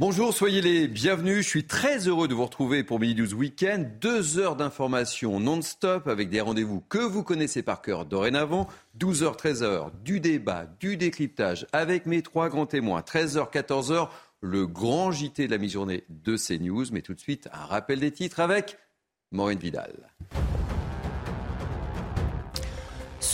Bonjour, 0.00 0.32
soyez 0.32 0.60
les 0.60 0.86
bienvenus. 0.86 1.44
Je 1.44 1.48
suis 1.48 1.64
très 1.64 2.06
heureux 2.06 2.28
de 2.28 2.34
vous 2.34 2.44
retrouver 2.44 2.84
pour 2.84 3.00
Midi 3.00 3.20
News 3.20 3.34
Weekend. 3.34 3.98
Deux 3.98 4.38
heures 4.38 4.54
d'information 4.54 5.40
non-stop 5.40 6.06
avec 6.06 6.30
des 6.30 6.40
rendez-vous 6.40 6.80
que 6.88 6.98
vous 6.98 7.24
connaissez 7.24 7.64
par 7.64 7.82
cœur 7.82 8.04
dorénavant. 8.04 8.68
12h, 9.00 9.36
13h, 9.36 9.90
du 10.04 10.20
débat, 10.20 10.66
du 10.78 10.96
décryptage 10.96 11.66
avec 11.72 12.06
mes 12.06 12.22
trois 12.22 12.48
grands 12.48 12.66
témoins. 12.66 13.00
13h, 13.00 13.50
14h, 13.50 14.08
le 14.40 14.68
grand 14.68 15.10
JT 15.10 15.48
de 15.48 15.50
la 15.50 15.58
mi-journée 15.58 16.04
de 16.10 16.36
CNews. 16.36 16.84
Mais 16.92 17.02
tout 17.02 17.14
de 17.14 17.20
suite, 17.20 17.48
un 17.52 17.64
rappel 17.64 17.98
des 17.98 18.12
titres 18.12 18.38
avec 18.38 18.78
Maureen 19.32 19.58
Vidal. 19.58 20.10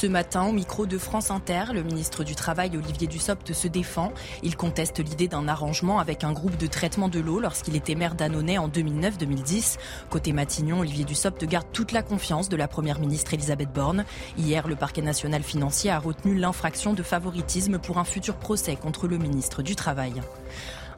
Ce 0.04 0.08
matin, 0.10 0.44
au 0.44 0.52
micro 0.52 0.84
de 0.84 0.98
France 0.98 1.30
Inter, 1.30 1.72
le 1.72 1.82
ministre 1.82 2.24
du 2.24 2.34
Travail, 2.34 2.76
Olivier 2.76 3.06
Dussopt, 3.06 3.54
se 3.54 3.68
défend. 3.68 4.12
Il 4.42 4.54
conteste 4.54 4.98
l'idée 4.98 5.28
d'un 5.28 5.48
arrangement 5.48 5.98
avec 5.98 6.24
un 6.24 6.32
groupe 6.34 6.58
de 6.58 6.66
traitement 6.66 7.08
de 7.08 7.20
l'eau 7.20 7.40
lorsqu'il 7.40 7.74
était 7.74 7.94
maire 7.94 8.14
d'Annonay 8.14 8.58
en 8.58 8.68
2009-2010. 8.68 9.78
Côté 10.10 10.34
Matignon, 10.34 10.80
Olivier 10.80 11.06
Dussopt 11.06 11.42
garde 11.46 11.68
toute 11.72 11.92
la 11.92 12.02
confiance 12.02 12.50
de 12.50 12.56
la 12.56 12.68
première 12.68 13.00
ministre 13.00 13.32
Elisabeth 13.32 13.72
Borne. 13.72 14.04
Hier, 14.36 14.68
le 14.68 14.76
parquet 14.76 15.00
national 15.00 15.42
financier 15.42 15.90
a 15.90 15.98
retenu 15.98 16.34
l'infraction 16.34 16.92
de 16.92 17.02
favoritisme 17.02 17.78
pour 17.78 17.96
un 17.96 18.04
futur 18.04 18.36
procès 18.36 18.76
contre 18.76 19.08
le 19.08 19.16
ministre 19.16 19.62
du 19.62 19.74
Travail. 19.74 20.20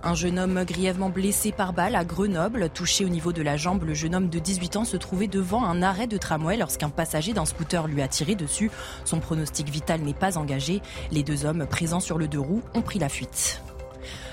Un 0.06 0.14
jeune 0.14 0.38
homme 0.38 0.62
grièvement 0.62 1.10
blessé 1.10 1.50
par 1.50 1.72
balle 1.72 1.96
à 1.96 2.04
Grenoble, 2.04 2.70
touché 2.70 3.04
au 3.04 3.08
niveau 3.08 3.32
de 3.32 3.42
la 3.42 3.56
jambe, 3.56 3.82
le 3.82 3.92
jeune 3.92 4.14
homme 4.14 4.28
de 4.28 4.38
18 4.38 4.76
ans 4.76 4.84
se 4.84 4.96
trouvait 4.96 5.26
devant 5.26 5.64
un 5.64 5.82
arrêt 5.82 6.06
de 6.06 6.16
tramway 6.16 6.56
lorsqu'un 6.56 6.90
passager 6.90 7.32
d'un 7.32 7.44
scooter 7.44 7.88
lui 7.88 8.00
a 8.02 8.06
tiré 8.06 8.36
dessus. 8.36 8.70
Son 9.04 9.18
pronostic 9.18 9.68
vital 9.68 10.02
n'est 10.02 10.14
pas 10.14 10.38
engagé. 10.38 10.80
Les 11.10 11.24
deux 11.24 11.44
hommes 11.44 11.66
présents 11.66 11.98
sur 11.98 12.18
le 12.18 12.28
deux 12.28 12.38
roues 12.38 12.62
ont 12.74 12.82
pris 12.82 13.00
la 13.00 13.08
fuite. 13.08 13.60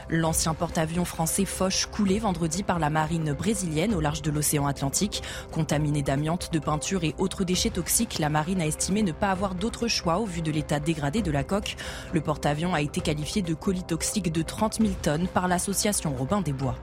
L'ancien 0.09 0.53
porte-avions 0.53 1.05
français 1.05 1.45
Foch 1.45 1.88
coulé 1.91 2.20
vendredi 2.20 2.63
par 2.63 2.80
la 2.80 2.89
marine 2.89 3.34
brésilienne 3.34 3.93
au 3.93 4.01
large 4.01 4.21
de 4.21 4.32
l'océan 4.32 4.68
Atlantique. 4.68 5.23
Contaminé 5.51 6.01
d'amiante, 6.01 6.51
de 6.51 6.60
peinture 6.60 7.04
et 7.04 7.15
autres 7.18 7.43
déchets 7.43 7.70
toxiques, 7.70 8.20
la 8.20 8.29
marine 8.29 8.62
a 8.62 8.68
estimé 8.68 9.04
ne 9.04 9.12
pas 9.12 9.32
avoir 9.32 9.55
d'autre 9.55 9.87
choix 9.87 10.20
au 10.20 10.26
vu 10.26 10.41
de 10.41 10.51
l'état 10.51 10.79
dégradé 10.79 11.21
de 11.21 11.32
la 11.32 11.43
coque. 11.43 11.76
Le 12.13 12.21
porte-avions 12.21 12.73
a 12.73 12.82
été 12.82 13.01
qualifié 13.01 13.41
de 13.41 13.54
colis 13.54 13.84
toxique 13.84 14.32
de 14.32 14.41
30 14.41 14.79
000 14.82 14.93
tonnes 15.01 15.27
par 15.27 15.48
l'association 15.48 16.13
Robin 16.15 16.41
des 16.41 16.54
Bois. 16.54 16.76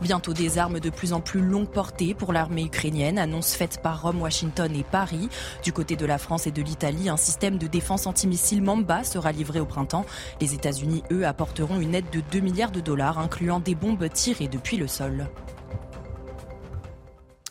Bientôt 0.00 0.32
des 0.32 0.58
armes 0.58 0.80
de 0.80 0.90
plus 0.90 1.12
en 1.12 1.20
plus 1.20 1.40
longue 1.40 1.70
portée 1.70 2.14
pour 2.14 2.32
l'armée 2.32 2.64
ukrainienne, 2.64 3.18
annonce 3.18 3.54
faite 3.54 3.80
par 3.82 4.02
Rome, 4.02 4.20
Washington 4.20 4.74
et 4.74 4.84
Paris. 4.84 5.28
Du 5.62 5.72
côté 5.72 5.96
de 5.96 6.06
la 6.06 6.18
France 6.18 6.46
et 6.46 6.50
de 6.50 6.62
l'Italie, 6.62 7.08
un 7.08 7.16
système 7.16 7.58
de 7.58 7.66
défense 7.66 8.06
antimissile 8.06 8.62
Mamba 8.62 9.04
sera 9.04 9.32
livré 9.32 9.60
au 9.60 9.66
printemps. 9.66 10.06
Les 10.40 10.54
États-Unis, 10.54 11.02
eux, 11.12 11.26
apporteront 11.26 11.80
une 11.80 11.94
aide 11.94 12.10
de 12.12 12.22
2 12.32 12.40
milliards 12.40 12.72
de 12.72 12.80
dollars, 12.80 13.18
incluant 13.18 13.60
des 13.60 13.74
bombes 13.74 14.08
tirées 14.12 14.48
depuis 14.48 14.76
le 14.76 14.86
sol. 14.86 15.26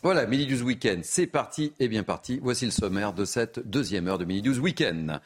Voilà, 0.02 0.24
Mini 0.26 0.46
News 0.46 0.62
Weekend, 0.62 1.04
c'est 1.04 1.26
parti 1.26 1.72
et 1.80 1.88
bien 1.88 2.04
parti. 2.04 2.38
Voici 2.40 2.64
le 2.64 2.70
sommaire 2.70 3.12
de 3.12 3.24
cette 3.24 3.58
deuxième 3.68 4.06
heure 4.06 4.18
de 4.18 4.24
Mini 4.24 4.42
News 4.42 4.60
Weekend. 4.60 5.20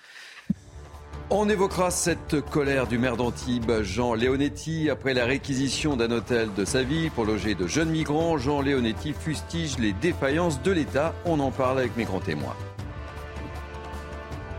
On 1.32 1.48
évoquera 1.48 1.92
cette 1.92 2.40
colère 2.50 2.88
du 2.88 2.98
maire 2.98 3.16
d'Antibes, 3.16 3.82
Jean 3.82 4.14
Leonetti, 4.14 4.90
après 4.90 5.14
la 5.14 5.26
réquisition 5.26 5.94
d'un 5.94 6.10
hôtel 6.10 6.48
de 6.56 6.64
sa 6.64 6.82
ville 6.82 7.12
pour 7.12 7.24
loger 7.24 7.54
de 7.54 7.68
jeunes 7.68 7.90
migrants. 7.90 8.36
Jean 8.36 8.60
Leonetti 8.62 9.12
fustige 9.12 9.78
les 9.78 9.92
défaillances 9.92 10.60
de 10.60 10.72
l'État. 10.72 11.14
On 11.24 11.38
en 11.38 11.52
parle 11.52 11.78
avec 11.78 11.96
mes 11.96 12.02
grands 12.02 12.18
témoins. 12.18 12.56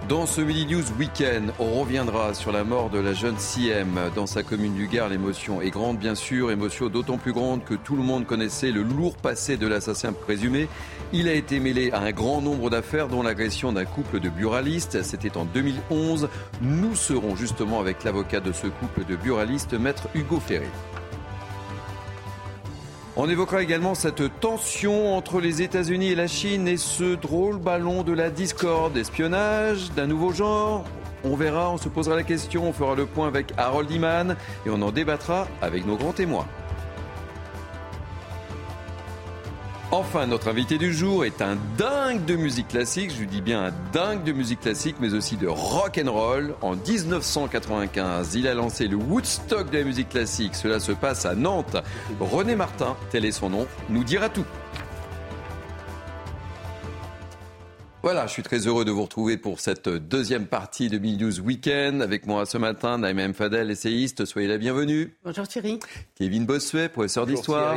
Dans 0.08 0.26
ce 0.26 0.40
Midi 0.40 0.66
News 0.66 0.84
Weekend, 0.98 1.54
on 1.60 1.80
reviendra 1.82 2.34
sur 2.34 2.54
la 2.54 2.64
mort 2.64 2.90
de 2.90 3.00
la 3.00 3.14
jeune 3.14 3.38
CM 3.38 4.00
dans 4.16 4.26
sa 4.26 4.42
commune 4.42 4.74
du 4.74 4.88
Gard. 4.88 5.10
L'émotion 5.10 5.62
est 5.62 5.70
grande, 5.70 6.00
bien 6.00 6.16
sûr, 6.16 6.52
émotion 6.52 6.88
d'autant 6.88 7.18
plus 7.18 7.34
grande 7.34 7.66
que 7.66 7.76
tout 7.76 7.98
le 7.98 8.04
monde 8.04 8.26
connaissait 8.26 8.72
le 8.72 8.82
lourd 8.82 9.16
passé 9.18 9.58
de 9.58 9.68
l'assassin 9.68 10.14
présumé. 10.14 10.70
Il 11.14 11.28
a 11.28 11.34
été 11.34 11.60
mêlé 11.60 11.92
à 11.92 12.00
un 12.00 12.12
grand 12.12 12.42
nombre 12.42 12.70
d'affaires, 12.70 13.10
dont 13.10 13.22
l'agression 13.22 13.74
d'un 13.74 13.84
couple 13.84 14.22
de 14.22 14.30
buralistes. 14.30 15.04
C'était 15.04 15.36
en 15.36 15.44
2011. 15.44 16.30
Nous 16.62 16.96
serons 16.96 17.36
justement 17.36 17.82
avec 17.82 18.06
l'avocat 18.06 18.40
de 18.40 18.54
ce 18.54 18.68
couple 18.68 19.04
de 19.04 19.18
buralistes, 19.18 19.74
maître 19.74 20.08
Hugo 20.16 20.40
Ferré. 20.40 20.70
On 23.18 23.30
évoquera 23.30 23.62
également 23.62 23.94
cette 23.94 24.40
tension 24.40 25.18
entre 25.18 25.42
les 25.42 25.62
États-Unis 25.62 26.12
et 26.12 26.16
la 26.16 26.28
Chine 26.28 26.66
et 26.66 26.78
ce 26.78 27.16
drôle 27.16 27.58
ballon 27.58 28.04
de 28.04 28.14
la 28.14 28.30
discorde, 28.30 28.96
espionnage 28.96 29.92
d'un 29.92 30.08
nouveau 30.08 30.32
genre? 30.32 30.86
On 31.26 31.36
verra, 31.36 31.72
on 31.72 31.78
se 31.78 31.90
posera 31.90 32.16
la 32.16 32.24
question, 32.24 32.70
on 32.70 32.74
fera 32.74 32.96
le 32.96 33.06
point 33.06 33.28
avec 33.28 33.52
Harold 33.58 33.92
Iman 33.92 34.38
et 34.66 34.70
on 34.70 34.82
en 34.82 34.92
débattra 34.92 35.50
avec 35.62 35.86
nos 35.86 35.98
grands 35.98 36.14
témoins. 36.14 36.48
Enfin, 39.94 40.26
notre 40.26 40.48
invité 40.48 40.78
du 40.78 40.94
jour 40.94 41.26
est 41.26 41.42
un 41.42 41.58
dingue 41.78 42.24
de 42.24 42.38
musique 42.38 42.70
classique. 42.70 43.12
Je 43.14 43.20
lui 43.20 43.28
dis 43.28 43.42
bien 43.42 43.66
un 43.66 43.74
dingue 43.92 44.24
de 44.24 44.32
musique 44.32 44.62
classique, 44.62 44.96
mais 45.02 45.14
aussi 45.14 45.36
de 45.36 45.48
rock 45.48 46.00
and 46.02 46.10
roll. 46.10 46.56
En 46.62 46.78
1995, 46.78 48.36
il 48.36 48.48
a 48.48 48.54
lancé 48.54 48.88
le 48.88 48.96
Woodstock 48.96 49.70
de 49.70 49.80
la 49.80 49.84
musique 49.84 50.08
classique. 50.08 50.56
Cela 50.56 50.80
se 50.80 50.94
passe 50.94 51.26
à 51.26 51.36
Nantes. 51.36 51.76
René 52.22 52.56
Martin, 52.56 52.96
tel 53.10 53.26
est 53.26 53.34
son 53.34 53.50
nom, 53.50 53.68
nous 53.90 54.06
dira 54.06 54.30
tout. 54.30 54.46
Voilà, 58.02 58.28
je 58.28 58.32
suis 58.32 58.44
très 58.44 58.66
heureux 58.68 58.86
de 58.86 58.92
vous 58.92 59.04
retrouver 59.04 59.36
pour 59.36 59.60
cette 59.60 59.90
deuxième 59.90 60.48
partie 60.48 60.88
de 60.88 61.00
Mid 61.00 61.22
News 61.22 61.42
Weekend. 61.42 62.02
Avec 62.02 62.26
moi 62.28 62.46
ce 62.46 62.58
matin, 62.58 62.98
Naïma 62.98 63.24
M. 63.24 63.34
Fadel, 63.34 63.70
essayiste. 63.70 64.24
Soyez 64.24 64.48
la 64.48 64.58
bienvenue. 64.58 65.18
Bonjour 65.26 65.46
Thierry. 65.50 65.80
Kevin 66.16 66.46
Bossuet, 66.46 66.88
professeur 66.88 67.28
d'histoire. 67.28 67.76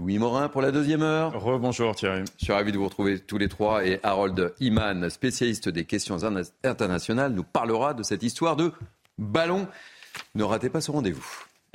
Louis 0.00 0.18
Morin 0.18 0.48
pour 0.48 0.62
la 0.62 0.70
deuxième 0.70 1.02
heure. 1.02 1.38
Rebonjour 1.38 1.94
Thierry. 1.94 2.24
Je 2.38 2.44
suis 2.44 2.54
ravi 2.54 2.72
de 2.72 2.78
vous 2.78 2.86
retrouver 2.86 3.18
tous 3.18 3.36
les 3.36 3.48
trois. 3.48 3.84
Et 3.84 4.00
Harold 4.02 4.54
Iman, 4.58 5.10
spécialiste 5.10 5.68
des 5.68 5.84
questions 5.84 6.24
internationales, 6.64 7.32
nous 7.34 7.44
parlera 7.44 7.92
de 7.92 8.02
cette 8.02 8.22
histoire 8.22 8.56
de 8.56 8.72
ballon. 9.18 9.68
Ne 10.34 10.42
ratez 10.42 10.70
pas 10.70 10.80
ce 10.80 10.90
rendez-vous. 10.90 11.26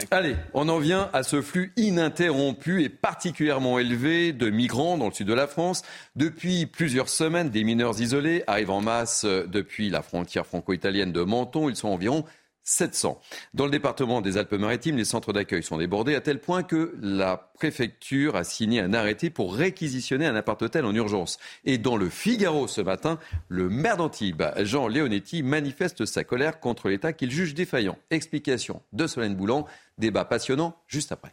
Allez, 0.10 0.36
on 0.56 0.70
en 0.70 0.80
vient 0.80 1.12
à 1.14 1.22
ce 1.22 1.40
flux 1.44 1.72
ininterrompu 1.78 2.84
et 2.84 2.90
particulièrement 2.90 3.78
élevé 3.78 4.34
de 4.34 4.50
migrants 4.50 4.98
dans 4.98 5.06
le 5.06 5.14
sud 5.14 5.28
de 5.28 5.34
la 5.36 5.46
France. 5.46 5.84
Depuis 6.16 6.66
plusieurs 6.66 7.10
semaines, 7.10 7.52
des 7.52 7.64
mineurs 7.64 8.02
isolés 8.02 8.44
arrivent 8.48 8.72
en 8.72 8.82
masse 8.82 9.24
depuis 9.24 9.92
la 9.92 10.02
frontière 10.02 10.48
franco-italienne 10.48 11.12
de 11.12 11.22
Menton. 11.22 11.70
Ils 11.70 11.76
sont 11.76 11.90
environ 11.90 12.26
700. 12.66 13.22
Dans 13.54 13.66
le 13.66 13.72
département 13.72 14.22
des 14.22 14.38
Alpes-Maritimes, 14.38 14.98
les 14.98 15.06
centres 15.06 15.32
d'accueil 15.32 15.64
sont 15.64 15.78
débordés 15.78 16.16
à 16.16 16.22
tel 16.22 16.42
point 16.42 16.64
que 16.64 16.96
la 17.02 17.52
préfecture 17.54 18.36
a 18.36 18.44
signé 18.44 18.82
un 18.82 18.94
arrêté 18.94 19.30
pour 19.30 19.56
réquisitionner 19.56 20.26
un 20.26 20.36
appart-hôtel 20.36 20.84
en 20.84 20.94
urgence. 20.94 21.38
Et 21.64 21.78
dans 21.78 21.96
le 21.96 22.10
Figaro 22.10 22.68
ce 22.68 22.82
matin, 22.82 23.20
le 23.48 23.70
maire 23.70 23.98
d'Antibes, 23.98 24.44
Jean 24.58 24.88
Leonetti, 24.88 25.44
manifeste 25.44 26.06
sa 26.06 26.24
colère 26.24 26.60
contre 26.60 26.90
l'État 26.90 27.14
qu'il 27.14 27.32
juge 27.32 27.54
défaillant. 27.54 27.98
Explication 28.10 28.82
de 28.94 29.08
Solène 29.08 29.36
Boulan. 29.36 29.66
Débat 29.98 30.26
passionnant 30.26 30.76
juste 30.88 31.12
après. 31.12 31.32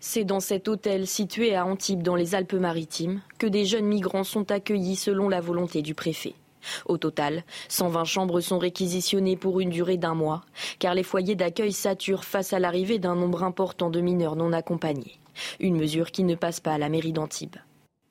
C'est 0.00 0.24
dans 0.24 0.40
cet 0.40 0.68
hôtel 0.68 1.06
situé 1.06 1.54
à 1.54 1.66
Antibes 1.66 2.02
dans 2.02 2.16
les 2.16 2.34
Alpes-Maritimes 2.34 3.20
que 3.38 3.46
des 3.46 3.64
jeunes 3.64 3.86
migrants 3.86 4.24
sont 4.24 4.50
accueillis 4.50 4.96
selon 4.96 5.28
la 5.28 5.40
volonté 5.40 5.82
du 5.82 5.94
préfet. 5.94 6.34
Au 6.86 6.98
total, 6.98 7.44
120 7.68 8.04
chambres 8.04 8.40
sont 8.40 8.58
réquisitionnées 8.58 9.36
pour 9.36 9.60
une 9.60 9.70
durée 9.70 9.96
d'un 9.96 10.14
mois, 10.14 10.42
car 10.78 10.94
les 10.94 11.02
foyers 11.02 11.36
d'accueil 11.36 11.72
saturent 11.72 12.24
face 12.24 12.52
à 12.52 12.58
l'arrivée 12.58 12.98
d'un 12.98 13.14
nombre 13.14 13.42
important 13.42 13.90
de 13.90 14.00
mineurs 14.00 14.36
non 14.36 14.52
accompagnés. 14.52 15.18
Une 15.60 15.76
mesure 15.76 16.10
qui 16.10 16.24
ne 16.24 16.34
passe 16.34 16.60
pas 16.60 16.72
à 16.72 16.78
la 16.78 16.88
mairie 16.88 17.12
d'Antibes. 17.12 17.56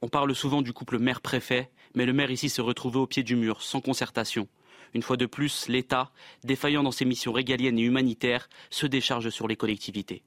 On 0.02 0.08
parle 0.08 0.36
souvent 0.36 0.62
du 0.62 0.74
couple 0.74 1.00
maire-préfet, 1.00 1.70
mais 1.96 2.06
le 2.06 2.14
maire 2.14 2.32
ici 2.32 2.50
se 2.50 2.62
retrouvait 2.62 3.00
au 3.00 3.08
pied 3.08 3.24
du 3.24 3.36
mur, 3.36 3.62
sans 3.62 3.82
concertation. 3.82 4.48
Une 4.94 5.02
fois 5.02 5.18
de 5.18 5.26
plus, 5.26 5.68
l'État, 5.68 6.12
défaillant 6.44 6.84
dans 6.84 6.92
ses 6.92 7.06
missions 7.06 7.34
régaliennes 7.34 7.80
et 7.80 7.84
humanitaires, 7.84 8.50
se 8.70 8.86
décharge 8.86 9.30
sur 9.30 9.48
les 9.48 9.56
collectivités. 9.56 10.24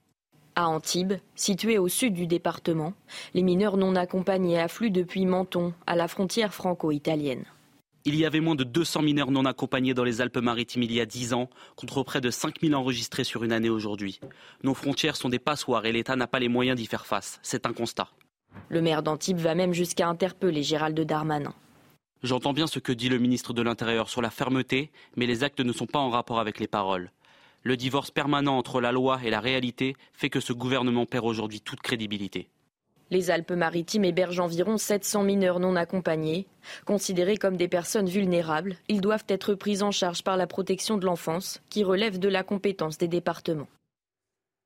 À 0.57 0.69
Antibes, 0.69 1.15
situé 1.37 1.79
au 1.79 1.89
sud 1.89 2.15
du 2.15 2.27
département, 2.27 2.93
les 3.33 3.43
mineurs 3.43 3.77
non 3.77 3.95
accompagnés 3.95 4.59
affluent 4.59 4.91
depuis 4.91 5.25
Menton, 5.25 5.73
à 5.87 5.95
la 5.95 6.09
frontière 6.09 6.53
franco-italienne. 6.53 7.45
Il 8.09 8.17
y 8.17 8.25
avait 8.25 8.41
moins 8.41 8.55
de 8.55 8.65
200 8.65 9.03
mineurs 9.03 9.31
non 9.31 9.45
accompagnés 9.45 9.93
dans 9.93 10.03
les 10.03 10.23
Alpes-Maritimes 10.23 10.83
il 10.83 10.93
y 10.93 10.99
a 10.99 11.05
10 11.05 11.35
ans, 11.35 11.51
contre 11.77 12.03
près 12.03 12.23
de 12.23 12.31
5000 12.31 12.75
enregistrés 12.75 13.23
sur 13.23 13.45
une 13.45 13.53
année 13.53 13.69
aujourd'hui. 13.69 14.19
Nos 14.63 14.73
frontières 14.73 15.15
sont 15.15 15.29
des 15.29 15.39
passoires 15.39 15.85
et 15.85 15.93
l'État 15.93 16.17
n'a 16.17 16.27
pas 16.27 16.39
les 16.39 16.49
moyens 16.49 16.79
d'y 16.79 16.87
faire 16.87 17.05
face. 17.05 17.39
C'est 17.43 17.67
un 17.67 17.75
constat. 17.75 18.09
Le 18.71 18.81
maire 18.81 19.03
d'Antibes 19.03 19.37
va 19.37 19.55
même 19.55 19.75
jusqu'à 19.75 20.09
interpeller 20.09 20.63
Gérald 20.63 20.99
Darmanin. 20.99 21.53
J'entends 22.23 22.55
bien 22.55 22.67
ce 22.67 22.79
que 22.79 22.93
dit 22.93 23.11
le 23.11 23.19
ministre 23.19 23.53
de 23.53 23.61
l'Intérieur 23.61 24.09
sur 24.09 24.23
la 24.23 24.31
fermeté, 24.31 24.91
mais 25.17 25.27
les 25.27 25.45
actes 25.45 25.61
ne 25.61 25.75
sont 25.75 25.85
pas 25.85 25.99
en 25.99 26.09
rapport 26.09 26.41
avec 26.41 26.61
les 26.61 26.67
paroles. 26.67 27.11
Le 27.63 27.77
divorce 27.77 28.11
permanent 28.11 28.57
entre 28.57 28.81
la 28.81 28.91
loi 28.91 29.21
et 29.23 29.29
la 29.29 29.41
réalité 29.41 29.97
fait 30.15 30.31
que 30.31 30.41
ce 30.41 30.55
gouvernement 30.55 31.05
perd 31.05 31.27
aujourd'hui 31.27 31.61
toute 31.61 31.83
crédibilité. 31.83 32.49
Les 33.11 33.31
Alpes-Maritimes 33.31 34.05
hébergent 34.05 34.41
environ 34.41 34.77
700 34.77 35.23
mineurs 35.23 35.61
non 35.61 35.77
accompagnés. 35.77 36.47
Considérés 36.85 37.37
comme 37.37 37.57
des 37.57 37.69
personnes 37.69 38.09
vulnérables, 38.09 38.77
ils 38.89 39.01
doivent 39.01 39.25
être 39.29 39.55
pris 39.55 39.83
en 39.83 39.91
charge 39.91 40.23
par 40.23 40.37
la 40.37 40.47
protection 40.47 40.99
de 40.99 41.07
l'enfance, 41.07 41.63
qui 41.71 41.85
relève 41.85 42.19
de 42.19 42.29
la 42.29 42.43
compétence 42.43 42.99
des 42.99 43.09
départements. 43.09 43.69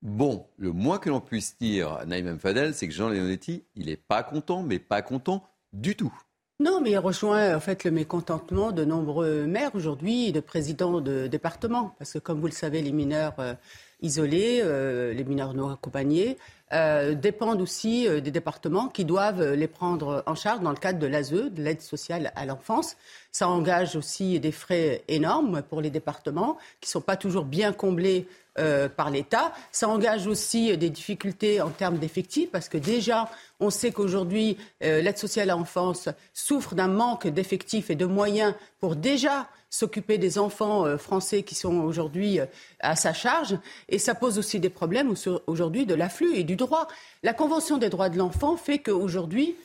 Bon, 0.03 0.47
le 0.57 0.73
moins 0.73 0.99
que 0.99 1.09
l'on 1.09 1.21
puisse 1.21 1.57
dire 1.59 1.93
à 1.93 2.05
Naïm 2.05 2.37
Fadel, 2.37 2.75
c'est 2.75 2.89
que 2.89 2.95
Jean 2.95 3.09
Leonetti, 3.09 3.65
il 3.77 3.87
n'est 3.87 3.97
pas 3.97 4.25
content, 4.25 4.65
mais 4.65 4.81
pas 4.81 5.01
content 5.01 5.45
du 5.73 5.95
tout. 5.95 6.13
Non, 6.59 6.81
mais 6.81 6.93
il 6.93 6.99
rejoint 6.99 7.57
en 7.57 7.61
fait 7.61 7.85
le 7.85 7.91
mécontentement 7.91 8.73
de 8.73 8.85
nombreux 8.85 9.47
maires 9.47 9.75
aujourd'hui 9.75 10.27
et 10.27 10.33
de 10.33 10.41
présidents 10.41 11.01
de 11.01 11.27
départements. 11.27 11.95
Parce 11.99 12.13
que 12.13 12.19
comme 12.19 12.41
vous 12.41 12.47
le 12.47 12.53
savez, 12.53 12.83
les 12.83 12.93
mineurs 12.93 13.35
euh, 13.39 13.55
isolés, 14.03 14.61
euh, 14.63 15.15
les 15.15 15.25
mineurs 15.25 15.55
non 15.55 15.71
accompagnés, 15.71 16.37
euh, 16.73 17.15
dépendent 17.15 17.61
aussi 17.61 18.09
des 18.09 18.31
départements 18.31 18.89
qui 18.89 19.05
doivent 19.05 19.53
les 19.53 19.69
prendre 19.69 20.23
en 20.27 20.35
charge 20.35 20.61
dans 20.61 20.71
le 20.71 20.77
cadre 20.77 20.99
de 20.99 21.07
l'ASE, 21.07 21.33
de 21.33 21.63
l'aide 21.63 21.81
sociale 21.83 22.33
à 22.35 22.47
l'enfance. 22.47 22.97
Ça 23.31 23.49
engage 23.49 23.97
aussi 23.97 24.41
des 24.41 24.53
frais 24.53 25.03
énormes 25.09 25.63
pour 25.63 25.81
les 25.81 25.91
départements 25.91 26.57
qui 26.81 26.89
ne 26.89 26.93
sont 26.93 27.01
pas 27.01 27.17
toujours 27.17 27.45
bien 27.45 27.73
comblés 27.73 28.27
euh, 28.59 28.87
par 28.87 29.09
l'État. 29.09 29.55
Ça 29.71 29.89
engage 29.89 30.27
aussi 30.27 30.77
des 30.77 30.91
difficultés 30.91 31.63
en 31.63 31.71
termes 31.71 31.97
d'effectifs 31.97 32.51
parce 32.51 32.69
que 32.69 32.77
déjà, 32.77 33.31
on 33.61 33.71
sait 33.71 33.93
qu'aujourd'hui, 33.93 34.59
euh, 34.85 35.01
l'aide 35.01 35.17
sociale 35.17 35.49
à 35.49 35.55
l'enfance 35.55 36.11
souffre 36.35 36.75
d'un 36.75 36.89
manque 36.89 37.27
d'effectifs 37.27 37.89
et 37.89 37.95
de 37.95 38.05
moyens 38.05 38.55
pour 38.79 38.95
déjà 38.95 39.49
s'occuper 39.71 40.19
des 40.19 40.39
enfants 40.39 40.85
euh, 40.85 40.99
français 40.99 41.45
qui 41.45 41.55
sont 41.55 41.79
aujourd'hui 41.79 42.41
à 42.81 42.95
sa 42.95 43.15
charge. 43.15 43.57
Et 43.89 43.99
ça 43.99 44.15
pose 44.15 44.37
aussi 44.39 44.61
des 44.61 44.69
problèmes 44.69 45.15
aujourd'hui 45.47 45.87
de 45.87 45.95
l'afflux 45.95 46.35
et 46.35 46.45
du 46.45 46.57
droit. 46.57 46.89
La 47.23 47.33
Convention 47.33 47.79
des 47.79 47.89
droits 47.89 48.11
de 48.11 48.19
l'enfant 48.19 48.59
fait 48.59 48.81
qu'aujourd'hui, 48.81 49.57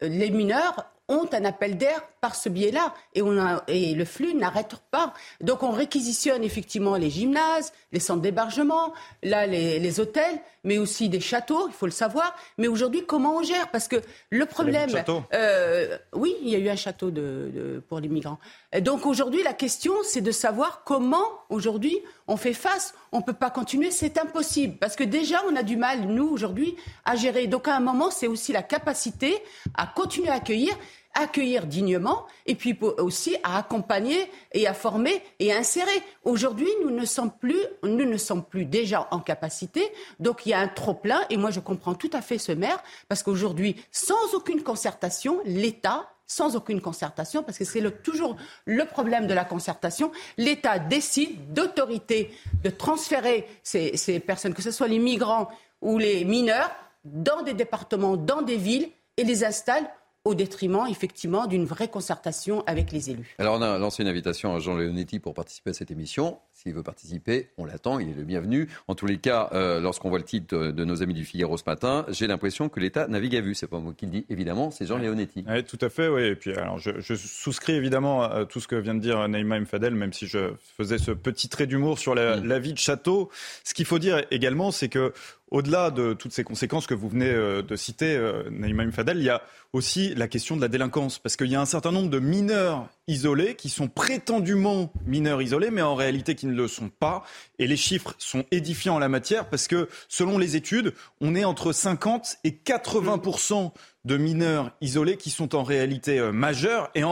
les 0.00 0.30
mineurs 0.30 0.86
ont 1.08 1.28
un 1.32 1.44
appel 1.44 1.76
d'air 1.76 2.02
par 2.20 2.34
ce 2.34 2.48
biais-là. 2.48 2.94
Et, 3.14 3.22
et 3.68 3.94
le 3.94 4.04
flux 4.04 4.34
n'arrête 4.34 4.74
pas. 4.90 5.14
Donc 5.40 5.62
on 5.62 5.70
réquisitionne 5.70 6.42
effectivement 6.42 6.96
les 6.96 7.10
gymnases, 7.10 7.72
les 7.92 8.00
centres 8.00 8.22
d'hébergement, 8.22 8.92
là 9.22 9.46
les, 9.46 10.00
hôtels, 10.00 10.40
mais 10.64 10.78
aussi 10.78 11.08
des 11.08 11.20
châteaux, 11.20 11.68
il 11.68 11.72
faut 11.72 11.86
le 11.86 11.92
savoir. 11.92 12.34
Mais 12.58 12.66
aujourd'hui, 12.66 13.04
comment 13.06 13.36
on 13.36 13.42
gère? 13.42 13.70
Parce 13.70 13.88
que 13.88 13.96
le 14.30 14.46
problème... 14.46 14.90
Euh, 15.32 15.96
oui, 16.12 16.34
il 16.42 16.48
y 16.48 16.56
a 16.56 16.58
eu 16.58 16.68
un 16.68 16.76
château 16.76 17.10
de, 17.10 17.82
pour 17.88 18.00
les 18.00 18.08
migrants. 18.08 18.38
Donc 18.80 19.06
aujourd'hui, 19.06 19.42
la 19.42 19.52
question, 19.52 19.94
c'est 20.02 20.20
de 20.20 20.32
savoir 20.32 20.82
comment 20.84 21.26
aujourd'hui 21.48 22.00
on 22.26 22.36
fait 22.36 22.52
face. 22.52 22.94
On 23.12 23.18
ne 23.18 23.22
peut 23.22 23.32
pas 23.32 23.50
continuer, 23.50 23.90
c'est 23.90 24.18
impossible. 24.18 24.76
Parce 24.78 24.96
que 24.96 25.04
déjà, 25.04 25.42
on 25.48 25.54
a 25.54 25.62
du 25.62 25.76
mal, 25.76 26.00
nous, 26.00 26.28
aujourd'hui, 26.28 26.76
à 27.04 27.14
gérer. 27.14 27.46
Donc 27.46 27.68
à 27.68 27.76
un 27.76 27.80
moment, 27.80 28.10
c'est 28.10 28.26
aussi 28.26 28.52
la 28.52 28.62
capacité 28.62 29.42
à 29.74 29.86
continuer 29.86 30.28
à 30.28 30.34
accueillir 30.34 30.76
accueillir 31.16 31.66
dignement 31.66 32.26
et 32.46 32.54
puis 32.54 32.78
aussi 32.98 33.36
à 33.42 33.58
accompagner 33.58 34.30
et 34.52 34.66
à 34.66 34.74
former 34.74 35.22
et 35.40 35.52
à 35.52 35.58
insérer. 35.58 36.02
Aujourd'hui, 36.24 36.68
nous 36.82 36.90
ne 36.90 37.04
sommes 37.04 37.32
plus, 37.32 38.64
déjà 38.66 39.08
en 39.10 39.20
capacité. 39.20 39.92
Donc 40.20 40.46
il 40.46 40.50
y 40.50 40.54
a 40.54 40.60
un 40.60 40.68
trop 40.68 40.94
plein 40.94 41.20
et 41.30 41.36
moi 41.36 41.50
je 41.50 41.60
comprends 41.60 41.94
tout 41.94 42.10
à 42.12 42.20
fait 42.20 42.38
ce 42.38 42.52
maire 42.52 42.82
parce 43.08 43.22
qu'aujourd'hui, 43.22 43.76
sans 43.90 44.34
aucune 44.34 44.62
concertation, 44.62 45.40
l'État 45.44 46.08
sans 46.28 46.56
aucune 46.56 46.80
concertation, 46.80 47.44
parce 47.44 47.56
que 47.56 47.64
c'est 47.64 48.02
toujours 48.02 48.36
le 48.64 48.84
problème 48.84 49.28
de 49.28 49.34
la 49.34 49.44
concertation. 49.44 50.10
L'État 50.36 50.80
décide 50.80 51.52
d'autorité 51.52 52.32
de 52.64 52.70
transférer 52.70 53.46
ces, 53.62 53.96
ces 53.96 54.18
personnes, 54.18 54.52
que 54.52 54.62
ce 54.62 54.72
soit 54.72 54.88
les 54.88 54.98
migrants 54.98 55.48
ou 55.80 55.98
les 55.98 56.24
mineurs, 56.24 56.72
dans 57.04 57.42
des 57.42 57.54
départements, 57.54 58.16
dans 58.16 58.42
des 58.42 58.56
villes, 58.56 58.88
et 59.16 59.24
les 59.24 59.44
installe 59.44 59.88
au 60.26 60.34
détriment 60.34 60.86
effectivement 60.90 61.46
d'une 61.46 61.64
vraie 61.64 61.88
concertation 61.88 62.64
avec 62.66 62.90
les 62.90 63.10
élus. 63.10 63.36
Alors 63.38 63.58
on 63.58 63.62
a 63.62 63.78
lancé 63.78 64.02
une 64.02 64.08
invitation 64.08 64.54
à 64.54 64.58
Jean 64.58 64.74
Leonetti 64.74 65.20
pour 65.20 65.34
participer 65.34 65.70
à 65.70 65.72
cette 65.72 65.92
émission. 65.92 66.38
S'il 66.66 66.74
veut 66.74 66.82
participer, 66.82 67.50
on 67.58 67.64
l'attend, 67.64 68.00
il 68.00 68.08
est 68.08 68.14
le 68.14 68.24
bienvenu. 68.24 68.68
En 68.88 68.96
tous 68.96 69.06
les 69.06 69.18
cas, 69.18 69.50
euh, 69.52 69.78
lorsqu'on 69.78 70.08
voit 70.08 70.18
le 70.18 70.24
titre 70.24 70.72
de 70.72 70.84
nos 70.84 71.00
amis 71.00 71.14
du 71.14 71.24
Figaro 71.24 71.56
ce 71.56 71.62
matin, 71.64 72.04
j'ai 72.08 72.26
l'impression 72.26 72.68
que 72.68 72.80
l'État 72.80 73.06
navigue 73.06 73.36
à 73.36 73.40
vue. 73.40 73.54
C'est 73.54 73.68
pas 73.68 73.78
moi 73.78 73.94
qui 73.96 74.06
le 74.06 74.10
dis, 74.10 74.26
évidemment, 74.30 74.72
c'est 74.72 74.84
Jean 74.84 74.98
Leonetti. 74.98 75.44
Oui, 75.48 75.62
tout 75.62 75.78
à 75.80 75.88
fait, 75.88 76.08
oui. 76.08 76.24
Et 76.24 76.34
puis 76.34 76.52
alors, 76.54 76.80
je, 76.80 77.14
souscris 77.14 77.74
évidemment 77.74 78.24
à 78.24 78.46
tout 78.46 78.58
ce 78.58 78.66
que 78.66 78.74
vient 78.74 78.96
de 78.96 79.00
dire 79.00 79.28
Naïma 79.28 79.60
Mfadel, 79.60 79.94
même 79.94 80.12
si 80.12 80.26
je 80.26 80.54
faisais 80.76 80.98
ce 80.98 81.12
petit 81.12 81.48
trait 81.48 81.68
d'humour 81.68 82.00
sur 82.00 82.16
la, 82.16 82.38
mm. 82.38 82.46
la 82.46 82.58
vie 82.58 82.72
de 82.72 82.78
Château. 82.78 83.30
Ce 83.62 83.72
qu'il 83.72 83.86
faut 83.86 84.00
dire 84.00 84.24
également, 84.32 84.72
c'est 84.72 84.88
que 84.88 85.12
au-delà 85.50 85.90
de 85.90 86.12
toutes 86.12 86.32
ces 86.32 86.44
conséquences 86.44 86.86
que 86.86 86.94
vous 86.94 87.08
venez 87.08 87.30
euh, 87.30 87.62
de 87.62 87.76
citer, 87.76 88.16
euh, 88.16 88.42
Naïma 88.50 88.90
Fadel, 88.90 89.18
il 89.18 89.24
y 89.24 89.30
a 89.30 89.42
aussi 89.72 90.14
la 90.14 90.26
question 90.28 90.56
de 90.56 90.60
la 90.60 90.68
délinquance. 90.68 91.18
Parce 91.18 91.36
qu'il 91.36 91.48
y 91.48 91.54
a 91.54 91.60
un 91.60 91.66
certain 91.66 91.92
nombre 91.92 92.10
de 92.10 92.18
mineurs 92.18 92.88
isolés 93.06 93.54
qui 93.54 93.68
sont 93.68 93.88
prétendument 93.88 94.92
mineurs 95.06 95.42
isolés, 95.42 95.70
mais 95.70 95.82
en 95.82 95.94
réalité 95.94 96.34
qui 96.34 96.46
ne 96.46 96.55
le 96.56 96.68
sont 96.68 96.88
pas. 96.88 97.24
Et 97.58 97.66
les 97.66 97.76
chiffres 97.76 98.14
sont 98.18 98.44
édifiants 98.50 98.96
en 98.96 98.98
la 98.98 99.08
matière 99.08 99.48
parce 99.48 99.68
que, 99.68 99.88
selon 100.08 100.38
les 100.38 100.56
études, 100.56 100.94
on 101.20 101.34
est 101.34 101.44
entre 101.44 101.72
50 101.72 102.38
et 102.44 102.50
80% 102.50 103.72
de 104.04 104.16
mineurs 104.16 104.72
isolés 104.80 105.16
qui 105.16 105.30
sont 105.30 105.54
en 105.54 105.62
réalité 105.62 106.18
euh, 106.18 106.32
majeurs. 106.32 106.90
Et 106.94 107.02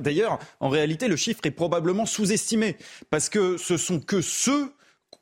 d'ailleurs, 0.00 0.38
en 0.60 0.68
réalité, 0.68 1.08
le 1.08 1.16
chiffre 1.16 1.40
est 1.44 1.50
probablement 1.50 2.06
sous-estimé 2.06 2.76
parce 3.10 3.28
que 3.28 3.56
ce 3.56 3.76
sont 3.76 4.00
que 4.00 4.20
ceux 4.20 4.72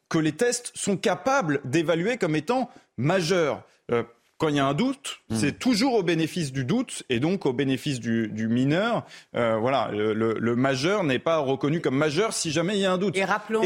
que 0.09 0.19
les 0.19 0.33
tests 0.33 0.73
sont 0.75 0.97
capables 0.97 1.61
d'évaluer 1.65 2.17
comme 2.17 2.37
étant 2.37 2.71
majeurs. 2.97 3.63
Euh, 3.91 4.03
quand 4.41 4.49
il 4.49 4.57
y 4.57 4.59
a 4.59 4.67
un 4.67 4.73
doute, 4.73 5.21
hmm. 5.29 5.37
c'est 5.37 5.59
toujours 5.59 5.93
au 5.93 6.03
bénéfice 6.03 6.51
du 6.51 6.65
doute 6.65 7.03
et 7.11 7.21
donc 7.21 7.45
au 7.45 7.53
bénéfice 7.53 8.01
du, 8.01 8.49
mineur. 8.49 9.05
Euh, 9.37 9.59
voilà, 9.59 9.91
le, 9.93 10.57
majeur 10.57 11.05
n'est 11.05 11.19
pas 11.19 11.39
reconnu 11.39 11.83
comme 11.83 11.97
majeur 11.97 12.33
si 12.33 12.51
jamais 12.51 12.77
il 12.77 12.81
y 12.81 12.87
a 12.87 12.93
un 12.93 12.97
doute. 12.97 13.15
Et 13.19 13.25
rappelons, 13.25 13.63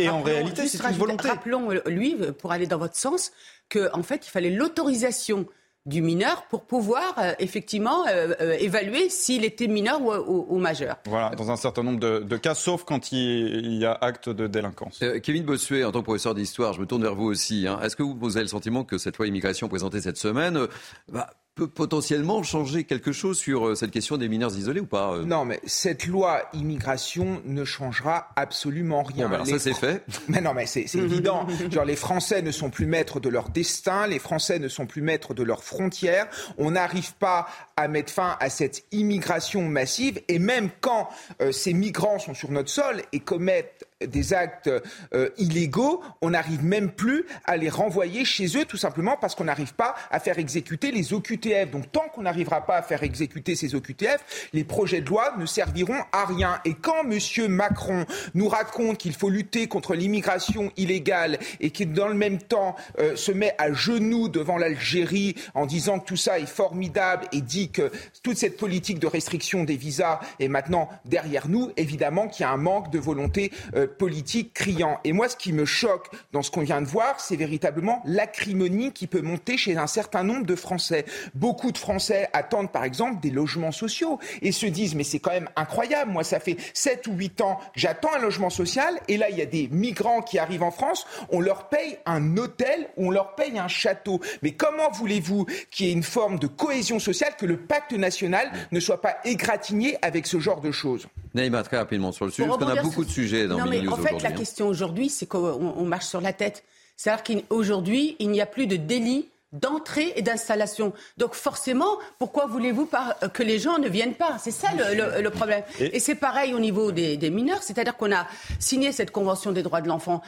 et, 0.00 0.08
en 0.08 0.22
réalité, 0.22 0.66
c'est 0.66 0.84
une 0.84 0.96
volonté. 0.96 1.28
Rappelons 1.28 1.68
lui, 1.86 2.16
pour 2.40 2.50
aller 2.50 2.66
dans 2.66 2.78
votre 2.78 2.96
sens, 2.96 3.30
qu'en 3.70 4.00
en 4.00 4.02
fait, 4.02 4.26
il 4.26 4.30
fallait 4.30 4.50
l'autorisation 4.50 5.46
du 5.86 6.02
mineur 6.02 6.44
pour 6.50 6.64
pouvoir 6.64 7.14
euh, 7.18 7.32
effectivement 7.38 8.06
euh, 8.08 8.34
euh, 8.40 8.56
évaluer 8.58 9.08
s'il 9.08 9.44
était 9.44 9.68
mineur 9.68 10.00
ou, 10.02 10.58
majeur. 10.58 10.96
Voilà, 11.06 11.30
dans 11.30 11.50
un 11.50 11.56
certain 11.56 11.84
nombre 11.84 12.00
de, 12.00 12.36
cas, 12.36 12.54
sauf 12.54 12.84
quand 12.84 13.12
il, 13.12 13.74
y 13.74 13.86
a 13.86 13.92
acte 13.92 14.28
de 14.28 14.46
délinquance. 14.46 15.02
Kevin 15.22 15.44
Bossuet, 15.44 15.84
en 15.84 15.92
tant 15.92 16.00
que 16.00 16.04
professeur 16.04 16.34
d'histoire, 16.34 16.72
je 16.72 16.80
me 16.80 16.86
tourne 16.86 17.02
vers 17.02 17.14
vous 17.14 17.26
aussi. 17.26 17.66
Hein. 17.68 17.78
Est-ce 17.82 17.94
que 17.96 18.02
vous 18.02 18.36
avez 18.36 18.44
le 18.44 18.48
sentiment 18.48 18.84
que 18.84 18.98
cette 18.98 19.16
loi 19.16 19.26
immigration 19.26 19.68
présentée 19.68 20.00
cette 20.00 20.18
semaine 20.18 20.66
bah, 21.10 21.30
peut 21.56 21.66
potentiellement 21.68 22.42
changer 22.42 22.84
quelque 22.84 23.12
chose 23.12 23.38
sur 23.38 23.68
euh, 23.68 23.74
cette 23.74 23.90
question 23.90 24.18
des 24.18 24.28
mineurs 24.28 24.54
isolés 24.56 24.80
ou 24.80 24.86
pas 24.86 25.14
euh 25.14 25.24
Non, 25.24 25.46
mais 25.46 25.58
cette 25.64 26.06
loi 26.06 26.42
immigration 26.52 27.40
ne 27.46 27.64
changera 27.64 28.28
absolument 28.36 29.02
rien. 29.02 29.26
Bon, 29.26 29.38
ben 29.38 29.44
ça 29.46 29.58
c'est 29.58 29.72
fait. 29.72 30.04
Mais 30.28 30.42
non, 30.42 30.52
mais 30.52 30.66
c'est 30.66 30.94
évident. 30.94 31.46
Genre 31.70 31.86
les 31.86 31.96
Français 31.96 32.42
ne 32.42 32.50
sont 32.50 32.68
plus 32.68 32.84
maîtres 32.84 33.20
de 33.20 33.30
leur 33.30 33.48
destin, 33.48 34.06
les 34.06 34.18
Français 34.18 34.58
ne 34.58 34.68
sont 34.68 34.84
plus 34.84 35.00
maîtres 35.00 35.32
de 35.32 35.42
leurs 35.42 35.64
frontières. 35.64 36.28
On 36.58 36.72
n'arrive 36.72 37.14
pas 37.14 37.48
à 37.76 37.88
mettre 37.88 38.12
fin 38.12 38.36
à 38.38 38.50
cette 38.50 38.84
immigration 38.92 39.62
massive. 39.62 40.20
Et 40.28 40.38
même 40.38 40.68
quand 40.82 41.08
euh, 41.40 41.52
ces 41.52 41.72
migrants 41.72 42.18
sont 42.18 42.34
sur 42.34 42.50
notre 42.50 42.70
sol 42.70 43.00
et 43.12 43.20
commettent 43.20 43.85
des 44.04 44.34
actes 44.34 44.70
euh, 45.14 45.30
illégaux, 45.38 46.02
on 46.20 46.30
n'arrive 46.30 46.62
même 46.62 46.90
plus 46.90 47.24
à 47.46 47.56
les 47.56 47.70
renvoyer 47.70 48.26
chez 48.26 48.58
eux, 48.58 48.66
tout 48.66 48.76
simplement 48.76 49.16
parce 49.16 49.34
qu'on 49.34 49.44
n'arrive 49.44 49.74
pas 49.74 49.94
à 50.10 50.20
faire 50.20 50.38
exécuter 50.38 50.92
les 50.92 51.14
OQTF. 51.14 51.70
Donc 51.70 51.90
tant 51.92 52.08
qu'on 52.14 52.22
n'arrivera 52.22 52.66
pas 52.66 52.76
à 52.76 52.82
faire 52.82 53.02
exécuter 53.02 53.54
ces 53.54 53.74
OQTF, 53.74 54.50
les 54.52 54.64
projets 54.64 55.00
de 55.00 55.08
loi 55.08 55.34
ne 55.38 55.46
serviront 55.46 56.02
à 56.12 56.26
rien. 56.26 56.60
Et 56.66 56.74
quand 56.74 57.10
M. 57.10 57.18
Macron 57.48 58.04
nous 58.34 58.48
raconte 58.48 58.98
qu'il 58.98 59.14
faut 59.14 59.30
lutter 59.30 59.66
contre 59.66 59.94
l'immigration 59.94 60.70
illégale 60.76 61.38
et 61.60 61.70
qu'il, 61.70 61.92
dans 61.92 62.08
le 62.08 62.14
même 62.14 62.38
temps, 62.38 62.76
euh, 62.98 63.16
se 63.16 63.32
met 63.32 63.54
à 63.56 63.72
genoux 63.72 64.28
devant 64.28 64.58
l'Algérie 64.58 65.36
en 65.54 65.64
disant 65.64 66.00
que 66.00 66.06
tout 66.06 66.16
ça 66.16 66.38
est 66.38 66.46
formidable 66.46 67.26
et 67.32 67.40
dit 67.40 67.70
que 67.70 67.90
toute 68.22 68.36
cette 68.36 68.58
politique 68.58 68.98
de 68.98 69.06
restriction 69.06 69.64
des 69.64 69.76
visas 69.76 70.20
est 70.38 70.48
maintenant 70.48 70.90
derrière 71.06 71.48
nous, 71.48 71.72
évidemment 71.78 72.28
qu'il 72.28 72.42
y 72.42 72.46
a 72.46 72.50
un 72.50 72.58
manque 72.58 72.90
de 72.90 72.98
volonté 72.98 73.52
euh, 73.74 73.85
politique 73.86 74.52
criant. 74.54 75.00
Et 75.04 75.12
moi, 75.12 75.28
ce 75.28 75.36
qui 75.36 75.52
me 75.52 75.64
choque 75.64 76.08
dans 76.32 76.42
ce 76.42 76.50
qu'on 76.50 76.62
vient 76.62 76.80
de 76.80 76.86
voir, 76.86 77.20
c'est 77.20 77.36
véritablement 77.36 78.02
l'acrimonie 78.04 78.92
qui 78.92 79.06
peut 79.06 79.22
monter 79.22 79.56
chez 79.56 79.76
un 79.76 79.86
certain 79.86 80.22
nombre 80.22 80.46
de 80.46 80.54
Français. 80.54 81.04
Beaucoup 81.34 81.72
de 81.72 81.78
Français 81.78 82.28
attendent, 82.32 82.72
par 82.72 82.84
exemple, 82.84 83.20
des 83.20 83.30
logements 83.30 83.72
sociaux 83.72 84.18
et 84.42 84.52
se 84.52 84.66
disent, 84.66 84.94
mais 84.94 85.04
c'est 85.04 85.18
quand 85.18 85.30
même 85.30 85.48
incroyable. 85.56 86.10
Moi, 86.10 86.24
ça 86.24 86.40
fait 86.40 86.56
7 86.74 87.06
ou 87.06 87.12
8 87.14 87.40
ans 87.40 87.60
que 87.74 87.80
j'attends 87.80 88.12
un 88.14 88.18
logement 88.18 88.50
social 88.50 88.98
et 89.08 89.16
là, 89.16 89.30
il 89.30 89.36
y 89.36 89.42
a 89.42 89.46
des 89.46 89.68
migrants 89.68 90.22
qui 90.22 90.38
arrivent 90.38 90.62
en 90.62 90.70
France. 90.70 91.06
On 91.30 91.40
leur 91.40 91.68
paye 91.68 91.98
un 92.06 92.36
hôtel 92.36 92.88
ou 92.96 93.08
on 93.08 93.10
leur 93.10 93.34
paye 93.34 93.58
un 93.58 93.68
château. 93.68 94.20
Mais 94.42 94.52
comment 94.52 94.90
voulez-vous 94.90 95.46
qu'il 95.70 95.86
y 95.86 95.90
ait 95.90 95.92
une 95.92 96.02
forme 96.02 96.38
de 96.38 96.46
cohésion 96.46 96.98
sociale, 96.98 97.34
que 97.38 97.46
le 97.46 97.56
pacte 97.56 97.92
national 97.92 98.50
ne 98.72 98.80
soit 98.80 99.00
pas 99.00 99.16
égratigné 99.24 99.96
avec 100.02 100.26
ce 100.26 100.38
genre 100.38 100.60
de 100.60 100.70
choses? 100.70 101.06
Naïma, 101.34 101.62
très 101.62 101.76
rapidement 101.76 102.12
sur 102.12 102.24
le 102.24 102.30
sujet, 102.30 102.48
parce 102.48 102.58
qu'on 102.58 102.68
a 102.68 102.82
beaucoup 102.82 103.04
de 103.04 103.10
sujets 103.10 103.46
dans 103.46 103.58
en 103.88 103.96
fait, 103.96 104.22
la 104.22 104.32
question 104.32 104.68
aujourd'hui, 104.68 105.08
c'est 105.08 105.26
qu'on 105.26 105.84
marche 105.84 106.06
sur 106.06 106.20
la 106.20 106.32
tête. 106.32 106.64
C'est-à-dire 106.96 107.42
qu'aujourd'hui, 107.48 108.16
il 108.18 108.30
n'y 108.30 108.40
a 108.40 108.46
plus 108.46 108.66
de 108.66 108.76
délit 108.76 109.28
d'entrée 109.52 110.12
et 110.16 110.22
d'installation. 110.22 110.92
Donc 111.18 111.34
forcément, 111.34 111.98
pourquoi 112.18 112.46
voulez-vous 112.46 112.88
que 113.32 113.42
les 113.42 113.58
gens 113.58 113.78
ne 113.78 113.88
viennent 113.88 114.14
pas? 114.14 114.38
C'est 114.38 114.50
ça 114.50 114.68
le, 114.74 115.28
problème. 115.30 115.62
Et, 115.78 116.00
c'est 116.00 116.14
pareil 116.14 116.54
au 116.54 116.58
niveau 116.58 116.92
des, 116.92 117.30
mineurs, 117.30 117.62
c'est-à-dire 117.62 117.96
qu'on 117.96 118.12
a 118.12 118.26
signé 118.58 118.92
cette 118.92 119.10
Convention 119.10 119.52
des 119.52 119.62
droits 119.62 119.80
de 119.80 119.88
l'enfant. 119.88 120.22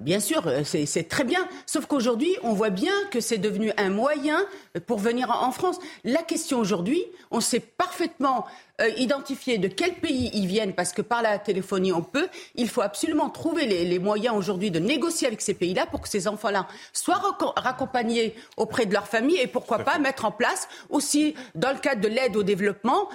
Bien 0.00 0.20
sûr, 0.20 0.42
c'est 0.64 1.08
très 1.08 1.24
bien. 1.24 1.46
Sauf 1.66 1.86
qu'aujourd'hui, 1.86 2.36
on 2.42 2.52
voit 2.52 2.70
bien 2.70 2.92
que 3.10 3.20
c'est 3.20 3.38
devenu 3.38 3.72
un 3.76 3.90
moyen 3.90 4.38
pour 4.86 4.98
venir 4.98 5.30
en 5.30 5.50
France. 5.52 5.78
La 6.04 6.22
question 6.22 6.58
aujourd'hui, 6.58 7.02
on 7.30 7.40
sait 7.40 7.60
parfaitement 7.60 8.46
euh, 8.82 8.90
identifier 8.98 9.56
de 9.56 9.68
quel 9.68 9.94
pays 9.94 10.30
ils 10.34 10.46
viennent, 10.46 10.74
parce 10.74 10.92
que 10.92 11.00
par 11.00 11.22
la 11.22 11.38
téléphonie, 11.38 11.92
on 11.92 12.02
peut. 12.02 12.28
Il 12.56 12.68
faut 12.68 12.82
absolument 12.82 13.30
trouver 13.30 13.64
les, 13.64 13.98
moyens 13.98 14.36
aujourd'hui 14.36 14.70
de 14.70 14.78
négocier 14.78 15.26
avec 15.26 15.40
ces 15.40 15.54
pays-là 15.54 15.86
pour 15.86 16.02
que 16.02 16.08
ces 16.10 16.28
enfants-là 16.28 16.68
soient 16.92 17.22
raccompagnés 17.56 18.34
auprès 18.58 18.84
de 18.84 18.92
leur 18.92 19.06
famille 19.06 19.38
et 19.38 19.46
pourquoi 19.46 19.78
pas 19.78 19.98
mettre 19.98 20.26
en 20.26 20.30
place 20.30 20.68
aussi, 20.90 21.34
dans 21.54 21.72
le 21.72 21.78
cadre 21.78 22.02
de 22.02 22.08
l'aide 22.08 22.36
au 22.36 22.42
développement, 22.42 23.08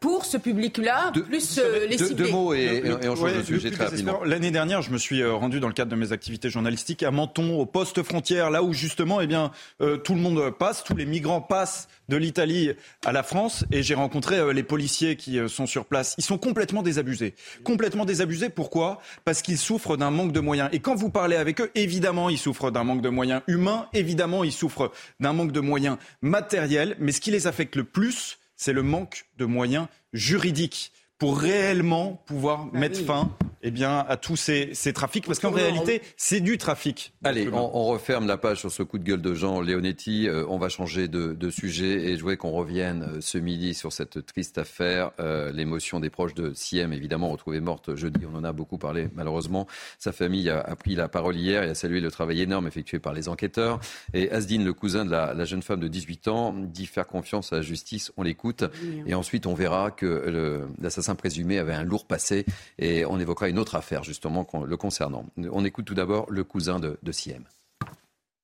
pour 0.00 0.24
ce 0.24 0.36
public-là, 0.36 1.12
plus 1.12 1.58
euh, 1.58 1.86
les 1.86 1.96
cibler. 1.96 2.24
Deux 2.24 2.30
mots 2.32 2.52
et, 2.52 2.82
on 3.08 3.14
change 3.14 3.36
de 3.36 3.42
sujet 3.42 3.70
très 3.70 3.84
rapidement. 3.84 4.24
L'année 4.24 4.50
dernière, 4.50 4.82
je 4.82 4.90
me 4.90 4.98
suis 4.98 5.22
euh, 5.22 5.32
rendu 5.32 5.60
dans 5.60 5.68
le 5.68 5.74
cadre 5.74 5.92
de 5.92 5.96
mes 5.96 6.03
activités 6.12 6.50
journalistiques 6.50 7.02
à 7.02 7.10
Menton, 7.10 7.58
au 7.58 7.66
poste 7.66 8.02
frontière, 8.02 8.50
là 8.50 8.62
où 8.62 8.72
justement, 8.72 9.20
eh 9.20 9.26
bien, 9.26 9.50
tout 9.78 10.14
le 10.14 10.20
monde 10.20 10.50
passe, 10.58 10.84
tous 10.84 10.96
les 10.96 11.06
migrants 11.06 11.40
passent 11.40 11.88
de 12.08 12.16
l'Italie 12.16 12.70
à 13.04 13.12
la 13.12 13.22
France, 13.22 13.64
et 13.72 13.82
j'ai 13.82 13.94
rencontré 13.94 14.52
les 14.52 14.62
policiers 14.62 15.16
qui 15.16 15.38
euh, 15.38 15.48
sont 15.48 15.66
sur 15.66 15.86
place, 15.86 16.14
ils 16.18 16.24
sont 16.24 16.38
complètement 16.38 16.82
désabusés. 16.82 17.34
Complètement 17.62 18.04
désabusés, 18.04 18.48
pourquoi? 18.48 19.00
Parce 19.24 19.42
qu'ils 19.42 19.58
souffrent 19.58 19.96
d'un 19.96 20.10
manque 20.10 20.32
de 20.32 20.40
moyens. 20.40 20.68
Et 20.72 20.80
quand 20.80 20.94
vous 20.94 21.10
parlez 21.10 21.36
avec 21.36 21.60
eux, 21.60 21.70
évidemment, 21.74 22.30
ils 22.30 22.38
souffrent 22.38 22.70
d'un 22.70 22.84
manque 22.84 23.02
de 23.02 23.08
moyens 23.08 23.42
humains, 23.46 23.88
évidemment, 23.92 24.44
ils 24.44 24.52
souffrent 24.52 24.92
d'un 25.20 25.32
manque 25.32 25.52
de 25.52 25.60
moyens 25.60 25.96
matériels, 26.22 26.96
mais 26.98 27.12
ce 27.12 27.20
qui 27.20 27.30
les 27.30 27.46
affecte 27.46 27.76
le 27.76 27.84
plus, 27.84 28.38
c'est 28.56 28.72
le 28.72 28.82
manque 28.82 29.26
de 29.38 29.44
moyens 29.44 29.86
juridiques 30.12 30.92
pour 31.18 31.38
réellement 31.38 32.22
pouvoir 32.26 32.66
bah 32.66 32.80
mettre 32.80 33.00
fin 33.04 33.30
eh 33.66 33.70
bien, 33.70 34.04
à 34.06 34.18
tous 34.18 34.36
ces, 34.36 34.92
trafics 34.92 35.24
Parce 35.24 35.38
qu'en 35.38 35.50
réalité, 35.50 36.02
c'est 36.18 36.40
du 36.40 36.58
trafic. 36.58 37.14
Allez, 37.24 37.48
on, 37.50 37.84
referme 37.86 38.26
la 38.26 38.36
page 38.36 38.58
sur 38.58 38.70
ce 38.70 38.82
coup 38.82 38.98
de 38.98 39.04
gueule 39.04 39.22
de 39.22 39.32
Jean 39.32 39.62
Leonetti. 39.62 40.28
Euh, 40.28 40.44
on 40.50 40.58
va 40.58 40.68
changer 40.68 41.08
de, 41.08 41.50
sujet 41.50 42.04
et 42.04 42.16
je 42.16 42.20
voudrais 42.20 42.36
qu'on 42.36 42.50
revienne 42.50 43.02
euh, 43.04 43.20
ce 43.20 43.38
midi 43.38 43.72
sur 43.72 43.90
cette 43.90 44.26
triste 44.26 44.58
affaire. 44.58 45.12
Euh, 45.18 45.50
l'émotion 45.50 45.98
des 45.98 46.10
proches 46.10 46.34
de 46.34 46.52
Siem, 46.52 46.92
évidemment, 46.92 47.30
retrouvée 47.30 47.60
morte 47.60 47.94
jeudi. 47.94 48.20
On 48.30 48.36
en 48.36 48.44
a 48.44 48.52
beaucoup 48.52 48.76
parlé, 48.76 49.08
malheureusement. 49.14 49.66
Sa 49.98 50.12
famille 50.12 50.50
a, 50.50 50.62
pris 50.76 50.94
la 50.94 51.08
parole 51.08 51.36
hier 51.36 51.62
et 51.62 51.70
a 51.70 51.74
salué 51.74 52.00
le 52.00 52.10
travail 52.10 52.42
énorme 52.42 52.66
effectué 52.66 52.98
par 52.98 53.14
les 53.14 53.30
enquêteurs. 53.30 53.80
Et 54.12 54.30
Asdin, 54.30 54.62
le 54.62 54.74
cousin 54.74 55.06
de 55.06 55.10
la, 55.10 55.44
jeune 55.46 55.62
femme 55.62 55.80
de 55.80 55.88
18 55.88 56.28
ans, 56.28 56.52
dit 56.52 56.84
faire 56.84 57.06
confiance 57.06 57.54
à 57.54 57.56
la 57.56 57.62
justice. 57.62 58.12
On 58.18 58.24
l'écoute. 58.24 58.64
Et 59.06 59.14
ensuite, 59.14 59.46
on 59.46 59.54
verra 59.54 59.90
que 59.90 60.70
l'assassin 60.82 61.14
présumé 61.14 61.58
avait 61.58 61.72
un 61.72 61.82
lourd 61.84 62.04
passé 62.04 62.44
et 62.78 63.06
on 63.06 63.18
évoquera 63.18 63.48
une 63.53 63.53
autre 63.56 63.74
affaire 63.74 64.04
justement 64.04 64.46
le 64.66 64.76
concernant. 64.76 65.26
On 65.36 65.64
écoute 65.64 65.84
tout 65.84 65.94
d'abord 65.94 66.30
le 66.30 66.44
cousin 66.44 66.78
de, 66.78 66.98
de 67.02 67.12
Siem. 67.12 67.44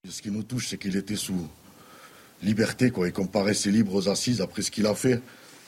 Ce 0.08 0.22
qui 0.22 0.30
nous 0.30 0.42
touche, 0.42 0.68
c'est 0.68 0.78
qu'il 0.78 0.96
était 0.96 1.16
sous 1.16 1.46
liberté, 2.42 2.90
quoi, 2.90 3.08
et 3.08 3.12
qu'on 3.12 3.26
paraissait 3.26 3.70
libre 3.70 3.94
aux 3.94 4.08
assises 4.08 4.40
après 4.40 4.62
ce 4.62 4.70
qu'il 4.70 4.86
a 4.86 4.94
fait. 4.94 5.20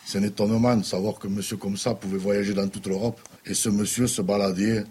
C'est 0.04 0.18
un 0.18 0.22
étonnement 0.22 0.76
de 0.76 0.84
savoir 0.84 1.18
qu'un 1.18 1.28
monsieur 1.28 1.56
comme 1.56 1.76
ça 1.76 1.94
pouvait 1.94 2.18
voyager 2.18 2.54
dans 2.54 2.68
toute 2.68 2.86
l'Europe. 2.86 3.20
Et 3.46 3.54
ce 3.54 3.68
monsieur 3.68 4.06
se 4.06 4.22
baladait, 4.22 4.84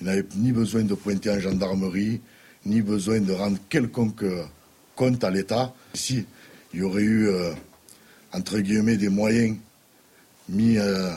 il 0.00 0.06
n'avait 0.06 0.26
ni 0.36 0.52
besoin 0.52 0.82
de 0.82 0.94
pointer 0.94 1.30
en 1.30 1.38
gendarmerie, 1.38 2.20
ni 2.66 2.82
besoin 2.82 3.20
de 3.20 3.32
rendre 3.32 3.58
quelconque 3.68 4.24
compte 4.94 5.22
à 5.24 5.30
l'État. 5.30 5.72
Si 5.94 6.26
il 6.74 6.80
y 6.80 6.82
aurait 6.82 7.02
eu, 7.02 7.28
euh, 7.28 7.52
entre 8.32 8.58
guillemets, 8.58 8.96
des 8.96 9.08
moyens 9.08 9.56
mis 10.48 10.76
euh, 10.78 11.12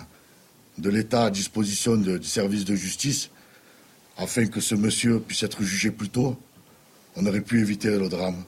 de 0.81 0.89
l'État 0.89 1.25
à 1.25 1.29
disposition 1.29 1.95
du 1.95 2.23
service 2.23 2.65
de 2.65 2.75
justice 2.75 3.29
afin 4.17 4.47
que 4.47 4.59
ce 4.59 4.75
monsieur 4.75 5.19
puisse 5.19 5.43
être 5.43 5.63
jugé 5.63 5.91
plus 5.91 6.09
tôt, 6.09 6.37
on 7.15 7.25
aurait 7.25 7.41
pu 7.41 7.61
éviter 7.61 7.97
le 7.97 8.09
drame. 8.09 8.43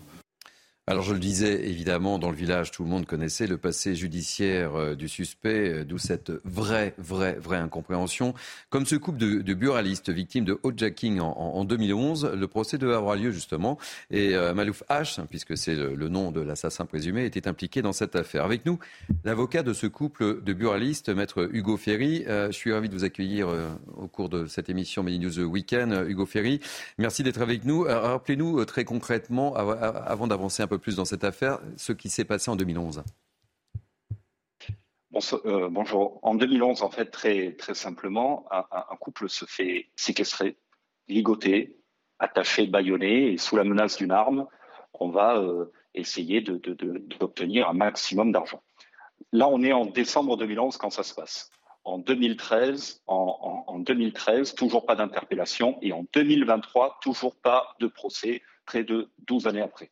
Alors 0.85 1.03
je 1.03 1.13
le 1.13 1.19
disais, 1.19 1.65
évidemment, 1.69 2.19
dans 2.19 2.29
le 2.29 2.35
village, 2.35 2.71
tout 2.71 2.83
le 2.83 2.89
monde 2.89 3.05
connaissait 3.05 3.47
le 3.47 3.57
passé 3.57 3.95
judiciaire 3.95 4.75
euh, 4.75 4.95
du 4.95 5.07
suspect, 5.07 5.69
euh, 5.69 5.85
d'où 5.85 5.97
cette 5.97 6.33
vraie, 6.43 6.93
vraie, 6.97 7.37
vraie 7.39 7.59
incompréhension. 7.59 8.33
Comme 8.69 8.85
ce 8.85 8.97
couple 8.97 9.17
de, 9.17 9.53
buralistes 9.53 10.09
victimes 10.09 10.43
de 10.43 10.59
hijacking 10.65 11.21
en, 11.21 11.31
en, 11.31 11.63
2011, 11.63 12.33
le 12.35 12.47
procès 12.49 12.77
devait 12.77 12.95
avoir 12.95 13.15
lieu 13.15 13.31
justement. 13.31 13.77
Et 14.11 14.35
euh, 14.35 14.53
Malouf 14.53 14.83
H, 14.89 15.25
puisque 15.27 15.55
c'est 15.55 15.73
le, 15.73 16.09
nom 16.09 16.31
de 16.31 16.41
l'assassin 16.41 16.85
présumé, 16.85 17.23
était 17.23 17.47
impliqué 17.47 17.81
dans 17.81 17.93
cette 17.93 18.17
affaire. 18.17 18.43
Avec 18.43 18.65
nous, 18.65 18.77
l'avocat 19.23 19.63
de 19.63 19.71
ce 19.71 19.87
couple 19.87 20.43
de 20.43 20.51
buralistes, 20.51 21.07
maître 21.07 21.47
Hugo 21.53 21.77
Ferry. 21.77 22.25
je 22.27 22.51
suis 22.51 22.73
ravi 22.73 22.89
de 22.89 22.93
vous 22.93 23.05
accueillir 23.05 23.47
au 23.95 24.07
cours 24.09 24.27
de 24.27 24.47
cette 24.47 24.69
émission 24.69 25.01
Mini 25.01 25.19
News 25.19 25.39
Weekend. 25.39 25.93
Hugo 26.09 26.25
Ferry, 26.25 26.59
merci 26.97 27.23
d'être 27.23 27.41
avec 27.41 27.63
nous. 27.63 27.83
Rappelez-nous 27.83 28.65
très 28.65 28.83
concrètement, 28.83 29.55
avant 29.55 30.27
d'avancer 30.27 30.61
un 30.61 30.67
peu 30.67 30.72
plus 30.77 30.95
dans 30.95 31.05
cette 31.05 31.23
affaire, 31.23 31.59
ce 31.77 31.93
qui 31.93 32.09
s'est 32.09 32.25
passé 32.25 32.49
en 32.51 32.55
2011. 32.55 33.03
Euh, 35.45 35.69
bonjour. 35.69 36.19
En 36.23 36.35
2011, 36.35 36.81
en 36.81 36.89
fait, 36.89 37.05
très, 37.05 37.55
simplement, 37.73 38.45
un, 38.51 38.95
couple 38.99 39.29
se 39.29 39.45
fait 39.45 39.89
séquestrer, 39.95 40.57
ligoter, 41.07 41.77
attaché, 42.19 42.65
bâillonné, 42.65 43.31
et 43.31 43.37
sous 43.37 43.55
la 43.55 43.63
menace 43.63 43.97
d'une 43.97 44.11
arme, 44.11 44.47
on 44.93 45.09
va 45.09 45.37
euh, 45.37 45.71
essayer 45.93 46.41
d'obtenir 46.41 47.69
un 47.69 47.73
maximum 47.73 48.31
d'argent. 48.31 48.63
Là, 49.31 49.47
on 49.47 49.61
est 49.61 49.73
en 49.73 49.85
décembre 49.85 50.35
2011 50.35 50.77
quand 50.77 50.89
ça 50.89 51.03
se 51.03 51.13
passe? 51.13 51.51
En 51.83 51.99
2013, 51.99 53.03
en 53.07 53.79
2013 53.79 54.55
toujours 54.55 54.85
pas 54.85 54.95
d'interpellation, 54.95 55.77
et 55.81 55.91
en 55.91 56.05
2023, 56.13 56.99
toujours 57.01 57.35
pas 57.35 57.75
de 57.79 57.87
procès, 57.87 58.41
près 58.65 58.83
de 58.83 59.11
12 59.27 59.47
années 59.47 59.61
après. 59.61 59.91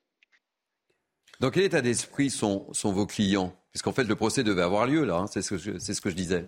Dans 1.41 1.49
quel 1.49 1.63
état 1.63 1.81
d'esprit 1.81 2.29
sont, 2.29 2.67
vos 2.83 3.07
clients? 3.07 3.51
Puisqu'en 3.71 3.93
fait, 3.93 4.03
le 4.03 4.15
procès 4.15 4.43
devait 4.43 4.61
avoir 4.61 4.85
lieu, 4.85 5.03
là, 5.05 5.17
hein, 5.17 5.25
c'est 5.25 5.41
ce, 5.41 5.55
que 5.99 6.09
je 6.11 6.15
disais. 6.15 6.47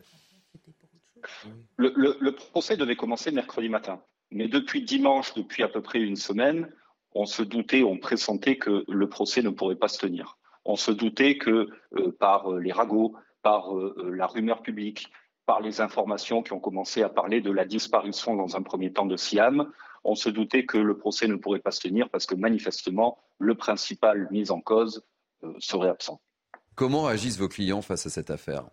Le, 1.78 2.30
procès 2.30 2.78
devait 2.78 2.96
commencer 2.96 3.32
mercredi 3.32 3.70
matin. 3.70 4.04
Mais 4.30 4.48
depuis 4.48 4.84
dimanche, 4.84 5.34
depuis 5.34 5.64
à 5.64 5.68
peu 5.68 5.82
près 5.82 6.00
une 6.00 6.16
semaine, 6.16 6.70
on 7.16 7.26
se 7.26 7.42
doutait, 7.42 7.82
on 7.82 7.98
pressentait 7.98 8.58
que 8.58 8.86
le 8.88 9.10
procès 9.10 9.42
ne 9.42 9.50
pourrait 9.50 9.78
pas 9.78 9.88
se 9.88 9.98
tenir. 9.98 10.38
On 10.64 10.76
se 10.76 10.92
doutait 10.92 11.40
que 11.40 11.70
euh, 11.98 12.16
par 12.20 12.54
euh, 12.54 12.60
les 12.60 12.72
ragots, 12.72 13.16
par 13.42 13.76
euh, 13.76 14.12
la 14.14 14.28
rumeur 14.28 14.62
publique, 14.62 15.12
par 15.48 15.60
les 15.60 15.82
informations 15.82 16.44
qui 16.44 16.54
ont 16.54 16.60
commencé 16.60 17.02
à 17.02 17.10
parler 17.10 17.42
de 17.42 17.52
la 17.52 17.66
disparition 17.66 18.36
dans 18.36 18.56
un 18.58 18.62
premier 18.62 18.94
temps 18.94 19.08
de 19.08 19.18
Siam, 19.18 19.72
on 20.04 20.16
se 20.16 20.30
doutait 20.30 20.66
que 20.66 20.78
le 20.78 20.98
procès 20.98 21.28
ne 21.28 21.36
pourrait 21.36 21.60
pas 21.60 21.72
se 21.72 21.82
tenir 21.82 22.10
parce 22.10 22.26
que 22.26 22.36
manifestement, 22.36 23.18
le 23.40 23.56
principal 23.56 24.28
mis 24.32 24.52
en 24.52 24.62
cause 24.62 25.06
euh, 25.44 25.54
serait 25.60 25.90
absent. 25.90 26.22
Comment 26.76 27.08
agissent 27.08 27.38
vos 27.38 27.50
clients 27.50 27.82
face 27.82 28.06
à 28.06 28.10
cette 28.10 28.32
affaire? 28.32 28.66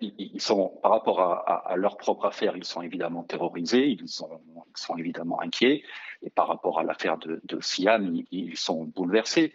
Ils 0.00 0.40
sont, 0.40 0.78
par 0.80 0.92
rapport 0.92 1.20
à, 1.20 1.74
leur 1.76 1.96
propre 1.96 2.26
affaire, 2.26 2.56
ils 2.56 2.64
sont 2.64 2.82
évidemment 2.82 3.24
terrorisés, 3.24 3.88
ils 3.88 4.06
sont, 4.06 4.28
évidemment 4.96 5.40
inquiets. 5.40 5.82
Et 6.22 6.30
par 6.30 6.46
rapport 6.46 6.78
à 6.78 6.84
l'affaire 6.84 7.18
de, 7.18 7.60
Siam, 7.60 8.14
ils, 8.30 8.56
sont 8.56 8.84
bouleversés. 8.84 9.52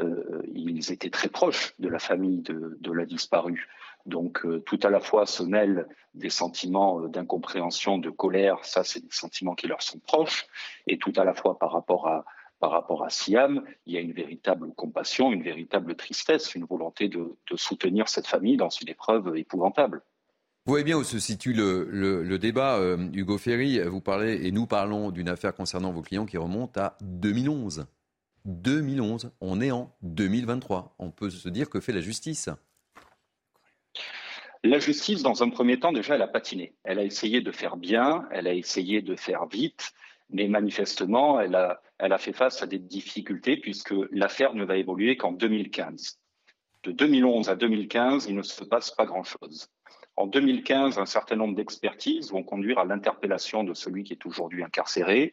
Euh, 0.00 0.42
ils 0.52 0.90
étaient 0.90 1.10
très 1.10 1.28
proches 1.28 1.72
de 1.78 1.88
la 1.88 2.00
famille 2.00 2.42
de 2.42 2.92
la 2.92 3.06
disparue. 3.06 3.68
Donc 4.06 4.44
euh, 4.44 4.60
tout 4.60 4.78
à 4.82 4.90
la 4.90 5.00
fois 5.00 5.26
se 5.26 5.42
mêlent 5.42 5.86
des 6.14 6.30
sentiments 6.30 7.00
euh, 7.00 7.08
d'incompréhension, 7.08 7.98
de 7.98 8.10
colère, 8.10 8.64
ça 8.64 8.84
c'est 8.84 9.00
des 9.00 9.10
sentiments 9.10 9.54
qui 9.54 9.66
leur 9.66 9.82
sont 9.82 9.98
proches, 9.98 10.46
et 10.86 10.98
tout 10.98 11.12
à 11.16 11.24
la 11.24 11.34
fois 11.34 11.58
par 11.58 11.72
rapport 11.72 12.08
à, 12.08 12.24
par 12.58 12.70
rapport 12.70 13.04
à 13.04 13.10
Siam, 13.10 13.64
il 13.86 13.94
y 13.94 13.96
a 13.96 14.00
une 14.00 14.12
véritable 14.12 14.72
compassion, 14.74 15.32
une 15.32 15.42
véritable 15.42 15.96
tristesse, 15.96 16.54
une 16.54 16.64
volonté 16.64 17.08
de, 17.08 17.36
soutenir 17.56 18.08
cette 18.08 18.26
famille 18.26 18.56
dans 18.56 18.68
une 18.68 18.88
épreuve 18.88 19.36
épouvantable. 19.36 20.02
Vous 20.66 20.72
voyez 20.72 20.84
bien 20.84 20.98
où 20.98 21.04
se 21.04 21.18
situe 21.18 21.54
le, 21.54 22.38
débat, 22.38 22.76
euh, 22.76 23.08
Hugo 23.14 23.38
Ferry. 23.38 23.80
Vous 23.80 24.02
parlez, 24.02 24.46
et 24.46 24.52
nous 24.52 24.66
parlons 24.66 25.10
d'une 25.10 25.28
affaire 25.28 25.54
concernant 25.54 25.90
vos 25.90 26.02
clients 26.02 26.26
qui 26.26 26.36
remonte 26.36 26.76
à 26.76 26.96
2011. 27.00 27.86
2011, 28.44 29.32
on 29.40 29.60
est 29.60 29.70
en 29.70 29.94
2023. 30.02 30.94
On 30.98 31.10
peut 31.10 31.30
se 31.30 31.48
dire 31.48 31.70
que 31.70 31.80
fait 31.80 31.92
la 31.92 32.00
justice 32.00 32.50
la 34.62 34.78
justice, 34.78 35.22
dans 35.22 35.42
un 35.42 35.48
premier 35.48 35.78
temps, 35.80 35.92
déjà, 35.92 36.16
elle 36.16 36.22
a 36.22 36.28
patiné. 36.28 36.74
Elle 36.84 36.98
a 36.98 37.04
essayé 37.04 37.40
de 37.40 37.50
faire 37.50 37.76
bien, 37.76 38.28
elle 38.30 38.46
a 38.46 38.54
essayé 38.54 39.00
de 39.00 39.16
faire 39.16 39.46
vite, 39.46 39.92
mais 40.28 40.48
manifestement, 40.48 41.40
elle 41.40 41.54
a, 41.54 41.82
elle 41.98 42.12
a 42.12 42.18
fait 42.18 42.32
face 42.32 42.62
à 42.62 42.66
des 42.66 42.78
difficultés 42.78 43.56
puisque 43.56 43.94
l'affaire 44.10 44.54
ne 44.54 44.64
va 44.64 44.76
évoluer 44.76 45.16
qu'en 45.16 45.32
2015. 45.32 46.18
De 46.82 46.92
2011 46.92 47.48
à 47.50 47.56
2015, 47.56 48.26
il 48.28 48.36
ne 48.36 48.42
se 48.42 48.64
passe 48.64 48.90
pas 48.90 49.06
grand-chose. 49.06 49.68
En 50.16 50.26
2015, 50.26 50.98
un 50.98 51.06
certain 51.06 51.36
nombre 51.36 51.54
d'expertises 51.54 52.30
vont 52.30 52.42
conduire 52.42 52.78
à 52.78 52.84
l'interpellation 52.84 53.64
de 53.64 53.74
celui 53.74 54.04
qui 54.04 54.12
est 54.12 54.26
aujourd'hui 54.26 54.62
incarcéré, 54.62 55.32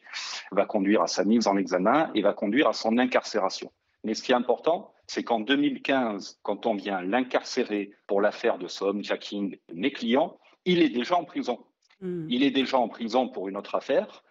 va 0.50 0.64
conduire 0.64 1.02
à 1.02 1.06
sa 1.06 1.24
mise 1.24 1.46
en 1.46 1.56
examen 1.56 2.10
et 2.14 2.22
va 2.22 2.32
conduire 2.32 2.68
à 2.68 2.72
son 2.72 2.96
incarcération. 2.96 3.70
Mais 4.04 4.14
ce 4.14 4.22
qui 4.22 4.32
est 4.32 4.36
important, 4.36 4.92
c'est 5.06 5.22
qu'en 5.22 5.40
2015, 5.40 6.40
quand 6.42 6.66
on 6.66 6.74
vient 6.74 7.00
l'incarcérer 7.00 7.92
pour 8.06 8.20
l'affaire 8.20 8.58
de 8.58 8.68
Somme, 8.68 9.02
Jacking, 9.02 9.58
mes 9.72 9.90
clients, 9.90 10.38
il 10.64 10.82
est 10.82 10.90
déjà 10.90 11.16
en 11.16 11.24
prison. 11.24 11.58
Hmm. 12.00 12.26
Il 12.28 12.42
est 12.42 12.50
déjà 12.50 12.78
en 12.78 12.88
prison 12.88 13.28
pour 13.28 13.48
une 13.48 13.56
autre 13.56 13.74
affaire, 13.74 14.22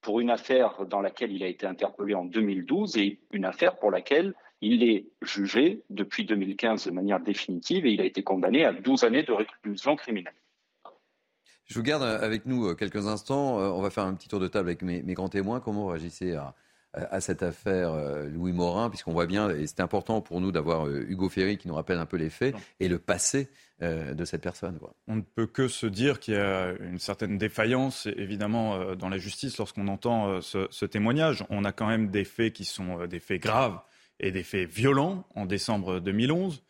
pour 0.00 0.20
une 0.20 0.30
affaire 0.30 0.86
dans 0.86 1.00
laquelle 1.00 1.32
il 1.32 1.42
a 1.42 1.48
été 1.48 1.66
interpellé 1.66 2.14
en 2.14 2.24
2012 2.24 2.96
et 2.98 3.20
une 3.32 3.44
affaire 3.44 3.76
pour 3.76 3.90
laquelle 3.90 4.34
il 4.60 4.82
est 4.82 5.06
jugé 5.22 5.82
depuis 5.88 6.24
2015 6.24 6.86
de 6.86 6.90
manière 6.90 7.20
définitive 7.20 7.86
et 7.86 7.92
il 7.92 8.00
a 8.00 8.04
été 8.04 8.22
condamné 8.22 8.64
à 8.64 8.72
12 8.72 9.04
années 9.04 9.22
de 9.22 9.32
réclusion 9.32 9.96
criminelle. 9.96 10.34
Je 11.64 11.74
vous 11.74 11.82
garde 11.82 12.02
avec 12.02 12.46
nous 12.46 12.74
quelques 12.74 13.06
instants. 13.06 13.56
On 13.58 13.82
va 13.82 13.90
faire 13.90 14.04
un 14.04 14.14
petit 14.14 14.28
tour 14.28 14.40
de 14.40 14.48
table 14.48 14.68
avec 14.68 14.82
mes, 14.82 15.02
grands 15.14 15.28
témoins. 15.28 15.60
Comment 15.60 15.86
réagissez 15.86 16.34
à, 16.34 16.54
à 16.94 17.20
cette 17.20 17.42
affaire 17.42 17.92
euh, 17.92 18.26
Louis 18.26 18.52
Morin, 18.52 18.88
puisqu'on 18.88 19.12
voit 19.12 19.26
bien, 19.26 19.50
et 19.50 19.66
c'est 19.66 19.80
important 19.80 20.20
pour 20.20 20.40
nous 20.40 20.52
d'avoir 20.52 20.86
euh, 20.86 21.04
Hugo 21.08 21.28
Ferry 21.28 21.58
qui 21.58 21.68
nous 21.68 21.74
rappelle 21.74 21.98
un 21.98 22.06
peu 22.06 22.16
les 22.16 22.30
faits 22.30 22.54
et 22.80 22.88
le 22.88 22.98
passé 22.98 23.48
euh, 23.82 24.14
de 24.14 24.24
cette 24.24 24.42
personne. 24.42 24.78
On 25.06 25.16
ne 25.16 25.20
peut 25.20 25.46
que 25.46 25.68
se 25.68 25.86
dire 25.86 26.18
qu'il 26.18 26.34
y 26.34 26.38
a 26.38 26.72
une 26.80 26.98
certaine 26.98 27.36
défaillance, 27.36 28.08
évidemment, 28.16 28.94
dans 28.94 29.08
la 29.08 29.18
justice 29.18 29.58
lorsqu'on 29.58 29.88
entend 29.88 30.40
ce, 30.40 30.84
témoignage. 30.86 31.44
On 31.50 31.64
a 31.64 31.72
quand 31.72 31.86
même 31.86 32.08
des 32.08 32.24
faits 32.24 32.52
qui 32.54 32.64
sont 32.64 33.06
des 33.06 33.20
faits 33.20 33.42
graves 33.42 33.80
et 34.18 34.32
des 34.32 34.42
faits 34.42 34.68
violents 34.68 35.26
en 35.34 35.46
décembre 35.46 36.00
2011. 36.00 36.62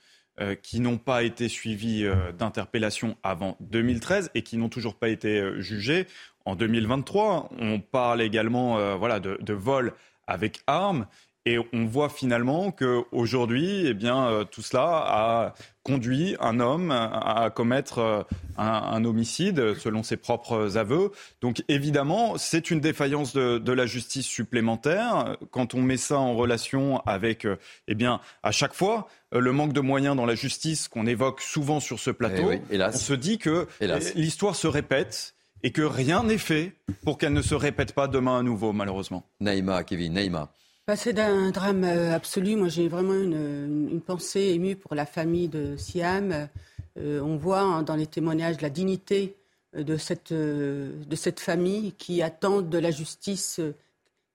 Qui 0.63 0.81
n'ont 0.81 0.99
pas 0.99 1.23
été 1.23 1.49
suivis 1.49 2.07
d'interpellation 2.39 3.17
avant 3.23 3.57
2013 3.61 4.31
et 4.35 4.43
qui 4.43 4.57
n'ont 4.57 4.69
toujours 4.69 4.95
pas 4.95 5.09
été 5.09 5.61
jugés 5.61 6.07
en 6.45 6.55
2023. 6.55 7.51
On 7.59 7.81
parle 7.81 8.23
également 8.23 8.97
voilà, 8.97 9.21
de, 9.21 9.39
de 9.41 9.53
vol 9.53 9.95
avec 10.29 10.61
armes. 10.67 11.07
Et 11.49 11.59
on 11.73 11.87
voit 11.87 12.11
finalement 12.11 12.71
qu'aujourd'hui, 12.73 13.87
eh 13.87 13.95
bien, 13.95 14.27
euh, 14.27 14.45
tout 14.45 14.61
cela 14.61 14.83
a 14.85 15.55
conduit 15.83 16.37
un 16.41 16.61
homme 16.61 16.91
à 16.91 17.49
commettre 17.49 18.01
euh, 18.01 18.23
un, 18.59 19.03
homicide 19.07 19.73
selon 19.79 20.03
ses 20.03 20.19
propres 20.19 20.77
aveux. 20.77 21.11
Donc 21.41 21.65
évidemment, 21.69 22.37
c'est 22.37 22.71
une 22.71 22.81
défaillance 22.81 23.33
de, 23.33 23.73
la 23.73 23.87
justice 23.87 24.27
supplémentaire. 24.27 25.39
Quand 25.51 25.73
on 25.73 25.81
met 25.81 25.97
ça 25.97 26.19
en 26.19 26.35
relation 26.35 27.01
avec, 27.07 27.47
euh, 27.47 27.57
eh 27.87 27.95
bien, 27.95 28.21
à 28.43 28.53
chaque 28.53 28.75
fois, 28.75 29.09
le 29.33 29.51
manque 29.51 29.73
de 29.73 29.81
moyens 29.81 30.17
dans 30.17 30.27
la 30.27 30.35
justice 30.35 30.87
qu'on 30.87 31.07
évoque 31.07 31.41
souvent 31.41 31.81
sur 31.81 31.99
ce 31.99 32.11
plateau, 32.11 32.53
eh 32.53 32.83
on 32.83 32.93
se 32.93 33.15
dit 33.15 33.39
que 33.39 33.67
l'histoire 34.15 34.55
se 34.55 34.67
répète 34.67 35.35
et 35.63 35.71
que 35.71 35.81
rien 35.81 36.25
n'est 36.25 36.37
fait 36.37 36.73
pour 37.05 37.17
qu'elle 37.17 37.33
ne 37.33 37.41
se 37.41 37.55
répète 37.55 37.95
pas 37.95 38.07
demain 38.07 38.41
à 38.41 38.43
nouveau, 38.43 38.75
malheureusement. 38.75 39.25
Naïma, 39.41 39.83
Kevin, 39.85 40.13
Naïma. 40.13 40.51
Bah, 40.89 40.97
c'est 40.97 41.13
d'un 41.13 41.51
drame 41.51 41.85
euh, 41.85 42.15
absolu. 42.15 42.57
Moi, 42.57 42.69
j'ai 42.69 42.89
vraiment 42.89 43.13
une, 43.13 44.01
pensée 44.01 44.41
émue 44.41 44.75
pour 44.75 44.95
la 44.95 45.05
famille 45.05 45.49
de 45.49 45.77
Siam. 45.77 46.49
Euh, 46.97 47.21
on 47.21 47.37
voit 47.37 47.61
hein, 47.61 47.83
dans 47.83 47.95
les 47.95 48.07
témoignages 48.07 48.63
la 48.63 48.71
dignité 48.71 49.37
euh, 49.77 49.83
de 49.83 49.99
cette, 49.99 50.33
de 50.33 51.15
cette 51.15 51.41
famille 51.41 51.93
qui 51.93 52.23
attend 52.23 52.63
de 52.63 52.79
la 52.79 52.91
justice 52.91 53.61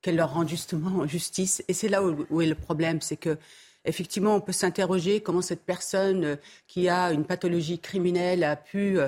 qu'elle 0.03 0.15
leur 0.15 0.31
rende 0.31 0.47
justement 0.47 1.07
justice. 1.07 1.63
Et 1.67 1.73
c'est 1.73 1.89
là 1.89 2.03
où, 2.03 2.23
où, 2.29 2.39
est 2.39 2.45
le 2.45 2.53
problème, 2.53 3.01
c'est 3.01 3.17
que 3.17 3.35
effectivement, 3.83 4.35
on 4.35 4.39
peut 4.39 4.51
s'interroger 4.51 5.21
comment 5.21 5.41
cette 5.41 5.63
personne 5.63 6.37
qui 6.67 6.87
a 6.87 7.13
une 7.13 7.25
pathologie 7.25 7.79
criminelle 7.79 8.43
a 8.43 8.55
pu 8.57 8.99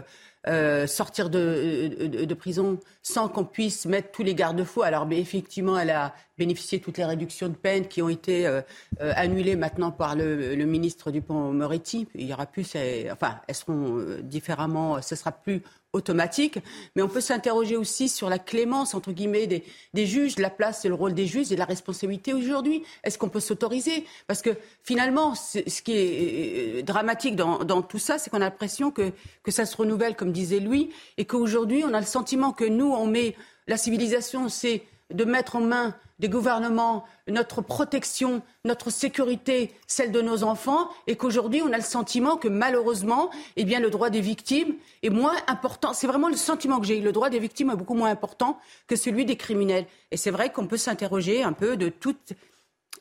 euh, 0.47 0.85
sortir 0.85 1.29
de, 1.31 2.33
prison 2.35 2.79
sans 3.01 3.27
qu'on 3.29 3.45
puisse 3.45 3.85
mettre 3.85 4.11
tous 4.11 4.21
les 4.21 4.35
garde-fous. 4.35 4.83
Alors, 4.83 5.07
effectivement, 5.11 5.77
elle 5.79 5.89
a 5.89 6.13
bénéficié 6.37 6.77
de 6.77 6.83
toutes 6.83 6.97
les 6.97 7.05
réductions 7.05 7.47
de 7.49 7.55
peine 7.55 7.87
qui 7.87 8.01
ont 8.01 8.09
été 8.09 8.45
euh, 8.45 8.61
euh, 9.01 9.11
annulées 9.15 9.55
maintenant 9.55 9.91
par 9.91 10.15
le, 10.15 10.55
ministre 10.65 11.09
Dupont-Moretti. 11.09 12.07
Il 12.13 12.27
y 12.27 12.33
aura 12.33 12.45
plus, 12.45 12.75
enfin, 13.11 13.39
elles 13.47 13.55
seront 13.55 14.05
différemment, 14.21 15.01
ce 15.01 15.15
sera 15.15 15.31
plus 15.31 15.63
automatique. 15.95 16.59
Mais 16.95 17.01
on 17.01 17.07
peut 17.07 17.21
s'interroger 17.21 17.77
aussi 17.77 18.09
sur 18.09 18.29
la 18.29 18.37
clémence, 18.37 18.93
entre 18.93 19.11
guillemets, 19.11 19.47
des, 19.47 19.63
des, 19.93 20.05
juges, 20.05 20.37
la 20.37 20.49
place 20.49 20.85
et 20.85 20.89
le 20.89 20.93
rôle 20.93 21.13
des 21.13 21.25
juges 21.25 21.51
et 21.51 21.55
la 21.55 21.65
responsabilité 21.65 22.33
aujourd'hui. 22.33 22.83
Est-ce 23.03 23.17
qu'on 23.17 23.29
peut 23.29 23.39
s'autoriser? 23.39 24.05
Parce 24.27 24.41
que 24.41 24.51
finalement, 24.83 25.35
ce 25.35 25.81
qui 25.81 25.93
est 25.93 26.83
dramatique 26.83 27.35
dans, 27.35 27.63
dans 27.63 27.81
tout 27.81 27.99
ça, 27.99 28.17
c'est 28.17 28.29
qu'on 28.29 28.37
a 28.37 28.41
l'impression 28.41 28.91
que, 28.91 29.11
que 29.43 29.51
ça 29.51 29.65
se 29.65 29.75
renouvelle, 29.75 30.15
comme 30.15 30.31
disait 30.31 30.59
lui, 30.59 30.91
et 31.17 31.25
qu'aujourd'hui, 31.25 31.83
on 31.85 31.93
a 31.93 31.99
le 31.99 32.05
sentiment 32.05 32.51
que 32.51 32.65
nous, 32.65 32.91
on 32.91 33.07
met 33.07 33.35
la 33.67 33.77
civilisation, 33.77 34.49
c'est 34.49 34.83
de 35.13 35.23
mettre 35.23 35.55
en 35.55 35.61
main 35.61 35.95
des 36.19 36.29
gouvernements 36.29 37.05
notre 37.27 37.61
protection, 37.61 38.41
notre 38.63 38.89
sécurité, 38.89 39.73
celle 39.87 40.11
de 40.11 40.21
nos 40.21 40.43
enfants, 40.43 40.89
et 41.07 41.15
qu'aujourd'hui 41.15 41.61
on 41.61 41.73
a 41.73 41.77
le 41.77 41.83
sentiment 41.83 42.37
que 42.37 42.47
malheureusement, 42.47 43.29
eh 43.55 43.65
bien, 43.65 43.79
le 43.79 43.89
droit 43.89 44.09
des 44.09 44.21
victimes 44.21 44.75
est 45.03 45.09
moins 45.09 45.35
important. 45.47 45.93
C'est 45.93 46.07
vraiment 46.07 46.29
le 46.29 46.35
sentiment 46.35 46.79
que 46.79 46.87
j'ai. 46.87 47.01
Le 47.01 47.11
droit 47.11 47.29
des 47.29 47.39
victimes 47.39 47.71
est 47.71 47.75
beaucoup 47.75 47.95
moins 47.95 48.09
important 48.09 48.59
que 48.87 48.95
celui 48.95 49.25
des 49.25 49.35
criminels. 49.35 49.85
Et 50.11 50.17
c'est 50.17 50.31
vrai 50.31 50.51
qu'on 50.51 50.67
peut 50.67 50.77
s'interroger 50.77 51.43
un 51.43 51.53
peu 51.53 51.77
de 51.77 51.89
toutes, 51.89 52.33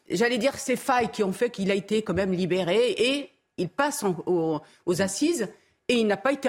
j'allais 0.08 0.38
dire, 0.38 0.58
ces 0.58 0.76
failles 0.76 1.10
qui 1.10 1.22
ont 1.22 1.32
fait 1.32 1.50
qu'il 1.50 1.70
a 1.70 1.74
été 1.74 2.02
quand 2.02 2.14
même 2.14 2.32
libéré 2.32 2.94
et 2.96 3.30
il 3.56 3.68
passe 3.68 4.04
aux 4.26 4.60
assises 5.00 5.48
et 5.88 5.94
il 5.94 6.06
n'a 6.06 6.16
pas 6.16 6.32
été 6.32 6.48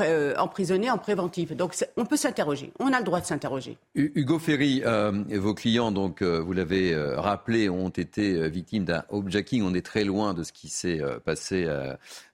euh, 0.00 0.34
emprisonné 0.36 0.90
en 0.90 0.98
préventif. 0.98 1.52
Donc 1.56 1.74
on 1.96 2.04
peut 2.04 2.16
s'interroger, 2.16 2.72
on 2.78 2.92
a 2.92 2.98
le 2.98 3.04
droit 3.04 3.20
de 3.20 3.24
s'interroger. 3.24 3.78
Hugo 3.94 4.38
Ferry, 4.38 4.82
euh, 4.84 5.12
vos 5.38 5.54
clients, 5.54 5.92
donc 5.92 6.20
euh, 6.20 6.40
vous 6.40 6.52
l'avez 6.52 6.94
rappelé, 6.94 7.70
ont 7.70 7.88
été 7.88 8.48
victimes 8.50 8.84
d'un 8.84 9.04
hijacking. 9.10 9.62
On 9.62 9.74
est 9.74 9.84
très 9.84 10.04
loin 10.04 10.34
de 10.34 10.42
ce 10.42 10.52
qui 10.52 10.68
s'est 10.68 11.00
passé 11.24 11.66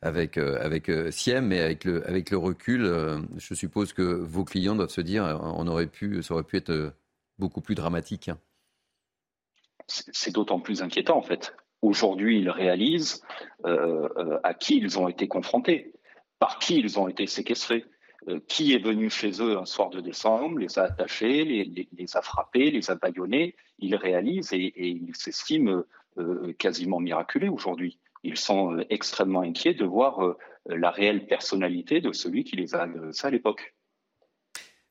avec, 0.01 0.39
avec 0.39 0.91
Siem, 1.11 1.47
mais 1.47 1.61
avec 1.61 1.85
le, 1.85 2.07
avec 2.09 2.31
le 2.31 2.39
recul, 2.39 2.91
je 3.37 3.55
suppose 3.55 3.93
que 3.93 4.03
vos 4.03 4.45
clients 4.45 4.75
doivent 4.75 4.91
se 4.91 5.01
dire 5.01 5.41
on 5.43 5.67
aurait 5.67 5.87
pu, 5.87 6.23
ça 6.23 6.35
aurait 6.35 6.43
pu 6.43 6.57
être 6.57 6.93
beaucoup 7.39 7.61
plus 7.61 7.75
dramatique. 7.75 8.31
C'est 9.87 10.33
d'autant 10.33 10.61
plus 10.61 10.83
inquiétant 10.83 11.19
en 11.19 11.23
fait. 11.23 11.55
Aujourd'hui, 11.83 12.41
ils 12.41 12.51
réalisent 12.51 13.23
à 13.65 14.55
qui 14.55 14.79
ils 14.79 14.99
ont 14.99 15.09
été 15.09 15.29
confrontés 15.29 15.93
par 16.43 16.59
qui 16.59 16.81
ils 16.81 16.99
ont 16.99 17.07
été 17.07 17.29
séquestrés. 17.29 17.85
Euh, 18.29 18.41
qui 18.49 18.75
est 18.75 18.79
venu 18.79 19.11
chez 19.11 19.31
eux 19.41 19.59
un 19.59 19.65
soir 19.65 19.91
de 19.91 20.01
décembre, 20.01 20.59
les 20.59 20.77
a 20.77 20.85
attachés, 20.85 21.45
les, 21.45 22.17
a 22.17 22.23
frappés, 22.23 22.73
les 22.73 22.91
a 22.91 22.97
baillonnés. 22.97 23.55
Ils 23.79 23.95
réalisent 23.95 24.53
et, 24.53 24.73
ils 24.77 25.15
s'estiment 25.15 25.83
euh, 26.19 26.53
quasiment 26.59 26.99
miraculés 26.99 27.49
aujourd'hui. 27.49 28.01
Ils 28.25 28.37
sont 28.37 28.77
euh, 28.77 28.85
extrêmement 28.91 29.43
inquiets 29.43 29.75
de 29.75 29.85
voir 29.85 30.37
la 30.67 30.91
réelle 30.91 31.27
personnalité 31.27 32.01
de 32.01 32.13
celui 32.13 32.43
qui 32.43 32.57
les 32.57 32.75
a 32.75 32.83
agressés 32.83 33.27
à 33.27 33.31
l'époque. 33.31 33.75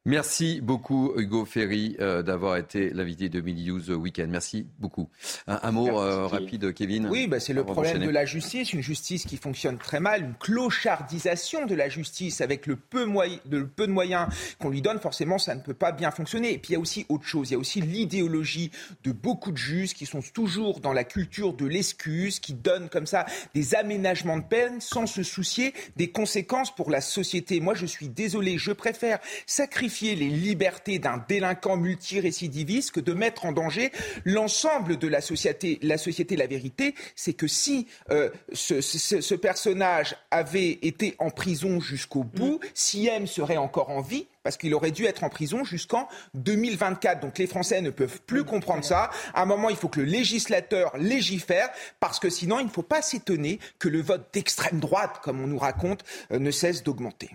Merci 0.05 0.61
beaucoup 0.61 1.13
Hugo 1.15 1.45
Ferry 1.45 1.95
euh, 1.99 2.23
d'avoir 2.23 2.57
été 2.57 2.89
l'invité 2.89 3.29
de 3.29 3.39
Midi 3.39 3.67
News 3.67 3.91
Weekend. 3.91 4.31
Merci 4.31 4.65
beaucoup. 4.79 5.09
Un, 5.45 5.71
mot 5.71 6.01
euh, 6.01 6.25
rapide, 6.25 6.73
Kevin. 6.73 7.05
Oui, 7.07 7.27
bah, 7.27 7.39
c'est 7.39 7.53
le 7.53 7.63
problème 7.63 7.99
de 7.99 8.09
la 8.09 8.25
justice, 8.25 8.73
une 8.73 8.81
justice 8.81 9.25
qui 9.27 9.37
fonctionne 9.37 9.77
très 9.77 9.99
mal, 9.99 10.23
une 10.23 10.33
clochardisation 10.33 11.67
de 11.67 11.75
la 11.75 11.87
justice 11.87 12.41
avec 12.41 12.65
le 12.65 12.77
peu, 12.77 13.05
de, 13.45 13.61
peu 13.61 13.85
de 13.85 13.91
moyens 13.91 14.27
qu'on 14.57 14.71
lui 14.71 14.81
donne. 14.81 14.99
Forcément, 14.99 15.37
ça 15.37 15.53
ne 15.53 15.61
peut 15.61 15.75
pas 15.75 15.91
bien 15.91 16.09
fonctionner. 16.09 16.51
Et 16.51 16.57
puis 16.57 16.71
il 16.71 16.73
y 16.73 16.77
a 16.77 16.79
aussi 16.79 17.05
autre 17.07 17.25
chose. 17.25 17.51
Il 17.51 17.53
y 17.53 17.55
a 17.55 17.59
aussi 17.59 17.79
l'idéologie 17.79 18.71
de 19.03 19.11
beaucoup 19.11 19.51
de 19.51 19.57
juges 19.57 19.93
qui 19.93 20.07
sont 20.07 20.23
toujours 20.33 20.79
dans 20.79 20.93
la 20.93 21.03
culture 21.03 21.53
de 21.53 21.67
l'excuse, 21.67 22.39
qui 22.39 22.55
donnent 22.55 22.89
comme 22.89 23.05
ça 23.05 23.27
des 23.53 23.75
aménagements 23.75 24.37
de 24.37 24.45
peine 24.45 24.81
sans 24.81 25.05
se 25.05 25.21
soucier 25.21 25.75
des 25.95 26.09
conséquences 26.09 26.73
pour 26.75 26.89
la 26.89 27.01
société. 27.01 27.59
Moi, 27.59 27.75
je 27.75 27.85
suis 27.85 28.09
désolé, 28.09 28.57
je 28.57 28.71
préfère 28.71 29.19
sacrifier 29.45 29.90
les 30.01 30.29
libertés 30.29 30.99
d'un 30.99 31.23
délinquant 31.27 31.77
multirécidiviste 31.77 32.91
que 32.91 32.99
de 32.99 33.13
mettre 33.13 33.45
en 33.45 33.51
danger 33.51 33.91
l'ensemble 34.25 34.97
de 34.97 35.07
la 35.07 35.21
société. 35.21 35.79
La 35.81 35.97
société, 35.97 36.35
la 36.35 36.47
vérité, 36.47 36.95
c'est 37.15 37.33
que 37.33 37.47
si 37.47 37.87
euh, 38.09 38.29
ce, 38.53 39.35
personnage 39.35 40.15
avait 40.31 40.79
été 40.81 41.15
en 41.19 41.29
prison 41.29 41.79
jusqu'au 41.79 42.23
bout, 42.23 42.59
mm. 42.61 42.67
si 42.73 43.07
M 43.07 43.27
serait 43.27 43.57
encore 43.57 43.89
en 43.89 44.01
vie, 44.01 44.27
parce 44.43 44.57
qu'il 44.57 44.73
aurait 44.73 44.91
dû 44.91 45.05
être 45.05 45.23
en 45.23 45.29
prison 45.29 45.63
jusqu'en 45.63 46.07
2024. 46.33 47.19
Donc 47.21 47.37
les 47.37 47.47
Français 47.47 47.81
ne 47.81 47.91
peuvent 47.91 48.21
plus 48.21 48.43
comprendre 48.43 48.83
ça. 48.83 49.11
À 49.33 49.43
un 49.43 49.45
moment, 49.45 49.69
il 49.69 49.75
faut 49.75 49.89
que 49.89 49.99
le 49.99 50.05
législateur 50.05 50.97
légifère, 50.97 51.69
parce 51.99 52.19
que 52.19 52.29
sinon, 52.29 52.59
il 52.59 52.65
ne 52.65 52.71
faut 52.71 52.81
pas 52.81 53.01
s'étonner 53.01 53.59
que 53.77 53.89
le 53.89 54.01
vote 54.01 54.29
d'extrême 54.33 54.79
droite, 54.79 55.19
comme 55.21 55.41
on 55.41 55.47
nous 55.47 55.59
raconte, 55.59 56.03
euh, 56.31 56.39
ne 56.39 56.49
cesse 56.49 56.83
d'augmenter. 56.83 57.29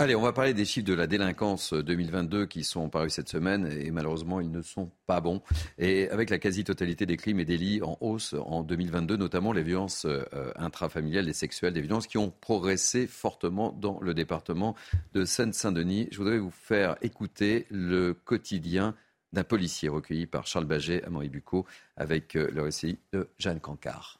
Allez, 0.00 0.16
on 0.16 0.22
va 0.22 0.32
parler 0.32 0.54
des 0.54 0.64
chiffres 0.64 0.86
de 0.86 0.94
la 0.94 1.06
délinquance 1.06 1.74
2022 1.74 2.46
qui 2.46 2.64
sont 2.64 2.88
parus 2.88 3.12
cette 3.12 3.28
semaine 3.28 3.66
et 3.70 3.90
malheureusement 3.90 4.40
ils 4.40 4.50
ne 4.50 4.62
sont 4.62 4.90
pas 5.06 5.20
bons. 5.20 5.42
Et 5.76 6.08
avec 6.08 6.30
la 6.30 6.38
quasi-totalité 6.38 7.04
des 7.04 7.18
crimes 7.18 7.38
et 7.38 7.44
délits 7.44 7.82
en 7.82 7.98
hausse 8.00 8.34
en 8.46 8.62
2022, 8.62 9.18
notamment 9.18 9.52
les 9.52 9.62
violences 9.62 10.06
euh, 10.06 10.24
intrafamiliales 10.56 11.28
et 11.28 11.34
sexuelles, 11.34 11.74
des 11.74 11.82
violences 11.82 12.06
qui 12.06 12.16
ont 12.16 12.30
progressé 12.30 13.06
fortement 13.06 13.72
dans 13.72 14.00
le 14.00 14.14
département 14.14 14.74
de 15.12 15.26
Seine-Saint-Denis. 15.26 16.08
Je 16.12 16.16
voudrais 16.16 16.38
vous 16.38 16.50
faire 16.50 16.96
écouter 17.02 17.66
le 17.68 18.14
quotidien 18.14 18.94
d'un 19.34 19.44
policier 19.44 19.90
recueilli 19.90 20.24
par 20.24 20.46
Charles 20.46 20.64
Baget 20.64 21.04
à 21.04 21.10
Bucco 21.10 21.66
avec 21.98 22.36
euh, 22.36 22.48
le 22.54 22.62
récit 22.62 22.98
de 23.12 23.28
Jeanne 23.38 23.60
Cancard. 23.60 24.19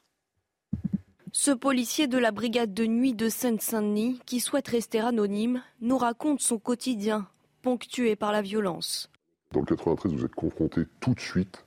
Ce 1.33 1.51
policier 1.51 2.07
de 2.07 2.17
la 2.17 2.31
brigade 2.31 2.73
de 2.73 2.85
nuit 2.85 3.13
de 3.13 3.29
Seine-Saint-Denis, 3.29 4.19
qui 4.25 4.41
souhaite 4.41 4.67
rester 4.67 4.99
anonyme, 4.99 5.61
nous 5.79 5.97
raconte 5.97 6.41
son 6.41 6.59
quotidien, 6.59 7.25
ponctué 7.61 8.17
par 8.17 8.33
la 8.33 8.41
violence. 8.41 9.09
Dans 9.53 9.61
le 9.61 9.65
93, 9.65 10.13
vous 10.13 10.25
êtes 10.25 10.35
confronté 10.35 10.81
tout 10.99 11.13
de 11.13 11.21
suite, 11.21 11.63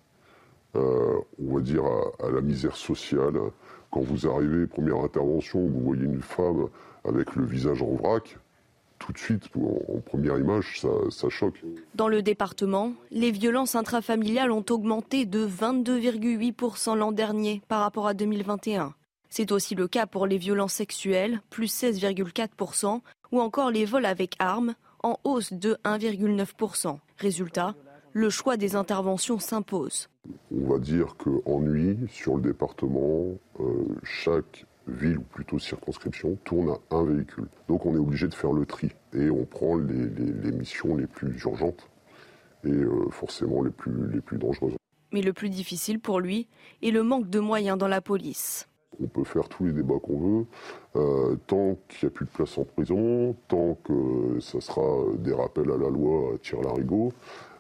euh, 0.77 1.19
on 1.43 1.55
va 1.55 1.63
dire, 1.63 1.83
à, 2.23 2.31
la 2.31 2.43
misère 2.43 2.77
sociale. 2.77 3.41
Quand 3.91 4.03
vous 4.03 4.27
arrivez, 4.29 4.67
première 4.67 4.99
intervention, 4.99 5.61
vous 5.61 5.81
voyez 5.81 6.05
une 6.05 6.21
femme 6.21 6.69
avec 7.07 7.35
le 7.35 7.47
visage 7.47 7.81
en 7.81 7.95
vrac, 7.95 8.37
tout 8.99 9.13
de 9.15 9.19
suite, 9.19 9.45
en, 9.57 10.01
première 10.01 10.39
image, 10.39 10.81
ça, 10.83 10.89
ça, 11.09 11.31
choque. 11.31 11.63
Dans 11.95 12.09
le 12.09 12.21
département, 12.21 12.93
les 13.11 13.31
violences 13.31 13.77
intrafamiliales 13.77 14.53
ont 14.53 14.65
augmenté 14.69 15.25
de 15.25 15.47
22,8% 15.47 16.99
l'an 16.99 17.13
dernier 17.13 17.63
par 17.67 17.81
rapport 17.81 18.07
à 18.07 18.13
2021. 18.13 18.95
C'est 19.37 19.51
aussi 19.51 19.75
le 19.75 19.89
cas 19.89 20.07
pour 20.07 20.29
les 20.29 20.39
violences 20.39 20.75
sexuelles, 20.75 21.41
plus 21.51 21.67
16,4%, 21.67 23.01
ou 23.33 23.41
encore 23.41 23.73
les 23.73 23.85
vols 23.85 24.07
avec 24.07 24.37
armes, 24.39 24.77
en 25.03 25.19
hausse 25.25 25.53
de 25.53 25.77
1,9%. 25.83 27.01
Résultat, 27.19 27.75
le 28.13 28.31
choix 28.31 28.57
des 28.57 28.77
interventions 28.77 29.41
s'impose. 29.41 30.09
On 30.53 30.69
va 30.69 30.79
dire 30.79 31.17
qu'en 31.17 31.59
nuit, 31.59 31.99
sur 32.13 32.37
le 32.37 32.43
département, 32.43 33.37
euh, 33.59 33.65
chaque 34.05 34.67
ville 34.87 35.19
ou 35.19 35.23
plutôt 35.23 35.59
circonscription 35.59 36.39
tourne 36.45 36.77
à 36.93 36.95
un 36.95 37.03
véhicule. 37.03 37.49
Donc 37.67 37.87
on 37.87 37.97
est 37.97 37.99
obligé 37.99 38.29
de 38.29 38.35
faire 38.35 38.53
le 38.53 38.65
tri 38.67 38.93
et 39.15 39.31
on 39.31 39.47
prend 39.47 39.77
les, 39.77 40.53
missions 40.53 40.95
les 40.95 41.09
plus 41.09 41.37
urgentes 41.43 41.91
et 42.63 42.71
euh, 42.71 43.11
forcément 43.11 43.65
les 43.65 43.73
plus, 43.73 44.13
les 44.13 44.21
plus 44.21 44.39
dangereuses. 44.39 44.77
Mais 45.11 45.23
le 45.23 45.33
plus 45.33 45.51
difficile 45.51 45.99
pour 45.99 46.21
lui 46.21 46.47
est 46.83 46.93
le 46.93 47.03
manque 47.03 47.29
de 47.29 47.41
moyens 47.41 47.77
dans 47.77 47.89
la 47.89 48.01
police. 48.01 48.69
On 49.03 49.07
peut 49.07 49.25
faire 49.25 49.49
tous 49.49 49.65
les 49.65 49.73
débats 49.73 49.99
qu'on 50.03 50.19
veut, 50.19 50.47
euh, 50.97 51.37
tant 51.47 51.77
qu'il 51.89 52.07
n'y 52.09 52.13
a 52.13 52.15
plus 52.15 52.27
de 52.27 52.31
place 52.31 52.57
en 52.59 52.65
prison, 52.65 53.37
tant 53.49 53.79
que 53.85 54.39
ça 54.41 54.61
sera 54.61 55.05
des 55.19 55.33
rappels 55.33 55.71
à 55.71 55.77
la 55.77 55.89
loi 55.89 56.35
à 56.35 56.39
tir-larigot, 56.39 57.13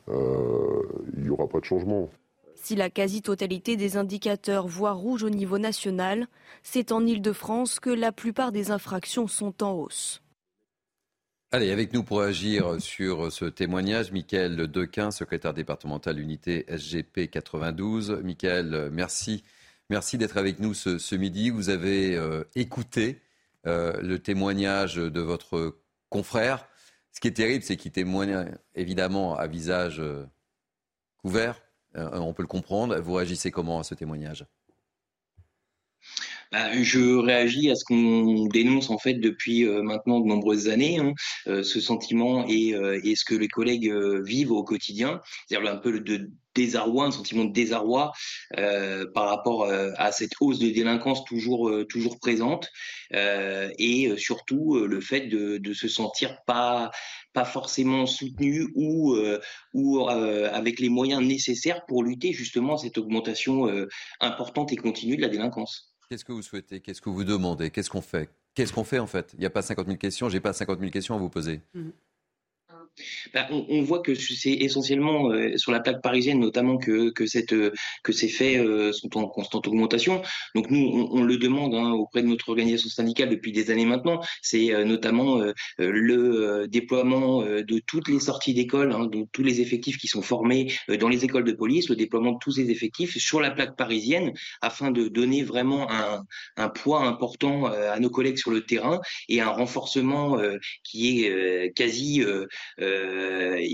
euh, 0.08 0.82
il 1.16 1.24
n'y 1.24 1.30
aura 1.30 1.46
pas 1.46 1.60
de 1.60 1.64
changement. 1.64 2.08
Si 2.54 2.76
la 2.76 2.88
quasi-totalité 2.88 3.76
des 3.76 3.96
indicateurs 3.96 4.66
voient 4.66 4.92
rouge 4.92 5.22
au 5.22 5.30
niveau 5.30 5.58
national, 5.58 6.28
c'est 6.62 6.92
en 6.92 7.04
Ile-de-France 7.04 7.78
que 7.78 7.90
la 7.90 8.12
plupart 8.12 8.52
des 8.52 8.70
infractions 8.70 9.26
sont 9.26 9.62
en 9.62 9.72
hausse. 9.72 10.22
Allez, 11.54 11.70
avec 11.70 11.92
nous 11.92 12.02
pour 12.02 12.20
agir 12.20 12.80
sur 12.80 13.30
ce 13.30 13.44
témoignage, 13.44 14.10
Michael 14.10 14.56
Dequin, 14.66 15.12
secrétaire 15.12 15.54
départemental 15.54 16.18
unité 16.18 16.64
SGP 16.68 17.30
92. 17.30 18.22
Michael, 18.24 18.88
merci. 18.90 19.44
Merci 19.90 20.18
d'être 20.18 20.36
avec 20.36 20.60
nous 20.60 20.74
ce, 20.74 21.14
midi. 21.14 21.50
Vous 21.50 21.68
avez 21.68 22.16
euh, 22.16 22.44
écouté 22.54 23.20
euh, 23.66 24.00
le 24.02 24.18
témoignage 24.18 24.96
de 24.96 25.20
votre 25.20 25.78
confrère. 26.08 26.68
Ce 27.12 27.20
qui 27.20 27.28
est 27.28 27.32
terrible, 27.32 27.64
c'est 27.64 27.76
qu'il 27.76 27.92
témoigne 27.92 28.56
évidemment 28.74 29.36
à 29.36 29.46
visage 29.46 30.00
euh, 30.00 30.26
couvert, 31.18 31.62
euh, 31.96 32.18
on 32.18 32.34
peut 32.34 32.42
le 32.42 32.48
comprendre. 32.48 32.98
Vous 32.98 33.14
réagissez 33.14 33.50
comment 33.50 33.78
à 33.78 33.84
ce 33.84 33.94
témoignage? 33.94 34.46
Bah, 36.54 36.82
je 36.82 37.16
réagis 37.16 37.70
à 37.70 37.74
ce 37.74 37.84
qu'on 37.84 38.46
dénonce 38.46 38.90
en 38.90 38.98
fait 38.98 39.14
depuis 39.14 39.64
euh, 39.64 39.82
maintenant 39.82 40.20
de 40.20 40.26
nombreuses 40.26 40.68
années, 40.68 40.98
hein, 40.98 41.12
euh, 41.48 41.62
ce 41.62 41.80
sentiment 41.80 42.44
et, 42.48 42.74
ce 43.16 43.24
que 43.24 43.34
les 43.34 43.48
collègues 43.48 43.92
vivent 44.24 44.52
au 44.52 44.64
quotidien, 44.64 45.20
c'est-à-dire 45.46 45.70
un 45.70 45.76
peu 45.76 46.00
de 46.00 46.30
désarroi, 46.54 47.06
un 47.06 47.10
sentiment 47.10 47.44
de 47.44 47.52
désarroi 47.52 48.12
par 49.14 49.28
rapport 49.28 49.68
à 49.68 50.12
cette 50.12 50.32
hausse 50.40 50.58
de 50.58 50.68
délinquance 50.68 51.24
toujours 51.24 51.70
toujours 51.88 52.18
présente 52.18 52.68
et 53.12 54.12
surtout 54.16 54.78
le 54.78 55.00
fait 55.00 55.22
de, 55.22 55.58
de 55.58 55.72
se 55.72 55.88
sentir 55.88 56.36
pas 56.46 56.90
pas 57.34 57.44
forcément 57.44 58.06
soutenu 58.06 58.68
ou, 58.74 59.14
euh, 59.14 59.40
ou 59.74 60.08
euh, 60.08 60.48
avec 60.52 60.80
les 60.80 60.88
moyens 60.88 61.22
nécessaires 61.22 61.84
pour 61.86 62.02
lutter 62.02 62.32
justement 62.32 62.78
cette 62.78 62.96
augmentation 62.96 63.68
euh, 63.68 63.88
importante 64.20 64.72
et 64.72 64.76
continue 64.76 65.16
de 65.16 65.22
la 65.22 65.28
délinquance. 65.28 65.93
Qu'est-ce 66.08 66.24
que 66.24 66.32
vous 66.32 66.42
souhaitez? 66.42 66.80
Qu'est-ce 66.80 67.00
que 67.00 67.08
vous 67.08 67.24
demandez? 67.24 67.70
Qu'est-ce 67.70 67.90
qu'on 67.90 68.00
fait? 68.00 68.28
Qu'est-ce 68.54 68.72
qu'on 68.72 68.84
fait 68.84 68.98
en 68.98 69.06
fait? 69.06 69.32
Il 69.34 69.40
n'y 69.40 69.46
a 69.46 69.50
pas 69.50 69.62
50 69.62 69.86
000 69.86 69.98
questions, 69.98 70.28
j'ai 70.28 70.40
pas 70.40 70.52
50 70.52 70.78
000 70.78 70.90
questions 70.90 71.14
à 71.14 71.18
vous 71.18 71.28
poser. 71.28 71.60
Mmh. 71.74 71.90
Bah, 73.32 73.48
on, 73.50 73.82
voit 73.82 74.00
que 74.00 74.14
c'est 74.14 74.52
essentiellement 74.52 75.30
euh, 75.32 75.56
sur 75.56 75.72
la 75.72 75.80
plaque 75.80 76.00
parisienne 76.00 76.38
notamment 76.38 76.76
que, 76.78 77.10
que 77.10 77.26
ces 77.26 78.28
faits 78.28 78.58
euh, 78.58 78.92
sont 78.92 79.16
en 79.16 79.26
constante 79.26 79.66
augmentation. 79.66 80.22
Donc 80.54 80.70
nous, 80.70 81.08
on, 81.10 81.24
le 81.24 81.36
demande 81.36 81.74
hein, 81.74 81.90
auprès 81.90 82.22
de 82.22 82.28
notre 82.28 82.48
organisation 82.50 82.88
syndicale 82.88 83.30
depuis 83.30 83.50
des 83.50 83.70
années 83.70 83.84
maintenant. 83.84 84.20
C'est 84.42 84.72
euh, 84.72 84.84
notamment 84.84 85.42
le 85.78 86.66
déploiement 86.68 87.42
de 87.42 87.78
toutes 87.80 88.08
les 88.08 88.20
sorties 88.20 88.54
d'école, 88.54 88.92
hein, 88.92 89.06
de 89.06 89.26
tous 89.32 89.42
les 89.42 89.60
effectifs 89.60 89.98
qui 89.98 90.06
sont 90.06 90.22
formés 90.22 90.72
dans 91.00 91.08
les 91.08 91.24
écoles 91.24 91.44
de 91.44 91.52
police, 91.52 91.88
le 91.88 91.96
déploiement 91.96 92.32
de 92.32 92.38
tous 92.40 92.52
ces 92.52 92.70
effectifs 92.70 93.16
sur 93.18 93.40
la 93.40 93.50
plaque 93.50 93.76
parisienne 93.76 94.32
afin 94.60 94.90
de 94.90 95.08
donner 95.08 95.42
vraiment 95.42 95.88
un, 95.90 96.68
poids 96.68 97.04
important 97.04 97.66
à 97.66 97.98
nos 97.98 98.10
collègues 98.10 98.38
sur 98.38 98.50
le 98.50 98.64
terrain 98.64 99.00
et 99.28 99.40
un 99.40 99.48
renforcement 99.48 100.38
qui 100.82 101.24
est 101.24 101.72
quasi 101.74 102.22
euh, 102.83 102.83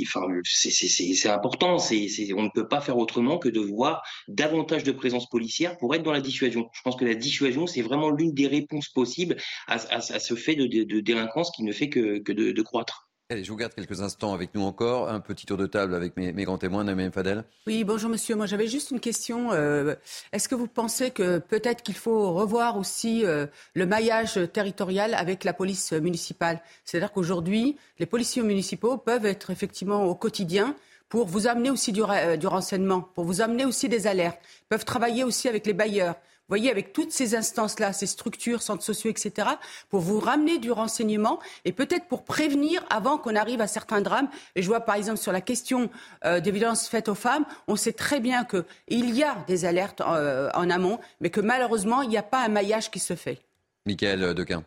enfin, 0.02 0.26
c'est 0.44 1.28
important. 1.28 1.76
on 1.76 2.42
ne 2.42 2.50
peut 2.50 2.68
pas 2.68 2.80
faire 2.80 2.98
autrement 2.98 3.38
que 3.38 3.48
de 3.48 3.60
voir 3.60 4.02
davantage 4.28 4.84
de 4.84 4.92
présence 4.92 5.28
policière 5.28 5.76
pour 5.78 5.94
être 5.94 6.02
dans 6.02 6.12
la 6.12 6.20
dissuasion. 6.20 6.68
Je 6.72 6.82
pense 6.82 6.96
que 6.96 7.04
la 7.04 7.14
dissuasion, 7.14 7.66
c'est 7.66 7.82
vraiment 7.82 8.10
l'une 8.10 8.32
des 8.32 8.46
réponses 8.46 8.88
possibles 8.88 9.36
à, 9.66 10.00
ce 10.00 10.34
fait 10.34 10.54
de, 10.54 11.00
délinquance 11.00 11.50
qui 11.50 11.62
ne 11.62 11.72
fait 11.72 11.88
que, 11.88 12.32
de 12.32 12.62
croître. 12.62 13.09
Allez, 13.32 13.44
je 13.44 13.50
vous 13.52 13.56
garde 13.56 13.72
quelques 13.72 14.02
instants 14.02 14.34
avec 14.34 14.56
nous 14.56 14.62
encore. 14.62 15.08
Un 15.08 15.20
petit 15.20 15.46
tour 15.46 15.56
de 15.56 15.66
table 15.66 15.94
avec 15.94 16.16
mes, 16.16 16.32
grands 16.32 16.58
témoins, 16.58 16.82
Naïm 16.82 17.12
Fadel. 17.12 17.44
Oui, 17.64 17.84
bonjour 17.84 18.10
monsieur. 18.10 18.34
Moi, 18.34 18.46
j'avais 18.46 18.66
juste 18.66 18.90
une 18.90 18.98
question. 18.98 19.52
Euh, 19.52 19.94
est-ce 20.32 20.48
que 20.48 20.56
vous 20.56 20.66
pensez 20.66 21.12
que 21.12 21.38
peut-être 21.38 21.84
qu'il 21.84 21.94
faut 21.94 22.32
revoir 22.32 22.76
aussi 22.76 23.24
euh, 23.24 23.46
le 23.74 23.86
maillage 23.86 24.40
territorial 24.52 25.14
avec 25.14 25.44
la 25.44 25.52
police 25.52 25.92
municipale? 25.92 26.60
C'est-à-dire 26.84 27.12
qu'aujourd'hui, 27.12 27.76
les 28.00 28.06
policiers 28.06 28.42
municipaux 28.42 28.96
peuvent 28.96 29.26
être 29.26 29.50
effectivement 29.50 30.06
au 30.06 30.16
quotidien 30.16 30.74
pour 31.08 31.28
vous 31.28 31.46
amener 31.46 31.70
aussi 31.70 31.92
du, 31.92 32.02
euh, 32.02 32.36
du 32.36 32.48
renseignement, 32.48 33.00
pour 33.00 33.22
vous 33.22 33.42
amener 33.42 33.64
aussi 33.64 33.88
des 33.88 34.08
alertes, 34.08 34.40
peuvent 34.68 34.84
travailler 34.84 35.22
aussi 35.22 35.48
avec 35.48 35.66
les 35.66 35.72
bailleurs 35.72 36.16
voyez, 36.50 36.70
avec 36.70 36.92
toutes 36.92 37.12
ces 37.12 37.34
instances-là, 37.34 37.92
ces 37.92 38.06
structures, 38.06 38.62
centres 38.62 38.82
sociaux, 38.82 39.10
etc., 39.10 39.48
pour 39.88 40.00
vous 40.00 40.20
ramener 40.20 40.58
du 40.58 40.70
renseignement 40.70 41.38
et 41.64 41.72
peut-être 41.72 42.06
pour 42.06 42.24
prévenir 42.24 42.84
avant 42.90 43.18
qu'on 43.18 43.36
arrive 43.36 43.60
à 43.60 43.66
certains 43.66 44.00
drames. 44.00 44.28
Et 44.56 44.62
je 44.62 44.66
vois 44.66 44.80
par 44.80 44.96
exemple 44.96 45.18
sur 45.18 45.32
la 45.32 45.40
question 45.40 45.90
euh, 46.24 46.40
des 46.40 46.50
violences 46.50 46.88
faites 46.88 47.08
aux 47.08 47.14
femmes, 47.14 47.44
on 47.68 47.76
sait 47.76 47.92
très 47.92 48.20
bien 48.20 48.44
qu'il 48.44 49.14
y 49.14 49.22
a 49.22 49.36
des 49.46 49.64
alertes 49.64 50.00
euh, 50.00 50.50
en 50.54 50.68
amont, 50.70 50.98
mais 51.20 51.30
que 51.30 51.40
malheureusement, 51.40 52.02
il 52.02 52.08
n'y 52.10 52.18
a 52.18 52.22
pas 52.22 52.44
un 52.44 52.48
maillage 52.48 52.90
qui 52.90 52.98
se 52.98 53.14
fait. 53.14 53.38
Michael 53.86 54.34
Dequin. 54.34 54.62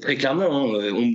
Très 0.00 0.16
clairement, 0.16 0.76
hein, 0.76 0.92
on, 0.94 1.12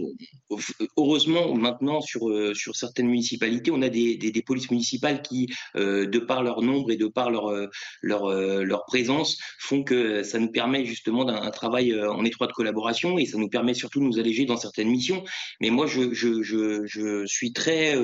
heureusement, 0.98 1.54
maintenant, 1.56 2.02
sur, 2.02 2.30
euh, 2.30 2.54
sur 2.54 2.76
certaines 2.76 3.08
municipalités, 3.08 3.72
on 3.72 3.82
a 3.82 3.90
des, 3.90 4.44
polices 4.46 4.72
municipales 4.72 5.22
qui, 5.22 5.48
euh, 5.76 6.06
de 6.06 6.20
par 6.20 6.44
leur 6.44 6.62
nombre 6.62 6.92
et 6.92 6.98
de 6.98 7.08
par 7.08 7.30
leur, 7.32 7.50
euh, 7.50 8.78
présence, 8.88 9.38
font 9.60 9.84
que 9.84 10.24
ça 10.24 10.40
nous 10.40 10.52
permet 10.52 10.86
justement 10.86 11.26
d'un 11.26 11.50
travail 11.52 11.98
en 12.00 12.26
étroite 12.26 12.52
collaboration 12.52 13.18
et 13.18 13.26
ça 13.26 13.38
nous 13.38 13.48
permet 13.48 13.74
surtout 13.74 14.00
de 14.00 14.06
nous 14.06 14.20
alléger 14.20 14.46
dans 14.46 14.58
certaines 14.58 14.90
missions. 14.90 15.24
Mais 15.62 15.70
moi, 15.70 15.88
je, 15.88 17.24
suis 17.26 17.54
très, 17.54 17.96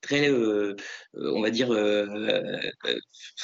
très 0.00 0.30
on 1.14 1.40
va 1.40 1.50
dire, 1.50 1.68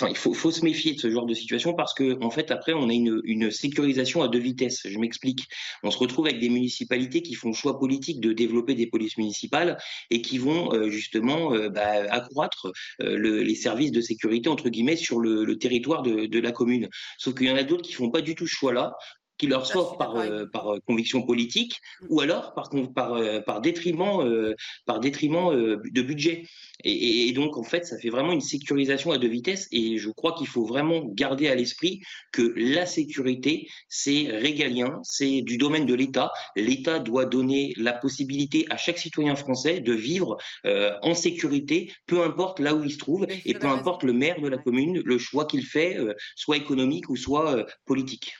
il 0.03 0.17
faut, 0.17 0.35
faut 0.35 0.51
se 0.51 0.65
méfier 0.65 0.95
de 0.95 1.01
ce 1.01 1.11
genre 1.11 1.27
de 1.27 1.35
situation 1.35 1.75
parce 1.75 1.95
que, 1.95 2.23
en 2.23 2.31
fait, 2.31 2.51
après, 2.51 2.73
on 2.73 2.89
a 2.89 2.93
une, 2.93 3.21
une 3.25 3.51
sécurisation 3.51 4.23
à 4.23 4.29
deux 4.29 4.39
vitesses. 4.39 4.83
Je 4.85 4.99
m'explique. 4.99 5.47
On 5.83 5.91
se 5.91 5.99
retrouve 5.99 6.10
avec 6.19 6.41
des 6.41 6.49
municipalités 6.49 7.23
qui 7.23 7.35
font 7.35 7.53
choix 7.53 7.79
politique 7.79 8.21
de 8.21 8.33
développer 8.33 8.75
des 8.75 8.87
polices 8.87 9.17
municipales 9.17 9.79
et 10.11 10.23
qui 10.23 10.39
vont 10.39 10.73
euh, 10.73 10.91
justement 10.91 11.55
euh, 11.55 11.69
bah, 11.69 12.05
accroître 12.11 12.73
euh, 13.03 13.43
les 13.43 13.55
services 13.55 13.93
de 13.93 14.01
sécurité 14.01 14.49
entre 14.49 14.69
guillemets 14.69 14.97
sur 14.97 15.21
le, 15.21 15.57
territoire 15.57 16.03
de, 16.03 16.27
de, 16.27 16.41
la 16.41 16.53
commune. 16.53 16.89
Sauf 17.19 17.35
qu'il 17.35 17.47
y 17.47 17.51
en 17.51 17.57
a 17.57 17.63
d'autres 17.63 17.83
qui 17.83 17.93
font 17.93 18.11
pas 18.11 18.21
du 18.21 18.35
tout 18.35 18.47
ce 18.47 18.55
choix-là, 18.55 18.95
qui 19.41 19.47
leur 19.47 19.65
sort 19.65 19.97
par, 19.97 20.17
euh, 20.17 20.45
par 20.45 20.75
euh, 20.75 20.79
conviction 20.87 21.23
politique 21.23 21.81
ou 22.11 22.21
alors 22.21 22.53
par, 22.53 22.69
par, 22.95 23.15
euh, 23.15 23.41
par 23.41 23.63
détriment, 23.63 24.55
par 24.85 25.01
détriment 25.01 25.51
de 25.51 26.03
budget. 26.03 26.45
Et, 26.85 27.33
donc, 27.33 27.57
en 27.57 27.63
fait, 27.63 27.87
ça 27.87 27.99
fait 27.99 28.11
vraiment 28.11 28.33
une 28.33 28.43
sécurisation 28.43 29.13
à 29.13 29.19
deux 29.19 29.29
vitesses. 29.29 29.67
Et 29.73 29.97
je 29.97 30.11
crois 30.11 30.35
qu'il 30.35 30.47
faut 30.47 30.67
vraiment 30.67 31.05
garder 31.07 31.49
à 31.49 31.55
l'esprit 31.55 32.03
que 32.33 32.53
la 32.55 32.85
sécurité, 32.85 33.67
c'est 33.89 34.29
régalien, 34.29 35.01
c'est 35.05 35.41
du 35.41 35.57
domaine 35.57 35.87
de 35.87 35.95
l'État. 35.95 36.31
L'État 36.57 36.99
doit 36.99 37.25
donner 37.25 37.73
la 37.79 37.95
possibilité 37.95 38.67
à 38.69 38.77
chaque 38.77 38.99
citoyen 38.99 39.37
français 39.37 39.81
de 39.81 39.93
vivre 39.95 40.37
en 40.65 41.15
sécurité, 41.15 41.93
peu 42.07 42.23
importe 42.23 42.61
là 42.61 42.75
où 42.75 42.85
il 42.85 42.93
se 42.93 42.99
trouve, 42.99 43.27
et 43.45 43.55
peu 43.55 43.69
importe 43.69 44.03
le 44.03 44.13
maire 44.13 44.41
de 44.41 44.49
la 44.49 44.59
commune, 44.59 45.01
le 45.05 45.19
choix 45.19 45.47
qu'il 45.47 45.65
fait, 45.65 45.97
soit 46.37 46.59
économique 46.59 47.09
ou 47.09 47.17
soit 47.17 47.65
politique. 47.87 48.33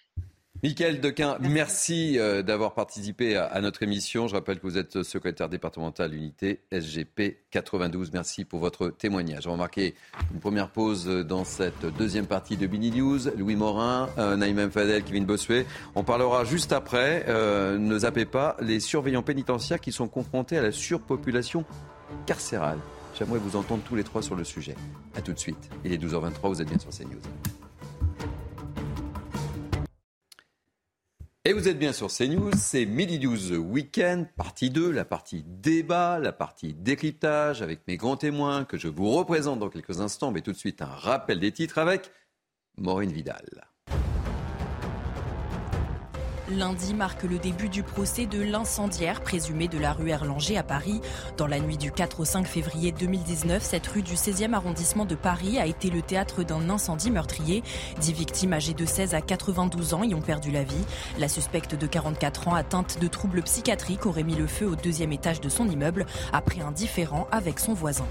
Michael 0.63 1.01
Dequin, 1.01 1.39
merci 1.41 2.19
euh, 2.19 2.43
d'avoir 2.43 2.75
participé 2.75 3.35
à, 3.35 3.59
notre 3.63 3.83
émission. 3.83 4.29
Je 4.29 4.35
rappelle 4.35 4.59
que 4.59 4.67
vous 4.67 4.77
êtes 4.77 5.03
secrétaire 5.03 5.49
départemental 5.49 6.13
unité 6.13 6.61
SGP 6.71 7.39
92. 7.51 8.13
Merci 8.13 8.45
pour 8.45 8.61
votre 8.61 8.89
témoignage. 8.89 9.47
On 9.47 9.53
va 9.53 9.57
marquer 9.57 9.95
une 10.35 10.41
première 10.41 10.69
pause 10.69 11.07
dans 11.07 11.45
cette 11.45 11.87
deuxième 11.97 12.27
partie 12.27 12.59
de 12.59 12.67
Mini 12.67 12.91
News. 12.91 13.21
Louis 13.39 13.57
Morin, 13.57 14.11
euh, 14.19 14.37
Naïm 14.37 14.71
Fadel, 14.71 15.03
Kevin 15.03 15.25
Bossuet. 15.25 15.65
On 15.95 16.05
parlera 16.05 16.45
juste 16.45 16.73
après, 16.73 17.25
euh, 17.29 17.79
ne 17.79 17.99
zappez 17.99 18.27
pas, 18.27 18.59
les 18.61 18.81
surveillants 18.81 19.23
pénitentiaires 19.23 19.81
qui 19.81 19.93
sont 19.93 20.09
confrontés 20.09 20.59
à 20.59 20.63
la 20.63 20.73
surpopulation 20.73 21.65
carcérale. 22.27 22.81
J'aimerais 23.19 23.39
vous 23.39 23.57
entendre 23.57 23.83
tous 23.83 23.97
les 23.97 24.05
trois 24.05 24.21
sur 24.21 24.37
le 24.37 24.45
sujet. 24.45 24.75
A 25.17 25.23
tout 25.23 25.33
de 25.33 25.39
suite. 25.39 25.71
Il 25.87 25.93
est 25.95 25.97
12h23, 25.97 26.49
vous 26.49 26.61
êtes 26.61 26.69
bien 26.69 26.79
sur 26.79 26.91
CNews. 26.91 27.21
Et 31.51 31.53
vous 31.53 31.67
êtes 31.67 31.81
bien 31.81 31.93
sur 31.93 32.13
CNews, 32.13 32.53
c'est 32.57 32.87
Midi 32.87 33.19
12 33.19 33.55
Weekend, 33.55 34.29
partie 34.37 34.71
2, 34.71 34.93
la 34.93 35.05
partie 35.05 35.43
débat, 35.45 36.21
la 36.21 36.31
partie 36.31 36.75
décryptage 36.75 37.61
avec 37.61 37.81
mes 37.89 37.97
grands 37.97 38.17
témoins 38.17 38.65
que 38.65 38.79
je 38.79 38.87
vous 38.87 39.11
représente 39.11 39.59
dans 39.59 39.69
quelques 39.69 40.01
instants, 40.01 40.31
mais 40.31 40.43
tout 40.43 40.53
de 40.53 40.57
suite 40.57 40.81
un 40.81 40.87
rappel 40.87 41.41
des 41.41 41.51
titres 41.51 41.79
avec 41.79 42.13
Maureen 42.77 43.11
Vidal. 43.11 43.70
Lundi 46.51 46.95
marque 46.95 47.23
le 47.23 47.39
début 47.39 47.69
du 47.69 47.85
procès 47.85 48.27
de 48.27 48.43
l'incendiaire 48.43 49.21
présumé 49.21 49.69
de 49.69 49.79
la 49.79 49.93
rue 49.93 50.11
Erlanger 50.11 50.57
à 50.57 50.65
Paris. 50.65 51.01
Dans 51.37 51.47
la 51.47 51.61
nuit 51.61 51.77
du 51.77 51.93
4 51.93 52.21
au 52.21 52.25
5 52.25 52.45
février 52.47 52.91
2019, 52.91 53.63
cette 53.63 53.87
rue 53.87 54.03
du 54.03 54.15
16e 54.15 54.53
arrondissement 54.53 55.05
de 55.05 55.15
Paris 55.15 55.59
a 55.59 55.67
été 55.67 55.91
le 55.91 56.03
théâtre 56.03 56.43
d'un 56.43 56.69
incendie 56.69 57.13
meurtrier. 57.13 57.63
Dix 58.01 58.13
victimes 58.13 58.53
âgées 58.53 58.75
de 58.75 58.85
16 58.85 59.15
à 59.15 59.21
92 59.21 59.95
ans 59.95 60.03
y 60.03 60.13
ont 60.15 60.23
perdu 60.23 60.51
la 60.51 60.65
vie. 60.65 60.85
La 61.19 61.29
suspecte 61.29 61.77
de 61.77 61.87
44 61.87 62.49
ans 62.49 62.55
atteinte 62.55 62.99
de 63.01 63.07
troubles 63.07 63.43
psychiatriques 63.43 64.07
aurait 64.07 64.25
mis 64.25 64.35
le 64.35 64.49
feu 64.49 64.67
au 64.67 64.75
deuxième 64.75 65.13
étage 65.13 65.41
de 65.41 65.49
son 65.49 65.69
immeuble 65.69 66.05
après 66.33 66.63
un 66.63 66.73
différend 66.73 67.29
avec 67.31 67.61
son 67.61 67.75
voisin. 67.75 68.07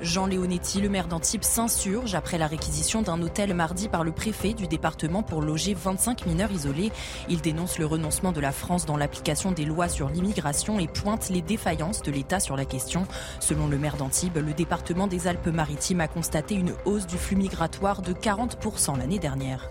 Jean 0.00 0.26
Léonetti, 0.26 0.80
le 0.80 0.88
maire 0.88 1.08
d'Antibes, 1.08 1.42
s'insurge 1.42 2.14
après 2.14 2.38
la 2.38 2.46
réquisition 2.46 3.02
d'un 3.02 3.20
hôtel 3.20 3.52
mardi 3.54 3.88
par 3.88 4.04
le 4.04 4.12
préfet 4.12 4.52
du 4.52 4.68
département 4.68 5.22
pour 5.22 5.42
loger 5.42 5.74
25 5.74 6.26
mineurs 6.26 6.52
isolés. 6.52 6.92
Il 7.28 7.40
dénonce 7.40 7.78
le 7.78 7.86
renoncement 7.86 8.30
de 8.30 8.40
la 8.40 8.52
France 8.52 8.86
dans 8.86 8.96
l'application 8.96 9.50
des 9.50 9.64
lois 9.64 9.88
sur 9.88 10.08
l'immigration 10.08 10.78
et 10.78 10.86
pointe 10.86 11.30
les 11.30 11.42
défaillances 11.42 12.02
de 12.02 12.12
l'État 12.12 12.38
sur 12.38 12.56
la 12.56 12.64
question. 12.64 13.06
Selon 13.40 13.66
le 13.66 13.78
maire 13.78 13.96
d'Antibes, 13.96 14.36
le 14.36 14.52
département 14.52 15.08
des 15.08 15.26
Alpes-Maritimes 15.26 16.00
a 16.00 16.08
constaté 16.08 16.54
une 16.54 16.74
hausse 16.84 17.06
du 17.06 17.18
flux 17.18 17.36
migratoire 17.36 18.02
de 18.02 18.12
40% 18.12 18.98
l'année 18.98 19.18
dernière. 19.18 19.70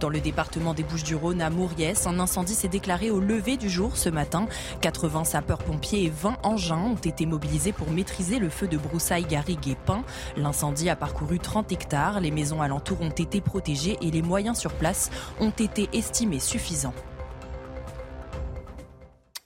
Dans 0.00 0.10
le 0.10 0.20
département 0.20 0.74
des 0.74 0.82
Bouches-du-Rhône, 0.82 1.40
à 1.40 1.48
Mauriès, 1.48 2.06
un 2.06 2.18
incendie 2.18 2.54
s'est 2.54 2.68
déclaré 2.68 3.10
au 3.10 3.18
lever 3.18 3.56
du 3.56 3.70
jour 3.70 3.96
ce 3.96 4.10
matin. 4.10 4.46
80 4.82 5.24
sapeurs-pompiers 5.24 6.04
et 6.04 6.10
20 6.10 6.36
engins 6.42 6.82
ont 6.82 6.96
été 6.96 7.24
mobilisés 7.24 7.72
pour 7.72 7.90
maîtriser 7.90 8.38
le 8.38 8.50
feu 8.50 8.68
de 8.68 8.76
broussailles, 8.76 9.24
garrigues 9.24 9.68
et 9.68 9.76
pins. 9.86 10.04
L'incendie 10.36 10.90
a 10.90 10.96
parcouru 10.96 11.38
30 11.38 11.72
hectares. 11.72 12.20
Les 12.20 12.30
maisons 12.30 12.60
alentours 12.60 13.00
ont 13.00 13.10
été 13.10 13.40
protégées 13.40 13.96
et 14.02 14.10
les 14.10 14.22
moyens 14.22 14.58
sur 14.58 14.74
place 14.74 15.10
ont 15.40 15.50
été 15.50 15.88
estimés 15.94 16.40
suffisants. 16.40 16.94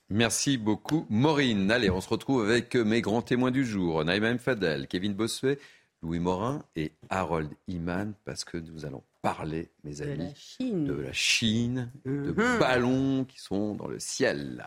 Merci 0.09 0.59
beaucoup, 0.59 1.07
Maureen. 1.09 1.71
Allez, 1.71 1.91
on 1.91 2.01
se 2.01 2.09
retrouve 2.09 2.43
avec 2.43 2.75
mes 2.75 3.01
grands 3.01 3.23
témoins 3.23 3.53
du 3.53 3.65
jour. 3.65 4.05
Naïma 4.05 4.37
Fadel, 4.39 4.89
Kevin 4.89 5.15
Bossuet, 5.15 5.61
Louis 6.03 6.19
Morin 6.19 6.65
et 6.75 6.91
Harold 7.09 7.51
Iman, 7.69 8.15
parce 8.25 8.45
que 8.45 8.57
nous 8.57 8.85
allons 8.85 9.05
parler, 9.23 9.71
mes 9.85 10.03
amis, 10.03 10.35
de 10.61 10.95
la 10.95 11.13
Chine, 11.13 11.93
de, 12.05 12.33
mhm. 12.33 12.59
ballons 12.59 13.25
qui 13.25 13.39
sont 13.39 13.75
dans 13.75 13.89
le 13.89 13.99
ciel. 13.99 14.65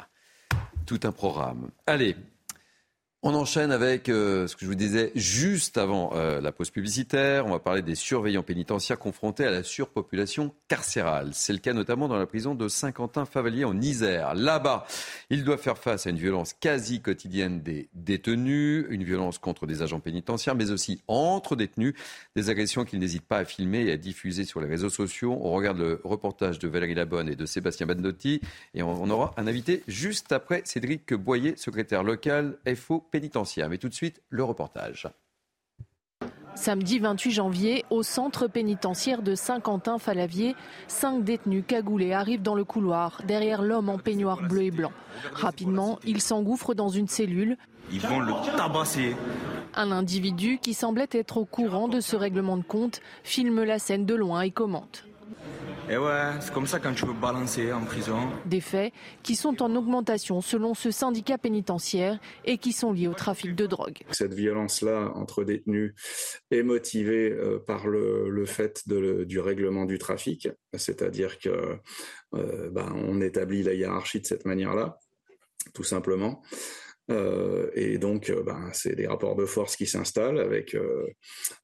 Tout 0.86 1.00
un 1.04 1.12
programme. 1.12 1.72
Allez, 1.88 2.16
on 3.26 3.34
enchaîne 3.36 3.72
avec 3.72 4.10
euh, 4.10 4.48
ce 4.48 4.56
que 4.58 4.66
je 4.66 4.68
vous 4.68 4.76
disais 4.76 5.14
juste 5.16 5.78
avant 5.78 6.12
euh, 6.14 6.42
la 6.42 6.52
pause 6.52 6.72
publicitaire. 6.72 7.46
On 7.46 7.52
va 7.52 7.60
parler 7.60 7.82
des 7.82 7.96
surveillants 7.96 8.44
pénitentiaires 8.44 9.00
confrontés 9.00 9.46
à 9.46 9.52
la 9.52 9.64
surpopulation 9.64 10.54
carcérale. 10.68 11.30
C'est 11.32 11.54
le 11.54 11.60
cas 11.60 11.72
notamment 11.72 12.10
dans 12.10 12.18
la 12.18 12.26
prison 12.26 12.54
de 12.54 12.68
Saint-Quentin-Favalier 12.68 13.64
en 13.64 13.80
Isère. 13.80 14.36
Là-bas, 14.36 14.86
ils 15.30 15.46
doivent 15.46 15.62
faire 15.62 15.78
face 15.78 16.06
à 16.06 16.10
une 16.10 16.18
violence 16.18 16.52
quasi 16.52 17.00
quotidienne 17.00 17.62
des 17.62 17.88
détenus, 17.94 18.86
une 18.90 19.06
violence 19.06 19.38
contre 19.38 19.68
des 19.68 19.82
agents 19.82 20.02
pénitentiaires, 20.02 20.56
mais 20.56 20.72
aussi 20.72 21.02
entre 21.08 21.56
détenus, 21.56 21.94
des 22.36 22.50
agressions 22.50 22.84
qu'ils 22.84 23.00
n'hésitent 23.00 23.22
pas 23.22 23.38
à 23.38 23.46
filmer 23.46 23.86
et 23.86 23.94
à 23.94 23.98
diffuser 23.98 24.44
sur 24.44 24.60
les 24.60 24.68
réseaux 24.68 24.90
sociaux. 24.90 25.40
On 25.42 25.52
regarde 25.52 25.78
le 25.78 26.02
reportage 26.04 26.60
de 26.60 26.68
Valérie 26.68 26.94
Labonne 26.94 27.30
et 27.30 27.38
de 27.38 27.46
Sébastien 27.46 27.88
Bandotti 27.88 28.42
et 28.74 28.84
on, 28.84 29.02
on 29.02 29.10
aura 29.10 29.34
un 29.38 29.48
invité 29.48 29.82
juste 29.88 30.34
après 30.34 30.62
Cédric 30.66 31.14
Boyer, 31.14 31.56
secrétaire 31.56 32.04
local 32.04 32.58
FO 32.76 33.00
pénitentiaire. 33.14 33.70
Mais 33.70 33.78
tout 33.78 33.90
de 33.90 33.94
suite, 33.94 34.22
le 34.30 34.44
reportage. 34.44 35.08
Samedi 36.56 37.00
28 37.00 37.32
janvier, 37.32 37.86
au 37.90 38.04
centre 38.04 38.48
pénitentiaire 38.48 39.22
de 39.22 39.36
Saint-Quentin-Falavier, 39.36 40.56
cinq 40.88 41.24
détenus 41.24 41.64
cagoulés 41.68 42.14
arrivent 42.14 42.42
dans 42.42 42.56
le 42.56 42.64
couloir, 42.64 43.22
derrière 43.26 43.62
l'homme 43.62 43.90
en 43.90 43.98
peignoir 43.98 44.42
bleu 44.42 44.64
et 44.64 44.72
blanc. 44.72 44.92
Rapidement, 45.34 46.00
ils 46.06 46.22
s'engouffrent 46.22 46.76
dans 46.76 46.90
une 46.90 47.08
cellule. 47.08 47.58
Ils 47.92 48.02
vont 48.02 48.20
le 48.20 48.34
tabasser. 48.58 49.16
Un 49.76 49.92
individu 49.92 50.60
qui 50.60 50.74
semblait 50.74 51.08
être 51.12 51.38
au 51.38 51.46
courant 51.46 51.88
de 51.88 52.00
ce 52.00 52.16
règlement 52.16 52.58
de 52.58 52.64
compte 52.64 53.02
filme 53.24 53.64
la 53.64 53.80
scène 53.80 54.06
de 54.06 54.16
loin 54.16 54.42
et 54.42 54.52
commente. 54.52 55.06
Et 55.90 55.98
ouais, 55.98 56.32
c'est 56.40 56.54
comme 56.54 56.66
ça 56.66 56.80
quand 56.80 56.94
tu 56.94 57.06
veux 57.06 57.14
balancer 57.14 57.74
en 57.74 57.84
prison. 57.84 58.18
Des 58.46 58.62
faits 58.62 58.94
qui 59.22 59.36
sont 59.36 59.62
en 59.62 59.76
augmentation 59.76 60.40
selon 60.40 60.74
ce 60.74 60.92
syndicat 60.92 61.38
pénitentiaire 61.38 62.20
et 62.46 62.58
qui 62.58 62.72
sont 62.72 62.94
liés 62.94 63.08
au 63.08 63.14
trafic 63.14 63.54
de 63.54 63.66
drogue. 63.68 64.00
Cette 64.12 64.34
violence-là 64.34 65.12
entre 65.16 65.44
détenus 65.44 65.94
est 66.52 66.64
motivée 66.64 67.32
euh, 67.32 67.60
par 67.60 67.88
le, 67.88 68.46
fait 68.46 68.88
du 68.88 69.40
règlement 69.40 69.86
du 69.86 69.98
trafic, 69.98 70.48
c'est-à-dire 70.74 71.38
que 71.38 71.78
euh, 72.34 72.70
ben, 72.70 72.92
on 72.96 73.20
établit 73.22 73.64
la 73.64 73.74
hiérarchie 73.74 74.22
de 74.22 74.26
cette 74.26 74.46
manière-là, 74.46 74.98
tout 75.74 75.84
simplement. 75.84 76.42
Euh, 77.12 77.70
et 77.76 77.98
donc, 77.98 78.30
euh, 78.30 78.44
ben, 78.44 78.70
c'est 78.72 78.96
des 78.96 79.08
rapports 79.08 79.36
de 79.36 79.46
force 79.46 79.76
qui 79.76 79.86
s'installent 79.86 80.40
avec, 80.40 80.74
euh, 80.74 81.06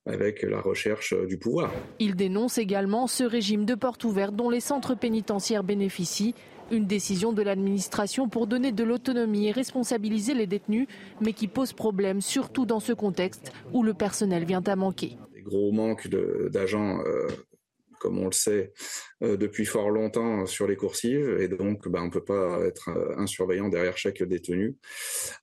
avec 0.05 0.43
la 0.43 0.59
recherche 0.59 1.13
du 1.27 1.37
pouvoir. 1.37 1.71
Il 1.99 2.15
dénonce 2.15 2.57
également 2.57 3.07
ce 3.07 3.23
régime 3.23 3.65
de 3.65 3.75
porte 3.75 4.03
ouverte 4.03 4.35
dont 4.35 4.49
les 4.49 4.59
centres 4.59 4.95
pénitentiaires 4.95 5.63
bénéficient. 5.63 6.35
Une 6.71 6.85
décision 6.85 7.33
de 7.33 7.41
l'administration 7.41 8.29
pour 8.29 8.45
donner 8.45 8.71
de 8.71 8.83
l'autonomie 8.83 9.47
et 9.47 9.51
responsabiliser 9.51 10.35
les 10.35 10.45
détenus, 10.45 10.87
mais 11.19 11.33
qui 11.33 11.47
pose 11.47 11.73
problème 11.73 12.21
surtout 12.21 12.65
dans 12.65 12.79
ce 12.79 12.93
contexte 12.93 13.51
où 13.73 13.81
le 13.81 13.95
personnel 13.95 14.45
vient 14.45 14.63
à 14.67 14.75
manquer. 14.75 15.17
Des 15.33 15.41
gros 15.41 15.71
manques 15.71 16.07
d'agents 16.51 16.99
comme 17.99 18.17
on 18.17 18.25
le 18.25 18.31
sait 18.31 18.73
euh, 19.21 19.37
depuis 19.37 19.65
fort 19.65 19.89
longtemps 19.89 20.45
sur 20.45 20.67
les 20.67 20.75
coursives, 20.75 21.37
et 21.39 21.47
donc 21.47 21.87
bah, 21.87 21.99
on 22.01 22.05
ne 22.05 22.11
peut 22.11 22.23
pas 22.23 22.59
être 22.65 22.89
euh, 22.89 23.15
un 23.17 23.27
surveillant 23.27 23.69
derrière 23.69 23.97
chaque 23.97 24.23
détenu. 24.23 24.77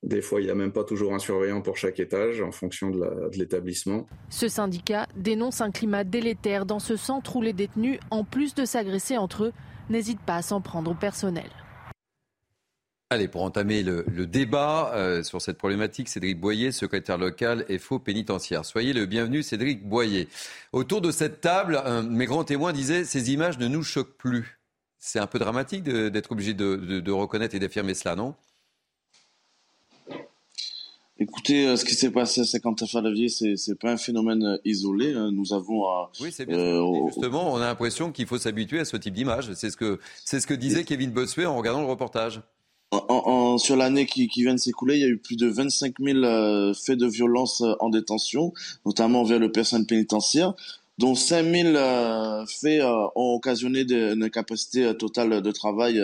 Des 0.03 0.21
fois, 0.21 0.41
il 0.41 0.45
n'y 0.45 0.51
a 0.51 0.55
même 0.55 0.73
pas 0.73 0.83
toujours 0.83 1.13
un 1.13 1.19
surveillant 1.19 1.61
pour 1.61 1.77
chaque 1.77 1.99
étage 1.99 2.41
en 2.41 2.51
fonction 2.51 2.89
de 2.89 3.29
l'établissement. 3.37 4.07
Ce 4.29 4.47
syndicat 4.47 5.07
dénonce 5.15 5.61
un 5.61 5.71
climat 5.71 6.03
délétère 6.03 6.65
dans 6.65 6.79
ce 6.79 6.95
centre 6.95 7.35
où 7.35 7.41
les 7.41 7.53
détenus, 7.53 7.99
en 8.11 8.23
plus 8.23 8.55
de 8.55 8.65
s'agresser 8.65 9.17
entre 9.17 9.45
eux, 9.45 9.53
n'hésitent 9.89 10.25
pas 10.25 10.35
à 10.35 10.41
s'en 10.41 10.61
prendre 10.61 10.91
au 10.91 10.95
personnel. 10.95 11.49
Allez, 13.09 13.29
pour 13.29 13.43
entamer 13.43 13.83
le, 13.83 14.03
débat 14.25 14.91
euh, 14.93 15.23
sur 15.23 15.41
cette 15.41 15.57
problématique, 15.57 16.09
Cédric 16.09 16.41
Boyer, 16.41 16.73
secrétaire 16.73 17.17
local 17.17 17.65
FO 17.79 17.99
pénitentiaire. 17.99 18.65
Soyez 18.65 18.91
le 18.91 19.05
bienvenu, 19.05 19.43
Cédric 19.43 19.87
Boyer. 19.87 20.27
Autour 20.73 20.99
de 20.99 21.11
cette 21.11 21.39
table, 21.39 21.81
mes 22.09 22.25
grands 22.25 22.43
témoins 22.43 22.73
disaient 22.73 23.05
ces 23.05 23.31
images 23.31 23.59
ne 23.59 23.69
nous 23.69 23.81
choquent 23.81 24.17
plus. 24.17 24.59
C'est 24.99 25.19
un 25.19 25.27
peu 25.27 25.39
dramatique 25.39 25.83
d'être 25.83 26.33
obligé 26.33 26.53
de, 26.53 27.11
reconnaître 27.11 27.55
et 27.55 27.59
d'affirmer 27.59 27.93
cela, 27.93 28.17
non? 28.17 28.35
Écoutez, 31.17 31.65
euh, 31.65 31.77
ce 31.77 31.85
qui 31.85 31.95
s'est 31.95 32.11
passé 32.11 32.41
à 32.41 32.43
Saint-Quentin-Falavier, 32.43 33.29
c'est 33.29 33.55
c'est 33.55 33.73
pas 33.73 33.91
un 33.91 33.97
phénomène 33.97 34.43
euh, 34.43 34.57
isolé. 34.65 35.15
Hein. 35.15 35.31
Nous 35.31 35.51
avons 35.51 35.83
oui, 36.19 36.31
c'est 36.31 36.45
bien. 36.45 36.57
Justement, 37.07 37.53
on 37.53 37.57
a 37.57 37.65
l'impression 37.65 38.11
qu'il 38.11 38.27
faut 38.27 38.37
s'habituer 38.37 38.81
à 38.81 38.85
ce 38.85 38.97
type 38.97 39.15
d'image. 39.15 39.51
C'est 39.53 39.71
ce 39.71 39.77
que 39.77 39.99
c'est 40.25 40.39
ce 40.39 40.45
que 40.45 40.53
disait 40.53 40.83
Kevin 40.83 41.09
Bossuet 41.09 41.47
en 41.47 41.57
regardant 41.57 41.81
le 41.81 41.87
reportage. 41.87 42.41
Sur 43.57 43.75
l'année 43.75 44.05
qui, 44.05 44.27
vient 44.27 44.53
de 44.53 44.59
s'écouler, 44.59 44.95
il 44.95 45.01
y 45.01 45.05
a 45.05 45.09
eu 45.09 45.17
plus 45.17 45.35
de 45.35 45.47
25 45.47 45.95
000 45.99 46.19
euh, 46.19 46.73
faits 46.73 46.97
de 46.97 47.05
violence 47.05 47.61
euh, 47.61 47.73
en 47.81 47.89
détention, 47.89 48.53
notamment 48.85 49.21
envers 49.21 49.39
le 49.39 49.51
personnel 49.51 49.85
pénitentiaire. 49.85 50.53
Dont 50.97 51.13
5000 51.13 51.75
euh, 51.75 52.45
faits 52.47 52.81
euh, 52.81 53.07
ont 53.15 53.35
occasionné 53.35 53.81
une 53.81 54.23
incapacité 54.23 54.95
totale 54.97 55.41
de 55.41 55.51
travail 55.51 56.01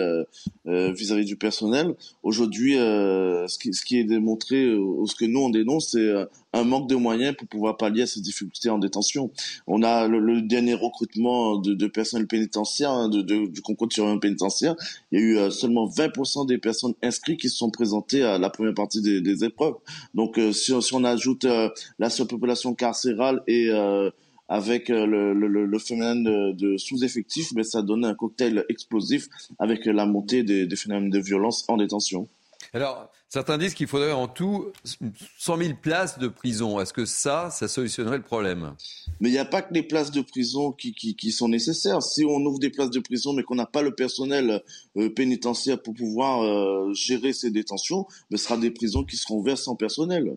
vis-à-vis 0.64 1.24
du 1.24 1.36
personnel. 1.36 1.94
Aujourd'hui, 2.22 2.74
ce 2.74 3.58
qui, 3.58 3.74
ce, 3.74 3.84
qui, 3.84 3.98
est 3.98 4.04
démontré, 4.04 4.64
ce 4.64 5.14
que 5.14 5.24
nous 5.24 5.40
on 5.40 5.50
dénonce, 5.50 5.90
c'est 5.92 6.12
un 6.52 6.64
manque 6.64 6.88
de 6.88 6.94
moyens 6.94 7.34
pour 7.36 7.48
pouvoir 7.48 7.76
pallier 7.76 8.02
à 8.02 8.06
ces 8.06 8.20
difficultés 8.20 8.70
en 8.70 8.78
détention. 8.78 9.30
On 9.66 9.82
a 9.82 10.08
le, 10.08 10.42
dernier 10.42 10.74
recrutement 10.74 11.58
de, 11.58 11.74
de 11.74 11.86
personnel 11.86 12.26
pénitentiaire, 12.26 12.90
hein, 12.90 13.08
de, 13.08 13.22
de, 13.22 13.46
du 13.46 13.60
concours 13.60 13.88
de 13.88 13.92
surveillance 13.92 14.20
pénitentiaire. 14.20 14.74
Il 15.12 15.20
y 15.20 15.22
a 15.22 15.46
eu 15.46 15.50
seulement 15.50 15.86
20% 15.86 16.46
des 16.46 16.58
personnes 16.58 16.94
inscrites 17.02 17.40
qui 17.40 17.48
se 17.48 17.56
sont 17.56 17.70
présentées 17.70 18.22
à 18.22 18.38
la 18.38 18.50
première 18.50 18.74
partie 18.74 19.02
des, 19.02 19.20
des 19.20 19.44
épreuves. 19.44 19.74
Donc, 20.14 20.40
si, 20.52 20.72
si, 20.80 20.94
on 20.94 21.04
ajoute 21.04 21.46
la 21.98 22.10
surpopulation 22.10 22.74
carcérale 22.74 23.42
et 23.46 23.70
avec 24.48 24.90
euh, 24.90 25.06
le, 25.06 25.32
le, 25.32 25.66
le 25.66 25.78
phénomène 25.78 26.54
de, 26.54 26.76
sous-effectif, 26.76 27.52
mais 27.54 27.62
ça 27.62 27.82
donne 27.82 28.04
un 28.04 28.14
cocktail 28.14 28.64
explosif 28.68 29.28
avec 29.58 29.86
la 29.86 30.06
montée 30.06 30.42
des, 30.42 30.66
des 30.66 30.76
phénomènes 30.76 31.10
de 31.10 31.18
violence 31.18 31.64
en 31.68 31.76
détention. 31.76 32.28
Alors, 32.72 33.08
certains 33.28 33.56
disent 33.56 33.74
qu'il 33.74 33.86
faudrait 33.86 34.12
en 34.12 34.26
tout 34.26 34.72
100 35.38 35.58
000 35.58 35.70
places 35.80 36.18
de 36.18 36.28
prison. 36.28 36.80
Est-ce 36.80 36.92
que 36.92 37.04
ça, 37.04 37.50
ça 37.50 37.68
solutionnerait 37.68 38.16
le 38.16 38.24
problème? 38.24 38.74
Mais 39.20 39.28
il 39.28 39.32
n'y 39.32 39.38
a 39.38 39.44
pas 39.44 39.62
que 39.62 39.72
les 39.72 39.82
places 39.84 40.10
de 40.10 40.22
prison 40.22 40.72
qui, 40.72 40.92
qui, 40.92 41.14
qui, 41.14 41.30
sont 41.30 41.48
nécessaires. 41.48 42.02
Si 42.02 42.24
on 42.24 42.38
ouvre 42.44 42.58
des 42.58 42.70
places 42.70 42.90
de 42.90 43.00
prison, 43.00 43.32
mais 43.32 43.42
qu'on 43.42 43.54
n'a 43.54 43.66
pas 43.66 43.82
le 43.82 43.94
personnel 43.94 44.62
euh, 44.96 45.08
pénitentiaire 45.08 45.80
pour 45.80 45.94
pouvoir 45.94 46.42
euh, 46.42 46.92
gérer 46.94 47.32
ces 47.32 47.50
détentions, 47.50 48.06
ce 48.30 48.36
sera 48.36 48.56
des 48.56 48.72
prisons 48.72 49.04
qui 49.04 49.16
seront 49.16 49.36
ouvertes 49.36 49.58
sans 49.58 49.76
personnel. 49.76 50.36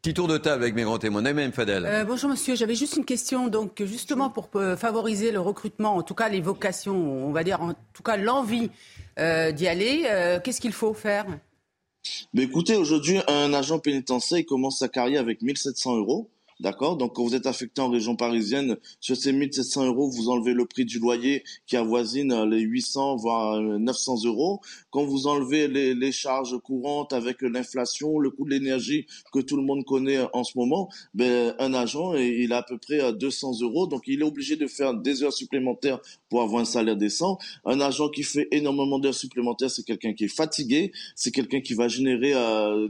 Petit 0.00 0.14
tour 0.14 0.28
de 0.28 0.38
table 0.38 0.62
avec 0.62 0.76
mes 0.76 0.84
grands 0.84 0.98
témoins. 0.98 1.22
Même 1.22 1.50
Fadel. 1.50 1.84
Euh, 1.84 2.04
bonjour 2.04 2.30
monsieur, 2.30 2.54
j'avais 2.54 2.76
juste 2.76 2.96
une 2.96 3.04
question. 3.04 3.48
Donc 3.48 3.82
justement 3.82 4.30
pour 4.30 4.48
euh, 4.54 4.76
favoriser 4.76 5.32
le 5.32 5.40
recrutement, 5.40 5.96
en 5.96 6.02
tout 6.02 6.14
cas 6.14 6.28
les 6.28 6.40
vocations, 6.40 7.26
on 7.26 7.32
va 7.32 7.42
dire 7.42 7.60
en 7.60 7.74
tout 7.92 8.04
cas 8.04 8.16
l'envie 8.16 8.70
euh, 9.18 9.50
d'y 9.50 9.66
aller, 9.66 10.02
qu'est-ce 10.44 10.60
qu'il 10.60 10.72
faut 10.72 10.94
faire? 10.94 11.26
Mais 12.32 12.44
Écoutez, 12.44 12.76
aujourd'hui 12.76 13.18
un 13.26 13.52
agent 13.52 13.80
pénitentiaire 13.80 14.44
commence 14.46 14.78
sa 14.78 14.88
carrière 14.88 15.20
avec 15.20 15.42
1700 15.42 15.96
euros. 15.96 16.30
D'accord? 16.60 16.96
Donc, 16.96 17.14
quand 17.14 17.22
vous 17.22 17.36
êtes 17.36 17.46
affecté 17.46 17.80
en 17.80 17.88
région 17.88 18.16
parisienne, 18.16 18.78
sur 18.98 19.16
ces 19.16 19.32
1700 19.32 19.86
euros, 19.86 20.10
vous 20.10 20.28
enlevez 20.28 20.54
le 20.54 20.66
prix 20.66 20.84
du 20.84 20.98
loyer 20.98 21.44
qui 21.66 21.76
avoisine 21.76 22.32
euh, 22.32 22.46
les 22.46 22.60
800 22.60 23.14
voire 23.16 23.60
900 23.60 24.24
euh, 24.24 24.28
euros. 24.28 24.60
Quand 24.90 25.04
vous 25.04 25.28
enlevez 25.28 25.68
les, 25.68 26.12
charges 26.12 26.58
courantes 26.58 27.12
avec 27.12 27.42
l'inflation, 27.42 28.18
le 28.18 28.30
coût 28.30 28.44
de 28.44 28.50
l'énergie 28.50 29.06
que 29.32 29.38
tout 29.38 29.56
le 29.56 29.62
monde 29.62 29.84
connaît 29.84 30.18
en 30.32 30.42
ce 30.42 30.58
moment, 30.58 30.88
ben, 31.14 31.54
un 31.60 31.74
agent, 31.74 32.14
il 32.14 32.52
a 32.52 32.58
à 32.58 32.62
peu 32.64 32.78
près 32.78 33.12
200 33.12 33.52
euh, 33.62 33.64
euros. 33.64 33.86
Donc, 33.86 34.02
il 34.06 34.20
est 34.20 34.24
obligé 34.24 34.56
de 34.56 34.66
faire 34.66 34.94
des 34.94 35.22
heures 35.22 35.32
supplémentaires 35.32 36.00
pour 36.28 36.42
avoir 36.42 36.62
un 36.62 36.64
salaire 36.64 36.96
décent. 36.96 37.38
Un 37.64 37.80
agent 37.80 38.08
qui 38.10 38.22
fait 38.22 38.48
énormément 38.50 38.98
d'heures 38.98 39.14
supplémentaires, 39.14 39.70
c'est 39.70 39.84
quelqu'un 39.84 40.12
qui 40.12 40.24
est 40.24 40.34
fatigué, 40.34 40.92
c'est 41.14 41.30
quelqu'un 41.30 41.60
qui 41.60 41.74
va 41.74 41.88
générer 41.88 42.34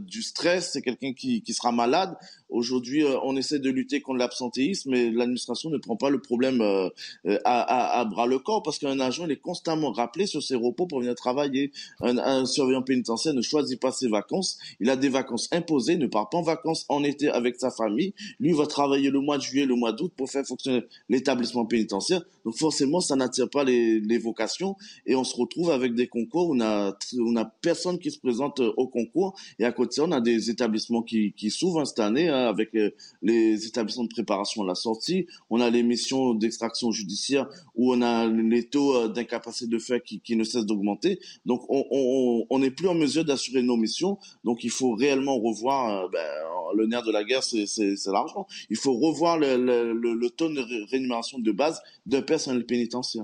du 0.00 0.22
stress, 0.22 0.70
c'est 0.72 0.82
quelqu'un 0.82 1.12
qui, 1.12 1.42
qui 1.42 1.54
sera 1.54 1.72
malade. 1.72 2.16
Aujourd'hui, 2.50 3.04
on 3.24 3.36
essaie 3.36 3.58
de 3.58 3.68
lutter 3.68 4.00
contre 4.00 4.18
l'absentéisme, 4.18 4.90
mais 4.90 5.10
l'administration 5.10 5.68
ne 5.68 5.76
prend 5.76 5.96
pas 5.96 6.08
le 6.08 6.18
problème 6.18 6.62
euh, 6.62 6.88
euh, 7.26 7.38
à, 7.44 8.04
bras 8.06 8.26
le 8.26 8.38
corps 8.38 8.62
parce 8.62 8.78
qu'un 8.78 8.98
agent 9.00 9.26
il 9.26 9.32
est 9.32 9.40
constamment 9.40 9.92
rappelé 9.92 10.26
sur 10.26 10.42
ses 10.42 10.54
repos 10.54 10.86
pour 10.86 11.00
venir 11.00 11.14
travailler. 11.14 11.72
Un, 12.00 12.46
surveillant 12.46 12.82
pénitentiaire 12.82 13.34
ne 13.34 13.42
choisit 13.42 13.78
pas 13.78 13.92
ses 13.92 14.08
vacances, 14.08 14.58
il 14.80 14.88
a 14.88 14.96
des 14.96 15.10
vacances 15.10 15.48
imposées, 15.52 15.96
ne 15.96 16.06
part 16.06 16.30
pas 16.30 16.38
en 16.38 16.42
vacances 16.42 16.86
en 16.88 17.04
été 17.04 17.28
avec 17.28 17.56
sa 17.56 17.70
famille. 17.70 18.14
Lui 18.40 18.52
va 18.52 18.66
travailler 18.66 19.10
le 19.10 19.20
mois 19.20 19.36
de 19.36 19.42
juillet, 19.42 19.66
le 19.66 19.74
mois 19.74 19.92
d'août 19.92 20.12
pour 20.16 20.30
faire 20.30 20.46
fonctionner 20.46 20.84
l'établissement 21.10 21.66
pénitentiaire. 21.66 22.22
Donc 22.46 22.56
forcément, 22.56 23.00
ça 23.00 23.14
n'attire 23.28 23.50
pas 23.50 23.64
les, 23.64 24.18
vocations 24.18 24.76
et 25.06 25.14
on 25.14 25.22
se 25.22 25.36
retrouve 25.36 25.70
avec 25.70 25.94
des 25.94 26.08
concours 26.08 26.48
où 26.48 26.56
on 26.56 26.60
a, 26.60 26.96
on 27.18 27.34
personne 27.60 27.98
qui 27.98 28.10
se 28.10 28.18
présente 28.18 28.60
au 28.60 28.88
concours 28.88 29.38
et 29.58 29.64
à 29.64 29.70
côté 29.70 30.00
on 30.00 30.10
a 30.10 30.20
des 30.20 30.50
établissements 30.50 31.02
qui, 31.02 31.32
qui 31.34 31.50
s'ouvrent 31.50 31.84
cette 31.84 32.00
année 32.00 32.28
hein, 32.28 32.46
avec 32.46 32.74
euh, 32.74 32.90
les 33.22 33.66
établissements 33.66 34.04
de 34.04 34.08
préparation 34.08 34.62
à 34.62 34.66
la 34.66 34.74
sortie, 34.74 35.26
on 35.50 35.60
a 35.60 35.70
les 35.70 35.82
missions 35.82 36.34
d'extraction 36.34 36.90
judiciaire 36.90 37.48
où 37.74 37.92
on 37.94 38.02
a 38.02 38.26
les 38.26 38.68
taux 38.68 38.96
euh, 38.96 39.08
d'incapacité 39.08 39.66
de 39.66 39.78
faire 39.78 40.02
qui, 40.02 40.36
ne 40.36 40.44
cessent 40.44 40.66
d'augmenter. 40.66 41.18
Donc 41.46 41.62
on 41.68 42.58
n'est 42.58 42.70
plus 42.70 42.88
en 42.88 42.94
mesure 42.94 43.24
d'assurer 43.24 43.62
nos 43.62 43.76
missions. 43.76 44.18
Donc 44.44 44.64
il 44.64 44.70
faut 44.70 44.94
réellement 44.94 45.38
revoir 45.38 46.04
euh, 46.04 46.08
ben, 46.12 46.26
le 46.74 46.86
nerf 46.86 47.02
de 47.02 47.12
la 47.12 47.24
guerre, 47.24 47.42
c'est 47.42 47.66
l'argent. 48.06 48.46
Il 48.70 48.76
faut 48.76 48.94
revoir 48.94 49.38
le, 49.38 49.56
le, 49.92 50.30
taux 50.30 50.48
de 50.48 50.60
rémunération 50.90 51.38
de 51.38 51.52
base 51.52 51.80
d'un 52.06 52.22
personnel 52.22 52.64
pénitentiaire. 52.66 53.17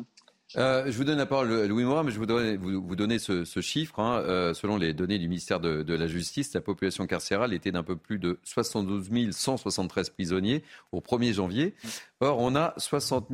Euh, 0.56 0.84
je 0.86 0.96
vous 0.96 1.04
donne 1.04 1.18
la 1.18 1.26
parole, 1.26 1.66
Louis 1.66 1.84
Morin, 1.84 2.02
mais 2.04 2.12
je 2.12 2.18
voudrais 2.18 2.56
vous, 2.56 2.82
vous 2.82 2.96
donner 2.96 3.18
ce, 3.18 3.44
ce 3.44 3.60
chiffre. 3.60 3.98
Hein. 3.98 4.20
Euh, 4.20 4.54
selon 4.54 4.76
les 4.76 4.92
données 4.92 5.18
du 5.18 5.28
ministère 5.28 5.60
de, 5.60 5.82
de, 5.82 5.94
la 5.94 6.06
Justice, 6.06 6.52
la 6.54 6.60
population 6.60 7.06
carcérale 7.06 7.52
était 7.52 7.72
d'un 7.72 7.82
peu 7.82 7.96
plus 7.96 8.18
de 8.18 8.38
72 8.44 9.10
173 9.32 10.10
prisonniers 10.10 10.62
au 10.92 11.00
1er 11.00 11.32
janvier. 11.32 11.74
Or, 12.20 12.38
on 12.38 12.54
a 12.54 12.74
60 12.76 13.28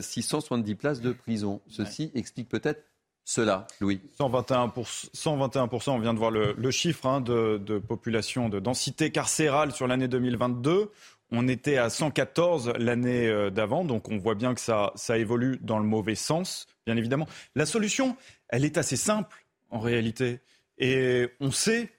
670 0.00 0.74
places 0.74 1.00
de 1.00 1.12
prison. 1.12 1.60
Ceci 1.68 2.10
explique 2.14 2.48
peut-être 2.48 2.82
cela, 3.24 3.66
Louis 3.80 4.00
121%, 4.18 5.10
121% 5.14 5.90
on 5.90 5.98
vient 5.98 6.14
de 6.14 6.18
voir 6.18 6.30
le, 6.30 6.54
le 6.56 6.70
chiffre 6.70 7.04
hein, 7.04 7.20
de, 7.20 7.60
de 7.62 7.78
population, 7.78 8.48
de 8.48 8.58
densité 8.58 9.10
carcérale 9.10 9.72
sur 9.72 9.86
l'année 9.86 10.08
2022. 10.08 10.90
On 11.30 11.46
était 11.46 11.76
à 11.76 11.90
114 11.90 12.72
l'année 12.78 13.26
euh, 13.26 13.50
d'avant, 13.50 13.84
donc 13.84 14.08
on 14.08 14.18
voit 14.18 14.34
bien 14.34 14.54
que 14.54 14.60
ça, 14.60 14.92
ça 14.94 15.18
évolue 15.18 15.58
dans 15.60 15.78
le 15.78 15.84
mauvais 15.84 16.14
sens, 16.14 16.66
bien 16.86 16.96
évidemment. 16.96 17.26
La 17.54 17.66
solution, 17.66 18.16
elle 18.48 18.64
est 18.64 18.78
assez 18.78 18.96
simple 18.96 19.44
en 19.70 19.78
réalité. 19.78 20.40
Et 20.78 21.28
on 21.40 21.50
sait 21.50 21.90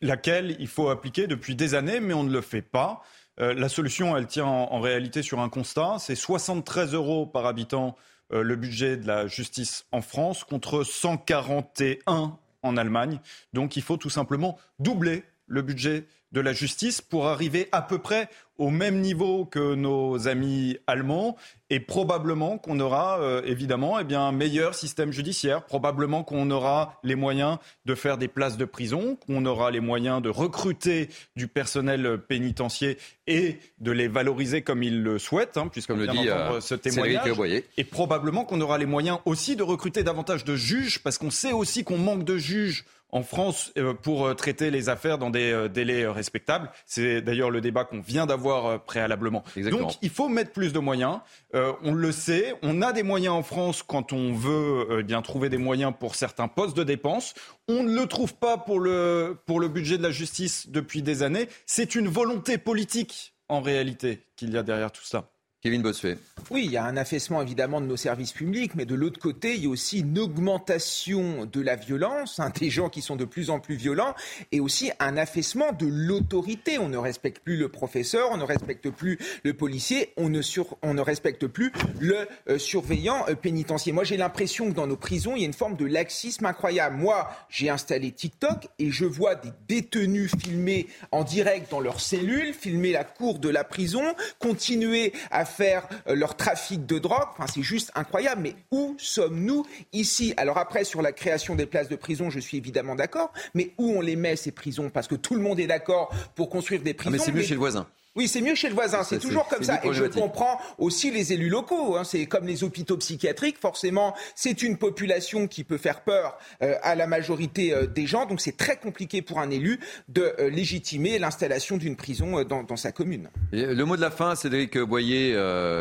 laquelle 0.00 0.56
il 0.58 0.66
faut 0.66 0.90
appliquer 0.90 1.26
depuis 1.26 1.54
des 1.54 1.74
années, 1.74 2.00
mais 2.00 2.12
on 2.12 2.24
ne 2.24 2.32
le 2.32 2.40
fait 2.40 2.62
pas. 2.62 3.02
Euh, 3.40 3.54
la 3.54 3.68
solution, 3.68 4.16
elle 4.16 4.26
tient 4.26 4.44
en, 4.44 4.80
réalité 4.80 5.22
sur 5.22 5.40
un 5.40 5.48
constat, 5.48 5.96
c'est 5.98 6.14
73 6.14 6.92
euros 6.92 7.24
par 7.26 7.46
habitant 7.46 7.96
euh, 8.32 8.42
le 8.42 8.56
budget 8.56 8.96
de 8.96 9.06
la 9.06 9.26
justice 9.26 9.86
en 9.92 10.02
France 10.02 10.44
contre 10.44 10.84
141 10.84 12.38
en 12.62 12.76
Allemagne. 12.76 13.20
Donc 13.52 13.76
il 13.76 13.82
faut 13.82 13.96
tout 13.96 14.10
simplement 14.10 14.58
doubler 14.78 15.24
le 15.46 15.62
budget 15.62 16.06
de 16.32 16.40
la 16.40 16.52
justice 16.52 17.00
pour 17.00 17.28
arriver 17.28 17.68
à 17.72 17.82
peu 17.82 17.98
près 17.98 18.28
au 18.62 18.70
même 18.70 19.00
niveau 19.00 19.44
que 19.44 19.74
nos 19.74 20.28
amis 20.28 20.78
allemands 20.86 21.36
et 21.68 21.80
probablement 21.80 22.58
qu'on 22.58 22.78
aura 22.78 23.18
euh, 23.18 23.42
évidemment 23.44 23.98
eh 23.98 24.04
bien, 24.04 24.20
un 24.20 24.30
meilleur 24.30 24.76
système 24.76 25.10
judiciaire, 25.10 25.64
probablement 25.64 26.22
qu'on 26.22 26.48
aura 26.52 27.00
les 27.02 27.16
moyens 27.16 27.58
de 27.86 27.96
faire 27.96 28.18
des 28.18 28.28
places 28.28 28.56
de 28.56 28.64
prison, 28.64 29.16
qu'on 29.26 29.46
aura 29.46 29.72
les 29.72 29.80
moyens 29.80 30.22
de 30.22 30.28
recruter 30.28 31.08
du 31.34 31.48
personnel 31.48 32.18
pénitentiaire 32.28 32.94
et 33.26 33.58
de 33.78 33.90
les 33.90 34.08
valoriser 34.08 34.62
comme 34.62 34.82
ils 34.82 35.02
le 35.02 35.18
souhaitent, 35.18 35.56
hein, 35.56 35.68
puisque 35.70 35.90
le 35.90 36.06
dit 36.06 36.28
euh, 36.28 36.60
ce 36.60 36.74
témoignage, 36.74 37.32
et 37.76 37.84
probablement 37.84 38.44
qu'on 38.44 38.60
aura 38.60 38.78
les 38.78 38.86
moyens 38.86 39.18
aussi 39.24 39.56
de 39.56 39.62
recruter 39.62 40.02
davantage 40.02 40.44
de 40.44 40.56
juges, 40.56 41.02
parce 41.02 41.18
qu'on 41.18 41.30
sait 41.30 41.52
aussi 41.52 41.84
qu'on 41.84 41.98
manque 41.98 42.24
de 42.24 42.36
juges 42.36 42.84
en 43.10 43.22
France 43.22 43.72
euh, 43.78 43.94
pour 43.94 44.26
euh, 44.26 44.34
traiter 44.34 44.70
les 44.70 44.88
affaires 44.88 45.18
dans 45.18 45.30
des 45.30 45.68
délais 45.72 46.06
respectables. 46.06 46.70
C'est 46.84 47.22
d'ailleurs 47.22 47.50
le 47.50 47.60
débat 47.60 47.84
qu'on 47.84 48.00
vient 48.00 48.26
d'avoir 48.26 48.51
préalablement. 48.86 49.44
Donc 49.70 49.94
il 50.02 50.10
faut 50.10 50.28
mettre 50.28 50.52
plus 50.52 50.72
de 50.72 50.78
moyens. 50.78 51.20
on 51.54 51.92
le 51.92 52.12
sait, 52.12 52.54
on 52.62 52.82
a 52.82 52.92
des 52.92 53.02
moyens 53.02 53.34
en 53.34 53.42
France 53.42 53.82
quand 53.82 54.12
on 54.12 54.32
veut 54.32 55.02
bien 55.02 55.22
trouver 55.22 55.48
des 55.48 55.58
moyens 55.58 55.92
pour 55.98 56.14
certains 56.14 56.48
postes 56.48 56.76
de 56.76 56.84
dépenses. 56.84 57.34
On 57.68 57.82
ne 57.82 57.94
le 57.94 58.06
trouve 58.06 58.34
pas 58.34 58.58
pour 58.58 58.80
le, 58.80 59.38
pour 59.46 59.60
le 59.60 59.68
budget 59.68 59.98
de 59.98 60.02
la 60.02 60.10
justice 60.10 60.68
depuis 60.68 61.02
des 61.02 61.22
années. 61.22 61.48
C'est 61.66 61.94
une 61.94 62.08
volonté 62.08 62.58
politique 62.58 63.34
en 63.48 63.60
réalité 63.60 64.26
qu'il 64.36 64.50
y 64.50 64.58
a 64.58 64.62
derrière 64.62 64.92
tout 64.92 65.04
ça. 65.04 65.31
Kevin 65.62 65.80
Bossuet. 65.80 66.18
Oui, 66.50 66.64
il 66.64 66.72
y 66.72 66.76
a 66.76 66.84
un 66.84 66.96
affaissement 66.96 67.40
évidemment 67.40 67.80
de 67.80 67.86
nos 67.86 67.96
services 67.96 68.32
publics, 68.32 68.74
mais 68.74 68.84
de 68.84 68.96
l'autre 68.96 69.20
côté, 69.20 69.54
il 69.54 69.62
y 69.62 69.66
a 69.66 69.70
aussi 69.70 70.00
une 70.00 70.18
augmentation 70.18 71.46
de 71.46 71.60
la 71.60 71.76
violence, 71.76 72.40
hein, 72.40 72.50
des 72.58 72.68
gens 72.68 72.88
qui 72.88 73.00
sont 73.00 73.14
de 73.14 73.24
plus 73.24 73.48
en 73.48 73.60
plus 73.60 73.76
violents, 73.76 74.16
et 74.50 74.58
aussi 74.58 74.90
un 74.98 75.16
affaissement 75.16 75.70
de 75.70 75.86
l'autorité. 75.86 76.78
On 76.78 76.88
ne 76.88 76.96
respecte 76.96 77.44
plus 77.44 77.56
le 77.56 77.68
professeur, 77.68 78.30
on 78.32 78.38
ne 78.38 78.42
respecte 78.42 78.90
plus 78.90 79.20
le 79.44 79.54
policier, 79.54 80.12
on 80.16 80.30
ne, 80.30 80.42
sur, 80.42 80.76
on 80.82 80.94
ne 80.94 81.00
respecte 81.00 81.46
plus 81.46 81.70
le 82.00 82.26
euh, 82.48 82.58
surveillant 82.58 83.24
euh, 83.28 83.36
pénitentiaire. 83.36 83.94
Moi, 83.94 84.02
j'ai 84.02 84.16
l'impression 84.16 84.68
que 84.68 84.74
dans 84.74 84.88
nos 84.88 84.96
prisons, 84.96 85.36
il 85.36 85.42
y 85.42 85.44
a 85.44 85.46
une 85.46 85.52
forme 85.52 85.76
de 85.76 85.86
laxisme 85.86 86.44
incroyable. 86.44 86.96
Moi, 86.96 87.30
j'ai 87.48 87.70
installé 87.70 88.10
TikTok 88.10 88.68
et 88.80 88.90
je 88.90 89.04
vois 89.04 89.36
des 89.36 89.52
détenus 89.68 90.32
filmer 90.42 90.88
en 91.12 91.22
direct 91.22 91.70
dans 91.70 91.80
leurs 91.80 92.00
cellules, 92.00 92.52
filmer 92.52 92.90
la 92.90 93.04
cour 93.04 93.38
de 93.38 93.48
la 93.48 93.62
prison, 93.62 94.02
continuer 94.40 95.12
à 95.30 95.44
faire 95.56 95.86
euh, 96.08 96.14
leur 96.14 96.36
trafic 96.36 96.86
de 96.86 96.98
drogue. 96.98 97.28
Enfin, 97.32 97.46
c'est 97.52 97.62
juste 97.62 97.90
incroyable. 97.94 98.42
Mais 98.42 98.56
où 98.70 98.94
sommes-nous 98.98 99.64
ici? 99.92 100.34
Alors 100.36 100.58
après, 100.58 100.84
sur 100.84 101.02
la 101.02 101.12
création 101.12 101.54
des 101.54 101.66
places 101.66 101.88
de 101.88 101.96
prison, 101.96 102.30
je 102.30 102.40
suis 102.40 102.56
évidemment 102.56 102.94
d'accord. 102.94 103.32
Mais 103.54 103.72
où 103.78 103.92
on 103.96 104.00
les 104.00 104.16
met, 104.16 104.36
ces 104.36 104.52
prisons? 104.52 104.90
Parce 104.90 105.08
que 105.08 105.14
tout 105.14 105.34
le 105.34 105.40
monde 105.40 105.60
est 105.60 105.66
d'accord 105.66 106.12
pour 106.34 106.48
construire 106.50 106.82
des 106.82 106.94
prisons. 106.94 107.10
Ah 107.10 107.18
mais 107.18 107.24
c'est 107.24 107.32
mieux 107.32 107.42
chez 107.42 107.54
le 107.54 107.60
voisin. 107.60 107.86
Oui, 108.14 108.28
c'est 108.28 108.42
mieux 108.42 108.54
chez 108.54 108.68
le 108.68 108.74
voisin, 108.74 109.02
c'est 109.04 109.18
toujours 109.18 109.48
comme 109.48 109.62
ça. 109.62 109.80
Et 109.84 109.92
je 109.94 110.04
comprends 110.04 110.58
aussi 110.76 111.10
les 111.10 111.32
élus 111.32 111.48
locaux. 111.48 111.96
Hein. 111.96 112.04
C'est 112.04 112.26
comme 112.26 112.46
les 112.46 112.62
hôpitaux 112.62 112.98
psychiatriques, 112.98 113.58
forcément, 113.58 114.14
c'est 114.34 114.62
une 114.62 114.76
population 114.76 115.48
qui 115.48 115.64
peut 115.64 115.78
faire 115.78 116.02
peur 116.02 116.36
euh, 116.62 116.74
à 116.82 116.94
la 116.94 117.06
majorité 117.06 117.72
euh, 117.72 117.86
des 117.86 118.06
gens. 118.06 118.26
Donc 118.26 118.42
c'est 118.42 118.56
très 118.56 118.76
compliqué 118.76 119.22
pour 119.22 119.38
un 119.40 119.48
élu 119.48 119.80
de 120.08 120.34
euh, 120.38 120.50
légitimer 120.50 121.18
l'installation 121.18 121.78
d'une 121.78 121.96
prison 121.96 122.42
dans, 122.44 122.62
dans, 122.62 122.76
sa 122.76 122.92
commune. 122.92 123.30
le 123.52 123.82
mot 123.84 123.96
de 123.96 124.02
la 124.02 124.10
fin, 124.10 124.34
Cédric 124.34 124.78
Boyer, 124.78 125.34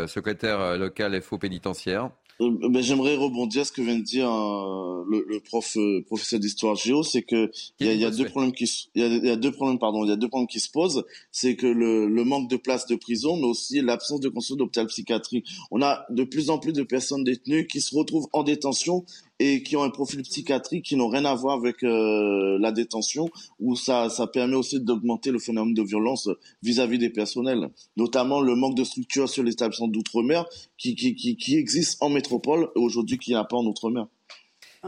secrétaire 0.07 0.77
local 0.77 1.21
FO 1.21 1.37
pénitentiaire. 1.37 2.11
Euh, 2.41 2.69
ben, 2.69 2.81
j'aimerais 2.81 3.15
rebondir 3.15 3.61
à 3.61 3.65
ce 3.65 3.71
que 3.71 3.81
vient 3.81 3.97
de 3.97 4.03
dire 4.03 4.31
euh, 4.31 5.03
le, 5.07 5.25
le, 5.27 5.39
prof 5.39 5.77
euh, 5.77 6.01
professeur 6.07 6.39
d'histoire 6.39 6.75
géo, 6.75 7.03
c'est 7.03 7.21
que 7.21 7.51
il 7.79 7.85
y 7.85 7.89
a, 7.89 7.93
y 7.93 8.05
a 8.05 8.09
deux 8.09 8.25
problèmes 8.25 8.51
qui 8.51 8.89
il 8.95 9.01
y 9.01 9.05
a, 9.05 9.07
y 9.07 9.29
a, 9.29 9.35
deux 9.35 9.51
problèmes 9.51 9.77
pardon, 9.77 10.03
il 10.03 10.09
y 10.09 10.13
a 10.13 10.15
deux 10.15 10.27
problèmes 10.27 10.47
qui 10.47 10.59
se 10.59 10.71
posent, 10.71 11.03
c'est 11.31 11.55
que 11.55 11.67
le, 11.67 12.07
le, 12.07 12.23
manque 12.23 12.49
de 12.49 12.57
places 12.57 12.87
de 12.87 12.95
prison, 12.95 13.37
mais 13.37 13.45
aussi 13.45 13.81
l'absence 13.81 14.19
de 14.21 14.29
construction 14.29 14.55
d'hôpital 14.55 14.87
psychiatrique. 14.87 15.47
On 15.69 15.81
a 15.81 16.05
de 16.09 16.23
plus 16.23 16.49
en 16.49 16.57
plus 16.57 16.73
de 16.73 16.83
personnes 16.83 17.23
détenues 17.23 17.67
qui 17.67 17.79
se 17.79 17.95
retrouvent 17.95 18.27
en 18.33 18.43
détention 18.43 19.05
et 19.41 19.63
qui 19.63 19.75
ont 19.75 19.81
un 19.81 19.89
profil 19.89 20.21
psychiatrique 20.21 20.85
qui 20.85 20.95
n'ont 20.95 21.07
rien 21.07 21.25
à 21.25 21.33
voir 21.33 21.57
avec 21.57 21.81
euh, 21.83 22.59
la 22.59 22.71
détention, 22.71 23.27
où 23.59 23.75
ça, 23.75 24.07
ça 24.09 24.27
permet 24.27 24.55
aussi 24.55 24.79
d'augmenter 24.79 25.31
le 25.31 25.39
phénomène 25.39 25.73
de 25.73 25.81
violence 25.81 26.29
vis-à-vis 26.61 26.99
des 26.99 27.09
personnels, 27.09 27.71
notamment 27.97 28.39
le 28.39 28.55
manque 28.55 28.75
de 28.75 28.83
structure 28.83 29.27
sur 29.27 29.41
l'établissement 29.41 29.87
d'outre-mer 29.87 30.45
qui, 30.77 30.93
qui, 30.93 31.15
qui, 31.15 31.37
qui, 31.37 31.57
existe 31.57 32.03
en 32.03 32.09
métropole 32.09 32.69
et 32.75 32.79
aujourd'hui 32.79 33.17
qui 33.17 33.31
n'y 33.31 33.35
a 33.35 33.43
pas 33.43 33.57
en 33.57 33.65
outre-mer. 33.65 34.05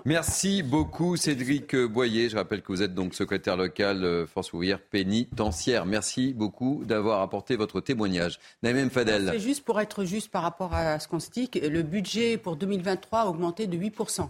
Merci 0.06 0.62
beaucoup 0.62 1.18
Cédric 1.18 1.76
Boyer. 1.76 2.30
Je 2.30 2.36
rappelle 2.36 2.62
que 2.62 2.72
vous 2.72 2.82
êtes 2.82 2.94
donc 2.94 3.16
secrétaire 3.16 3.58
local 3.58 4.04
euh, 4.04 4.26
Force 4.28 4.54
ouvrière 4.54 4.82
pénitentiaire. 4.82 5.86
Merci 5.86 6.34
beaucoup 6.34 6.84
d'avoir 6.86 7.22
apporté 7.22 7.56
votre 7.56 7.82
témoignage. 7.82 8.40
Naïm 8.62 8.90
Fadel. 8.92 9.30
C'est 9.32 9.40
juste 9.40 9.64
pour 9.64 9.80
être 9.80 10.04
juste 10.04 10.30
par 10.30 10.44
rapport 10.44 10.74
à 10.74 11.00
ce 11.00 11.08
qu'on 11.08 11.20
se 11.20 11.30
dit, 11.30 11.50
le 11.56 11.82
budget 11.82 12.38
pour 12.38 12.56
2023 12.56 13.20
a 13.20 13.26
augmenté 13.28 13.66
de 13.66 13.78
8%. 13.78 14.30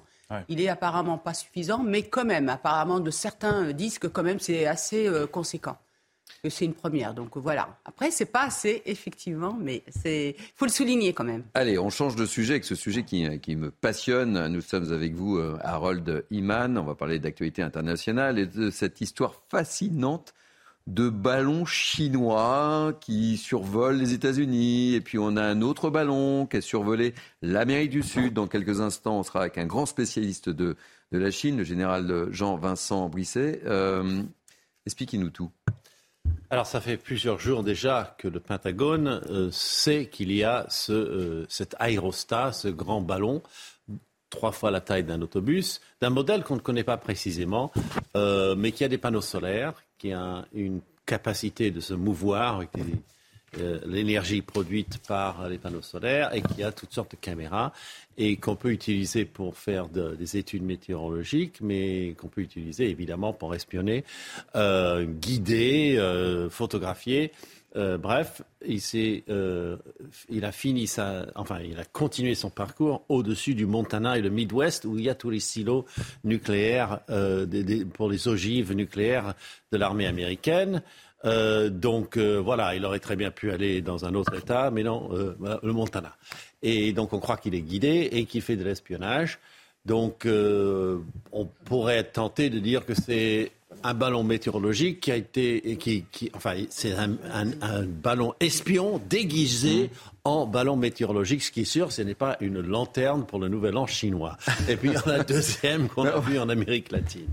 Il 0.50 0.62
est 0.62 0.70
apparemment 0.70 1.18
pas 1.18 1.34
suffisant, 1.34 1.84
mais 1.84 2.04
quand 2.04 2.26
même, 2.26 2.50
apparemment, 2.50 3.00
de 3.00 3.12
certains 3.12 3.72
disent 3.72 4.00
que 4.00 4.08
quand 4.08 4.24
même 4.24 4.40
c'est 4.40 4.66
assez 4.66 5.08
euh, 5.08 5.28
conséquent. 5.28 5.78
Que 6.44 6.50
c'est 6.50 6.66
une 6.66 6.74
première. 6.74 7.14
Donc 7.14 7.38
voilà. 7.38 7.78
Après, 7.86 8.12
c'est 8.12 8.26
pas 8.26 8.44
assez, 8.44 8.82
effectivement, 8.86 9.58
mais 9.60 9.82
il 10.04 10.36
faut 10.56 10.66
le 10.66 10.72
souligner 10.72 11.14
quand 11.14 11.24
même. 11.24 11.44
Allez, 11.54 11.80
on 11.80 11.90
change 11.90 12.18
de 12.18 12.26
sujet 12.26 12.54
avec 12.54 12.66
ce 12.66 12.76
sujet 12.76 13.04
qui, 13.04 13.40
qui 13.40 13.56
me 13.56 13.72
passionne. 13.72 14.48
Nous 14.48 14.62
sommes 14.62 14.92
avec 14.92 15.14
vous, 15.14 15.38
euh, 15.38 15.58
Harold 15.62 16.26
Iman. 16.32 16.78
On 16.78 16.84
va 16.84 16.96
parler 16.96 17.20
d'actualité 17.20 17.62
internationale 17.62 18.40
et 18.40 18.46
de 18.46 18.72
cette 18.72 19.00
histoire 19.00 19.36
fascinante 19.50 20.34
de 20.88 21.10
ballons 21.10 21.66
chinois 21.66 22.94
qui 23.00 23.38
survolent 23.38 23.98
les 23.98 24.14
États-Unis. 24.14 24.96
Et 24.96 25.02
puis 25.02 25.18
on 25.18 25.38
a 25.38 25.44
un 25.44 25.62
autre 25.62 25.90
ballon 25.90 26.46
qui 26.46 26.58
a 26.58 26.62
survolé 26.62 27.14
l'Amérique 27.42 27.92
du 27.92 28.04
Sud. 28.04 28.34
Dans 28.34 28.48
quelques 28.48 28.82
instants, 28.82 29.20
on 29.20 29.24
sera 29.24 29.42
avec 29.42 29.58
un 29.58 29.66
grand 29.66 29.86
spécialiste 29.86 30.50
de, 30.50 30.76
de 31.12 31.18
la 31.18 31.32
Chine, 31.32 31.58
le 31.58 31.64
général 31.64 32.28
Jean-Vincent 32.32 33.08
Brisset. 33.10 33.62
Euh, 33.66 34.24
expliquez-nous 34.86 35.30
tout. 35.30 35.52
Alors 36.50 36.68
ça 36.68 36.82
fait 36.82 36.98
plusieurs 36.98 37.40
jours 37.40 37.64
déjà 37.64 38.16
que 38.18 38.28
le 38.28 38.40
Pentagone 38.40 39.22
euh, 39.30 39.50
sait 39.52 40.08
qu'il 40.08 40.32
y 40.32 40.44
a 40.44 40.66
ce, 40.70 40.92
euh, 40.92 41.46
cet 41.50 41.76
aérostat, 41.80 42.52
ce 42.52 42.68
grand 42.68 43.02
ballon 43.02 43.42
trois 44.30 44.52
fois 44.52 44.72
la 44.72 44.82
taille 44.82 45.04
d'un 45.04 45.22
autobus, 45.22 45.80
d'un 46.02 46.10
modèle 46.10 46.44
qu'on 46.44 46.56
ne 46.56 46.60
connaît 46.60 46.84
pas 46.84 46.98
précisément, 46.98 47.72
mais 48.16 48.72
qui 48.72 48.84
a 48.84 48.88
des 48.88 48.98
panneaux 48.98 49.22
solaires, 49.22 49.76
qui 50.04 50.12
a 50.12 50.44
une 50.54 50.82
capacité 51.06 51.72
de 51.72 51.80
se 51.80 51.94
mouvoir 51.94 52.58
avec 52.58 52.72
euh, 53.58 53.80
l'énergie 53.86 54.42
produite 54.42 54.98
par 55.08 55.48
les 55.48 55.58
panneaux 55.58 55.82
solaires 55.82 56.36
et 56.36 56.42
qui 56.42 56.62
a 56.62 56.74
toutes 56.74 56.92
sortes 56.92 57.12
de 57.12 57.16
caméras 57.16 57.72
et 58.18 58.36
qu'on 58.36 58.58
peut 58.58 58.72
utiliser 58.72 59.24
pour 59.24 59.56
faire 59.56 59.88
des 59.88 60.36
études 60.36 60.64
météorologiques, 60.64 61.62
mais 61.62 62.16
qu'on 62.18 62.28
peut 62.28 62.42
utiliser 62.42 62.90
évidemment 62.90 63.32
pour 63.32 63.56
espionner, 63.56 64.04
euh, 64.58 65.06
guider, 65.06 65.96
euh, 65.98 66.50
photographier. 66.50 67.32
Euh, 67.76 67.98
bref, 67.98 68.44
il, 68.66 68.80
euh, 69.30 69.78
il, 70.30 70.46
a 70.46 70.52
fini 70.52 70.86
sa, 70.86 71.26
enfin, 71.36 71.60
il 71.60 71.80
a 71.80 71.86
continué 71.86 72.36
son 72.36 72.52
parcours 72.52 73.04
au-dessus 73.10 73.56
du 73.56 73.66
Montana 73.66 74.18
et 74.18 74.22
le 74.22 74.30
Midwest 74.30 74.86
où 74.86 74.98
il 74.98 75.06
y 75.06 75.10
a 75.10 75.16
tous 75.16 75.32
les 75.32 75.40
silos 75.40 75.86
nucléaires 76.24 77.00
euh, 77.10 77.48
pour 77.94 78.10
les 78.10 78.28
ogives 78.28 78.74
nucléaires 78.74 79.34
de 79.72 79.78
l'armée 79.78 80.06
américaine. 80.06 80.84
donc 81.24 82.18
voilà, 82.18 82.76
il 82.76 82.86
aurait 82.86 83.00
très 83.00 83.16
bien 83.16 83.32
pu 83.32 83.52
aller 83.52 83.82
dans 83.82 84.06
un 84.06 84.14
autre 84.14 84.36
État, 84.36 84.70
mais 84.70 84.84
non, 84.84 85.10
le 85.10 85.72
Montana. 85.72 86.16
Et 86.62 86.94
donc 86.94 87.14
on 87.14 87.20
croit 87.20 87.38
qu'il 87.38 87.56
est 87.56 87.62
guidé 87.62 88.10
et 88.12 88.26
qu'il 88.26 88.42
fait 88.42 88.58
de 88.58 88.64
l'espionnage. 88.64 89.40
Donc 89.86 90.28
on 90.28 91.46
pourrait 91.66 91.98
être 91.98 92.14
tenté 92.14 92.50
de 92.50 92.60
dire 92.60 92.86
que 92.86 92.94
c'est 92.94 93.52
un 93.84 93.94
ballon 93.94 94.24
météorologique 94.24 95.02
qui 95.02 95.12
a 95.12 95.16
été, 95.16 95.78
qui, 95.78 96.06
qui 96.12 96.32
enfin, 96.34 96.56
c'est 96.70 96.94
un, 96.94 97.84
ballon 97.86 98.34
espion 98.40 99.02
déguisé 99.10 99.86
mmh. 99.86 100.10
en 100.26 100.46
ballon 100.46 100.76
météorologique. 100.76 101.44
Ce 101.44 101.52
qui 101.52 101.62
est 101.62 101.66
sûr, 101.66 101.92
ce 101.92 102.02
n'est 102.02 102.16
pas 102.16 102.38
une 102.42 102.62
lanterne 102.62 103.26
pour 103.26 103.40
le 103.40 103.48
nouvel 103.48 103.78
an 103.78 103.88
chinois. 103.88 104.38
Et 104.70 104.76
puis 104.76 104.90
il 104.90 104.96
y 104.96 104.98
en 104.98 105.12
a 105.12 105.20
un 105.20 105.24
deuxième 105.24 105.88
qu'on 105.88 106.06
a 106.06 106.20
vu 106.20 106.40
en 106.40 106.50
Amérique 106.50 106.92
latine. 106.92 107.30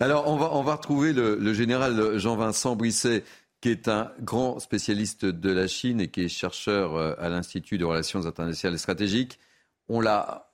Alors 0.00 0.28
on 0.28 0.36
va, 0.36 0.50
on 0.52 0.62
va 0.62 0.74
retrouver 0.74 1.12
le, 1.12 1.54
général 1.54 2.18
Jean-Vincent 2.18 2.76
Brisset 2.76 3.24
qui 3.60 3.70
est 3.70 3.88
un 3.88 4.12
grand 4.20 4.58
spécialiste 4.60 5.24
de 5.24 5.50
la 5.50 5.66
Chine 5.66 6.00
et 6.00 6.08
qui 6.08 6.22
est 6.22 6.28
chercheur 6.28 6.94
euh, 6.94 7.14
à 7.18 7.28
l'Institut 7.28 7.78
de 7.78 7.84
relations 7.84 8.26
internationales 8.26 8.74
et 8.74 8.78
stratégiques. 8.78 9.38
On 9.88 10.00
l'a, 10.00 10.45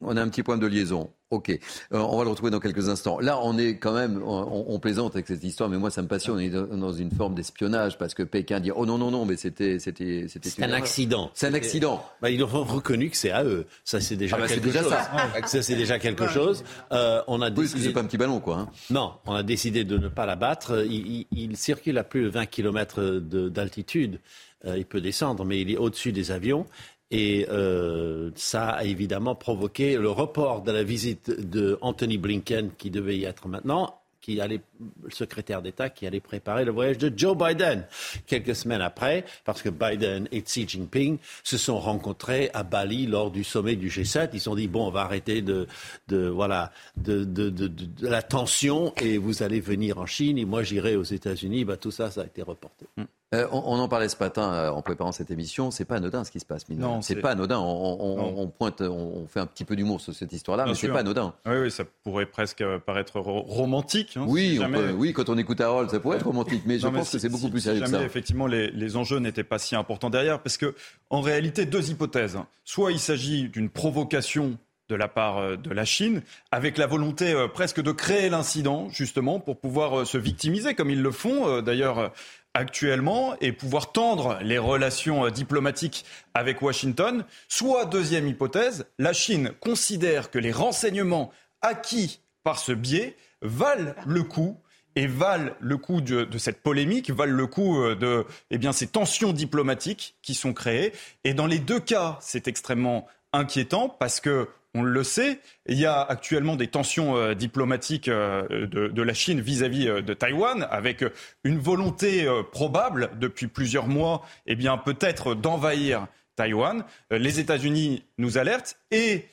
on 0.00 0.16
a 0.16 0.22
un 0.22 0.28
petit 0.28 0.42
point 0.42 0.58
de 0.58 0.66
liaison. 0.66 1.10
Ok, 1.30 1.50
euh, 1.50 1.58
on 1.92 2.18
va 2.18 2.22
le 2.22 2.30
retrouver 2.30 2.52
dans 2.52 2.60
quelques 2.60 2.88
instants. 2.88 3.18
Là, 3.18 3.40
on 3.42 3.58
est 3.58 3.78
quand 3.78 3.92
même, 3.92 4.22
on, 4.24 4.78
plaisante 4.78 5.16
avec 5.16 5.26
cette 5.26 5.42
histoire, 5.42 5.68
mais 5.68 5.76
moi, 5.76 5.90
ça 5.90 6.00
me 6.00 6.06
passionne. 6.06 6.36
On 6.36 6.38
est 6.38 6.50
dans 6.50 6.92
une 6.92 7.10
forme 7.10 7.34
d'espionnage 7.34 7.98
parce 7.98 8.14
que 8.14 8.22
Pékin 8.22 8.60
dit 8.60 8.70
oh 8.70 8.86
non 8.86 8.96
non 8.96 9.10
non, 9.10 9.24
mais 9.24 9.36
c'était 9.36 9.80
c'était 9.80 10.26
c'était 10.28 10.62
un 10.62 10.72
accident. 10.72 11.32
C'est 11.34 11.48
un 11.48 11.54
accident. 11.54 12.04
Bah, 12.22 12.30
ils 12.30 12.44
ont 12.44 12.46
reconnu 12.46 13.10
que 13.10 13.16
c'est 13.16 13.32
à 13.32 13.42
eux. 13.42 13.66
Ça, 13.84 14.00
c'est 14.00 14.14
déjà, 14.14 14.36
ah 14.38 14.42
bah, 14.42 14.46
quelque 14.46 14.70
chose. 14.70 14.94
Ça, 15.46 15.62
c'est 15.62 15.74
déjà 15.74 15.98
quelque 15.98 16.28
chose. 16.28 16.62
Euh, 16.92 17.22
on 17.26 17.40
a 17.40 17.50
décidé... 17.50 17.82
c'est 17.82 17.92
pas 17.92 18.00
un 18.00 18.04
petit 18.04 18.18
ballon, 18.18 18.38
quoi. 18.38 18.58
Hein. 18.58 18.68
Non, 18.90 19.14
on 19.26 19.34
a 19.34 19.42
décidé 19.42 19.82
de 19.82 19.98
ne 19.98 20.08
pas 20.08 20.26
l'abattre. 20.26 20.84
Il, 20.88 21.26
il, 21.32 21.56
circule 21.56 21.98
à 21.98 22.04
plus 22.04 22.22
de 22.22 22.28
20 22.28 22.46
km 22.46 23.18
d'altitude. 23.48 24.20
Euh, 24.64 24.78
il 24.78 24.86
peut 24.86 25.00
descendre, 25.00 25.44
mais 25.44 25.60
il 25.60 25.70
est 25.70 25.76
au-dessus 25.76 26.12
des 26.12 26.30
avions. 26.30 26.66
Et 27.10 27.46
euh, 27.48 28.30
ça 28.34 28.70
a 28.70 28.84
évidemment 28.84 29.34
provoqué 29.34 29.96
le 29.96 30.10
report 30.10 30.62
de 30.62 30.72
la 30.72 30.82
visite 30.82 31.30
de 31.30 31.78
Anthony 31.80 32.18
Blinken, 32.18 32.70
qui 32.76 32.90
devait 32.90 33.16
y 33.16 33.24
être 33.24 33.46
maintenant, 33.46 34.00
qui 34.26 34.40
allait, 34.40 34.60
le 35.04 35.10
secrétaire 35.10 35.62
d'État 35.62 35.88
qui 35.88 36.04
allait 36.04 36.18
préparer 36.18 36.64
le 36.64 36.72
voyage 36.72 36.98
de 36.98 37.16
Joe 37.16 37.36
Biden 37.36 37.86
quelques 38.26 38.56
semaines 38.56 38.80
après, 38.80 39.24
parce 39.44 39.62
que 39.62 39.68
Biden 39.68 40.26
et 40.32 40.42
Xi 40.42 40.66
Jinping 40.66 41.18
se 41.44 41.56
sont 41.56 41.78
rencontrés 41.78 42.50
à 42.52 42.64
Bali 42.64 43.06
lors 43.06 43.30
du 43.30 43.44
sommet 43.44 43.76
du 43.76 43.88
G7. 43.88 44.30
Ils 44.32 44.40
se 44.40 44.46
sont 44.46 44.56
dit 44.56 44.66
bon, 44.66 44.88
on 44.88 44.90
va 44.90 45.02
arrêter 45.02 45.42
de, 45.42 45.68
voilà 46.08 46.72
de, 46.96 47.70
la 48.00 48.22
tension 48.22 48.92
et 48.96 49.16
vous 49.16 49.44
allez 49.44 49.60
venir 49.60 49.98
en 49.98 50.06
Chine 50.06 50.38
et 50.38 50.44
moi 50.44 50.64
j'irai 50.64 50.96
aux 50.96 51.04
États-Unis. 51.04 51.64
Bah, 51.64 51.76
tout 51.76 51.92
ça, 51.92 52.10
ça 52.10 52.22
a 52.22 52.24
été 52.24 52.42
reporté. 52.42 52.86
Mm. 52.96 53.04
Euh, 53.34 53.48
on, 53.50 53.80
en 53.80 53.88
parlait 53.88 54.08
ce 54.08 54.16
matin 54.20 54.52
euh, 54.52 54.70
en 54.70 54.82
préparant 54.82 55.10
cette 55.10 55.32
émission. 55.32 55.72
C'est 55.72 55.84
pas 55.84 55.96
anodin 55.96 56.22
ce 56.22 56.30
qui 56.30 56.38
se 56.38 56.44
passe, 56.44 56.68
Non, 56.68 57.02
c'est 57.02 57.16
pas 57.16 57.32
anodin. 57.32 57.58
On, 57.58 58.46
pointe, 58.56 58.82
on, 58.82 59.26
fait 59.26 59.40
un 59.40 59.46
petit 59.46 59.64
peu 59.64 59.74
d'humour 59.74 60.00
sur 60.00 60.14
cette 60.14 60.32
histoire-là, 60.32 60.64
mais 60.66 60.74
c'est 60.74 60.88
pas 60.88 61.00
anodin. 61.00 61.34
Oui, 61.44 61.56
oui, 61.62 61.70
ça 61.72 61.84
pourrait 62.04 62.26
presque 62.26 62.64
paraître 62.86 63.18
romantique. 63.18 64.16
Hein, 64.16 64.26
oui, 64.28 64.60
oui, 64.96 65.12
quand 65.12 65.28
on 65.28 65.38
écoute 65.38 65.60
Harold, 65.60 65.90
ça 65.90 65.98
pourrait 65.98 66.18
être 66.18 66.26
romantique, 66.26 66.62
mais 66.66 66.78
je 66.78 66.86
pense 66.86 67.10
que 67.10 67.18
c'est 67.18 67.28
beaucoup 67.28 67.50
plus 67.50 67.60
sérieux 67.60 67.80
que 67.80 67.88
ça. 67.88 68.02
Effectivement, 68.02 68.46
les, 68.46 68.70
les 68.70 68.96
enjeux 68.96 69.18
n'étaient 69.18 69.44
pas 69.44 69.58
si 69.58 69.74
importants 69.74 70.10
derrière, 70.10 70.40
parce 70.40 70.56
que 70.56 70.74
en 71.10 71.20
réalité, 71.20 71.66
deux 71.66 71.90
hypothèses. 71.90 72.38
Soit 72.64 72.92
il 72.92 73.00
s'agit 73.00 73.48
d'une 73.48 73.70
provocation 73.70 74.56
de 74.88 74.94
la 74.94 75.08
part 75.08 75.38
euh, 75.38 75.56
de 75.56 75.70
la 75.70 75.84
Chine, 75.84 76.22
avec 76.52 76.78
la 76.78 76.86
volonté 76.86 77.34
presque 77.52 77.82
de 77.82 77.90
créer 77.90 78.28
l'incident, 78.28 78.88
justement, 78.90 79.40
pour 79.40 79.58
pouvoir 79.58 80.06
se 80.06 80.16
victimiser, 80.16 80.74
comme 80.74 80.90
ils 80.90 81.02
le 81.02 81.10
font 81.10 81.60
d'ailleurs 81.60 82.12
actuellement 82.56 83.36
et 83.42 83.52
pouvoir 83.52 83.92
tendre 83.92 84.38
les 84.42 84.58
relations 84.58 85.26
euh, 85.26 85.30
diplomatiques 85.30 86.04
avec 86.34 86.62
Washington. 86.62 87.24
Soit, 87.48 87.84
deuxième 87.84 88.26
hypothèse, 88.26 88.86
la 88.98 89.12
Chine 89.12 89.52
considère 89.60 90.30
que 90.30 90.38
les 90.38 90.52
renseignements 90.52 91.30
acquis 91.60 92.20
par 92.42 92.58
ce 92.58 92.72
biais 92.72 93.16
valent 93.42 93.92
le 94.06 94.22
coup 94.22 94.58
et 94.94 95.06
valent 95.06 95.52
le 95.60 95.76
coup 95.76 96.00
de, 96.00 96.26
cette 96.38 96.62
polémique, 96.62 97.10
valent 97.10 97.36
le 97.36 97.46
coup 97.46 97.82
euh, 97.82 97.94
de 97.94 98.24
eh 98.50 98.72
ces 98.72 98.86
tensions 98.86 99.34
diplomatiques 99.34 100.16
qui 100.22 100.34
sont 100.34 100.54
créées. 100.54 100.92
Et 101.24 101.34
dans 101.34 101.46
les 101.46 101.58
deux 101.58 101.80
cas, 101.80 102.16
c'est 102.22 102.48
extrêmement 102.48 103.06
inquiétant 103.36 103.88
parce 103.88 104.20
que 104.20 104.48
on 104.74 104.82
le 104.82 105.04
sait, 105.04 105.40
il 105.66 105.78
y 105.78 105.86
a 105.86 106.02
actuellement 106.02 106.54
des 106.54 106.66
tensions 106.66 107.16
euh, 107.16 107.34
diplomatiques 107.34 108.08
euh, 108.08 108.66
de, 108.66 109.02
la 109.02 109.14
Chine 109.14 109.40
vis-à-vis 109.40 109.86
de 109.86 110.12
Taïwan, 110.12 110.66
avec 110.70 111.02
une 111.44 111.58
volonté 111.58 112.28
probable 112.52 113.10
depuis 113.18 113.46
plusieurs 113.46 113.86
mois, 113.86 114.26
eh 114.46 114.54
bien 114.54 114.76
peut-être 114.76 115.34
d'envahir 115.34 116.06
Taïwan. 116.34 116.84
les 117.10 117.40
États-Unis 117.40 118.04
nous 118.18 118.36
alertent 118.36 118.78
et 118.90 119.24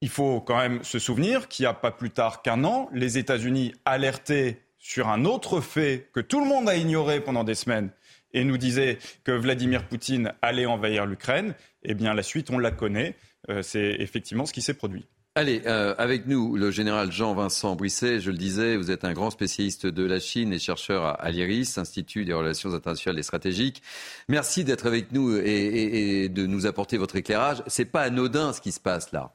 il 0.00 0.08
faut 0.08 0.40
quand 0.40 0.56
même 0.56 0.82
se 0.82 0.98
souvenir 0.98 1.46
qu'il 1.48 1.64
n'y 1.64 1.68
a 1.68 1.74
pas 1.74 1.90
plus 1.90 2.10
tard 2.10 2.42
qu'un 2.42 2.64
an, 2.64 2.88
les 2.92 3.18
États-Unis 3.18 3.74
alertaient 3.84 4.58
sur 4.78 5.08
un 5.08 5.24
autre 5.26 5.60
fait 5.60 6.08
que 6.12 6.20
tout 6.20 6.40
le 6.40 6.46
monde 6.46 6.68
a 6.68 6.76
ignoré 6.76 7.20
pendant 7.20 7.44
des 7.44 7.54
semaines 7.54 7.90
et 8.32 8.44
nous 8.44 8.56
disaient 8.56 8.98
que 9.24 9.32
Vladimir 9.32 9.86
Poutine 9.86 10.32
allait 10.40 10.66
envahir 10.66 11.04
l'Ukraine. 11.04 11.54
Eh 11.82 11.94
bien, 11.94 12.14
la 12.14 12.22
suite, 12.22 12.50
on 12.50 12.58
la 12.58 12.70
connaît. 12.70 13.14
Euh, 13.48 13.62
c'est 13.62 13.96
effectivement 13.98 14.46
ce 14.46 14.52
qui 14.52 14.62
s'est 14.62 14.74
produit. 14.74 15.06
Allez, 15.36 15.62
euh, 15.66 15.94
avec 15.96 16.26
nous, 16.26 16.56
le 16.56 16.72
général 16.72 17.12
Jean-Vincent 17.12 17.76
Brisset. 17.76 18.18
Je 18.18 18.32
le 18.32 18.36
disais, 18.36 18.76
vous 18.76 18.90
êtes 18.90 19.04
un 19.04 19.12
grand 19.12 19.30
spécialiste 19.30 19.86
de 19.86 20.04
la 20.04 20.18
Chine 20.18 20.52
et 20.52 20.58
chercheur 20.58 21.04
à, 21.04 21.30
l'IRIS, 21.30 21.78
Institut 21.78 22.24
des 22.24 22.32
relations 22.32 22.74
internationales 22.74 23.18
et 23.18 23.22
stratégiques. 23.22 23.80
Merci 24.28 24.64
d'être 24.64 24.86
avec 24.86 25.12
nous 25.12 25.36
et, 25.36 26.28
de 26.28 26.46
nous 26.46 26.66
apporter 26.66 26.98
votre 26.98 27.14
éclairage. 27.14 27.62
C'est 27.68 27.84
pas 27.84 28.02
anodin 28.02 28.52
ce 28.52 28.60
qui 28.60 28.72
se 28.72 28.80
passe 28.80 29.12
là. 29.12 29.32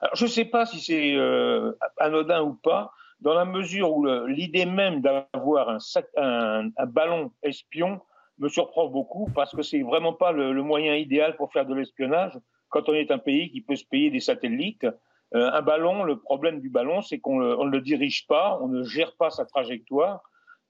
Alors, 0.00 0.16
je 0.16 0.24
ne 0.24 0.30
sais 0.30 0.46
pas 0.46 0.66
si 0.66 0.80
c'est 0.80 1.14
euh, 1.14 1.72
anodin 1.98 2.42
ou 2.42 2.54
pas, 2.54 2.92
dans 3.20 3.34
la 3.34 3.44
mesure 3.44 3.92
où 3.92 4.04
l'idée 4.26 4.66
même 4.66 5.00
d'avoir 5.00 5.68
un, 5.68 6.70
un, 6.76 6.86
ballon 6.86 7.30
espion 7.44 8.00
me 8.40 8.48
surprend 8.48 8.88
beaucoup, 8.88 9.28
parce 9.34 9.54
que 9.54 9.62
c'est 9.62 9.82
vraiment 9.82 10.12
pas 10.12 10.32
le, 10.32 10.62
moyen 10.62 10.96
idéal 10.96 11.36
pour 11.36 11.52
faire 11.52 11.66
de 11.66 11.74
l'espionnage 11.74 12.38
quand 12.68 12.88
on 12.88 12.94
est 12.94 13.10
un 13.10 13.18
pays 13.18 13.50
qui 13.50 13.60
peut 13.60 13.76
se 13.76 13.84
payer 13.84 14.10
des 14.10 14.20
satellites. 14.20 14.86
Euh, 15.34 15.50
un 15.52 15.62
ballon, 15.62 16.02
le 16.02 16.18
problème 16.18 16.60
du 16.60 16.70
ballon, 16.70 17.02
c'est 17.02 17.18
qu'on 17.18 17.40
ne 17.40 17.70
le 17.70 17.80
dirige 17.80 18.26
pas, 18.26 18.58
on 18.60 18.68
ne 18.68 18.82
gère 18.84 19.14
pas 19.16 19.30
sa 19.30 19.44
trajectoire. 19.44 20.22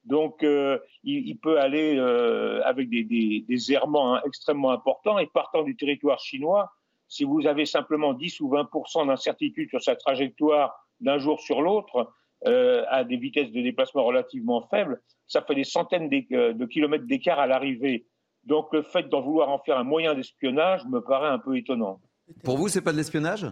Donc, 0.05 0.43
euh, 0.43 0.79
il, 1.05 1.39
peut 1.39 1.61
aller 1.61 1.97
euh, 1.99 2.63
avec 2.65 2.89
des 2.89 3.73
errements 3.73 4.17
hein, 4.17 4.23
extrêmement 4.27 4.71
importants 4.71 5.19
et 5.19 5.27
partant 5.27 5.63
du 5.63 5.77
territoire 5.77 6.19
chinois, 6.19 6.73
si 7.07 7.25
vous 7.25 7.47
avez 7.47 7.67
simplement 7.67 8.15
10 8.15 8.41
ou 8.41 8.49
20 8.49 8.71
d'incertitude 9.07 9.69
sur 9.69 9.83
sa 9.83 9.97
trajectoire 9.97 10.87
d'un 11.01 11.19
jour 11.19 11.41
sur 11.41 11.61
l'autre, 11.61 12.13
euh, 12.47 12.85
à 12.89 13.05
des 13.05 13.17
vitesses 13.17 13.53
de 13.53 13.61
déplacement 13.61 14.05
relativement 14.05 14.67
faibles, 14.69 15.01
ça 15.27 15.43
fait 15.43 15.55
des 15.55 15.65
centaines 15.65 16.11
euh, 16.33 16.53
de 16.53 16.67
kilomètres 16.67 17.07
d'écart 17.07 17.39
à 17.39 17.47
l'arrivée. 17.47 18.07
Donc 18.45 18.73
le 18.73 18.83
fait 18.83 19.09
d'en 19.09 19.21
vouloir 19.21 19.51
en 19.51 19.59
faire 19.59 19.79
un 19.79 19.85
moyen 19.85 20.15
d'espionnage 20.15 20.85
me 20.87 21.01
paraît 21.01 21.29
un 21.29 21.39
peu 21.39 21.57
étonnant. 21.57 22.01
Pour 22.45 22.57
vous, 22.57 22.69
c'est 22.69 22.81
pas 22.81 22.93
de 22.93 22.97
l'espionnage? 22.97 23.47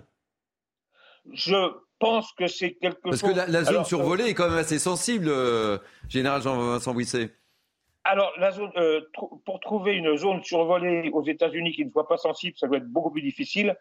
Je 1.33 1.73
pense 1.99 2.33
que 2.33 2.47
c'est 2.47 2.75
quelque 2.75 3.11
chose. 3.11 3.21
Parce 3.21 3.35
que 3.35 3.53
la, 3.53 3.65
zone 3.65 3.85
survolée 3.85 4.25
est 4.25 4.35
quand 4.35 4.49
même 4.49 4.59
assez 4.59 4.79
sensible, 4.79 5.29
euh, 5.29 5.79
général 6.09 6.43
Jean-Vincent 6.43 6.95
Bouisset. 6.95 7.35
Alors, 8.05 8.33
la 8.39 8.53
zone, 8.53 8.71
euh, 8.77 9.03
pour 9.45 9.61
trouver 9.61 9.95
une 9.95 10.17
zone 10.17 10.43
survolée 10.43 11.11
aux 11.13 11.25
États-Unis 11.25 11.73
qui 11.73 11.85
ne 11.85 11.91
soit 11.91 12.09
pas 12.09 12.17
sensible, 12.17 12.57
ça 12.57 12.67
doit 12.67 12.79
être 12.79 12.89
beaucoup 12.89 13.11
plus 13.11 13.23
difficile. 13.23 13.77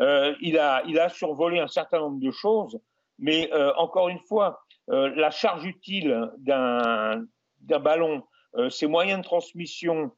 Euh, 0.00 0.34
il, 0.40 0.58
a, 0.58 0.82
il 0.86 0.98
a 0.98 1.08
survolé 1.08 1.58
un 1.58 1.68
certain 1.68 1.98
nombre 1.98 2.20
de 2.20 2.30
choses, 2.30 2.78
mais 3.18 3.50
euh, 3.52 3.72
encore 3.76 4.08
une 4.08 4.20
fois, 4.20 4.62
la 4.88 5.30
charge 5.30 5.64
utile 5.64 6.30
d'un 6.38 7.26
ballon, 7.80 8.22
ses 8.70 8.86
moyens 8.86 9.18
de 9.18 9.24
transmission, 9.24 10.12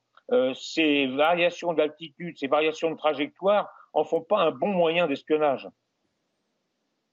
ses 0.54 1.06
variations 1.06 1.72
d'altitude, 1.72 2.36
ses 2.38 2.48
variations 2.48 2.90
de 2.90 2.96
trajectoire, 2.96 3.70
en 3.94 4.04
font 4.04 4.20
pas 4.20 4.40
un 4.40 4.50
bon 4.50 4.68
moyen 4.68 5.06
d'espionnage. 5.06 5.68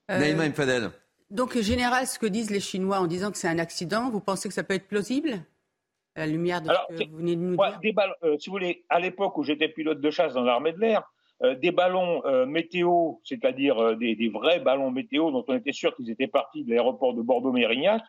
Naïma 0.08 0.48
Mfadel. 0.48 0.90
Donc, 1.30 1.58
général, 1.58 2.06
ce 2.06 2.18
que 2.18 2.26
disent 2.26 2.50
les 2.50 2.60
Chinois 2.60 2.98
en 2.98 3.06
disant 3.06 3.32
que 3.32 3.38
c'est 3.38 3.48
un 3.48 3.58
accident, 3.58 4.10
vous 4.10 4.20
pensez 4.20 4.48
que 4.48 4.54
ça 4.54 4.62
peut 4.62 4.74
être 4.74 4.86
plausible? 4.86 5.44
La 6.14 6.26
lumière 6.26 6.62
de 6.62 6.68
ce 6.68 7.02
que 7.02 7.10
vous 7.10 7.16
venez 7.16 7.36
de 7.36 7.40
nous 7.40 7.56
dire 7.56 7.78
des 7.80 7.92
ballons, 7.92 8.14
euh, 8.22 8.36
Si 8.38 8.48
vous 8.48 8.54
voulez, 8.54 8.84
à 8.88 9.00
l'époque 9.00 9.36
où 9.36 9.42
j'étais 9.42 9.68
pilote 9.68 10.00
de 10.00 10.10
chasse 10.10 10.32
dans 10.32 10.44
l'armée 10.44 10.72
de 10.72 10.78
l'air, 10.78 11.00
euh, 11.00 11.02
des 11.42 11.70
ballons 11.70 12.24
euh, 12.24 12.46
météo, 12.46 13.14
c'est-à-dire 13.24 13.96
des, 13.96 14.14
des, 14.14 14.28
vrais 14.28 14.60
ballons 14.60 14.90
météo 14.90 15.30
dont 15.30 15.44
on 15.48 15.54
était 15.54 15.72
sûr 15.72 15.94
qu'ils 15.94 16.10
étaient 16.10 16.26
partis 16.26 16.64
de 16.64 16.70
l'aéroport 16.70 17.14
de 17.14 17.22
Bordeaux-Mérignac, 17.22 18.02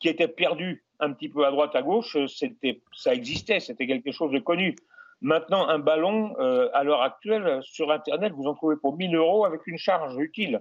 qui 0.00 0.08
étaient 0.08 0.28
perdus 0.28 0.84
un 0.98 1.12
petit 1.12 1.28
peu 1.28 1.46
à 1.46 1.50
droite 1.50 1.76
à 1.76 1.82
gauche, 1.82 2.16
c'était, 2.26 2.82
ça 2.92 3.14
existait, 3.14 3.60
c'était 3.60 3.86
quelque 3.86 4.10
chose 4.10 4.32
de 4.32 4.40
connu. 4.40 4.74
Maintenant, 5.20 5.68
un 5.68 5.78
ballon, 5.78 6.34
à 6.74 6.82
l'heure 6.82 7.02
actuelle, 7.02 7.60
sur 7.62 7.92
Internet, 7.92 8.32
vous 8.32 8.46
en 8.46 8.54
trouvez 8.54 8.74
pour 8.76 8.96
1000 8.96 9.14
euros 9.14 9.44
avec 9.44 9.64
une 9.68 9.78
charge 9.78 10.16
utile. 10.18 10.60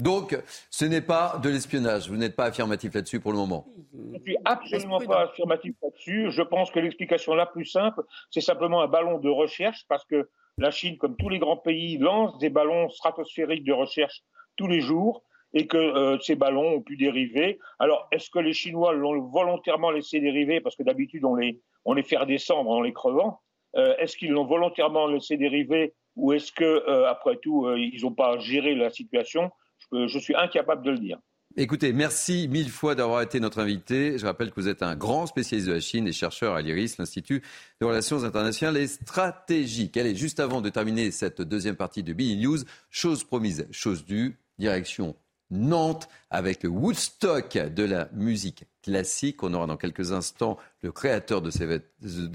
Donc, 0.00 0.36
ce 0.70 0.84
n'est 0.86 1.02
pas 1.02 1.38
de 1.42 1.50
l'espionnage. 1.50 2.08
Vous 2.08 2.16
n'êtes 2.16 2.34
pas 2.34 2.46
affirmatif 2.46 2.94
là-dessus 2.94 3.20
pour 3.20 3.32
le 3.32 3.38
moment. 3.38 3.66
Je 3.92 4.16
ne 4.16 4.22
suis 4.22 4.36
absolument 4.44 4.98
pas 4.98 5.24
affirmatif 5.24 5.74
là-dessus. 5.82 6.30
Je 6.30 6.42
pense 6.42 6.70
que 6.70 6.80
l'explication 6.80 7.34
la 7.34 7.46
plus 7.46 7.66
simple, 7.66 8.02
c'est 8.30 8.40
simplement 8.40 8.80
un 8.80 8.88
ballon 8.88 9.18
de 9.18 9.28
recherche, 9.28 9.84
parce 9.88 10.04
que 10.06 10.28
la 10.60 10.70
Chine, 10.70 10.98
comme 10.98 11.16
tous 11.16 11.30
les 11.30 11.38
grands 11.38 11.56
pays, 11.56 11.96
lance 11.96 12.36
des 12.38 12.50
ballons 12.50 12.88
stratosphériques 12.90 13.64
de 13.64 13.72
recherche 13.72 14.22
tous 14.56 14.68
les 14.68 14.80
jours 14.80 15.22
et 15.54 15.66
que 15.66 15.78
euh, 15.78 16.18
ces 16.20 16.36
ballons 16.36 16.74
ont 16.74 16.82
pu 16.82 16.96
dériver. 16.96 17.58
Alors, 17.78 18.06
est-ce 18.12 18.30
que 18.30 18.38
les 18.38 18.52
Chinois 18.52 18.92
l'ont 18.92 19.20
volontairement 19.22 19.90
laissé 19.90 20.20
dériver? 20.20 20.60
Parce 20.60 20.76
que 20.76 20.82
d'habitude 20.82 21.24
on 21.24 21.34
les 21.34 22.02
fait 22.02 22.18
redescendre 22.18 22.70
en 22.70 22.82
les 22.82 22.92
crevant 22.92 23.40
euh, 23.76 23.96
Est-ce 23.96 24.16
qu'ils 24.16 24.30
l'ont 24.32 24.44
volontairement 24.44 25.06
laissé 25.06 25.36
dériver 25.36 25.94
ou 26.14 26.32
est-ce 26.32 26.52
que 26.52 26.64
euh, 26.64 27.08
après 27.08 27.36
tout 27.36 27.68
ils 27.76 28.02
n'ont 28.02 28.12
pas 28.12 28.38
géré 28.38 28.74
la 28.74 28.90
situation? 28.90 29.50
Je 29.92 30.18
suis 30.18 30.36
incapable 30.36 30.84
de 30.84 30.90
le 30.90 30.98
dire. 30.98 31.18
Écoutez, 31.56 31.92
merci 31.92 32.46
mille 32.46 32.70
fois 32.70 32.94
d'avoir 32.94 33.22
été 33.22 33.40
notre 33.40 33.58
invité. 33.58 34.18
Je 34.18 34.24
rappelle 34.24 34.50
que 34.50 34.60
vous 34.60 34.68
êtes 34.68 34.84
un 34.84 34.94
grand 34.94 35.26
spécialiste 35.26 35.66
de 35.66 35.72
la 35.72 35.80
Chine 35.80 36.06
et 36.06 36.12
chercheur 36.12 36.54
à 36.54 36.62
l'IRIS, 36.62 36.96
l'Institut 36.98 37.42
de 37.80 37.86
relations 37.86 38.22
internationales 38.22 38.76
et 38.76 38.86
stratégiques. 38.86 39.96
Allez, 39.96 40.14
juste 40.14 40.38
avant 40.38 40.60
de 40.60 40.68
terminer 40.68 41.10
cette 41.10 41.42
deuxième 41.42 41.74
partie 41.74 42.04
de 42.04 42.12
BI 42.12 42.36
News, 42.36 42.58
chose 42.88 43.24
promise, 43.24 43.66
chose 43.72 44.04
due, 44.04 44.38
direction 44.58 45.16
Nantes 45.50 46.08
avec 46.30 46.62
le 46.62 46.68
Woodstock 46.68 47.58
de 47.58 47.82
la 47.82 48.08
musique 48.12 48.66
classique. 48.82 49.42
On 49.42 49.52
aura 49.52 49.66
dans 49.66 49.76
quelques 49.76 50.12
instants 50.12 50.56
le 50.82 50.92
créateur 50.92 51.42
de, 51.42 51.50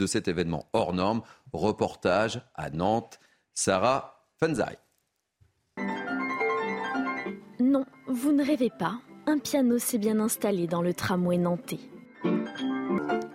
cet 0.06 0.28
événement 0.28 0.68
hors 0.74 0.92
norme. 0.92 1.22
Reportage 1.54 2.42
à 2.54 2.70
Nantes, 2.70 3.22
Sarah 3.54 4.26
Fanzai. 4.42 4.78
Vous 8.16 8.32
ne 8.32 8.46
rêvez 8.46 8.70
pas. 8.70 8.98
Un 9.28 9.40
piano 9.40 9.78
s'est 9.78 9.98
bien 9.98 10.20
installé 10.20 10.68
dans 10.68 10.82
le 10.82 10.94
tramway 10.94 11.38
nantais. 11.38 11.80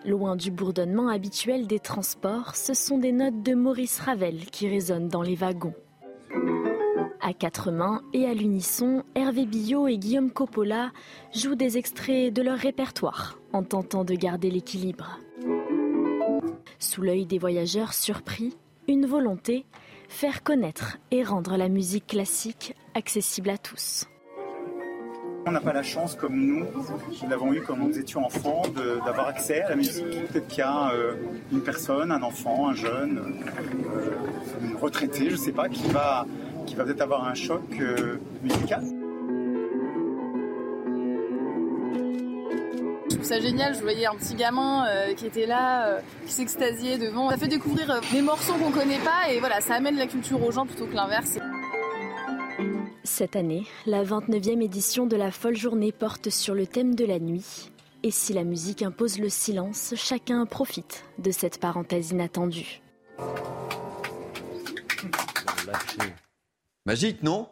Loin 0.06 0.36
du 0.36 0.50
bourdonnement 0.50 1.08
habituel 1.08 1.66
des 1.66 1.78
transports, 1.78 2.56
ce 2.56 2.72
sont 2.72 2.96
des 2.96 3.12
notes 3.12 3.42
de 3.42 3.54
Maurice 3.54 4.00
Ravel 4.00 4.46
qui 4.46 4.68
résonnent 4.68 5.08
dans 5.08 5.22
les 5.22 5.34
wagons. 5.34 5.74
À 7.20 7.34
quatre 7.34 7.70
mains 7.70 8.00
et 8.14 8.24
à 8.24 8.32
l'unisson, 8.32 9.04
Hervé 9.14 9.44
Billot 9.44 9.86
et 9.86 9.98
Guillaume 9.98 10.30
Coppola 10.30 10.92
jouent 11.34 11.54
des 11.54 11.76
extraits 11.76 12.32
de 12.32 12.40
leur 12.40 12.56
répertoire 12.56 13.38
en 13.52 13.62
tentant 13.62 14.04
de 14.04 14.14
garder 14.14 14.50
l'équilibre. 14.50 15.18
Sous 16.78 17.02
l'œil 17.02 17.26
des 17.26 17.38
voyageurs 17.38 17.92
surpris, 17.92 18.56
une 18.88 19.04
volonté, 19.04 19.66
faire 20.08 20.42
connaître 20.42 20.96
et 21.10 21.22
rendre 21.22 21.58
la 21.58 21.68
musique 21.68 22.06
classique 22.06 22.74
accessible 22.94 23.50
à 23.50 23.58
tous. 23.58 24.06
On 25.46 25.52
n'a 25.52 25.60
pas 25.60 25.72
la 25.72 25.82
chance, 25.82 26.14
comme 26.14 26.36
nous, 26.36 26.66
nous 27.22 27.28
l'avons 27.28 27.52
eu 27.52 27.62
quand 27.62 27.76
nous 27.76 27.98
étions 27.98 28.24
enfants, 28.24 28.62
d'avoir 29.04 29.28
accès 29.28 29.62
à 29.62 29.70
la 29.70 29.76
musique. 29.76 30.26
Peut-être 30.28 30.46
qu'il 30.48 30.58
y 30.58 30.62
a 30.62 30.90
euh, 30.92 31.14
une 31.50 31.62
personne, 31.62 32.12
un 32.12 32.22
enfant, 32.22 32.68
un 32.68 32.74
jeune, 32.74 33.18
euh, 33.18 34.62
une 34.62 34.76
retraitée, 34.76 35.26
je 35.26 35.36
ne 35.36 35.40
sais 35.40 35.52
pas, 35.52 35.68
qui 35.68 35.88
va, 35.88 36.26
qui 36.66 36.74
va 36.74 36.84
peut-être 36.84 37.00
avoir 37.00 37.26
un 37.26 37.34
choc 37.34 37.62
euh, 37.80 38.18
musical. 38.42 38.84
Je 43.08 43.14
trouve 43.14 43.24
ça 43.24 43.40
génial, 43.40 43.74
je 43.74 43.80
voyais 43.80 44.06
un 44.06 44.14
petit 44.14 44.34
gamin 44.34 44.86
qui 45.16 45.26
était 45.26 45.46
là, 45.46 45.98
qui 46.26 46.32
s'extasiait 46.32 46.98
devant. 46.98 47.30
Ça 47.30 47.38
fait 47.38 47.48
découvrir 47.48 48.00
des 48.12 48.22
morceaux 48.22 48.54
qu'on 48.54 48.70
connaît 48.70 48.98
pas 48.98 49.32
et 49.32 49.40
voilà, 49.40 49.60
ça 49.60 49.74
amène 49.74 49.96
la 49.96 50.06
culture 50.06 50.42
aux 50.44 50.52
gens 50.52 50.64
plutôt 50.66 50.86
que 50.86 50.94
l'inverse. 50.94 51.39
Cette 53.04 53.34
année, 53.34 53.66
la 53.86 54.04
29e 54.04 54.62
édition 54.62 55.06
de 55.06 55.16
la 55.16 55.30
Folle 55.30 55.56
Journée 55.56 55.90
porte 55.90 56.28
sur 56.28 56.54
le 56.54 56.66
thème 56.66 56.94
de 56.94 57.06
la 57.06 57.18
nuit. 57.18 57.70
Et 58.02 58.10
si 58.10 58.34
la 58.34 58.44
musique 58.44 58.82
impose 58.82 59.18
le 59.18 59.30
silence, 59.30 59.94
chacun 59.96 60.44
profite 60.44 61.04
de 61.18 61.30
cette 61.30 61.58
parenthèse 61.60 62.10
inattendue. 62.10 62.82
Magique, 66.84 67.22
non 67.22 67.48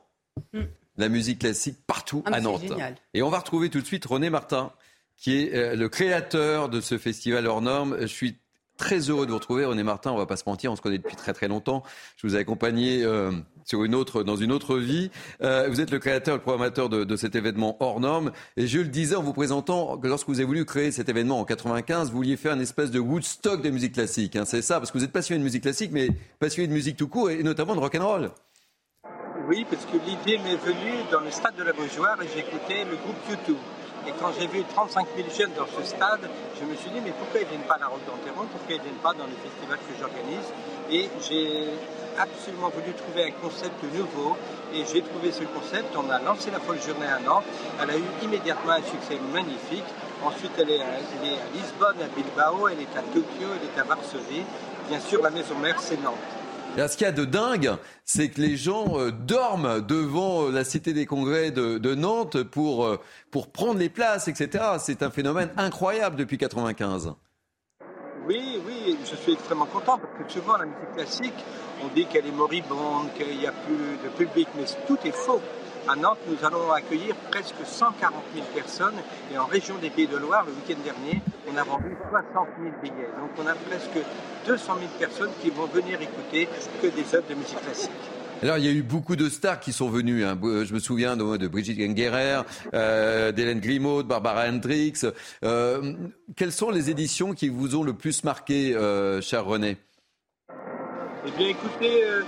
mm. 0.53 0.63
La 0.99 1.09
musique 1.09 1.41
classique 1.41 1.79
partout 1.87 2.23
ah, 2.27 2.35
à 2.35 2.41
Nantes. 2.41 2.73
Et 3.15 3.23
on 3.23 3.31
va 3.31 3.39
retrouver 3.39 3.71
tout 3.71 3.81
de 3.81 3.87
suite 3.87 4.05
René 4.05 4.31
Martin, 4.31 4.73
qui 5.17 5.39
est 5.39 5.55
euh, 5.55 5.77
le 5.77 5.89
créateur 5.89 6.69
de 6.69 6.81
ce 6.81 6.99
festival 6.99 7.47
hors 7.47 7.63
norme. 7.63 7.97
Je 8.01 8.07
suis 8.07 8.39
très 8.79 9.11
heureux 9.11 9.27
de 9.27 9.31
vous 9.31 9.37
retrouver. 9.37 9.67
René 9.67 9.83
Martin, 9.83 10.13
on 10.13 10.17
va 10.17 10.25
pas 10.25 10.37
se 10.37 10.45
mentir, 10.47 10.73
on 10.73 10.77
se 10.77 10.81
connaît 10.81 10.97
depuis 10.97 11.17
très 11.17 11.35
très 11.35 11.49
longtemps. 11.49 11.83
Je 12.17 12.27
vous 12.27 12.37
ai 12.37 12.39
accompagné 12.39 13.05
euh, 13.05 13.33
sur 13.67 13.85
une 13.85 13.95
autre, 13.95 14.23
dans 14.23 14.37
une 14.37 14.53
autre 14.53 14.79
vie. 14.79 15.11
Euh, 15.43 15.69
vous 15.69 15.83
êtes 15.83 15.91
le 15.91 15.99
créateur, 15.99 16.37
le 16.37 16.41
programmateur 16.41 16.89
de, 16.89 17.17
cet 17.17 17.35
événement 17.35 17.77
hors 17.81 18.01
norme. 18.01 18.33
Et 18.57 18.67
je 18.67 18.79
le 18.79 18.87
disais 18.89 19.17
en 19.17 19.23
vous 19.23 19.35
présentant 19.35 19.99
que 19.99 20.07
lorsque 20.07 20.29
vous 20.29 20.37
avez 20.37 20.47
voulu 20.47 20.65
créer 20.65 20.93
cet 20.93 21.09
événement 21.09 21.41
en 21.41 21.45
95, 21.45 22.11
vous 22.11 22.17
vouliez 22.17 22.37
faire 22.37 22.55
une 22.55 22.63
espèce 22.63 22.91
de 22.91 23.01
Woodstock 23.01 23.61
de 23.61 23.71
musique 23.71 23.95
classique. 23.95 24.37
Hein, 24.37 24.45
c'est 24.47 24.63
ça, 24.63 24.79
parce 24.79 24.91
que 24.91 24.99
vous 24.99 25.05
êtes 25.05 25.13
passionné 25.13 25.41
de 25.41 25.45
musique 25.45 25.63
classique, 25.63 25.91
mais 25.93 26.09
passionné 26.39 26.69
de 26.69 26.73
musique 26.73 26.97
tout 26.97 27.09
court 27.09 27.31
et 27.31 27.43
notamment 27.43 27.75
de 27.75 27.81
rock 27.81 27.97
and 27.97 28.07
roll. 28.07 28.31
Oui, 29.49 29.67
parce 29.69 29.85
que 29.87 29.97
l'idée 30.07 30.39
m'est 30.45 30.57
venue 30.57 31.03
dans 31.11 31.21
le 31.21 31.31
stade 31.31 31.57
de 31.57 31.63
la 31.63 31.73
Beaujoire 31.73 32.21
et 32.23 32.29
j'écoutais 32.35 32.85
le 32.85 32.97
groupe 32.97 33.17
YouTube. 33.29 33.57
Et 34.07 34.13
quand 34.21 34.33
j'ai 34.39 34.47
vu 34.47 34.65
35 34.65 35.07
000 35.17 35.29
jeunes 35.37 35.53
dans 35.57 35.67
ce 35.67 35.85
stade, 35.87 36.29
je 36.59 36.65
me 36.65 36.75
suis 36.77 36.91
dit, 36.91 37.01
mais 37.05 37.13
pourquoi 37.13 37.41
ils 37.41 37.45
ne 37.45 37.51
viennent 37.51 37.69
pas 37.69 37.75
à 37.75 37.79
la 37.79 37.87
Roque 37.89 38.05
d'Enterron 38.07 38.47
Pourquoi 38.51 38.71
ils 38.71 38.79
ne 38.79 38.83
viennent 38.83 39.03
pas 39.03 39.13
dans 39.15 39.27
les 39.27 39.37
festivals 39.43 39.79
que 39.79 39.95
j'organise? 39.99 40.49
Et 40.91 41.11
j'ai 41.29 41.69
absolument 42.19 42.69
voulu 42.69 42.93
trouver 42.95 43.29
un 43.29 43.35
concept 43.43 43.83
nouveau. 43.95 44.37
Et 44.75 44.85
j'ai 44.85 45.03
trouvé 45.03 45.33
ce 45.33 45.45
concept. 45.45 45.97
On 45.97 46.09
a 46.11 46.19
lancé 46.21 46.51
la 46.51 46.61
folle 46.61 46.81
journée 46.81 47.09
à 47.09 47.19
Nantes. 47.21 47.45
Elle 47.83 47.91
a 47.91 47.97
eu 47.97 48.09
immédiatement 48.23 48.73
un 48.73 48.83
succès 48.83 49.19
magnifique. 49.33 49.89
Ensuite, 50.25 50.53
elle 50.59 50.71
est 50.71 50.83
à 50.83 51.49
Lisbonne, 51.55 52.03
à 52.03 52.09
Bilbao, 52.09 52.69
elle 52.69 52.81
est 52.81 52.97
à 52.97 53.03
Tokyo, 53.03 53.49
elle 53.55 53.69
est 53.69 53.81
à 53.81 53.85
Varsovie. 53.85 54.45
Bien 54.89 55.01
sûr, 55.01 55.23
la 55.23 55.31
maison 55.31 55.55
mère, 55.57 55.79
c'est 55.79 56.01
Nantes. 56.03 56.38
Ce 56.87 56.97
qu'il 56.97 57.07
y 57.07 57.09
a 57.09 57.13
de 57.13 57.25
dingue, 57.25 57.73
c'est 58.05 58.29
que 58.29 58.41
les 58.41 58.57
gens 58.57 59.01
euh, 59.01 59.11
dorment 59.11 59.81
devant 59.81 60.45
euh, 60.45 60.53
la 60.53 60.63
Cité 60.63 60.93
des 60.93 61.07
Congrès 61.07 61.51
de, 61.51 61.95
Nantes 61.95 62.45
pour, 62.45 62.85
euh, 62.85 63.01
pour 63.33 63.51
prendre 63.51 63.81
les 63.81 63.89
places, 63.89 64.29
etc. 64.29 64.65
C'est 64.79 65.03
un 65.03 65.11
phénomène 65.11 65.51
incroyable 65.57 66.15
depuis 66.15 66.39
95. 66.39 67.15
Oui, 68.29 68.61
oui, 68.65 68.97
je 69.11 69.17
suis 69.17 69.33
extrêmement 69.33 69.67
content 69.67 69.99
parce 69.99 70.13
que 70.23 70.33
souvent 70.33 70.57
la 70.57 70.67
musique 70.67 70.93
classique, 70.95 71.45
on 71.83 71.89
dit 71.95 72.07
qu'elle 72.07 72.27
est 72.27 72.33
moribonde, 72.33 73.09
qu'il 73.17 73.39
n'y 73.39 73.47
a 73.47 73.53
plus 73.53 73.99
de 74.05 74.09
public, 74.17 74.47
mais 74.57 74.65
tout 74.87 74.99
est 75.05 75.15
faux. 75.15 75.41
À 75.89 75.97
Nantes, 75.97 76.19
nous 76.29 76.47
allons 76.47 76.71
accueillir 76.71 77.15
presque 77.31 77.55
140 77.65 78.13
000 78.35 78.47
personnes 78.55 78.97
et 79.33 79.39
en 79.39 79.47
région 79.47 79.75
des 79.79 79.89
Pays 79.89 80.07
de 80.07 80.19
Loire, 80.19 80.45
le 80.45 80.53
week-end 80.53 80.79
dernier, 80.85 81.23
on 81.51 81.57
a 81.57 81.63
vendu 81.63 81.97
60 82.11 82.47
000 82.61 82.75
billets. 82.83 83.09
Donc 83.19 83.31
on 83.39 83.47
a 83.47 83.55
presque 83.55 84.05
200 84.47 84.75
000 84.81 84.91
personnes 84.99 85.31
qui 85.41 85.49
vont 85.49 85.65
venir 85.65 85.99
écouter 86.03 86.47
que 86.83 86.89
des 86.89 87.15
œuvres 87.15 87.29
de 87.31 87.35
musique 87.35 87.63
classique. 87.63 87.91
Alors, 88.43 88.59
il 88.59 88.67
y 88.67 88.69
a 88.69 88.73
eu 88.73 88.83
beaucoup 88.83 89.17
de 89.17 89.31
stars 89.31 89.61
qui 89.61 89.73
sont 89.73 89.89
venues. 89.89 90.25
Hein. 90.25 90.39
Je 90.43 90.75
me 90.75 90.79
souviens 90.79 91.17
de, 91.17 91.39
de 91.39 91.49
Brigitte 91.49 91.81
Gengerer, 91.81 92.43
euh, 92.75 93.33
d'Hélène 93.33 93.59
Grimaud, 93.59 94.03
de 94.03 94.09
Barbara 94.09 94.47
Hendricks. 94.47 95.07
Euh, 95.43 95.95
quelles 96.37 96.53
sont 96.53 96.71
les 96.71 96.91
éditions 96.91 97.33
qui 97.33 97.49
vous 97.49 97.75
ont 97.75 97.83
le 97.83 97.95
plus 97.95 98.25
marqué, 98.25 98.77
euh, 98.77 99.23
cher 99.23 99.47
René? 99.47 99.79
Eh 101.27 101.31
bien, 101.37 101.49
écoutez, 101.49 102.05
euh, 102.05 102.23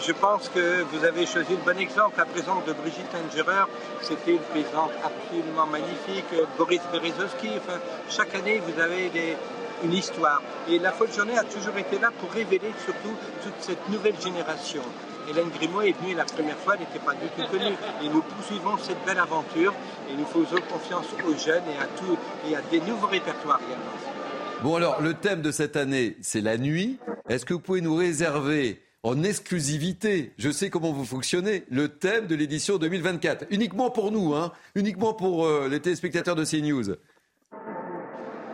je 0.00 0.12
pense 0.12 0.48
que 0.48 0.82
vous 0.82 1.04
avez 1.04 1.26
choisi 1.26 1.52
le 1.52 1.64
bon 1.64 1.78
exemple. 1.78 2.14
La 2.18 2.24
présence 2.24 2.64
de 2.66 2.72
Brigitte 2.72 3.10
Engerer, 3.14 3.64
c'était 4.02 4.32
une 4.32 4.38
présence 4.38 4.90
absolument 5.02 5.66
magnifique. 5.66 6.26
Boris 6.58 6.80
Berezovski, 6.92 7.50
enfin, 7.56 7.78
chaque 8.08 8.34
année, 8.34 8.60
vous 8.66 8.80
avez 8.80 9.08
des, 9.10 9.36
une 9.84 9.92
histoire. 9.92 10.42
Et 10.68 10.78
la 10.78 10.92
folle 10.92 11.12
journée 11.12 11.38
a 11.38 11.44
toujours 11.44 11.76
été 11.76 11.98
là 11.98 12.10
pour 12.18 12.30
révéler 12.30 12.72
surtout 12.84 13.14
toute 13.42 13.54
cette 13.60 13.88
nouvelle 13.88 14.20
génération. 14.20 14.82
Hélène 15.28 15.48
Grimaud 15.50 15.82
est 15.82 15.98
venue 16.00 16.14
la 16.14 16.24
première 16.24 16.58
fois, 16.58 16.74
elle 16.74 16.80
n'était 16.80 16.98
pas 16.98 17.14
du 17.14 17.28
tout 17.28 17.50
connue. 17.50 17.74
Et 18.02 18.08
nous 18.08 18.22
poursuivons 18.22 18.76
cette 18.78 19.02
belle 19.06 19.18
aventure 19.18 19.72
et 20.10 20.14
nous 20.16 20.26
faisons 20.26 20.60
confiance 20.70 21.06
aux 21.26 21.34
jeunes 21.34 21.64
et 21.72 21.82
à, 21.82 21.86
tout, 21.86 22.18
et 22.48 22.56
à 22.56 22.60
des 22.70 22.80
nouveaux 22.80 23.06
répertoires 23.06 23.60
également. 23.66 24.62
Bon 24.62 24.76
alors, 24.76 25.00
le 25.00 25.14
thème 25.14 25.42
de 25.42 25.50
cette 25.50 25.76
année, 25.76 26.16
c'est 26.20 26.40
la 26.40 26.58
nuit. 26.58 26.98
Est-ce 27.28 27.44
que 27.44 27.54
vous 27.54 27.60
pouvez 27.60 27.80
nous 27.80 27.96
réserver 27.96 28.83
en 29.04 29.22
exclusivité, 29.22 30.32
je 30.38 30.50
sais 30.50 30.70
comment 30.70 30.90
vous 30.90 31.04
fonctionnez, 31.04 31.64
le 31.70 31.88
thème 31.88 32.26
de 32.26 32.34
l'édition 32.34 32.78
2024. 32.78 33.44
Uniquement 33.50 33.90
pour 33.90 34.10
nous, 34.10 34.34
hein 34.34 34.50
uniquement 34.74 35.12
pour 35.12 35.44
euh, 35.44 35.68
les 35.68 35.78
téléspectateurs 35.78 36.34
de 36.34 36.44
CNews. 36.44 36.96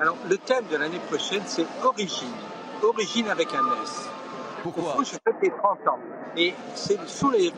Alors, 0.01 0.17
le 0.29 0.37
thème 0.39 0.65
de 0.71 0.77
l'année 0.77 0.99
prochaine, 1.07 1.43
c'est 1.47 1.65
Origine. 1.85 2.29
Origine 2.83 3.29
avec 3.29 3.49
un 3.55 3.63
S. 3.85 4.09
Pourquoi 4.65 4.97
Je 5.05 5.11
fête 5.11 5.37
les 5.41 5.51
30 5.51 5.87
ans. 5.87 5.99
Et 6.37 6.53
ce 6.75 6.95
sont 7.07 7.31
les 7.31 7.53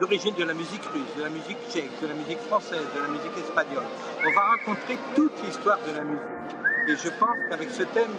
origines 0.00 0.34
de 0.34 0.44
la 0.44 0.54
musique 0.54 0.84
russe, 0.84 1.16
de 1.18 1.24
la 1.24 1.28
musique 1.28 1.58
tchèque, 1.70 1.90
de 2.00 2.06
la 2.06 2.14
musique 2.14 2.40
française, 2.48 2.80
de 2.96 3.00
la 3.00 3.08
musique 3.08 3.36
espagnole. 3.44 3.84
On 4.24 4.32
va 4.32 4.40
raconter 4.40 4.98
toute 5.14 5.32
l'histoire 5.44 5.78
de 5.86 5.92
la 5.92 6.04
musique. 6.04 6.22
Et 6.88 6.96
je 6.96 7.10
pense 7.18 7.36
qu'avec 7.50 7.70
ce 7.70 7.82
thème, 7.82 8.12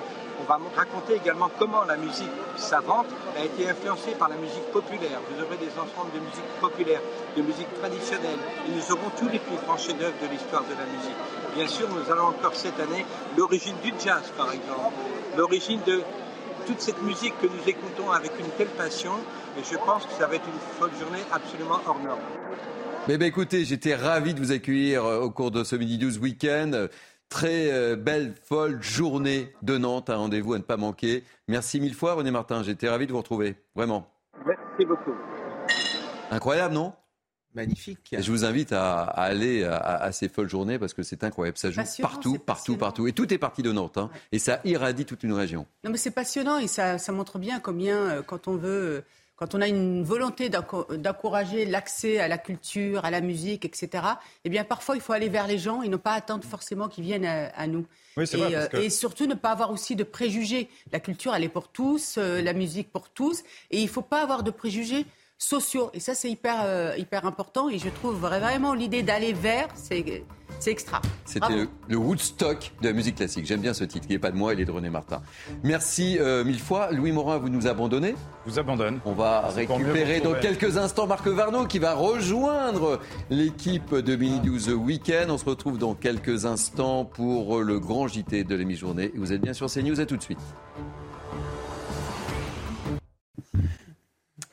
raconter 0.76 1.16
également 1.16 1.50
comment 1.60 1.84
la 1.84 1.98
musique 1.98 2.32
savante 2.58 3.08
a 3.38 3.44
été 3.44 3.70
influencée 3.70 4.12
par 4.18 4.30
la 4.30 4.36
musique 4.36 4.66
populaire. 4.72 5.22
Vous 5.30 5.44
aurez 5.44 5.58
des 5.58 5.72
ensembles 5.74 6.12
de 6.14 6.20
musique 6.20 6.50
populaire, 6.60 7.02
de 7.38 7.42
musique 7.42 7.72
traditionnelle, 7.80 8.40
et 8.68 8.72
nous 8.72 8.92
aurons 8.92 9.12
tous 9.18 9.30
les 9.30 9.40
plus 9.40 9.58
grands 9.66 9.78
chefs-d'œuvre 9.78 10.16
de 10.22 10.32
l'histoire 10.32 10.64
de 10.64 10.74
la 10.74 10.86
musique. 10.86 11.20
Bien 11.56 11.68
sûr, 11.68 11.88
nous 11.90 12.12
allons 12.12 12.28
encore 12.28 12.56
cette 12.56 12.80
année 12.80 13.06
l'origine 13.38 13.76
du 13.84 13.94
jazz, 14.04 14.32
par 14.38 14.52
exemple, 14.52 14.94
l'origine 15.38 15.82
de 15.86 16.02
toute 16.66 16.82
cette 16.82 17.02
musique 17.02 17.40
que 17.42 17.48
nous 17.48 17.68
écoutons 17.68 18.12
avec 18.12 18.32
une 18.40 18.50
telle 18.58 18.70
passion, 18.70 19.14
et 19.58 19.64
je 19.64 19.78
pense 19.78 20.06
que 20.06 20.14
ça 20.14 20.28
va 20.28 20.36
être 20.36 20.48
une 20.48 20.80
folle 20.80 20.92
journée 21.00 21.24
absolument 21.32 21.80
hors 21.86 22.00
norme. 22.00 22.20
Mais 23.08 23.18
ben, 23.18 23.26
écoutez, 23.26 23.66
j'étais 23.66 23.96
ravi 23.96 24.34
de 24.34 24.40
vous 24.40 24.52
accueillir 24.52 25.04
au 25.04 25.32
cours 25.32 25.50
de 25.52 25.64
ce 25.64 25.76
Midi 25.76 25.98
12 25.98 26.20
week-end. 26.20 26.88
Très 27.30 27.72
euh, 27.72 27.96
belle, 27.96 28.34
folle 28.44 28.82
journée 28.82 29.54
de 29.62 29.78
Nantes, 29.78 30.10
un 30.10 30.18
rendez-vous 30.18 30.54
à 30.54 30.58
ne 30.58 30.64
pas 30.64 30.78
manquer. 30.78 31.24
Merci 31.48 31.80
mille 31.80 31.94
fois 31.94 32.14
René 32.16 32.32
Martin, 32.32 32.64
j'étais 32.64 32.90
ravi 32.90 33.06
de 33.06 33.12
vous 33.12 33.20
retrouver, 33.20 33.56
vraiment. 33.76 34.12
Merci 34.46 34.86
beaucoup. 34.86 35.14
Incroyable, 36.32 36.74
non? 36.74 36.94
Magnifique. 37.54 38.14
Et 38.14 38.22
je 38.22 38.32
vous 38.32 38.46
invite 38.46 38.74
à, 38.74 39.04
à 39.04 39.24
aller 39.24 39.64
à, 39.64 39.78
à, 39.78 40.12
ces 40.12 40.28
folles 40.28 40.50
journées 40.50 40.80
parce 40.80 40.94
que 40.94 41.04
c'est 41.04 41.24
incroyable. 41.24 41.58
Ça 41.58 41.72
joue 41.72 41.82
partout, 42.02 42.38
partout, 42.40 42.78
partout. 42.78 43.08
Et 43.08 43.14
tout 43.14 43.32
est 43.34 43.40
parti 43.40 43.64
de 43.64 43.72
Nantes. 43.72 43.98
Hein, 43.98 44.10
et 44.32 44.40
ça 44.40 44.60
irradie 44.66 45.06
toute 45.06 45.24
une 45.24 45.34
région. 45.34 45.66
Non, 45.84 45.92
mais 45.92 45.98
c'est 45.98 46.12
passionnant 46.12 46.58
et 46.58 46.68
ça, 46.68 46.98
ça, 46.98 47.12
montre 47.12 47.40
bien 47.40 47.60
combien, 47.60 47.98
euh, 47.98 48.22
quand 48.24 48.48
on 48.48 48.56
veut, 48.56 49.04
quand 49.40 49.56
on 49.56 49.62
a 49.62 49.70
une 49.70 50.04
volonté 50.04 50.50
d'encourager 50.50 51.66
l'accès 51.66 52.20
à 52.20 52.28
la 52.28 52.38
culture, 52.38 53.06
à 53.06 53.10
la 53.10 53.22
musique, 53.22 53.64
etc., 53.64 54.04
eh 54.44 54.50
bien, 54.50 54.66
parfois, 54.66 54.98
il 54.98 55.02
faut 55.02 55.14
aller 55.14 55.30
vers 55.30 55.48
les 55.48 55.58
gens 55.58 55.82
et 55.82 55.88
ne 55.88 55.96
pas 55.96 56.12
attendre 56.12 56.44
forcément 56.44 56.90
qu'ils 56.90 57.06
viennent 57.06 57.26
à, 57.26 57.48
à 57.56 57.66
nous. 57.66 57.86
Oui, 58.18 58.26
et, 58.34 58.36
vrai, 58.36 58.70
que... 58.70 58.78
et, 58.78 58.90
surtout, 58.90 59.28
ne 59.28 59.36
pas 59.36 59.52
avoir 59.52 59.72
aussi 59.72 59.96
de 59.96 60.04
préjugés. 60.04 60.68
La 60.92 61.00
culture, 61.00 61.34
elle 61.34 61.46
est 61.46 61.50
pour 61.50 61.70
tous, 61.70 62.16
euh, 62.18 62.42
la 62.42 62.52
musique 62.52 62.92
pour 62.92 63.08
tous. 63.08 63.44
Et 63.72 63.80
il 63.80 63.86
ne 63.86 63.90
faut 63.90 64.02
pas 64.02 64.22
avoir 64.22 64.44
de 64.44 64.52
préjugés 64.52 65.06
sociaux. 65.38 65.90
Et 65.94 66.02
ça, 66.02 66.16
c'est 66.16 66.30
hyper, 66.30 66.64
euh, 66.66 66.94
hyper 66.98 67.26
important. 67.26 67.70
Et 67.70 67.80
je 67.80 67.88
trouve 67.88 68.20
vraiment 68.20 68.74
l'idée 68.74 69.04
d'aller 69.04 69.32
vers, 69.32 69.70
c'est. 69.74 70.26
C'est 70.60 70.72
extra. 70.72 71.02
C'était 71.24 71.56
le, 71.56 71.68
le, 71.88 71.96
Woodstock 71.96 72.74
de 72.82 72.88
la 72.90 72.94
musique 72.94 73.16
classique. 73.16 73.46
J'aime 73.46 73.62
bien 73.62 73.74
ce 73.74 73.86
titre, 73.86 74.08
qui 74.08 74.14
n'est 74.14 74.20
pas 74.20 74.32
de 74.32 74.36
moi, 74.36 74.54
il 74.54 74.60
est 74.60 74.66
de 74.66 74.72
René 74.72 74.90
Martin. 74.90 75.22
Merci 75.64 76.18
euh, 76.20 76.44
mille 76.44 76.60
fois. 76.60 76.92
Louis 76.92 77.14
Morin, 77.14 77.38
vous 77.38 77.48
nous 77.48 77.68
abandonnez 77.68 78.14
Vous 78.46 78.60
abandonne. 78.60 79.00
On 79.06 79.14
va 79.14 79.48
récupérer 79.48 80.20
dans 80.20 80.34
quelques 80.34 80.78
instants 80.78 81.08
Marc 81.08 81.26
Varno 81.28 81.66
qui 81.66 81.80
va 81.80 81.94
rejoindre 81.94 83.00
l'équipe 83.30 83.96
de 83.96 84.16
Mini 84.18 84.42
12 84.42 84.72
Weekend. 84.72 85.32
On 85.32 85.38
se 85.38 85.46
retrouve 85.46 85.78
dans 85.78 85.96
quelques 85.96 86.46
instants 86.46 87.06
pour 87.06 87.60
le 87.60 87.80
grand 87.80 88.10
JT 88.10 88.44
de 88.44 88.56
l'émi-journée. 88.56 89.12
Vous 89.16 89.32
êtes 89.32 89.42
bien 89.42 89.54
sur 89.54 89.68
CNews, 89.68 90.02
à 90.02 90.06
tout 90.06 90.18
de 90.18 90.24
suite. 90.24 90.40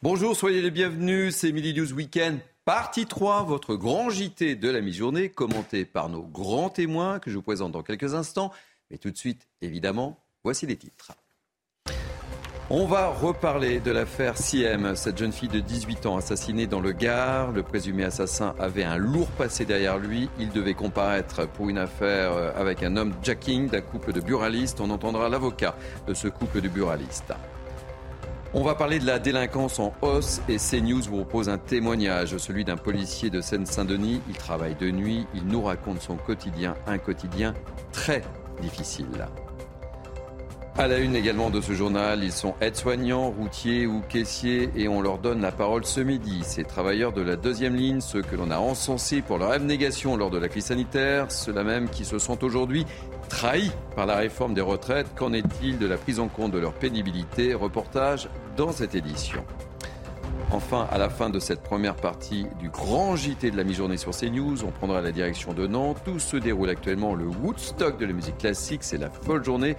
Bonjour, 0.02 0.36
soyez 0.36 0.62
les 0.62 0.70
bienvenus. 0.70 1.34
C'est 1.34 1.50
Midi 1.50 1.74
News 1.74 1.92
Weekend, 1.92 2.38
partie 2.66 3.06
3, 3.06 3.44
votre 3.44 3.76
grand 3.76 4.10
JT 4.10 4.56
de 4.56 4.68
la 4.68 4.80
mi-journée, 4.80 5.28
commenté 5.28 5.84
par 5.84 6.08
nos 6.08 6.24
grands 6.24 6.68
témoins 6.68 7.20
que 7.20 7.30
je 7.30 7.36
vous 7.36 7.42
présente 7.42 7.70
dans 7.70 7.84
quelques 7.84 8.14
instants. 8.14 8.50
Mais 8.90 8.98
tout 8.98 9.12
de 9.12 9.16
suite, 9.16 9.46
évidemment, 9.62 10.18
voici 10.42 10.66
les 10.66 10.74
titres. 10.74 11.12
On 12.68 12.84
va 12.86 13.10
reparler 13.10 13.78
de 13.78 13.92
l'affaire 13.92 14.36
Siem, 14.36 14.96
cette 14.96 15.16
jeune 15.16 15.30
fille 15.30 15.48
de 15.48 15.60
18 15.60 16.06
ans 16.06 16.16
assassinée 16.16 16.66
dans 16.66 16.80
le 16.80 16.90
Gard. 16.90 17.52
Le 17.52 17.62
présumé 17.62 18.02
assassin 18.02 18.56
avait 18.58 18.82
un 18.82 18.96
lourd 18.96 19.28
passé 19.28 19.64
derrière 19.64 19.98
lui. 19.98 20.28
Il 20.40 20.50
devait 20.50 20.74
comparaître 20.74 21.46
pour 21.46 21.68
une 21.68 21.78
affaire 21.78 22.32
avec 22.56 22.82
un 22.82 22.96
homme 22.96 23.14
jacking 23.22 23.68
d'un 23.68 23.80
couple 23.80 24.12
de 24.12 24.20
buralistes. 24.20 24.80
On 24.80 24.90
entendra 24.90 25.28
l'avocat 25.28 25.76
de 26.08 26.14
ce 26.14 26.26
couple 26.26 26.60
de 26.60 26.68
buralistes. 26.68 27.32
On 28.54 28.62
va 28.62 28.74
parler 28.74 28.98
de 28.98 29.06
la 29.06 29.18
délinquance 29.18 29.78
en 29.78 29.92
hausse 30.02 30.40
et 30.48 30.56
CNews 30.56 31.02
vous 31.02 31.16
propose 31.16 31.48
un 31.48 31.58
témoignage, 31.58 32.36
celui 32.38 32.64
d'un 32.64 32.76
policier 32.76 33.28
de 33.28 33.40
Seine-Saint-Denis. 33.40 34.22
Il 34.28 34.36
travaille 34.36 34.76
de 34.76 34.90
nuit, 34.90 35.26
il 35.34 35.46
nous 35.46 35.62
raconte 35.62 36.00
son 36.00 36.16
quotidien, 36.16 36.74
un 36.86 36.98
quotidien 36.98 37.54
très 37.92 38.22
difficile. 38.62 39.26
À 40.78 40.88
la 40.88 40.98
une 40.98 41.16
également 41.16 41.48
de 41.48 41.62
ce 41.62 41.72
journal, 41.72 42.22
ils 42.22 42.32
sont 42.32 42.54
aides-soignants, 42.60 43.30
routiers 43.30 43.86
ou 43.86 44.02
caissiers 44.10 44.68
et 44.76 44.88
on 44.88 45.00
leur 45.00 45.16
donne 45.16 45.40
la 45.40 45.50
parole 45.50 45.86
ce 45.86 46.00
midi. 46.00 46.42
Ces 46.44 46.64
travailleurs 46.64 47.12
de 47.12 47.22
la 47.22 47.36
deuxième 47.36 47.74
ligne, 47.74 48.02
ceux 48.02 48.20
que 48.20 48.36
l'on 48.36 48.50
a 48.50 48.58
encensés 48.58 49.22
pour 49.22 49.38
leur 49.38 49.52
abnégation 49.52 50.18
lors 50.18 50.28
de 50.28 50.36
la 50.36 50.48
crise 50.48 50.66
sanitaire, 50.66 51.32
ceux-là 51.32 51.64
même 51.64 51.88
qui 51.88 52.04
se 52.04 52.18
sont 52.18 52.44
aujourd'hui 52.44 52.84
trahis 53.30 53.72
par 53.96 54.04
la 54.04 54.16
réforme 54.16 54.52
des 54.52 54.60
retraites. 54.60 55.06
Qu'en 55.16 55.32
est-il 55.32 55.78
de 55.78 55.86
la 55.86 55.96
prise 55.96 56.20
en 56.20 56.28
compte 56.28 56.52
de 56.52 56.58
leur 56.58 56.74
pénibilité? 56.74 57.54
Reportage 57.54 58.28
dans 58.58 58.70
cette 58.70 58.94
édition. 58.94 59.42
Enfin, 60.52 60.86
à 60.92 60.98
la 60.98 61.08
fin 61.08 61.28
de 61.28 61.40
cette 61.40 61.62
première 61.62 61.96
partie 61.96 62.46
du 62.60 62.68
grand 62.68 63.16
JT 63.16 63.50
de 63.50 63.56
la 63.56 63.64
mi-journée 63.64 63.96
sur 63.96 64.12
CNews, 64.12 64.64
on 64.64 64.70
prendra 64.70 65.00
la 65.00 65.10
direction 65.10 65.52
de 65.54 65.66
Nantes. 65.66 66.02
Tout 66.04 66.20
se 66.20 66.36
déroule 66.36 66.68
actuellement 66.68 67.14
le 67.14 67.26
Woodstock 67.26 67.98
de 67.98 68.06
la 68.06 68.12
musique 68.12 68.38
classique. 68.38 68.84
C'est 68.84 68.98
la 68.98 69.10
folle 69.10 69.44
journée. 69.44 69.74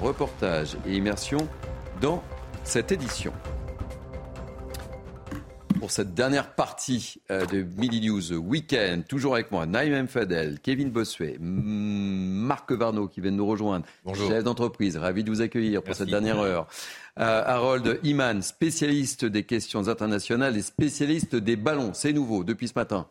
Reportage 0.00 0.76
et 0.86 0.94
immersion 0.96 1.48
dans 2.00 2.22
cette 2.64 2.90
édition. 2.92 3.32
Pour 5.78 5.90
cette 5.90 6.14
dernière 6.14 6.54
partie 6.54 7.20
euh, 7.30 7.44
de 7.46 7.62
Midi 7.62 8.08
News 8.08 8.32
Weekend, 8.34 9.04
toujours 9.06 9.34
avec 9.34 9.50
moi, 9.50 9.66
Naïm 9.66 10.06
Fadel, 10.06 10.60
Kevin 10.60 10.90
Bossuet, 10.90 11.36
Marc 11.40 12.70
Varno 12.70 13.08
qui 13.08 13.20
vient 13.20 13.32
de 13.32 13.36
nous 13.36 13.46
rejoindre, 13.46 13.84
Bonjour. 14.04 14.28
chef 14.28 14.44
d'entreprise, 14.44 14.96
ravi 14.96 15.24
de 15.24 15.30
vous 15.30 15.40
accueillir 15.40 15.82
pour 15.82 15.94
cette 15.96 16.08
dernière 16.08 16.38
heure. 16.38 16.68
Euh, 17.18 17.42
Harold 17.44 17.98
Iman, 18.04 18.42
spécialiste 18.42 19.24
des 19.24 19.42
questions 19.42 19.88
internationales 19.88 20.56
et 20.56 20.62
spécialiste 20.62 21.34
des 21.34 21.56
ballons. 21.56 21.94
C'est 21.94 22.12
nouveau 22.12 22.44
depuis 22.44 22.68
ce 22.68 22.74
matin. 22.76 23.08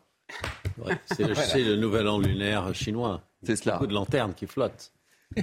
Ouais, 0.82 0.96
c'est 1.06 1.24
le, 1.24 1.34
c'est 1.34 1.62
le 1.62 1.76
nouvel 1.76 2.08
an 2.08 2.18
lunaire 2.18 2.74
chinois. 2.74 3.20
C'est 3.42 3.56
cela. 3.56 3.74
Beaucoup 3.74 3.86
de 3.86 3.94
lanternes 3.94 4.32
qui 4.34 4.46
flottent. 4.46 4.92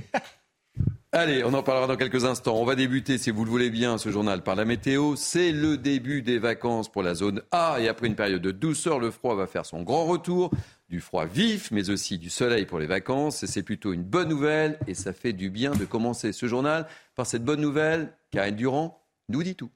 Allez, 1.11 1.43
on 1.43 1.53
en 1.55 1.63
parlera 1.63 1.87
dans 1.87 1.95
quelques 1.95 2.25
instants. 2.25 2.57
On 2.57 2.65
va 2.65 2.75
débuter, 2.75 3.17
si 3.17 3.31
vous 3.31 3.43
le 3.43 3.49
voulez 3.49 3.71
bien, 3.71 3.97
ce 3.97 4.09
journal 4.09 4.43
par 4.43 4.55
la 4.55 4.63
météo. 4.63 5.15
C'est 5.15 5.51
le 5.51 5.75
début 5.75 6.21
des 6.21 6.37
vacances 6.37 6.87
pour 6.87 7.01
la 7.01 7.15
zone 7.15 7.41
A. 7.51 7.77
Et 7.79 7.87
après 7.87 8.05
une 8.05 8.15
période 8.15 8.43
de 8.43 8.51
douceur, 8.51 8.99
le 8.99 9.09
froid 9.09 9.33
va 9.33 9.47
faire 9.47 9.65
son 9.65 9.81
grand 9.81 10.05
retour. 10.05 10.51
Du 10.87 11.01
froid 11.01 11.25
vif, 11.25 11.71
mais 11.71 11.89
aussi 11.89 12.19
du 12.19 12.29
soleil 12.29 12.67
pour 12.67 12.77
les 12.77 12.85
vacances. 12.85 13.41
Et 13.41 13.47
c'est 13.47 13.63
plutôt 13.63 13.91
une 13.91 14.03
bonne 14.03 14.29
nouvelle. 14.29 14.77
Et 14.85 14.93
ça 14.93 15.11
fait 15.11 15.33
du 15.33 15.49
bien 15.49 15.71
de 15.71 15.83
commencer 15.83 16.31
ce 16.31 16.45
journal 16.45 16.85
par 17.15 17.25
cette 17.25 17.43
bonne 17.43 17.61
nouvelle. 17.61 18.13
Karine 18.29 18.55
Durand 18.55 19.03
nous 19.29 19.41
dit 19.41 19.55
tout. 19.55 19.71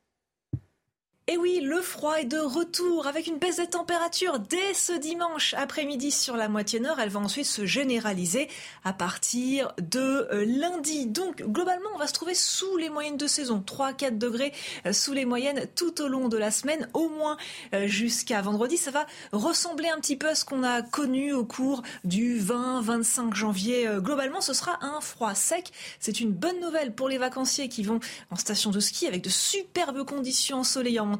Et 1.27 1.37
oui, 1.37 1.61
le 1.63 1.79
froid 1.79 2.15
est 2.15 2.25
de 2.25 2.37
retour 2.37 3.07
avec 3.07 3.27
une 3.27 3.37
baisse 3.37 3.55
des 3.55 3.67
températures 3.67 4.39
dès 4.39 4.73
ce 4.73 4.91
dimanche 4.91 5.53
après-midi 5.53 6.11
sur 6.11 6.35
la 6.35 6.49
moitié 6.49 6.81
nord. 6.81 6.99
Elle 6.99 7.07
va 7.07 7.21
ensuite 7.21 7.45
se 7.45 7.65
généraliser 7.65 8.49
à 8.83 8.91
partir 8.91 9.71
de 9.77 10.27
euh, 10.33 10.43
lundi. 10.45 11.05
Donc 11.05 11.41
globalement, 11.43 11.87
on 11.95 11.97
va 11.97 12.07
se 12.07 12.13
trouver 12.13 12.35
sous 12.35 12.75
les 12.75 12.89
moyennes 12.89 13.15
de 13.15 13.27
saison. 13.27 13.63
3-4 13.65 14.17
degrés 14.17 14.51
euh, 14.85 14.91
sous 14.91 15.13
les 15.13 15.23
moyennes 15.23 15.65
tout 15.77 16.01
au 16.01 16.09
long 16.09 16.27
de 16.27 16.35
la 16.35 16.51
semaine, 16.51 16.89
au 16.93 17.07
moins 17.07 17.37
euh, 17.73 17.87
jusqu'à 17.87 18.41
vendredi. 18.41 18.75
Ça 18.75 18.91
va 18.91 19.05
ressembler 19.31 19.87
un 19.87 20.01
petit 20.01 20.17
peu 20.17 20.27
à 20.27 20.35
ce 20.35 20.43
qu'on 20.43 20.65
a 20.65 20.81
connu 20.81 21.31
au 21.31 21.45
cours 21.45 21.83
du 22.03 22.37
20-25 22.37 23.33
janvier. 23.33 23.89
Globalement, 23.99 24.41
ce 24.41 24.51
sera 24.51 24.77
un 24.81 24.99
froid 24.99 25.35
sec. 25.35 25.71
C'est 26.01 26.19
une 26.19 26.33
bonne 26.33 26.59
nouvelle 26.59 26.93
pour 26.93 27.07
les 27.07 27.17
vacanciers 27.17 27.69
qui 27.69 27.83
vont 27.83 28.01
en 28.29 28.35
station 28.35 28.71
de 28.71 28.81
ski 28.81 29.07
avec 29.07 29.21
de 29.21 29.29
superbes 29.29 30.03
conditions 30.03 30.57
ensoleillées 30.57 30.99
en 30.99 31.12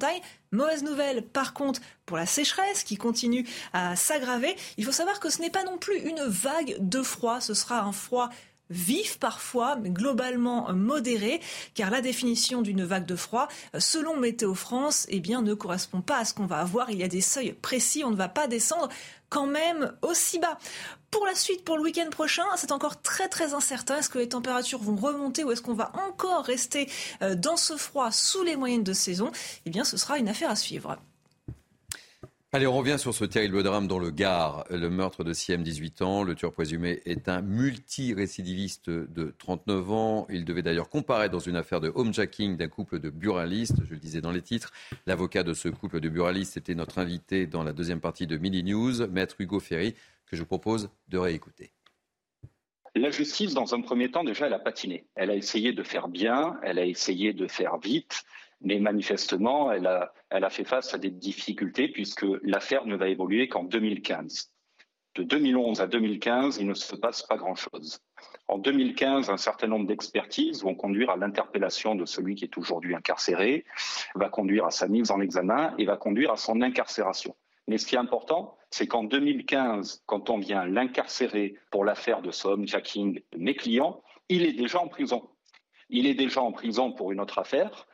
Mauvaise 0.51 0.83
nouvelle, 0.83 1.23
par 1.23 1.53
contre, 1.53 1.81
pour 2.05 2.17
la 2.17 2.25
sécheresse 2.25 2.83
qui 2.83 2.97
continue 2.97 3.47
à 3.73 3.95
s'aggraver. 3.95 4.55
Il 4.77 4.85
faut 4.85 4.91
savoir 4.91 5.19
que 5.19 5.29
ce 5.29 5.41
n'est 5.41 5.49
pas 5.49 5.63
non 5.63 5.77
plus 5.77 5.97
une 5.97 6.23
vague 6.23 6.75
de 6.79 7.01
froid, 7.01 7.41
ce 7.41 7.53
sera 7.53 7.81
un 7.81 7.91
froid 7.91 8.29
vif 8.69 9.19
parfois, 9.19 9.75
mais 9.75 9.89
globalement 9.89 10.73
modéré, 10.73 11.41
car 11.75 11.91
la 11.91 12.01
définition 12.01 12.61
d'une 12.61 12.83
vague 12.83 13.05
de 13.05 13.15
froid, 13.15 13.47
selon 13.77 14.17
Météo 14.17 14.53
France, 14.55 15.05
eh 15.09 15.19
bien, 15.19 15.41
ne 15.41 15.53
correspond 15.53 16.01
pas 16.01 16.19
à 16.19 16.25
ce 16.25 16.33
qu'on 16.33 16.45
va 16.45 16.59
avoir. 16.59 16.89
Il 16.89 16.97
y 16.97 17.03
a 17.03 17.07
des 17.07 17.21
seuils 17.21 17.53
précis, 17.53 18.03
on 18.03 18.11
ne 18.11 18.15
va 18.15 18.29
pas 18.29 18.47
descendre 18.47 18.89
quand 19.29 19.47
même 19.47 19.93
aussi 20.01 20.39
bas. 20.39 20.57
Pour 21.13 21.27
la 21.27 21.35
suite, 21.35 21.63
pour 21.63 21.77
le 21.77 21.83
week-end 21.83 22.09
prochain, 22.09 22.41
c'est 22.55 22.71
encore 22.71 22.99
très 23.03 23.27
très 23.27 23.53
incertain. 23.53 23.97
Est-ce 23.97 24.09
que 24.09 24.17
les 24.17 24.29
températures 24.29 24.81
vont 24.81 24.95
remonter 24.95 25.43
ou 25.43 25.51
est-ce 25.51 25.61
qu'on 25.61 25.75
va 25.75 25.91
encore 26.07 26.43
rester 26.43 26.89
euh, 27.21 27.35
dans 27.35 27.55
ce 27.55 27.77
froid 27.77 28.11
sous 28.11 28.41
les 28.41 28.55
moyennes 28.55 28.83
de 28.83 28.93
saison? 28.93 29.31
Eh 29.67 29.69
bien, 29.69 29.83
ce 29.83 29.95
sera 29.95 30.17
une 30.17 30.27
affaire 30.27 30.49
à 30.49 30.55
suivre. 30.55 30.97
Allez, 32.55 32.67
on 32.67 32.77
revient 32.77 32.97
sur 32.99 33.15
ce 33.15 33.25
terrible 33.25 33.63
drame 33.63 33.87
dans 33.87 33.97
le 33.97 34.11
Gard. 34.11 34.65
Le 34.69 34.89
meurtre 34.89 35.23
de 35.23 35.33
Siem, 35.33 35.63
18 35.63 36.03
ans. 36.03 36.23
Le 36.23 36.35
tueur 36.35 36.51
présumé 36.51 37.01
est 37.05 37.27
un 37.27 37.41
multirécidiviste 37.41 38.91
de 38.91 39.33
39 39.39 39.91
ans. 39.91 40.27
Il 40.29 40.45
devait 40.45 40.61
d'ailleurs 40.61 40.89
comparaître 40.89 41.31
dans 41.31 41.39
une 41.39 41.55
affaire 41.55 41.81
de 41.81 41.91
homejacking 41.93 42.55
d'un 42.55 42.67
couple 42.67 42.99
de 42.99 43.09
buralistes. 43.09 43.77
Je 43.85 43.93
le 43.95 43.99
disais 43.99 44.21
dans 44.21 44.31
les 44.31 44.43
titres. 44.43 44.71
L'avocat 45.07 45.41
de 45.41 45.53
ce 45.53 45.67
couple 45.67 45.99
de 45.99 46.09
buralistes 46.09 46.57
était 46.57 46.75
notre 46.75 46.99
invité 46.99 47.47
dans 47.47 47.63
la 47.63 47.73
deuxième 47.73 47.99
partie 47.99 48.27
de 48.27 48.37
Mini 48.37 48.63
News, 48.63 49.07
maître 49.07 49.35
Hugo 49.39 49.59
Ferry, 49.59 49.95
que 50.33 50.37
je 50.37 50.41
vous 50.41 50.47
propose 50.47 50.89
de 51.09 51.19
réécouter. 51.19 51.71
La 52.95 53.11
justice, 53.11 53.53
dans 53.53 53.75
un 53.75 53.81
premier 53.81 54.09
temps, 54.09 54.23
déjà, 54.23 54.47
elle 54.47 54.53
a 54.53 54.59
patiné. 54.59 55.05
Elle 55.13 55.29
a 55.29 55.35
essayé 55.35 55.73
de 55.73 55.83
faire 55.83 56.07
bien, 56.07 56.59
elle 56.63 56.79
a 56.79 56.85
essayé 56.85 57.33
de 57.33 57.47
faire 57.47 57.77
vite, 57.77 58.23
mais 58.61 58.79
manifestement, 58.79 59.71
elle 59.71 59.85
a, 59.85 60.11
elle 60.31 60.43
a 60.43 60.49
fait 60.49 60.63
face 60.63 60.91
à 60.95 60.97
des 60.97 61.11
difficultés 61.11 61.87
puisque 61.87 62.25
l'affaire 62.41 62.87
ne 62.87 62.95
va 62.95 63.09
évoluer 63.09 63.47
qu'en 63.47 63.63
2015. 63.63 64.51
De 65.15 65.21
2011 65.21 65.81
à 65.81 65.87
2015, 65.87 66.57
il 66.59 66.67
ne 66.67 66.73
se 66.73 66.95
passe 66.95 67.21
pas 67.21 67.37
grand-chose. 67.37 67.99
En 68.47 68.57
2015, 68.57 69.29
un 69.29 69.37
certain 69.37 69.67
nombre 69.67 69.85
d'expertises 69.85 70.63
vont 70.63 70.73
conduire 70.73 71.11
à 71.11 71.17
l'interpellation 71.17 71.93
de 71.93 72.05
celui 72.05 72.33
qui 72.33 72.45
est 72.45 72.57
aujourd'hui 72.57 72.95
incarcéré, 72.95 73.65
va 74.15 74.29
conduire 74.29 74.65
à 74.65 74.71
sa 74.71 74.87
mise 74.87 75.11
en 75.11 75.21
examen 75.21 75.75
et 75.77 75.85
va 75.85 75.97
conduire 75.97 76.31
à 76.31 76.37
son 76.37 76.63
incarcération. 76.63 77.35
Mais 77.67 77.77
ce 77.77 77.85
qui 77.85 77.95
est 77.95 77.99
important, 77.99 78.57
c'est 78.73 78.87
qu'en 78.87 79.03
2015, 79.03 80.01
quand 80.07 80.31
on 80.31 80.39
vient 80.39 80.65
l'incarcérer 80.65 81.59
pour 81.69 81.85
l'affaire 81.85 82.23
de 82.23 82.31
ce 82.31 82.47
homejacking 82.47 83.21
mes 83.37 83.53
clients, 83.53 84.01
il 84.29 84.41
est 84.41 84.53
déjà 84.53 84.81
en 84.81 84.87
prison. 84.87 85.29
Il 85.91 86.07
est 86.07 86.15
déjà 86.15 86.41
en 86.41 86.51
prison 86.51 86.91
pour 86.91 87.11
une 87.11 87.19
autre 87.19 87.37
affaire, 87.37 87.87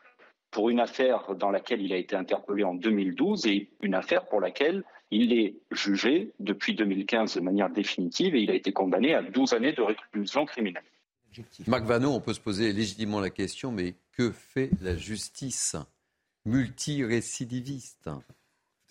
pour 0.51 0.69
une 0.69 0.79
affaire 0.79 1.35
dans 1.35 1.51
laquelle 1.51 1.81
il 1.81 1.91
a 1.91 1.97
été 1.97 2.15
interpellé 2.15 2.63
en 2.63 2.75
2012 2.75 3.45
et 3.47 3.69
une 3.81 3.93
affaire 3.93 4.25
pour 4.29 4.39
laquelle 4.39 4.85
il 5.11 5.33
est 5.33 5.57
jugé 5.71 6.31
depuis 6.39 6.75
2015 6.75 7.35
de 7.35 7.41
manière 7.41 7.69
définitive 7.69 8.33
et 8.35 8.41
il 8.41 8.49
a 8.49 8.55
été 8.55 8.71
condamné 8.71 9.13
à 9.13 9.21
12 9.21 9.51
années 9.51 9.73
de 9.73 9.81
réclusion 9.81 10.45
criminelle. 10.45 10.85
Marc 11.67 11.83
Vano, 11.83 12.11
on 12.11 12.21
peut 12.21 12.33
se 12.33 12.39
poser 12.39 12.71
légitimement 12.71 13.19
la 13.19 13.31
question, 13.31 13.73
mais 13.73 13.95
que 14.13 14.31
fait 14.31 14.69
la 14.79 14.95
justice 14.95 15.75
multirécidiviste? 16.45 18.09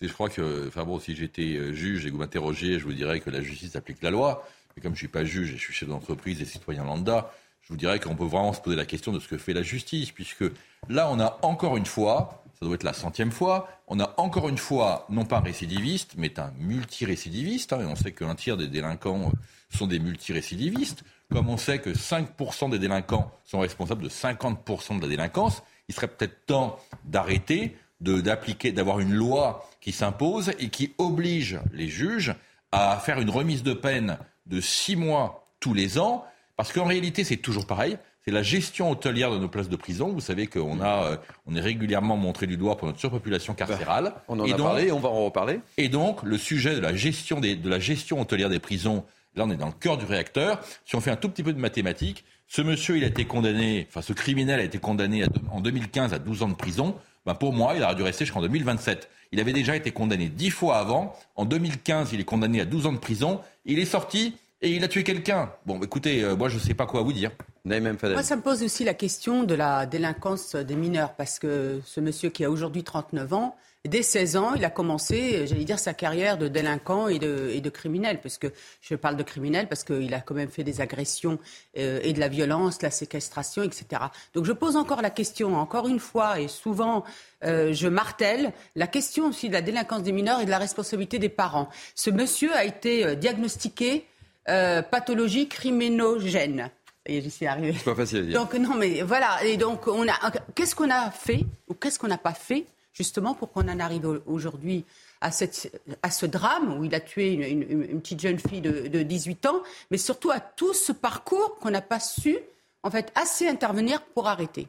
Je 0.01 0.13
crois 0.13 0.29
que, 0.29 0.67
enfin 0.67 0.85
bon, 0.85 0.99
si 0.99 1.15
j'étais 1.15 1.57
euh, 1.57 1.73
juge 1.73 2.05
et 2.05 2.09
que 2.09 2.13
vous 2.13 2.19
m'interrogiez, 2.19 2.79
je 2.79 2.85
vous 2.85 2.93
dirais 2.93 3.19
que 3.19 3.29
la 3.29 3.41
justice 3.41 3.75
applique 3.75 4.01
la 4.01 4.11
loi. 4.11 4.47
Mais 4.75 4.81
comme 4.81 4.93
je 4.93 4.99
suis 4.99 5.09
pas 5.09 5.25
juge 5.25 5.51
et 5.51 5.57
je 5.57 5.61
suis 5.61 5.73
chef 5.73 5.89
d'entreprise 5.89 6.41
et 6.41 6.45
citoyen 6.45 6.85
lambda, 6.85 7.33
je 7.61 7.73
vous 7.73 7.77
dirais 7.77 7.99
qu'on 7.99 8.15
peut 8.15 8.25
vraiment 8.25 8.53
se 8.53 8.61
poser 8.61 8.77
la 8.77 8.85
question 8.85 9.11
de 9.11 9.19
ce 9.19 9.27
que 9.27 9.37
fait 9.37 9.53
la 9.53 9.61
justice, 9.61 10.11
puisque 10.11 10.45
là, 10.87 11.09
on 11.11 11.19
a 11.19 11.37
encore 11.41 11.75
une 11.75 11.85
fois, 11.85 12.43
ça 12.57 12.65
doit 12.65 12.75
être 12.75 12.83
la 12.83 12.93
centième 12.93 13.31
fois, 13.31 13.67
on 13.87 13.99
a 13.99 14.13
encore 14.17 14.47
une 14.47 14.57
fois, 14.57 15.05
non 15.09 15.25
pas 15.25 15.37
un 15.37 15.41
récidiviste, 15.41 16.13
mais 16.17 16.39
un 16.39 16.51
multirécidiviste, 16.59 17.73
hein, 17.73 17.81
et 17.81 17.85
on 17.85 17.95
sait 17.95 18.13
qu'un 18.13 18.35
tiers 18.35 18.57
des 18.57 18.67
délinquants 18.67 19.31
sont 19.69 19.85
des 19.85 19.99
multirécidivistes, 19.99 21.03
comme 21.31 21.49
on 21.49 21.57
sait 21.57 21.79
que 21.79 21.91
5% 21.91 22.71
des 22.71 22.79
délinquants 22.79 23.31
sont 23.45 23.59
responsables 23.59 24.03
de 24.03 24.09
50% 24.09 24.97
de 24.97 25.01
la 25.01 25.07
délinquance, 25.07 25.61
il 25.89 25.95
serait 25.95 26.07
peut-être 26.07 26.45
temps 26.45 26.79
d'arrêter, 27.03 27.75
d'appliquer, 28.01 28.71
d'avoir 28.71 28.99
une 28.99 29.13
loi 29.13 29.69
qui 29.81 29.91
s'impose 29.91 30.51
et 30.59 30.69
qui 30.69 30.93
oblige 30.97 31.59
les 31.73 31.87
juges 31.89 32.33
à 32.71 32.97
faire 32.97 33.19
une 33.19 33.29
remise 33.29 33.63
de 33.63 33.73
peine 33.73 34.17
de 34.45 34.61
six 34.61 34.95
mois 34.95 35.45
tous 35.59 35.73
les 35.73 35.99
ans, 35.99 36.23
parce 36.55 36.71
qu'en 36.71 36.85
réalité, 36.85 37.23
c'est 37.23 37.37
toujours 37.37 37.65
pareil. 37.67 37.97
C'est 38.25 38.31
la 38.31 38.43
gestion 38.43 38.91
hôtelière 38.91 39.31
de 39.31 39.37
nos 39.37 39.47
places 39.47 39.69
de 39.69 39.75
prison. 39.75 40.09
Vous 40.09 40.19
savez 40.19 40.45
qu'on 40.47 40.81
a, 40.81 41.03
euh, 41.05 41.17
on 41.47 41.55
est 41.55 41.61
régulièrement 41.61 42.17
montré 42.17 42.47
du 42.47 42.57
doigt 42.57 42.77
pour 42.77 42.87
notre 42.87 42.99
surpopulation 42.99 43.53
carcérale. 43.53 44.13
On 44.27 44.39
en 44.39 44.45
Et 44.45 44.53
a 44.53 44.57
donc- 44.57 44.67
parlé, 44.67 44.91
on 44.91 44.99
va 44.99 45.09
en 45.09 45.25
reparler. 45.25 45.61
Et 45.77 45.89
donc, 45.89 46.21
le 46.23 46.37
sujet 46.37 46.75
de 46.75 46.79
la 46.81 46.93
gestion 46.93 47.39
des, 47.39 47.55
de 47.55 47.69
la 47.69 47.79
gestion 47.79 48.19
hôtelière 48.21 48.49
des 48.49 48.59
prisons, 48.59 49.03
là, 49.35 49.45
on 49.47 49.51
est 49.51 49.55
dans 49.57 49.67
le 49.67 49.71
cœur 49.73 49.97
du 49.97 50.05
réacteur. 50.05 50.59
Si 50.85 50.95
on 50.95 51.01
fait 51.01 51.11
un 51.11 51.15
tout 51.15 51.29
petit 51.29 51.43
peu 51.43 51.53
de 51.53 51.59
mathématiques, 51.59 52.23
ce 52.47 52.61
monsieur, 52.61 52.97
il 52.97 53.03
a 53.03 53.07
été 53.07 53.25
condamné, 53.25 53.87
enfin, 53.89 54.01
ce 54.01 54.13
criminel 54.13 54.59
a 54.59 54.63
été 54.63 54.79
condamné 54.79 55.23
à 55.23 55.27
en 55.51 55.61
2015 55.61 56.13
à 56.13 56.19
12 56.19 56.43
ans 56.43 56.49
de 56.49 56.55
prison. 56.55 56.95
Ben, 57.29 57.35
pour 57.35 57.53
moi, 57.53 57.73
il 57.75 57.83
aurait 57.83 57.93
dû 57.93 58.01
rester 58.01 58.25
jusqu'en 58.25 58.41
2027. 58.41 59.07
Il 59.31 59.39
avait 59.39 59.53
déjà 59.53 59.75
été 59.75 59.91
condamné 59.91 60.29
dix 60.29 60.49
fois 60.49 60.79
avant. 60.79 61.15
En 61.35 61.45
2015, 61.45 62.09
il 62.11 62.19
est 62.19 62.23
condamné 62.23 62.59
à 62.59 62.65
12 62.65 62.87
ans 62.87 62.91
de 62.91 62.97
prison. 62.97 63.39
Il 63.65 63.77
est 63.77 63.85
sorti 63.85 64.33
et 64.63 64.71
il 64.71 64.83
a 64.83 64.87
tué 64.87 65.03
quelqu'un. 65.03 65.51
Bon, 65.67 65.79
écoutez, 65.79 66.23
euh, 66.23 66.35
moi, 66.35 66.49
je 66.49 66.55
ne 66.55 66.59
sais 66.59 66.73
pas 66.73 66.87
quoi 66.87 67.03
vous 67.03 67.13
dire. 67.13 67.29
Moi, 67.65 68.23
ça 68.23 68.35
me 68.35 68.41
pose 68.41 68.63
aussi 68.63 68.83
la 68.83 68.95
question 68.95 69.43
de 69.43 69.53
la 69.53 69.85
délinquance 69.85 70.55
des 70.55 70.73
mineurs, 70.73 71.13
parce 71.13 71.37
que 71.37 71.81
ce 71.85 71.99
monsieur 71.99 72.31
qui 72.31 72.43
a 72.43 72.49
aujourd'hui 72.49 72.83
39 72.83 73.33
ans, 73.33 73.55
dès 73.85 74.03
16 74.03 74.35
ans, 74.35 74.53
il 74.55 74.65
a 74.65 74.69
commencé, 74.69 75.47
j'allais 75.47 75.63
dire, 75.63 75.79
sa 75.79 75.93
carrière 75.93 76.37
de 76.37 76.47
délinquant 76.47 77.07
et 77.07 77.17
de, 77.17 77.49
et 77.53 77.61
de 77.61 77.69
criminel, 77.69 78.19
parce 78.21 78.37
que 78.37 78.47
je 78.81 78.95
parle 78.95 79.15
de 79.15 79.23
criminel 79.23 79.67
parce 79.69 79.83
qu'il 79.83 80.13
a 80.13 80.19
quand 80.19 80.35
même 80.35 80.49
fait 80.49 80.63
des 80.63 80.81
agressions 80.81 81.39
euh, 81.77 81.99
et 82.03 82.11
de 82.11 82.19
la 82.19 82.27
violence, 82.27 82.81
la 82.81 82.91
séquestration, 82.91 83.63
etc. 83.63 84.01
Donc 84.33 84.45
je 84.45 84.51
pose 84.51 84.75
encore 84.75 85.01
la 85.01 85.09
question, 85.09 85.55
encore 85.55 85.87
une 85.87 85.99
fois, 85.99 86.41
et 86.41 86.49
souvent 86.49 87.05
euh, 87.45 87.71
je 87.71 87.87
martèle, 87.87 88.51
la 88.75 88.87
question 88.87 89.27
aussi 89.27 89.47
de 89.47 89.53
la 89.53 89.61
délinquance 89.61 90.03
des 90.03 90.11
mineurs 90.11 90.41
et 90.41 90.45
de 90.45 90.51
la 90.51 90.57
responsabilité 90.57 91.17
des 91.17 91.29
parents. 91.29 91.69
Ce 91.95 92.09
monsieur 92.09 92.53
a 92.53 92.65
été 92.65 93.05
euh, 93.05 93.15
diagnostiqué 93.15 94.05
pathologie 94.89 95.47
criminogène. 95.47 96.71
Et 97.05 97.21
j'y 97.21 97.29
suis 97.29 97.45
arrivée. 97.45 97.75
C'est 97.77 97.83
pas 97.83 97.93
facile 97.93 98.17
à 98.17 98.21
dire. 98.23 98.39
Donc 98.39 98.55
non, 98.55 98.73
mais 98.73 99.03
voilà. 99.03 99.43
Et 99.45 99.57
donc 99.57 99.87
on 99.87 100.07
a, 100.07 100.31
qu'est-ce 100.55 100.73
qu'on 100.73 100.89
a 100.89 101.11
fait 101.11 101.41
ou 101.67 101.75
qu'est-ce 101.75 101.99
qu'on 101.99 102.07
n'a 102.07 102.17
pas 102.17 102.33
fait 102.33 102.65
justement 102.99 103.33
pour 103.33 103.51
qu'on 103.51 103.69
en 103.69 103.79
arrive 103.79 104.21
aujourd'hui 104.27 104.83
à, 105.21 105.31
ce 105.31 106.25
drame 106.25 106.77
où 106.77 106.83
il 106.83 106.93
a 106.93 106.99
tué 106.99 107.33
une, 107.33 108.01
petite 108.01 108.19
jeune 108.19 108.39
fille 108.39 108.59
de, 108.59 108.87
de, 108.87 109.03
18 109.03 109.45
ans, 109.45 109.63
mais 109.89 109.97
surtout 109.97 110.31
à 110.31 110.41
tout 110.41 110.73
ce 110.73 110.91
parcours 110.91 111.55
qu'on 111.59 111.71
n'a 111.71 111.81
pas 111.81 112.01
su 112.01 112.37
en 112.83 112.91
fait 112.91 113.11
assez 113.15 113.47
intervenir 113.47 114.01
pour 114.01 114.27
arrêter. 114.27 114.67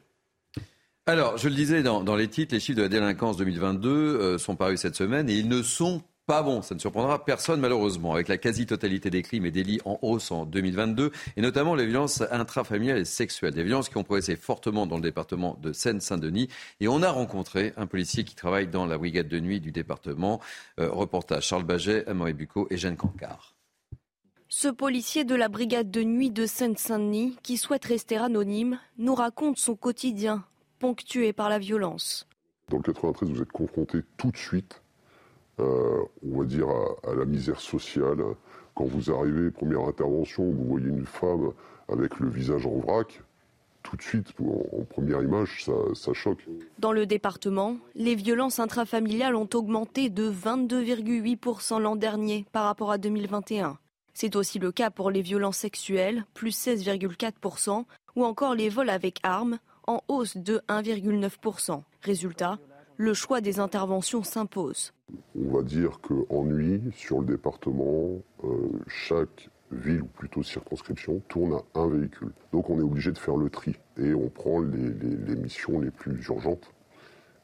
Alors, 1.06 1.38
je 1.38 1.48
le 1.48 1.56
disais 1.56 1.82
dans, 1.82 2.04
dans, 2.04 2.14
les 2.14 2.28
titres, 2.28 2.54
les 2.54 2.60
chiffres 2.60 2.76
de 2.76 2.82
la 2.82 2.88
délinquance 2.88 3.36
2022 3.36 3.90
euh, 3.90 4.38
sont 4.38 4.54
parus 4.54 4.80
cette 4.80 4.94
semaine 4.94 5.28
et 5.28 5.34
ils 5.34 5.48
ne 5.48 5.60
sont 5.62 6.02
pas 6.30 6.44
bon. 6.44 6.62
Ça 6.62 6.76
ne 6.76 6.80
surprendra 6.80 7.24
personne 7.24 7.58
malheureusement, 7.58 8.14
avec 8.14 8.28
la 8.28 8.38
quasi-totalité 8.38 9.10
des 9.10 9.22
crimes 9.22 9.46
et 9.46 9.50
délits 9.50 9.80
en 9.84 9.98
hausse 10.00 10.30
en 10.30 10.46
2022, 10.46 11.10
et 11.36 11.40
notamment 11.40 11.74
les 11.74 11.86
violences 11.86 12.22
intrafamiliales 12.30 12.98
et 12.98 13.04
sexuelles. 13.04 13.52
Des 13.52 13.64
violences 13.64 13.88
qui 13.88 13.96
ont 13.96 14.04
progressé 14.04 14.36
fortement 14.36 14.86
dans 14.86 14.94
le 14.94 15.02
département 15.02 15.58
de 15.60 15.72
Seine-Saint-Denis. 15.72 16.48
Et 16.78 16.86
on 16.86 17.02
a 17.02 17.10
rencontré 17.10 17.72
un 17.76 17.88
policier 17.88 18.22
qui 18.22 18.36
travaille 18.36 18.68
dans 18.68 18.86
la 18.86 18.96
brigade 18.96 19.26
de 19.26 19.40
nuit 19.40 19.58
du 19.58 19.72
département. 19.72 20.40
Euh, 20.78 20.88
reportage 20.88 21.48
Charles 21.48 21.64
Baget, 21.64 22.06
Amaury 22.06 22.32
Bucco 22.32 22.68
et 22.70 22.76
Jeanne 22.76 22.96
Cancard. 22.96 23.56
Ce 24.48 24.68
policier 24.68 25.24
de 25.24 25.34
la 25.34 25.48
brigade 25.48 25.90
de 25.90 26.04
nuit 26.04 26.30
de 26.30 26.46
Seine-Saint-Denis, 26.46 27.38
qui 27.42 27.56
souhaite 27.56 27.86
rester 27.86 28.18
anonyme, 28.18 28.78
nous 28.98 29.16
raconte 29.16 29.58
son 29.58 29.74
quotidien, 29.74 30.44
ponctué 30.78 31.32
par 31.32 31.48
la 31.48 31.58
violence. 31.58 32.28
Dans 32.68 32.76
le 32.76 32.84
93, 32.84 33.30
vous 33.30 33.42
êtes 33.42 33.50
confronté 33.50 33.98
tout 34.16 34.30
de 34.30 34.36
suite 34.36 34.79
euh, 35.60 36.02
on 36.26 36.40
va 36.40 36.44
dire, 36.44 36.68
à, 36.68 37.14
la 37.14 37.24
misère 37.24 37.60
sociale. 37.60 38.18
Quand 38.74 38.84
vous 38.84 39.10
arrivez, 39.10 39.50
première 39.50 39.82
intervention, 39.82 40.44
vous 40.44 40.64
voyez 40.64 40.88
une 40.88 41.06
femme 41.06 41.52
avec 41.88 42.18
le 42.20 42.28
visage 42.28 42.66
en 42.66 42.78
vrac, 42.78 43.22
tout 43.82 43.96
de 43.96 44.02
suite, 44.02 44.28
en, 44.40 44.84
première 44.84 45.22
image, 45.22 45.64
ça, 45.64 45.72
ça, 45.94 46.12
choque. 46.12 46.46
Dans 46.78 46.92
le 46.92 47.06
département, 47.06 47.76
les 47.94 48.14
violences 48.14 48.58
intrafamiliales 48.58 49.34
ont 49.34 49.48
augmenté 49.54 50.10
de 50.10 50.30
22,8% 50.30 51.80
l'an 51.80 51.96
dernier 51.96 52.46
par 52.52 52.64
rapport 52.64 52.90
à 52.90 52.98
2021. 52.98 53.78
C'est 54.14 54.36
aussi 54.36 54.58
le 54.58 54.72
cas 54.72 54.90
pour 54.90 55.10
les 55.10 55.22
violences 55.22 55.58
sexuelles, 55.58 56.24
plus 56.34 56.50
16,4%, 56.50 57.84
ou 58.16 58.24
encore 58.24 58.54
les 58.54 58.68
vols 58.68 58.90
avec 58.90 59.18
armes, 59.22 59.58
en 59.86 60.02
hausse 60.08 60.36
de 60.36 60.60
1,9%. 60.68 61.82
Résultat, 62.02 62.58
le 63.00 63.14
choix 63.14 63.40
des 63.40 63.60
interventions 63.60 64.22
s'impose. 64.22 64.92
On 65.34 65.50
va 65.54 65.62
dire 65.62 66.00
qu'en 66.02 66.44
nuit, 66.44 66.82
sur 66.94 67.20
le 67.20 67.26
département, 67.26 68.20
euh, 68.44 68.48
chaque 68.86 69.48
ville 69.72 70.02
ou 70.02 70.06
plutôt 70.06 70.42
circonscription 70.42 71.22
tourne 71.28 71.54
à 71.74 71.78
un 71.78 71.88
véhicule. 71.88 72.32
Donc 72.52 72.68
on 72.68 72.78
est 72.78 72.82
obligé 72.82 73.10
de 73.10 73.18
faire 73.18 73.36
le 73.36 73.48
tri 73.48 73.74
et 73.96 74.12
on 74.12 74.28
prend 74.28 74.60
les, 74.60 75.36
missions 75.36 75.80
les 75.80 75.90
plus 75.90 76.22
urgentes 76.26 76.74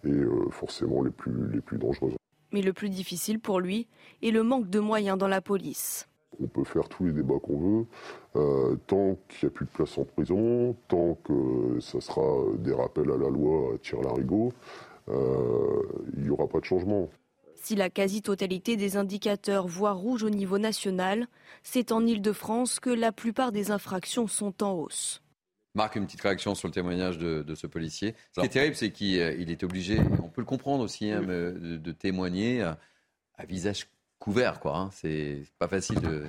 et 0.04 0.10
euh, 0.10 0.50
forcément 0.50 1.02
les 1.02 1.10
plus, 1.10 1.50
les 1.50 1.62
plus 1.62 1.78
dangereuses. 1.78 2.16
Mais 2.52 2.60
le 2.60 2.74
plus 2.74 2.90
difficile 2.90 3.40
pour 3.40 3.58
lui 3.58 3.88
est 4.22 4.32
le 4.32 4.42
manque 4.42 4.68
de 4.68 4.78
moyens 4.78 5.16
dans 5.16 5.28
la 5.28 5.40
police. 5.40 6.06
On 6.38 6.48
peut 6.48 6.64
faire 6.64 6.86
tous 6.90 7.06
les 7.06 7.12
débats 7.12 7.38
qu'on 7.42 7.58
veut, 7.58 7.86
euh, 8.36 8.76
tant 8.86 9.16
qu'il 9.28 9.48
n'y 9.48 9.54
a 9.54 9.54
plus 9.54 9.64
de 9.64 9.70
place 9.70 9.96
en 9.96 10.04
prison, 10.04 10.76
tant 10.88 11.16
que 11.24 11.80
ça 11.80 11.98
sera 12.02 12.44
des 12.58 12.74
rappels 12.74 13.10
à 13.10 13.16
la 13.16 13.30
loi 13.30 13.72
à 13.74 13.78
tir 13.78 14.02
larigot, 14.02 14.52
il 15.08 16.22
n'y 16.22 16.30
aura 16.30 16.48
pas 16.48 16.60
de 16.60 16.64
changement. 16.64 17.08
Si 17.56 17.74
la 17.74 17.90
quasi-totalité 17.90 18.76
des 18.76 18.96
indicateurs 18.96 19.66
voient 19.66 19.92
rouge 19.92 20.22
au 20.22 20.30
niveau 20.30 20.58
national, 20.58 21.26
c'est 21.62 21.90
en 21.90 22.06
Ile-de-France 22.06 22.78
que 22.80 22.90
la 22.90 23.12
plupart 23.12 23.50
des 23.50 23.70
infractions 23.70 24.28
sont 24.28 24.62
en 24.62 24.72
hausse. 24.72 25.22
Marc, 25.74 25.96
une 25.96 26.06
petite 26.06 26.22
réaction 26.22 26.54
sur 26.54 26.68
le 26.68 26.72
témoignage 26.72 27.18
de, 27.18 27.54
ce 27.54 27.66
policier. 27.66 28.14
Ce 28.32 28.40
qui 28.40 28.46
est 28.46 28.50
terrible, 28.50 28.76
c'est 28.76 28.90
qu'il 28.90 29.18
euh, 29.18 29.46
est 29.46 29.62
obligé, 29.62 29.98
on 30.22 30.28
peut 30.28 30.40
le 30.40 30.46
comprendre 30.46 30.82
aussi, 30.82 31.10
hein, 31.10 31.22
de, 31.22 31.92
témoigner 31.92 32.62
à, 32.62 32.78
visage 33.46 33.88
couvert. 34.18 34.60
quoi. 34.60 34.76
Hein. 34.76 34.90
C'est 34.92 35.42
pas 35.58 35.68
facile 35.68 36.00
de. 36.00 36.26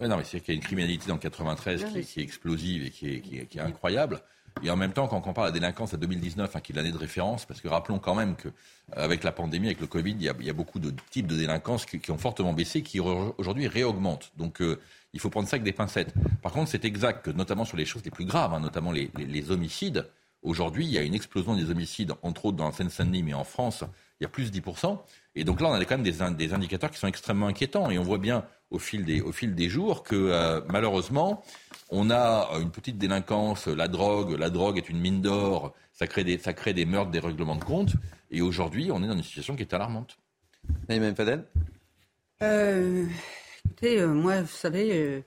non, 0.00 0.16
mais 0.16 0.24
c'est 0.24 0.40
qu'il 0.40 0.54
y 0.54 0.56
a 0.56 0.60
une 0.60 0.64
criminalité 0.64 1.08
dans 1.08 1.14
le 1.14 1.20
93 1.20 1.86
qui, 1.86 2.20
est 2.20 2.22
explosive 2.22 2.84
et 2.84 2.90
qui 2.90 3.38
est 3.38 3.60
incroyable. 3.60 4.22
Et 4.62 4.70
en 4.70 4.76
même 4.76 4.92
temps, 4.92 5.08
quand 5.08 5.22
on 5.26 5.32
de 5.32 5.40
la 5.40 5.50
délinquance 5.50 5.94
à 5.94 5.96
2019, 5.96 6.54
hein, 6.54 6.60
qui 6.60 6.72
est 6.72 6.76
l'année 6.76 6.92
de 6.92 6.96
référence, 6.96 7.44
parce 7.44 7.60
que 7.60 7.68
rappelons 7.68 7.98
quand 7.98 8.14
même 8.14 8.36
qu'avec 8.36 9.24
la 9.24 9.32
pandémie, 9.32 9.66
avec 9.66 9.80
le 9.80 9.86
Covid, 9.86 10.12
il 10.12 10.22
y, 10.22 10.28
a, 10.28 10.52
beaucoup 10.52 10.78
de 10.78 10.94
types 11.10 11.26
de 11.26 11.36
délinquance 11.36 11.84
qui, 11.86 12.10
ont 12.10 12.18
fortement 12.18 12.52
baissé, 12.52 12.82
qui 12.82 13.00
aujourd'hui 13.00 13.66
réaugmentent. 13.66 14.32
Donc 14.36 14.62
euh, 14.62 14.80
il 15.12 15.20
faut 15.20 15.28
prendre 15.28 15.48
ça 15.48 15.56
avec 15.56 15.64
des 15.64 15.72
pincettes. 15.72 16.14
Par 16.40 16.52
contre, 16.52 16.70
c'est 16.70 16.84
exact 16.84 17.24
que, 17.24 17.30
notamment 17.30 17.64
sur 17.64 17.76
les 17.76 17.84
choses 17.84 18.04
les 18.04 18.10
plus 18.10 18.24
graves, 18.24 18.54
hein, 18.54 18.60
notamment 18.60 18.92
les, 18.92 19.50
homicides, 19.50 20.08
aujourd'hui, 20.42 20.86
il 20.86 20.92
y 20.92 20.98
a 20.98 21.02
une 21.02 21.14
explosion 21.14 21.56
des 21.56 21.70
homicides, 21.70 22.12
entre 22.22 22.46
autres 22.46 22.56
dans 22.56 22.66
la 22.66 22.72
Seine-Saint-Denis, 22.72 23.22
mais 23.22 23.34
en 23.34 23.44
France, 23.44 23.84
il 24.20 24.24
y 24.24 24.26
a 24.26 24.28
plus 24.28 24.50
de 24.50 24.60
10%. 24.60 24.98
Et 25.34 25.44
donc 25.44 25.60
là, 25.60 25.68
on 25.68 25.72
a 25.72 25.84
quand 25.84 25.98
même 25.98 26.36
des, 26.36 26.52
indicateurs 26.52 26.90
qui 26.90 26.98
sont 26.98 27.06
extrêmement 27.06 27.46
inquiétants. 27.46 27.90
Et 27.90 27.98
on 27.98 28.02
voit 28.02 28.18
bien 28.18 28.44
au 28.70 28.78
fil 28.78 29.04
des, 29.04 29.20
au 29.20 29.32
fil 29.32 29.54
des 29.54 29.68
jours 29.68 30.02
que, 30.02 30.14
euh, 30.14 30.60
malheureusement, 30.68 31.42
on 31.90 32.10
a 32.10 32.50
une 32.60 32.70
petite 32.70 32.98
délinquance, 32.98 33.66
la 33.66 33.88
drogue. 33.88 34.38
La 34.38 34.50
drogue 34.50 34.78
est 34.78 34.88
une 34.88 35.00
mine 35.00 35.20
d'or. 35.20 35.74
Ça 35.92 36.06
crée 36.06 36.24
des, 36.24 36.38
ça 36.38 36.52
crée 36.52 36.72
des 36.72 36.84
meurtres, 36.84 37.10
des 37.10 37.20
règlements 37.20 37.56
de 37.56 37.64
compte. 37.64 37.92
Et 38.30 38.40
aujourd'hui, 38.40 38.90
on 38.90 39.02
est 39.02 39.06
dans 39.06 39.16
une 39.16 39.22
situation 39.22 39.56
qui 39.56 39.62
est 39.62 39.74
alarmante. 39.74 40.16
Naïm 40.88 41.14
Fadel? 41.14 41.44
Euh, 42.42 43.06
Écoutez, 43.66 44.00
euh, 44.00 44.08
moi, 44.08 44.42
vous 44.42 44.46
savez, 44.46 44.92
euh, 44.92 45.20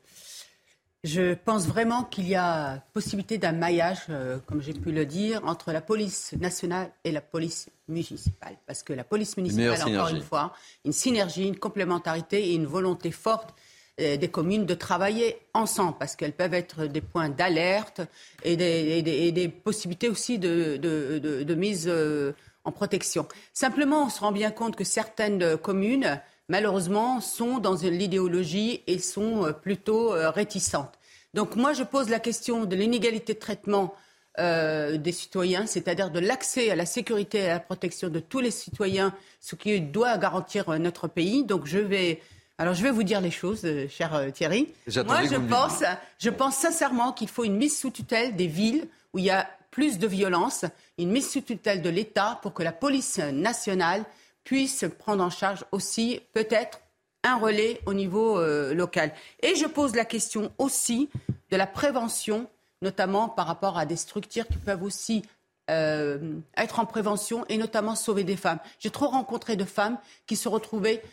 je 1.04 1.34
pense 1.34 1.68
vraiment 1.68 2.04
qu'il 2.04 2.28
y 2.28 2.36
a 2.36 2.84
possibilité 2.94 3.38
d'un 3.38 3.52
maillage, 3.52 4.08
comme 4.48 4.62
j'ai 4.62 4.74
pu 4.74 4.92
le 4.92 5.06
dire, 5.06 5.42
entre 5.46 5.72
la 5.72 5.82
police 5.82 6.34
nationale 6.34 6.92
et 7.04 7.12
la 7.12 7.22
police 7.22 7.70
municipale. 7.88 8.58
Parce 8.66 8.84
que 8.84 8.94
la 8.94 9.04
police 9.04 9.38
municipale, 9.38 9.82
encore 9.84 10.10
une 10.10 10.22
fois, 10.22 10.54
une 10.86 10.94
synergie, 10.94 11.48
une 11.48 11.60
complémentarité 11.60 12.50
et 12.50 12.56
une 12.56 12.66
volonté 12.66 13.12
forte 13.12 13.54
euh, 14.00 14.16
des 14.16 14.28
communes 14.28 14.68
de 14.68 14.76
travailler 14.76 15.40
ensemble 15.56 15.96
parce 15.98 16.16
qu'elles 16.16 16.34
peuvent 16.34 16.54
être 16.54 16.86
des 16.86 17.02
points 17.02 17.30
d'alerte 17.30 18.02
et 18.44 18.56
des, 18.56 19.48
possibilités 19.50 20.08
aussi 20.08 20.38
de, 20.38 21.54
mise 21.56 21.88
euh, 21.88 22.34
en 22.64 22.72
protection. 22.72 23.28
Simplement, 23.54 24.04
on 24.06 24.10
se 24.10 24.20
rend 24.20 24.32
bien 24.32 24.52
compte 24.52 24.76
que 24.76 24.84
certaines 24.84 25.58
communes, 25.58 26.22
malheureusement, 26.50 27.22
sont 27.22 27.60
dans 27.60 27.76
l'idéologie 27.76 28.82
et 28.88 29.00
sont 29.00 29.46
euh, 29.46 29.52
plutôt 29.52 30.12
réticentes. 30.12 30.94
Donc 31.34 31.56
moi, 31.56 31.74
je 31.74 31.84
pose 31.84 32.10
la 32.10 32.20
question 32.20 32.66
de 32.66 32.76
l'inégalité 32.76 33.34
de 33.34 33.40
traitement 33.40 33.94
des 34.40 35.12
citoyens, 35.12 35.66
c'est-à-dire 35.66 36.12
de 36.12 36.20
l'accès 36.20 36.70
à 36.70 36.76
la 36.76 36.86
sécurité 36.86 37.40
et 37.40 37.50
à 37.50 37.54
la 37.56 37.60
protection 37.60 38.08
de 38.10 38.20
tous 38.20 38.40
les 38.40 38.52
citoyens, 38.52 39.12
ce 39.42 39.56
qui 39.56 39.82
doit 39.82 40.16
garantir 40.20 40.70
notre 40.80 41.08
pays. 41.08 41.44
Donc 41.44 41.66
je 41.66 41.80
vais 41.80 42.22
alors 42.60 42.74
je 42.74 42.82
vais 42.82 42.90
vous 42.90 43.04
dire 43.04 43.22
les 43.22 43.30
choses, 43.30 43.64
euh, 43.66 43.88
cher 43.88 44.16
euh, 44.16 44.32
Thierry. 44.32 44.74
Moi, 45.06 45.26
je 45.26 45.36
pense, 45.36 45.84
je 46.18 46.30
pense 46.32 46.56
sincèrement 46.56 47.12
qu'il 47.12 47.28
faut 47.28 47.44
une 47.44 47.56
mise 47.56 47.78
sous 47.78 47.92
tutelle 47.92 48.36
des 48.36 48.48
villes 48.48 48.88
où 49.14 49.20
il 49.20 49.26
y 49.26 49.30
a 49.30 49.48
plus 49.70 50.00
de 50.00 50.08
violence, 50.08 50.66
une 50.98 51.12
mise 51.12 51.30
sous 51.30 51.42
tutelle 51.42 51.84
de 51.84 51.90
l'État 51.90 52.40
pour 52.42 52.56
que 52.56 52.64
la 52.64 52.72
police 52.72 53.20
nationale 53.20 54.04
puisse 54.48 54.86
prendre 54.98 55.22
en 55.22 55.30
charge 55.30 55.66
aussi 55.74 56.22
peut-être 56.32 56.80
un 57.24 57.36
relais 57.36 57.82
au 57.86 57.94
niveau 57.94 58.40
euh, 58.40 58.74
local. 58.74 59.12
Et 59.42 59.56
je 59.56 59.66
pose 59.66 59.94
la 59.94 60.06
question 60.06 60.54
aussi 60.58 61.10
de 61.52 61.58
la 61.58 61.68
prévention, 61.68 62.50
notamment 62.82 63.28
par 63.28 63.46
rapport 63.46 63.78
à 63.78 63.86
des 63.86 63.98
structures 63.98 64.48
qui 64.48 64.58
peuvent 64.58 64.84
aussi 64.84 65.24
être 65.70 66.80
en 66.80 66.86
prévention 66.86 67.44
et 67.50 67.58
notamment 67.58 67.94
sauver 67.94 68.24
des 68.24 68.38
femmes. 68.38 68.60
J'ai 68.80 68.90
trop 68.90 69.08
rencontré 69.08 69.58
de 69.58 69.66
femmes 69.66 69.98
qui 70.26 70.38
se 70.38 70.48
retrouvaient 70.48 71.04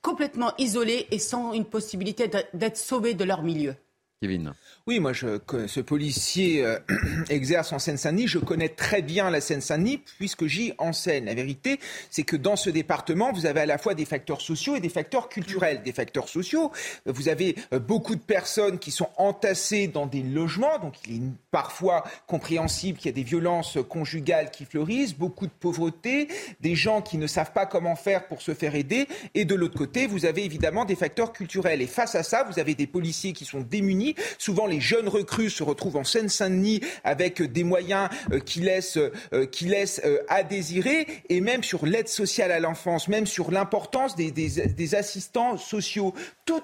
complètement 0.00 0.54
isolés 0.56 1.06
et 1.10 1.18
sans 1.18 1.52
une 1.52 1.66
possibilité 1.66 2.30
d'être 2.54 2.78
sauvés 2.78 3.12
de 3.12 3.24
leur 3.24 3.42
milieu. 3.42 3.74
Kevin. 4.22 4.52
Oui, 4.86 5.00
moi, 5.00 5.12
ce 5.14 5.80
policier 5.80 6.62
euh, 6.62 6.78
exerce 7.30 7.72
en 7.72 7.78
Seine-Saint-Denis. 7.78 8.28
Je 8.28 8.38
connais 8.38 8.68
très 8.68 9.00
bien 9.00 9.30
la 9.30 9.40
Seine-Saint-Denis 9.40 10.02
puisque 10.18 10.44
j'y 10.44 10.74
enseigne. 10.76 11.24
La 11.24 11.32
vérité, 11.32 11.80
c'est 12.10 12.24
que 12.24 12.36
dans 12.36 12.56
ce 12.56 12.68
département, 12.68 13.32
vous 13.32 13.46
avez 13.46 13.60
à 13.60 13.66
la 13.66 13.78
fois 13.78 13.94
des 13.94 14.04
facteurs 14.04 14.42
sociaux 14.42 14.76
et 14.76 14.80
des 14.80 14.90
facteurs 14.90 15.30
culturels. 15.30 15.82
Des 15.82 15.92
facteurs 15.92 16.28
sociaux, 16.28 16.70
vous 17.06 17.30
avez 17.30 17.56
euh, 17.72 17.78
beaucoup 17.78 18.14
de 18.14 18.20
personnes 18.20 18.78
qui 18.78 18.90
sont 18.90 19.08
entassées 19.16 19.88
dans 19.88 20.06
des 20.06 20.22
logements, 20.22 20.78
donc 20.78 20.96
il 21.08 21.16
est 21.16 21.22
parfois 21.50 22.04
compréhensible 22.26 22.98
qu'il 22.98 23.06
y 23.06 23.14
a 23.14 23.16
des 23.16 23.22
violences 23.22 23.78
conjugales 23.88 24.50
qui 24.50 24.66
fleurissent, 24.66 25.14
beaucoup 25.14 25.46
de 25.46 25.52
pauvreté, 25.58 26.28
des 26.60 26.74
gens 26.74 27.00
qui 27.00 27.16
ne 27.16 27.26
savent 27.26 27.52
pas 27.52 27.64
comment 27.64 27.96
faire 27.96 28.28
pour 28.28 28.42
se 28.42 28.52
faire 28.52 28.74
aider. 28.74 29.08
Et 29.34 29.46
de 29.46 29.54
l'autre 29.54 29.78
côté, 29.78 30.06
vous 30.06 30.26
avez 30.26 30.44
évidemment 30.44 30.84
des 30.84 30.96
facteurs 30.96 31.32
culturels. 31.32 31.80
Et 31.80 31.86
face 31.86 32.14
à 32.14 32.22
ça, 32.22 32.44
vous 32.44 32.58
avez 32.58 32.74
des 32.74 32.86
policiers 32.86 33.32
qui 33.32 33.46
sont 33.46 33.60
démunis. 33.60 34.09
Souvent, 34.38 34.66
les 34.66 34.80
jeunes 34.80 35.08
recrues 35.08 35.50
se 35.50 35.62
retrouvent 35.62 35.96
en 35.96 36.04
Seine-Saint-Denis 36.04 36.80
avec 37.04 37.42
des 37.42 37.64
moyens 37.64 38.08
euh, 38.32 38.40
qui 38.40 38.60
laissent, 38.60 38.98
euh, 39.32 39.46
qui 39.46 39.66
laissent 39.66 40.00
euh, 40.04 40.18
à 40.28 40.42
désirer, 40.42 41.06
et 41.28 41.40
même 41.40 41.62
sur 41.62 41.86
l'aide 41.86 42.08
sociale 42.08 42.52
à 42.52 42.60
l'enfance, 42.60 43.08
même 43.08 43.26
sur 43.26 43.50
l'importance 43.50 44.16
des, 44.16 44.30
des, 44.30 44.94
assistants 44.94 45.56
sociaux. 45.56 46.14
Tout, 46.44 46.62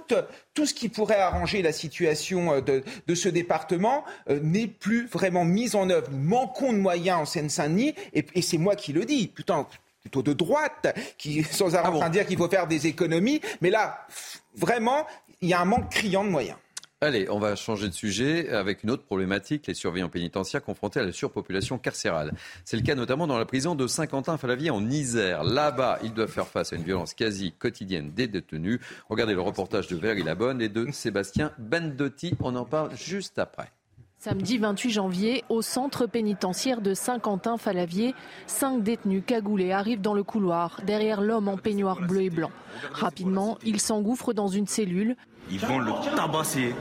tout 0.55 0.67
ce 0.67 0.75
qui 0.75 0.89
pourrait 0.89 1.21
arranger 1.21 1.63
la 1.63 1.73
situation 1.73 2.61
de, 2.61 2.83
de 3.07 3.15
ce 3.15 3.29
département 3.29 4.05
n'est 4.29 4.67
plus 4.67 5.07
vraiment 5.07 5.45
mis 5.45 5.77
en 5.77 5.91
œuvre. 5.91 6.09
Nous 6.11 6.19
manquons 6.19 6.73
de 6.73 6.79
moyens 6.79 7.21
en 7.21 7.25
Seine-Saint-Denis, 7.25 7.95
et, 8.15 8.27
et 8.35 8.43
c'est 8.43 8.59
moi 8.59 8.75
qui 8.75 8.93
le 8.93 9.05
dis. 9.05 9.29
Putain, 9.29 9.67
plutôt 10.07 10.23
de 10.23 10.33
droite, 10.33 10.95
qui 11.19 11.43
sans 11.43 11.75
arrêt 11.75 11.89
ah 11.89 11.97
en 11.97 11.99
train 11.99 12.09
de 12.09 12.13
dire 12.13 12.27
qu'il 12.27 12.39
faut 12.39 12.49
faire 12.49 12.67
des 12.67 12.87
économies. 12.87 13.41
Mais 13.61 13.71
là, 13.71 14.07
vraiment, 14.55 15.07
il 15.41 15.49
y 15.49 15.55
a 15.55 15.61
un 15.61 15.65
manque 15.65 15.91
criant 15.91 16.25
de 16.25 16.31
moyens. 16.31 16.57
Allez, 17.03 17.29
on 17.29 17.39
va 17.39 17.57
changer 17.57 17.91
de 17.91 17.93
sujet 17.93 18.49
avec 18.49 18.83
une 18.83 18.91
autre 18.91 19.03
problématique, 19.03 19.67
les 19.67 19.75
surveillants 19.75 20.09
pénitentiaires 20.09 20.63
confrontés 20.63 20.99
à 20.99 21.03
la 21.03 21.13
surpopulation 21.13 21.77
carcérale. 21.77 22.33
C'est 22.65 22.79
le 22.79 22.83
cas 22.83 22.95
notamment 22.95 23.27
dans 23.27 23.37
la 23.37 23.45
prison 23.45 23.75
de 23.75 23.87
Saint-Quentin-Falavier 23.87 24.71
en 24.71 24.83
Isère. 24.89 25.45
Là-bas, 25.45 25.99
ils 26.03 26.15
doivent 26.15 26.31
faire 26.31 26.47
face 26.47 26.73
à 26.73 26.77
une 26.77 26.85
violence 26.85 27.13
quasi 27.13 27.53
quotidienne 27.53 28.13
des 28.13 28.29
détenus. 28.29 28.81
Regardez 29.11 29.35
le 29.35 29.43
reportage 29.43 29.89
de 29.89 29.97
Verry 29.97 30.23
Labonne 30.23 30.63
et 30.63 30.71
de 30.71 30.91
Sébastien 30.91 31.53
Bendotti. 31.59 32.35
On 32.41 32.57
en 32.57 32.65
parle 32.65 32.97
juste 32.97 33.39
après. 33.39 33.71
Samedi 34.19 34.57
28 34.57 34.91
janvier, 34.91 35.45
au 35.51 35.61
centre 35.61 36.07
pénitentiaire 36.07 36.81
de 36.81 36.95
Saint-Quentin-Falavier, 36.95 38.15
cinq 38.47 38.83
détenus 38.83 39.23
cagoulés 39.27 39.71
arrivent 39.71 40.01
dans 40.01 40.15
le 40.15 40.23
couloir, 40.23 40.81
derrière 40.87 41.21
l'homme 41.21 41.49
en 41.49 41.59
peignoir 41.59 42.01
bleu 42.01 42.23
et 42.23 42.31
blanc. 42.31 42.51
Rapidement, 42.93 43.59
ils 43.65 43.81
s'engouffrent 43.81 44.33
dans 44.33 44.49
une 44.49 44.67
cellule. 44.67 45.17
Ils 45.51 45.61
vont 45.61 45.79
le 45.79 45.93
tabasser. 46.17 46.75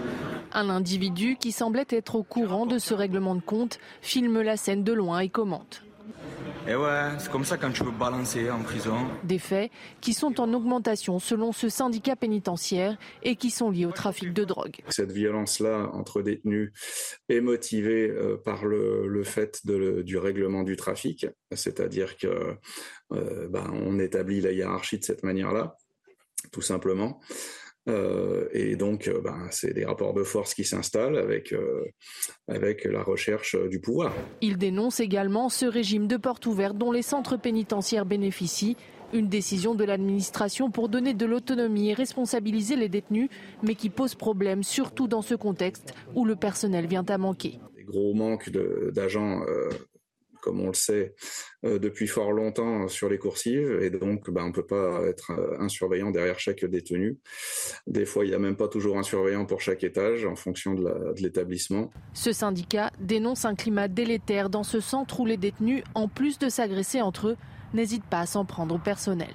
Un 0.54 0.70
individu 0.70 1.38
qui 1.40 1.52
semblait 1.52 1.86
être 1.90 2.16
au 2.16 2.24
courant 2.24 2.66
de 2.66 2.80
ce 2.80 2.94
règlement 2.94 3.36
de 3.36 3.42
compte 3.42 3.80
filme 4.02 4.42
la 4.42 4.58
scène 4.58 4.84
de 4.84 4.94
loin 4.94 5.20
et 5.20 5.30
commente. 5.30 5.84
Et 6.68 6.72
eh 6.72 6.76
ouais, 6.76 7.12
c'est 7.20 7.32
comme 7.32 7.46
ça 7.46 7.58
quand 7.58 7.72
tu 7.72 7.84
veux 7.84 7.92
balancer 7.92 8.50
en 8.50 8.64
prison. 8.64 8.98
Des 9.24 9.38
faits 9.38 9.70
qui 10.02 10.16
sont 10.16 10.40
en 10.40 10.52
augmentation 10.52 11.20
selon 11.20 11.52
ce 11.52 11.70
syndicat 11.70 12.16
pénitentiaire 12.16 12.98
et 13.22 13.36
qui 13.36 13.52
sont 13.52 13.70
liés 13.70 13.86
au 13.86 13.92
trafic 13.92 14.34
de 14.34 14.44
drogue. 14.44 14.78
Cette 14.88 15.12
violence-là 15.12 15.92
entre 15.94 16.24
détenus 16.24 16.72
est 17.30 17.40
motivée 17.40 18.10
euh, 18.10 18.38
par 18.38 18.66
le, 18.66 19.24
fait 19.24 19.62
du 19.66 20.18
règlement 20.18 20.64
du 20.64 20.76
trafic, 20.76 21.28
c'est-à-dire 21.52 22.18
que 22.18 22.58
euh, 23.14 23.48
ben, 23.48 23.70
on 23.72 24.00
établit 24.00 24.42
la 24.42 24.52
hiérarchie 24.52 24.98
de 24.98 25.04
cette 25.04 25.22
manière-là, 25.22 25.78
tout 26.52 26.62
simplement. 26.62 27.20
Euh, 27.88 28.48
et 28.52 28.76
donc, 28.76 29.08
euh, 29.08 29.22
ben, 29.22 29.48
c'est 29.52 29.74
des 29.74 29.86
rapports 29.86 30.14
de 30.14 30.24
force 30.24 30.54
qui 30.54 30.64
s'installent 30.64 31.18
avec, 31.18 31.54
euh, 31.54 31.86
avec 32.48 32.86
la 32.86 33.04
recherche 33.04 33.56
du 33.70 33.80
pouvoir. 33.80 34.14
Il 34.42 34.58
dénonce 34.58 35.00
également 35.00 35.50
ce 35.50 35.66
régime 35.66 36.08
de 36.08 36.18
porte 36.18 36.46
ouverte 36.46 36.78
dont 36.78 36.92
les 36.92 37.04
centres 37.04 37.38
pénitentiaires 37.38 38.06
bénéficient. 38.06 38.76
Une 39.14 39.30
décision 39.30 39.76
de 39.76 39.84
l'administration 39.84 40.72
pour 40.72 40.90
donner 40.90 41.14
de 41.14 41.26
l'autonomie 41.28 41.92
et 41.92 41.94
responsabiliser 41.94 42.76
les 42.76 42.90
détenus, 42.90 43.30
mais 43.62 43.76
qui 43.76 43.92
pose 43.92 44.16
problème, 44.16 44.64
surtout 44.64 45.08
dans 45.08 45.22
ce 45.22 45.36
contexte 45.36 45.94
où 46.16 46.26
le 46.26 46.36
personnel 46.36 46.88
vient 46.88 47.06
à 47.08 47.18
manquer. 47.20 47.60
Des 47.78 47.84
gros 47.84 48.16
manques 48.16 48.50
d'agents 48.50 49.42
comme 50.46 50.62
on 50.62 50.68
le 50.68 50.76
sait 50.76 51.16
euh, 51.66 51.80
depuis 51.80 52.06
fort 52.06 52.32
longtemps 52.32 52.88
sur 52.88 53.10
les 53.10 53.18
coursives, 53.18 53.80
et 53.82 53.90
donc 53.90 54.30
bah, 54.30 54.42
on 54.44 54.50
ne 54.50 54.54
peut 54.54 54.66
pas 54.66 55.02
être 55.08 55.32
euh, 55.32 55.60
un 55.60 55.70
surveillant 55.70 56.12
derrière 56.12 56.40
chaque 56.40 56.64
détenu. 56.64 57.18
Des 57.88 58.06
fois, 58.06 58.26
il 58.26 58.30
n'y 58.30 58.36
a 58.36 58.40
même 58.40 58.56
pas 58.56 58.68
toujours 58.68 59.00
un 59.00 59.04
surveillant 59.04 59.46
pour 59.46 59.62
chaque 59.62 59.84
étage 59.84 60.24
en 60.26 60.36
fonction 60.36 60.76
de 60.76 61.20
l'établissement. 61.20 61.90
Ce 62.14 62.32
syndicat 62.32 62.92
dénonce 63.00 63.44
un 63.46 63.56
climat 63.56 63.88
délétère 63.88 64.52
dans 64.52 64.64
ce 64.64 64.80
centre 64.80 65.20
où 65.20 65.26
les 65.26 65.38
détenus, 65.38 65.84
en 65.96 66.08
plus 66.08 66.38
de 66.38 66.48
s'agresser 66.48 67.02
entre 67.02 67.30
eux, 67.30 67.38
n'hésitent 67.74 68.06
pas 68.06 68.20
à 68.20 68.26
s'en 68.28 68.46
prendre 68.46 68.76
au 68.76 68.80
personnel. 68.80 69.34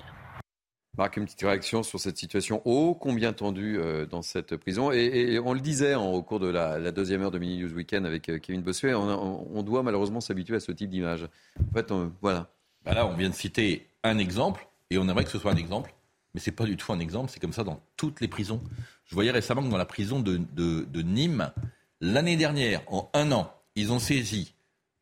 Marc, 0.99 1.16
une 1.16 1.24
petite 1.24 1.43
réaction 1.43 1.82
sur 1.82 2.01
cette 2.01 2.18
situation 2.18 2.62
ô 2.64 2.95
combien 2.95 3.32
tendue 3.32 3.78
euh, 3.78 4.07
dans 4.07 4.22
cette 4.22 4.57
prison. 4.57 4.91
Et, 4.91 5.38
on 5.38 5.53
le 5.53 5.61
disait 5.61 5.95
au 5.95 6.22
cours 6.22 6.41
de 6.41 6.49
la, 6.49 6.91
deuxième 6.91 7.22
heure 7.22 7.30
de 7.30 7.38
Mini 7.38 7.62
News 7.62 7.72
Weekend 7.72 8.05
avec 8.05 8.28
euh, 8.28 8.38
Kevin 8.38 8.62
Bossuet, 8.62 8.95
on, 8.95 9.62
doit 9.62 9.82
malheureusement 9.82 10.20
s'habituer 10.20 10.57
à 10.57 10.61
ce 10.61 10.72
type 10.72 10.91
d'image. 10.91 11.28
En 11.61 11.72
fait, 11.72 11.93
voilà. 12.20 12.51
Bah 12.84 12.95
là, 12.95 13.07
on 13.07 13.14
vient 13.14 13.28
de 13.28 13.34
citer 13.34 13.86
un 14.03 14.18
exemple, 14.18 14.66
et 14.91 14.99
on 14.99 15.09
aimerait 15.09 15.24
que 15.24 15.30
ce 15.30 15.38
soit 15.38 15.53
un 15.53 15.57
exemple, 15.57 15.95
mais 16.34 16.41
ce 16.41 16.51
n'est 16.51 16.57
pas 16.57 16.64
du 16.64 16.76
tout 16.76 16.93
un 16.93 16.99
exemple, 16.99 17.30
c'est 17.30 17.41
comme 17.41 17.53
ça 17.53 17.62
dans 17.62 17.80
toutes 17.97 18.20
les 18.20 18.28
prisons. 18.28 18.62
Je 19.05 19.14
voyais 19.14 19.30
récemment 19.30 19.62
que 19.62 19.68
dans 19.68 19.76
la 19.76 19.84
prison 19.84 20.20
de 20.20 21.03
Nîmes, 21.03 21.53
l'année 22.01 22.36
dernière, 22.36 22.82
en 22.86 23.11
un 23.12 23.30
an, 23.32 23.53
ils 23.76 23.93
ont 23.93 23.99
saisi, 23.99 24.55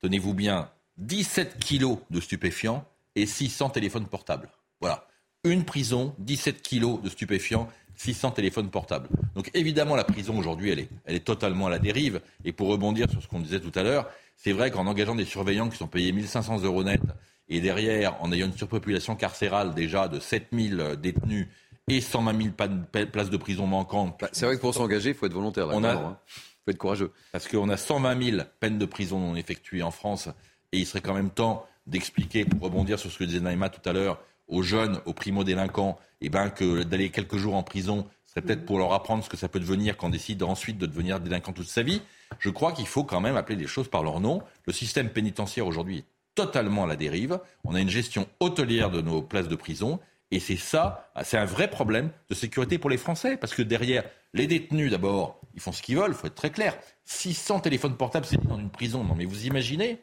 tenez-vous 0.03 0.35
bien, 0.35 0.71
17 0.99 1.59
kilos 1.59 1.99
de 2.11 2.21
stupéfiants 2.21 2.85
et 3.15 3.27
600 3.27 3.71
téléphones 3.71 4.07
portables. 4.07 4.51
Voilà 4.81 5.08
une 5.51 5.65
prison, 5.65 6.15
17 6.19 6.63
kilos 6.63 7.03
de 7.03 7.09
stupéfiants, 7.09 7.69
600 7.97 8.33
téléphones 8.33 8.71
portables. 8.71 9.09
Donc 9.35 9.51
évidemment, 9.55 9.97
la 9.97 10.05
prison 10.05 10.39
aujourd'hui, 10.39 10.71
elle 10.71 10.79
est, 10.81 10.89
elle 11.05 11.17
est 11.17 11.25
totalement 11.25 11.67
à 11.67 11.71
la 11.71 11.79
dérive. 11.79 12.21
Et 12.45 12.53
pour 12.53 12.69
rebondir 12.69 13.11
sur 13.11 13.23
ce 13.23 13.29
qu'on 13.29 13.41
disait 13.41 13.61
tout 13.61 13.73
à 13.75 13.83
l'heure, 13.83 14.09
c'est 14.37 14.53
vrai 14.53 14.71
qu'en 14.71 14.87
engageant 14.87 15.17
des 15.17 15.25
surveillants 15.25 15.69
qui 15.69 15.77
sont 15.77 15.89
payés 15.89 16.13
1500 16.13 16.63
euros 16.63 16.85
net, 16.85 17.03
et 17.49 17.61
derrière, 17.61 18.23
en 18.23 18.31
ayant 18.33 18.47
une 18.47 18.57
surpopulation 18.57 19.17
carcérale 19.17 19.75
déjà 19.75 20.07
de 20.09 20.21
7000 20.21 20.97
détenus 21.01 21.49
et 21.89 22.01
120 22.01 22.43
000 22.43 23.07
places 23.11 23.31
de 23.31 23.37
prison 23.37 23.67
manquantes. 23.67 24.19
Bah, 24.21 24.29
c'est 24.33 24.47
vrai 24.47 24.57
que 24.57 24.61
pour 24.61 24.75
s'engager, 24.75 25.11
il 25.11 25.15
faut 25.15 25.27
être 25.27 25.33
volontaire. 25.33 25.69
Il 25.73 25.85
hein. 25.85 26.19
faut 26.65 26.71
être 26.71 26.79
courageux. 26.79 27.13
Parce 27.33 27.49
qu'on 27.49 27.69
a 27.71 27.77
120 27.77 28.31
000 28.31 28.43
peines 28.61 28.79
de 28.79 28.85
prison 28.85 29.19
non 29.19 29.35
effectuées 29.35 29.83
en 29.83 29.91
France, 29.91 30.29
et 30.73 30.79
il 30.79 30.87
serait 30.87 31.01
quand 31.01 31.15
même 31.15 31.31
temps 31.31 31.67
d'expliquer, 31.87 32.45
pour 32.45 32.61
rebondir 32.61 32.99
sur 32.99 33.11
ce 33.11 33.19
que 33.19 33.25
disait 33.25 33.41
Naïma 33.41 33.71
tout 33.71 33.87
à 33.89 33.95
l'heure, 33.95 34.21
aux 34.49 34.63
jeunes, 34.63 35.01
aux 35.07 35.13
primo-délinquants, 35.13 35.99
eh 36.21 36.29
ben, 36.29 36.51
que 36.51 36.83
d'aller 36.83 37.11
quelques 37.11 37.37
jours 37.37 37.55
en 37.55 37.63
prison 37.63 38.07
serait 38.27 38.43
peut-être 38.43 38.67
pour 38.67 38.79
leur 38.79 38.93
apprendre 38.93 39.25
ce 39.25 39.29
que 39.29 39.37
ça 39.37 39.49
peut 39.49 39.61
devenir 39.61 39.97
quand 39.97 40.09
on 40.09 40.11
décide 40.11 40.43
ensuite 40.43 40.79
de 40.79 40.87
devenir 40.87 41.21
délinquant 41.21 41.53
toute 41.53 41.69
sa 41.69 41.83
vie. 41.83 42.03
Je 42.39 42.51
crois 42.51 42.73
qu'il 42.73 42.87
faut 42.87 43.05
quand 43.05 43.21
même 43.21 43.37
appeler 43.37 43.57
les 43.57 43.67
choses 43.67 43.89
par 43.89 44.03
leur 44.03 44.21
nom. 44.21 44.43
Le 44.67 44.73
système 44.73 45.09
pénitentiaire 45.11 45.67
aujourd'hui 45.67 45.99
est 45.99 46.05
totalement 46.35 46.85
à 46.85 46.87
la 46.87 46.97
dérive. 46.97 47.41
On 47.65 47.75
a 47.75 47.81
une 47.81 47.89
gestion 47.89 48.27
hôtelière 48.41 48.91
de 48.91 49.01
nos 49.01 49.23
places 49.23 49.49
de 49.49 49.57
prison. 49.57 49.99
Et 50.31 50.41
c'est 50.41 50.57
ça, 50.57 51.11
c'est 51.23 51.39
un 51.39 51.47
vrai 51.47 51.71
problème 51.71 52.11
de 52.29 52.35
sécurité 52.35 52.79
pour 52.79 52.91
les 52.91 52.99
Français. 52.99 53.39
Parce 53.39 53.55
que 53.55 53.63
derrière, 53.63 54.05
les 54.35 54.47
détenus, 54.47 54.91
d'abord, 54.91 55.41
ils 55.55 55.61
font 55.61 55.73
ce 55.73 55.83
qu'ils 55.83 55.97
veulent, 55.97 56.11
il 56.11 56.15
faut 56.15 56.27
être 56.27 56.35
très 56.35 56.51
clair. 56.51 56.77
600 57.07 57.61
téléphones 57.61 57.97
portables, 57.97 58.27
c'est 58.27 58.43
dans 58.47 58.59
une 58.59 58.71
prison. 58.71 59.05
Non, 59.05 59.15
mais 59.15 59.25
vous 59.25 59.47
imaginez 59.47 59.99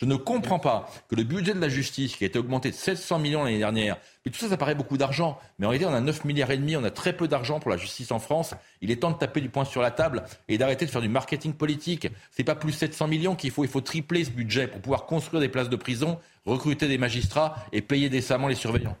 je 0.00 0.06
ne 0.06 0.16
comprends 0.16 0.58
pas 0.58 0.88
que 1.08 1.14
le 1.14 1.24
budget 1.24 1.52
de 1.52 1.60
la 1.60 1.68
justice, 1.68 2.16
qui 2.16 2.24
a 2.24 2.26
été 2.26 2.38
augmenté 2.38 2.70
de 2.70 2.74
700 2.74 3.18
millions 3.18 3.44
l'année 3.44 3.58
dernière, 3.58 3.98
mais 4.24 4.32
tout 4.32 4.38
ça, 4.38 4.48
ça 4.48 4.56
paraît 4.56 4.74
beaucoup 4.74 4.96
d'argent. 4.96 5.38
Mais 5.58 5.66
en 5.66 5.68
réalité, 5.68 5.90
on 5.90 5.94
a 5.94 6.00
9 6.00 6.24
milliards 6.24 6.50
et 6.50 6.56
demi, 6.56 6.74
on 6.74 6.84
a 6.84 6.90
très 6.90 7.12
peu 7.12 7.28
d'argent 7.28 7.60
pour 7.60 7.70
la 7.70 7.76
justice 7.76 8.10
en 8.10 8.18
France. 8.18 8.54
Il 8.80 8.90
est 8.90 8.96
temps 8.96 9.10
de 9.10 9.18
taper 9.18 9.42
du 9.42 9.50
poing 9.50 9.66
sur 9.66 9.82
la 9.82 9.90
table 9.90 10.24
et 10.48 10.56
d'arrêter 10.56 10.86
de 10.86 10.90
faire 10.90 11.02
du 11.02 11.10
marketing 11.10 11.52
politique. 11.52 12.08
C'est 12.30 12.44
pas 12.44 12.54
plus 12.54 12.72
700 12.72 13.08
millions 13.08 13.34
qu'il 13.34 13.50
faut, 13.50 13.62
il 13.62 13.68
faut 13.68 13.82
tripler 13.82 14.24
ce 14.24 14.30
budget 14.30 14.68
pour 14.68 14.80
pouvoir 14.80 15.04
construire 15.04 15.42
des 15.42 15.50
places 15.50 15.68
de 15.68 15.76
prison, 15.76 16.18
recruter 16.46 16.88
des 16.88 16.96
magistrats 16.96 17.56
et 17.72 17.82
payer 17.82 18.08
décemment 18.08 18.48
les 18.48 18.54
surveillants. 18.54 18.96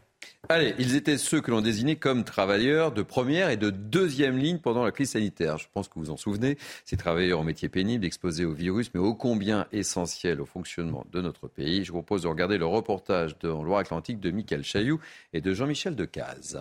Allez, 0.48 0.74
ils 0.78 0.96
étaient 0.96 1.18
ceux 1.18 1.40
que 1.40 1.50
l'on 1.50 1.60
désignait 1.60 1.96
comme 1.96 2.24
travailleurs 2.24 2.90
de 2.90 3.02
première 3.02 3.50
et 3.50 3.56
de 3.56 3.70
deuxième 3.70 4.36
ligne 4.36 4.58
pendant 4.58 4.82
la 4.82 4.90
crise 4.90 5.10
sanitaire. 5.10 5.58
Je 5.58 5.68
pense 5.72 5.86
que 5.88 5.94
vous 5.96 6.10
en 6.10 6.16
souvenez. 6.16 6.58
Ces 6.84 6.96
travailleurs 6.96 7.40
au 7.40 7.44
métier 7.44 7.68
pénible, 7.68 8.04
exposés 8.04 8.44
au 8.44 8.52
virus, 8.52 8.90
mais 8.92 9.00
ô 9.00 9.14
combien 9.14 9.66
essentiels 9.70 10.40
au 10.40 10.46
fonctionnement 10.46 11.06
de 11.12 11.20
notre 11.20 11.46
pays. 11.46 11.84
Je 11.84 11.92
vous 11.92 11.98
propose 11.98 12.22
de 12.22 12.28
regarder 12.28 12.58
le 12.58 12.66
reportage 12.66 13.38
de 13.38 13.48
Loire-Atlantique 13.48 14.18
de 14.18 14.30
Michael 14.32 14.64
Chailloux 14.64 14.98
et 15.32 15.40
de 15.40 15.54
Jean-Michel 15.54 15.94
Decaze. 15.94 16.60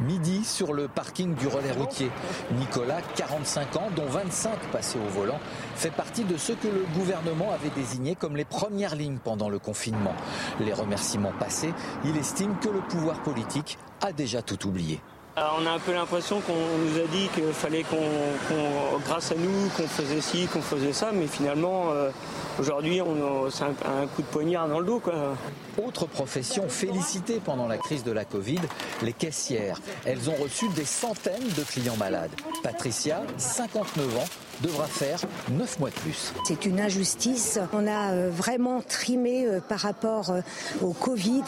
Midi 0.00 0.44
sur 0.44 0.72
le 0.72 0.88
parking 0.88 1.34
du 1.34 1.46
relais 1.46 1.72
routier. 1.72 2.10
Nicolas, 2.58 3.02
45 3.16 3.76
ans, 3.76 3.88
dont 3.94 4.06
25 4.06 4.58
passés 4.72 4.98
au 4.98 5.08
volant, 5.10 5.38
fait 5.74 5.90
partie 5.90 6.24
de 6.24 6.36
ceux 6.36 6.54
que 6.54 6.68
le 6.68 6.84
gouvernement 6.94 7.52
avait 7.52 7.70
désignés 7.70 8.14
comme 8.14 8.36
les 8.36 8.44
premières 8.44 8.96
lignes 8.96 9.18
pendant 9.22 9.48
le 9.48 9.58
confinement. 9.58 10.14
Les 10.60 10.72
remerciements 10.72 11.34
passés, 11.38 11.74
il 12.04 12.16
estime 12.16 12.56
que 12.60 12.68
le 12.68 12.80
pouvoir 12.80 13.22
politique 13.22 13.78
a 14.00 14.12
déjà 14.12 14.42
tout 14.42 14.66
oublié. 14.66 15.00
On 15.58 15.66
a 15.66 15.70
un 15.70 15.78
peu 15.78 15.92
l'impression 15.92 16.40
qu'on 16.40 16.52
nous 16.52 16.98
a 16.98 17.06
dit 17.06 17.28
qu'il 17.34 17.52
fallait 17.52 17.82
qu'on, 17.82 18.98
grâce 19.06 19.32
à 19.32 19.34
nous, 19.36 19.68
qu'on 19.76 19.88
faisait 19.88 20.20
ci, 20.20 20.46
qu'on 20.46 20.60
faisait 20.60 20.92
ça, 20.92 21.10
mais 21.12 21.26
finalement, 21.26 21.90
euh, 21.90 22.10
aujourd'hui, 22.58 23.00
c'est 23.50 23.64
un, 23.64 24.06
coup 24.14 24.22
de 24.22 24.26
poignard 24.26 24.68
dans 24.68 24.80
le 24.80 24.86
dos. 24.86 25.02
Autre 25.82 26.06
profession 26.06 26.68
félicitée 26.68 27.40
pendant 27.42 27.66
la 27.68 27.78
crise 27.78 28.04
de 28.04 28.12
la 28.12 28.24
Covid, 28.24 28.60
les 29.02 29.12
caissières. 29.12 29.80
Elles 30.04 30.28
ont 30.28 30.34
reçu 30.34 30.68
des 30.70 30.84
centaines 30.84 31.48
de 31.56 31.62
clients 31.62 31.96
malades. 31.96 32.32
Patricia, 32.62 33.22
59 33.38 34.18
ans, 34.18 34.24
devra 34.62 34.86
faire 34.86 35.20
9 35.50 35.78
mois 35.78 35.90
de 35.90 35.94
plus. 35.94 36.32
C'est 36.46 36.66
une 36.66 36.80
injustice. 36.80 37.58
On 37.72 37.86
a 37.86 38.12
euh, 38.12 38.30
vraiment 38.30 38.82
trimé 38.82 39.46
euh, 39.46 39.60
par 39.60 39.80
rapport 39.80 40.30
euh, 40.30 40.40
au 40.82 40.92
Covid. 40.92 41.44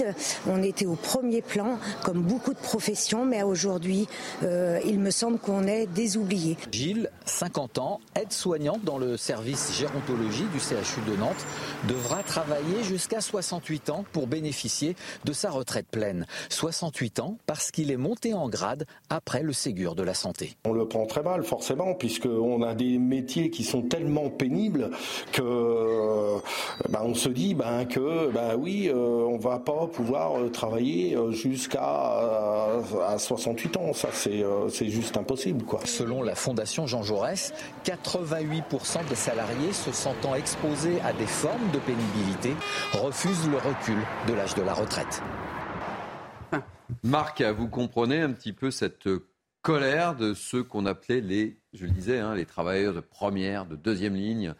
On 0.46 0.62
était 0.62 0.86
au 0.86 0.94
premier 0.94 1.42
plan, 1.42 1.78
comme 2.04 2.22
beaucoup 2.22 2.54
de 2.54 2.58
professions, 2.58 3.24
mais 3.24 3.42
aujourd'hui, 3.42 4.06
il 4.42 4.98
me 4.98 5.10
semble 5.10 5.38
qu'on 5.38 5.66
est 5.66 5.86
désoublié. 5.86 6.56
Gilles, 6.70 7.10
50 7.26 7.78
ans, 7.78 8.00
aide-soignante 8.14 8.84
dans 8.84 8.98
le 8.98 9.16
service 9.16 9.76
gérontologie 9.76 10.46
du 10.52 10.58
CHU 10.58 11.00
de 11.10 11.16
Nantes, 11.16 11.46
devra 11.88 12.22
travailler 12.22 12.82
jusqu'à 12.82 13.20
68 13.20 13.90
ans 13.90 14.04
pour 14.12 14.26
bénéficier 14.26 14.96
de 15.24 15.32
sa 15.32 15.50
retraite 15.50 15.86
pleine. 15.90 16.26
68 16.50 17.20
ans 17.20 17.36
parce 17.46 17.70
qu'il 17.70 17.90
est 17.90 17.96
monté 17.96 18.34
en 18.34 18.48
grade 18.48 18.86
après 19.10 19.42
le 19.42 19.52
Ségur 19.52 19.94
de 19.94 20.02
la 20.02 20.14
santé. 20.14 20.56
On 20.64 20.72
le 20.72 20.86
prend 20.86 21.06
très 21.06 21.22
mal, 21.22 21.44
forcément, 21.44 21.94
puisqu'on 21.94 22.62
a 22.62 22.74
des 22.74 22.98
métiers 23.08 23.50
qui 23.50 23.64
sont 23.64 23.82
tellement 23.82 24.30
pénibles 24.30 24.90
que 25.32 26.40
bah, 26.88 27.02
on 27.04 27.14
se 27.14 27.28
dit 27.28 27.54
ben, 27.54 27.84
que 27.84 28.30
bah, 28.30 28.56
oui, 28.56 28.88
euh, 28.88 28.94
on 28.94 29.38
va 29.38 29.58
pas 29.58 29.86
pouvoir 29.86 30.38
euh, 30.38 30.48
travailler 30.48 31.16
euh, 31.16 31.32
jusqu'à 31.32 31.82
à 31.82 33.18
68 33.18 33.76
ans. 33.76 33.92
Ça, 33.92 34.08
c'est 34.12 34.88
juste 34.88 35.16
impossible. 35.16 35.64
Quoi. 35.64 35.80
Selon 35.84 36.22
la 36.22 36.34
Fondation 36.34 36.86
Jean 36.86 37.02
Jaurès, 37.02 37.52
88% 37.84 39.08
des 39.08 39.14
salariés 39.14 39.72
se 39.72 39.92
sentant 39.92 40.34
exposés 40.34 41.00
à 41.04 41.12
des 41.12 41.26
formes 41.26 41.70
de 41.72 41.78
pénibilité 41.78 42.54
refusent 42.92 43.48
le 43.48 43.56
recul 43.56 43.98
de 44.28 44.34
l'âge 44.34 44.54
de 44.54 44.62
la 44.62 44.74
retraite. 44.74 45.22
Marc, 47.02 47.42
vous 47.42 47.68
comprenez 47.68 48.20
un 48.20 48.32
petit 48.32 48.52
peu 48.52 48.70
cette 48.70 49.08
colère 49.62 50.16
de 50.16 50.34
ceux 50.34 50.64
qu'on 50.64 50.86
appelait 50.86 51.20
les, 51.20 51.56
je 51.72 51.86
le 51.86 51.92
disais, 51.92 52.18
hein, 52.18 52.34
les 52.34 52.44
travailleurs 52.44 52.92
de 52.92 53.00
première, 53.00 53.64
de 53.64 53.76
deuxième 53.76 54.14
ligne, 54.14 54.54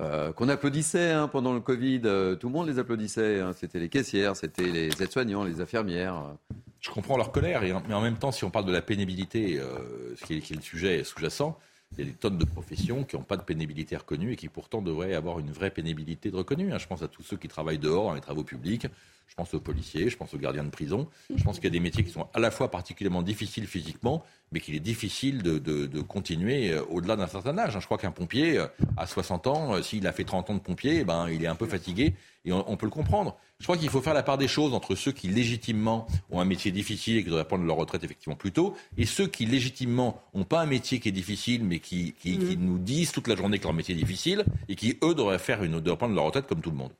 euh, 0.00 0.32
qu'on 0.32 0.48
applaudissait 0.48 1.12
hein, 1.12 1.28
pendant 1.28 1.54
le 1.54 1.60
Covid. 1.60 2.02
Euh, 2.04 2.34
tout 2.34 2.48
le 2.48 2.52
monde 2.52 2.68
les 2.68 2.78
applaudissait. 2.78 3.40
Hein. 3.40 3.52
C'était 3.54 3.78
les 3.78 3.88
caissières, 3.88 4.36
c'était 4.36 4.66
les 4.66 4.88
aides-soignants, 5.00 5.44
les 5.44 5.60
infirmières. 5.60 6.36
Je 6.80 6.90
comprends 6.90 7.16
leur 7.16 7.32
colère, 7.32 7.62
mais 7.62 7.94
en 7.94 8.00
même 8.00 8.18
temps, 8.18 8.32
si 8.32 8.44
on 8.44 8.50
parle 8.50 8.66
de 8.66 8.72
la 8.72 8.82
pénibilité, 8.82 9.58
euh, 9.58 10.14
ce 10.16 10.24
qui 10.24 10.34
est, 10.34 10.54
le 10.54 10.60
sujet 10.60 11.04
sous-jacent, 11.04 11.58
il 11.92 11.98
y 11.98 12.02
a 12.02 12.04
des 12.12 12.16
tonnes 12.16 12.38
de 12.38 12.44
professions 12.44 13.02
qui 13.04 13.16
n'ont 13.16 13.22
pas 13.22 13.36
de 13.36 13.42
pénibilité 13.42 13.96
reconnue 13.96 14.32
et 14.32 14.36
qui 14.36 14.48
pourtant 14.48 14.82
devraient 14.82 15.14
avoir 15.14 15.38
une 15.38 15.50
vraie 15.50 15.70
pénibilité 15.70 16.30
de 16.30 16.36
reconnue. 16.36 16.70
Je 16.78 16.86
pense 16.86 17.02
à 17.02 17.08
tous 17.08 17.22
ceux 17.22 17.36
qui 17.36 17.48
travaillent 17.48 17.78
dehors 17.78 18.04
dans 18.04 18.14
les 18.14 18.20
travaux 18.20 18.44
publics. 18.44 18.86
Je 19.26 19.34
pense 19.34 19.52
aux 19.54 19.60
policiers, 19.60 20.08
je 20.08 20.16
pense 20.16 20.32
aux 20.32 20.38
gardiens 20.38 20.64
de 20.64 20.70
prison. 20.70 21.08
Je 21.34 21.42
pense 21.42 21.56
qu'il 21.56 21.64
y 21.64 21.68
a 21.68 21.70
des 21.70 21.80
métiers 21.80 22.04
qui 22.04 22.10
sont 22.10 22.26
à 22.34 22.40
la 22.40 22.50
fois 22.50 22.70
particulièrement 22.70 23.22
difficiles 23.22 23.66
physiquement, 23.66 24.24
mais 24.52 24.60
qu'il 24.60 24.74
est 24.74 24.80
difficile 24.80 25.42
de, 25.42 26.00
continuer 26.02 26.72
euh, 26.72 26.82
au-delà 26.88 27.16
d'un 27.16 27.26
certain 27.26 27.56
âge. 27.58 27.78
Je 27.78 27.84
crois 27.84 27.98
qu'un 27.98 28.10
pompier, 28.10 28.58
euh, 28.58 28.66
à 28.96 29.06
60 29.06 29.46
ans, 29.46 29.74
euh, 29.74 29.82
s'il 29.82 30.06
a 30.06 30.12
fait 30.12 30.24
30 30.24 30.50
ans 30.50 30.54
de 30.54 30.60
pompier, 30.60 31.00
eh 31.00 31.04
ben, 31.04 31.28
il 31.28 31.42
est 31.42 31.48
un 31.48 31.56
peu 31.56 31.66
fatigué 31.66 32.14
et 32.44 32.52
on, 32.52 32.76
peut 32.76 32.86
le 32.86 32.90
comprendre. 32.90 33.36
Je 33.60 33.64
crois 33.64 33.76
qu'il 33.76 33.90
faut 33.90 34.00
faire 34.00 34.14
la 34.14 34.22
part 34.22 34.38
des 34.38 34.46
choses 34.46 34.72
entre 34.72 34.94
ceux 34.94 35.10
qui 35.10 35.26
légitimement 35.26 36.06
ont 36.30 36.40
un 36.40 36.44
métier 36.44 36.70
difficile 36.70 37.16
et 37.16 37.24
qui 37.24 37.28
devraient 37.28 37.44
prendre 37.44 37.64
leur 37.64 37.76
retraite 37.76 38.04
effectivement 38.04 38.36
plus 38.36 38.52
tôt, 38.52 38.76
et 38.96 39.04
ceux 39.04 39.26
qui 39.26 39.46
légitimement 39.46 40.22
n'ont 40.32 40.44
pas 40.44 40.60
un 40.60 40.66
métier 40.66 41.00
qui 41.00 41.08
est 41.08 41.12
difficile, 41.12 41.64
mais 41.64 41.80
qui, 41.80 42.14
mmh. 42.24 42.54
nous 42.54 42.78
disent 42.78 43.10
toute 43.10 43.26
la 43.26 43.34
journée 43.34 43.58
que 43.58 43.64
leur 43.64 43.72
métier 43.72 43.96
est 43.96 43.98
difficile, 43.98 44.44
et 44.68 44.76
qui, 44.76 44.96
eux, 45.02 45.14
devraient, 45.14 45.40
faire 45.40 45.64
une, 45.64 45.80
devraient 45.80 45.98
prendre 45.98 46.14
leur 46.14 46.24
retraite 46.24 46.46
comme 46.46 46.60
tout 46.60 46.70
le 46.70 46.76
monde. 46.76 46.92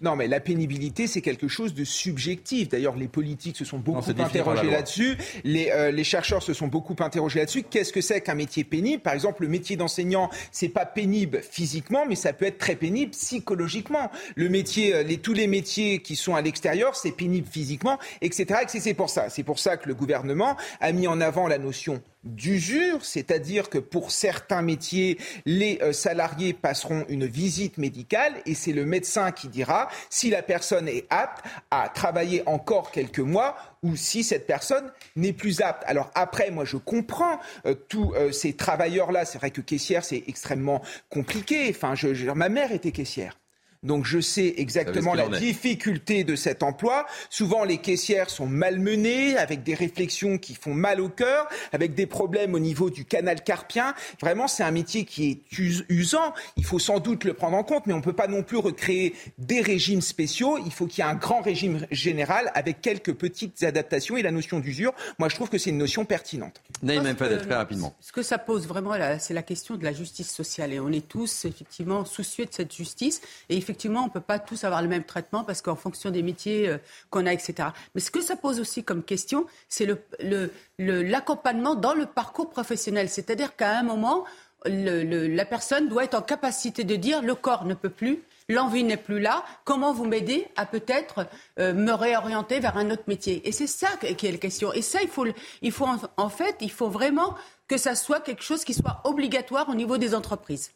Non, 0.00 0.16
mais 0.16 0.28
la 0.28 0.40
pénibilité, 0.40 1.06
c'est 1.06 1.20
quelque 1.20 1.48
chose 1.48 1.74
de 1.74 1.84
subjectif. 1.84 2.68
D'ailleurs, 2.68 2.96
les 2.96 3.08
politiques 3.08 3.56
se 3.56 3.64
sont 3.64 3.78
beaucoup 3.78 4.10
interrogés 4.18 4.70
là-dessus. 4.70 5.16
Les, 5.44 5.70
euh, 5.70 5.90
les, 5.90 6.04
chercheurs 6.04 6.42
se 6.42 6.54
sont 6.54 6.68
beaucoup 6.68 6.96
interrogés 7.00 7.40
là-dessus. 7.40 7.64
Qu'est-ce 7.64 7.92
que 7.92 8.00
c'est 8.00 8.20
qu'un 8.20 8.34
métier 8.34 8.64
pénible? 8.64 9.02
Par 9.02 9.12
exemple, 9.12 9.42
le 9.42 9.48
métier 9.48 9.76
d'enseignant, 9.76 10.30
c'est 10.52 10.68
pas 10.68 10.86
pénible 10.86 11.40
physiquement, 11.42 12.04
mais 12.08 12.14
ça 12.14 12.32
peut 12.32 12.46
être 12.46 12.58
très 12.58 12.76
pénible 12.76 13.10
psychologiquement. 13.12 14.10
Le 14.36 14.48
métier, 14.48 14.94
euh, 14.94 15.02
les, 15.02 15.18
tous 15.18 15.34
les 15.34 15.46
métiers 15.46 16.00
qui 16.00 16.16
sont 16.16 16.34
à 16.34 16.40
l'extérieur, 16.40 16.96
c'est 16.96 17.12
pénible 17.12 17.46
physiquement, 17.46 17.98
etc. 18.22 18.60
Et 18.74 18.80
c'est 18.80 18.94
pour 18.94 19.10
ça. 19.10 19.28
C'est 19.28 19.42
pour 19.42 19.58
ça 19.58 19.76
que 19.76 19.88
le 19.88 19.94
gouvernement 19.94 20.56
a 20.80 20.92
mis 20.92 21.06
en 21.06 21.20
avant 21.20 21.46
la 21.46 21.58
notion 21.58 22.02
d'usure, 22.24 23.04
c'est-à-dire 23.04 23.70
que 23.70 23.78
pour 23.78 24.10
certains 24.10 24.62
métiers, 24.62 25.18
les 25.46 25.78
euh, 25.82 25.92
salariés 25.92 26.52
passeront 26.52 27.04
une 27.08 27.26
visite 27.26 27.78
médicale 27.78 28.34
et 28.44 28.54
c'est 28.54 28.72
le 28.72 28.84
médecin 28.84 29.30
qui 29.30 29.48
dira 29.48 29.88
si 30.10 30.30
la 30.30 30.42
personne 30.42 30.88
est 30.88 31.06
apte 31.10 31.44
à 31.70 31.88
travailler 31.88 32.42
encore 32.46 32.90
quelques 32.90 33.20
mois 33.20 33.56
ou 33.82 33.94
si 33.94 34.24
cette 34.24 34.46
personne 34.46 34.90
n'est 35.16 35.32
plus 35.32 35.60
apte. 35.60 35.84
Alors 35.86 36.10
après, 36.14 36.50
moi 36.50 36.64
je 36.64 36.76
comprends 36.76 37.38
euh, 37.66 37.74
tous 37.74 38.12
euh, 38.14 38.32
ces 38.32 38.52
travailleurs-là. 38.52 39.24
C'est 39.24 39.38
vrai 39.38 39.50
que 39.50 39.60
caissière, 39.60 40.04
c'est 40.04 40.24
extrêmement 40.26 40.82
compliqué. 41.08 41.70
Enfin, 41.70 41.94
ma 42.34 42.48
mère 42.48 42.72
était 42.72 42.92
caissière. 42.92 43.38
Donc 43.82 44.04
je 44.04 44.20
sais 44.20 44.54
exactement 44.56 45.14
la 45.14 45.28
difficulté 45.28 46.24
de 46.24 46.34
cet 46.34 46.62
emploi. 46.62 47.06
Souvent 47.30 47.64
les 47.64 47.78
caissières 47.78 48.28
sont 48.28 48.46
malmenées, 48.46 49.36
avec 49.36 49.62
des 49.62 49.74
réflexions 49.74 50.38
qui 50.38 50.54
font 50.54 50.74
mal 50.74 51.00
au 51.00 51.08
cœur, 51.08 51.48
avec 51.72 51.94
des 51.94 52.06
problèmes 52.06 52.54
au 52.54 52.58
niveau 52.58 52.90
du 52.90 53.04
canal 53.04 53.42
carpien. 53.42 53.94
Vraiment, 54.20 54.48
c'est 54.48 54.64
un 54.64 54.70
métier 54.70 55.04
qui 55.04 55.30
est 55.30 55.58
usant. 55.88 56.34
Il 56.56 56.64
faut 56.64 56.78
sans 56.78 56.98
doute 56.98 57.24
le 57.24 57.34
prendre 57.34 57.56
en 57.56 57.62
compte, 57.62 57.86
mais 57.86 57.92
on 57.92 57.98
ne 57.98 58.02
peut 58.02 58.12
pas 58.12 58.26
non 58.26 58.42
plus 58.42 58.56
recréer 58.56 59.14
des 59.38 59.60
régimes 59.60 60.00
spéciaux. 60.00 60.58
Il 60.64 60.72
faut 60.72 60.86
qu'il 60.86 61.04
y 61.04 61.06
ait 61.06 61.10
un 61.10 61.14
grand 61.14 61.40
régime 61.40 61.86
général 61.90 62.50
avec 62.54 62.80
quelques 62.80 63.14
petites 63.14 63.62
adaptations. 63.62 64.16
Et 64.16 64.22
la 64.22 64.32
notion 64.32 64.58
d'usure, 64.58 64.92
moi 65.18 65.28
je 65.28 65.36
trouve 65.36 65.48
que 65.48 65.58
c'est 65.58 65.70
une 65.70 65.78
notion 65.78 66.04
pertinente. 66.04 66.62
Naïm 66.82 67.14
très 67.14 67.54
rapidement. 67.54 67.94
Ce 68.00 68.12
que 68.12 68.22
ça 68.22 68.38
pose 68.38 68.66
vraiment, 68.66 68.94
c'est 69.18 69.34
la 69.34 69.42
question 69.42 69.76
de 69.76 69.84
la 69.84 69.92
justice 69.92 70.30
sociale. 70.30 70.72
Et 70.72 70.80
on 70.80 70.90
est 70.90 71.06
tous 71.06 71.44
effectivement 71.44 72.04
soucieux 72.04 72.44
de 72.44 72.52
cette 72.52 72.74
justice. 72.74 73.20
Et 73.48 73.56
effectivement, 73.68 74.00
on 74.00 74.06
ne 74.06 74.10
peut 74.10 74.20
pas 74.20 74.38
tous 74.38 74.64
avoir 74.64 74.80
le 74.80 74.88
même 74.88 75.04
traitement 75.04 75.44
parce 75.44 75.60
qu'en 75.60 75.76
fonction 75.76 76.10
des 76.10 76.22
métiers 76.22 76.68
euh, 76.68 76.78
qu'on 77.10 77.26
a, 77.26 77.34
etc. 77.34 77.68
Mais 77.94 78.00
ce 78.00 78.10
que 78.10 78.22
ça 78.22 78.34
pose 78.34 78.60
aussi 78.60 78.82
comme 78.82 79.02
question, 79.02 79.46
c'est 79.68 79.86
l'accompagnement 80.78 81.74
le, 81.74 81.80
dans 81.80 81.92
le 81.92 82.06
parcours 82.06 82.48
professionnel. 82.48 83.10
C'est-à-dire 83.10 83.56
qu'à 83.56 83.78
un 83.78 83.82
moment, 83.82 84.24
la 84.64 85.44
personne 85.44 85.88
doit 85.88 86.04
être 86.04 86.14
en 86.14 86.22
capacité 86.22 86.82
de 86.84 86.96
dire 86.96 87.20
le 87.20 87.34
corps 87.34 87.66
ne 87.66 87.74
peut 87.74 87.90
plus, 87.90 88.22
l'envie 88.48 88.84
n'est 88.84 88.96
plus 88.96 89.20
là, 89.20 89.44
comment 89.64 89.92
vous 89.92 90.06
m'aider 90.06 90.48
à 90.56 90.64
peut-être 90.64 91.26
euh, 91.58 91.74
me 91.74 91.92
réorienter 91.92 92.60
vers 92.60 92.78
un 92.78 92.90
autre 92.90 93.04
métier? 93.06 93.46
Et 93.46 93.52
c'est 93.52 93.66
ça 93.66 93.88
qui 94.00 94.26
est 94.26 94.32
la 94.32 94.38
question. 94.38 94.72
Et 94.72 94.80
ça, 94.80 95.00
il 95.02 95.08
faut, 95.08 95.26
il 95.60 95.72
faut 95.72 95.86
en 96.16 96.28
fait, 96.30 96.56
il 96.62 96.70
faut 96.70 96.88
vraiment 96.88 97.34
que 97.68 97.76
ça 97.76 97.94
soit 97.94 98.20
quelque 98.20 98.42
chose 98.42 98.64
qui 98.64 98.72
soit 98.72 99.02
obligatoire 99.04 99.68
au 99.68 99.74
niveau 99.74 99.98
des 99.98 100.14
entreprises. 100.14 100.72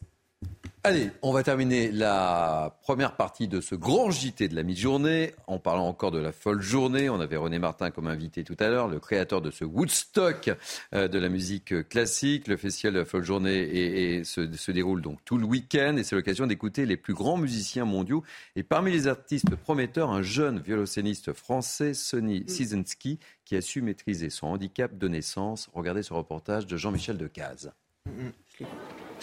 Allez, 0.85 1.11
on 1.21 1.31
va 1.31 1.43
terminer 1.43 1.93
la 1.93 2.77
première 2.81 3.15
partie 3.15 3.47
de 3.47 3.61
ce 3.61 3.73
grand 3.73 4.11
JT 4.11 4.49
de 4.49 4.55
la 4.55 4.63
mi-journée 4.63 5.33
en 5.47 5.57
parlant 5.57 5.87
encore 5.87 6.11
de 6.11 6.19
la 6.19 6.33
folle 6.33 6.59
journée. 6.59 7.09
On 7.09 7.21
avait 7.21 7.37
René 7.37 7.57
Martin 7.57 7.89
comme 7.89 8.07
invité 8.07 8.43
tout 8.43 8.57
à 8.59 8.67
l'heure, 8.67 8.89
le 8.89 8.99
créateur 8.99 9.41
de 9.41 9.49
ce 9.49 9.63
Woodstock 9.63 10.51
euh, 10.93 11.07
de 11.07 11.17
la 11.19 11.29
musique 11.29 11.87
classique. 11.87 12.49
Le 12.49 12.57
festival 12.57 12.95
de 12.95 12.99
la 12.99 13.05
folle 13.05 13.23
journée 13.23 13.61
et, 13.61 14.25
se, 14.25 14.71
déroule 14.71 15.01
donc 15.01 15.19
tout 15.23 15.37
le 15.37 15.45
week-end 15.45 15.95
et 15.95 16.03
c'est 16.03 16.17
l'occasion 16.17 16.47
d'écouter 16.47 16.85
les 16.85 16.97
plus 16.97 17.13
grands 17.13 17.37
musiciens 17.37 17.85
mondiaux. 17.85 18.21
Et 18.57 18.63
parmi 18.63 18.91
les 18.91 19.07
artistes 19.07 19.55
prometteurs, 19.55 20.09
un 20.09 20.21
jeune 20.21 20.59
violoncelliste 20.59 21.31
français, 21.31 21.93
Sonny 21.93 22.43
Sizinski, 22.49 23.19
qui 23.45 23.55
a 23.55 23.61
su 23.61 23.81
maîtriser 23.81 24.29
son 24.29 24.47
handicap 24.47 24.97
de 24.97 25.07
naissance. 25.07 25.69
Regardez 25.73 26.03
ce 26.03 26.13
reportage 26.13 26.67
de 26.67 26.75
Jean-Michel 26.75 27.17
Decaze. 27.17 27.71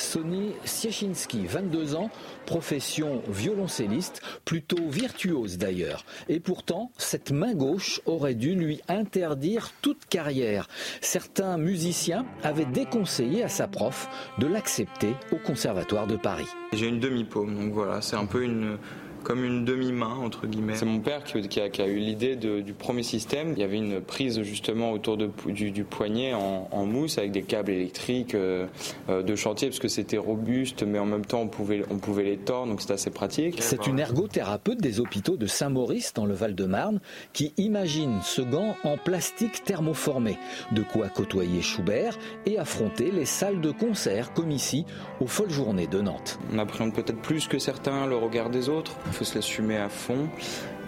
Sonny 0.00 0.54
Siechinski, 0.64 1.46
22 1.46 1.94
ans, 1.94 2.10
profession 2.46 3.22
violoncelliste, 3.28 4.22
plutôt 4.44 4.88
virtuose 4.88 5.58
d'ailleurs. 5.58 6.04
Et 6.28 6.40
pourtant, 6.40 6.90
cette 6.96 7.30
main 7.30 7.54
gauche 7.54 8.00
aurait 8.06 8.34
dû 8.34 8.54
lui 8.54 8.80
interdire 8.88 9.70
toute 9.82 10.06
carrière. 10.06 10.68
Certains 11.00 11.58
musiciens 11.58 12.24
avaient 12.42 12.64
déconseillé 12.64 13.44
à 13.44 13.48
sa 13.48 13.68
prof 13.68 14.08
de 14.38 14.46
l'accepter 14.46 15.14
au 15.32 15.36
Conservatoire 15.36 16.06
de 16.06 16.16
Paris. 16.16 16.48
J'ai 16.72 16.88
une 16.88 17.00
demi-paume, 17.00 17.54
donc 17.54 17.72
voilà, 17.72 18.00
c'est 18.00 18.16
un 18.16 18.26
peu 18.26 18.42
une, 18.42 18.78
comme 19.22 19.44
une 19.44 19.64
demi-main, 19.64 20.16
entre 20.16 20.46
guillemets. 20.46 20.76
C'est 20.76 20.86
mon 20.86 21.00
père 21.00 21.24
qui, 21.24 21.60
a, 21.60 21.86
eu 21.86 21.98
l'idée 21.98 22.36
du 22.36 22.72
premier 22.72 23.02
système. 23.02 23.52
Il 23.56 23.60
y 23.60 23.64
avait 23.64 23.76
une 23.76 24.00
prise 24.00 24.42
justement 24.42 24.92
autour 24.92 25.16
de, 25.16 25.30
du, 25.46 25.84
poignet 25.84 26.34
en, 26.34 26.86
mousse 26.86 27.18
avec 27.18 27.30
des 27.30 27.42
câbles 27.42 27.70
électriques 27.70 28.34
euh, 28.34 28.66
euh, 29.08 29.22
de 29.22 29.36
chantier 29.36 29.68
parce 29.68 29.78
que 29.78 29.88
c'était 29.88 30.16
robuste, 30.16 30.82
mais 30.82 30.98
en 30.98 31.06
même 31.06 31.24
temps 31.24 31.40
on 31.40 31.48
pouvait, 31.48 31.84
on 31.90 31.98
pouvait 31.98 32.24
les 32.24 32.36
tordre, 32.36 32.68
donc 32.70 32.80
c'était 32.80 32.94
assez 32.94 33.10
pratique. 33.10 33.58
C'est 33.60 33.86
une 33.86 33.98
ergothérapeute 33.98 34.80
des 34.80 34.98
hôpitaux 34.98 35.36
de 35.36 35.46
Saint-Maurice 35.46 36.14
dans 36.14 36.26
le 36.26 36.34
Val-de-Marne 36.34 37.00
qui 37.32 37.52
imagine 37.58 38.18
ce 38.22 38.42
gant 38.42 38.76
en 38.82 38.96
plastique 38.96 39.62
thermoformé. 39.64 40.38
De 40.72 40.82
quoi 40.82 41.08
côtoyer 41.08 41.62
Schubert 41.62 42.18
et 42.46 42.58
affronter 42.58 43.10
les 43.10 43.24
salles 43.24 43.60
de 43.60 43.70
concert 43.70 44.32
comme 44.32 44.50
ici 44.50 44.84
aux 45.20 45.26
folles 45.26 45.50
journées 45.50 45.86
de 45.86 46.00
Nantes. 46.00 46.38
On 46.52 46.58
appréhende 46.58 46.94
peut-être 46.94 47.20
plus 47.20 47.46
que 47.46 47.58
certains 47.58 48.06
le 48.06 48.16
regard 48.16 48.50
des 48.50 48.68
autres. 48.68 48.92
Il 49.10 49.14
faut 49.14 49.24
se 49.24 49.34
l'assumer 49.34 49.76
à 49.76 49.88
fond. 49.88 50.28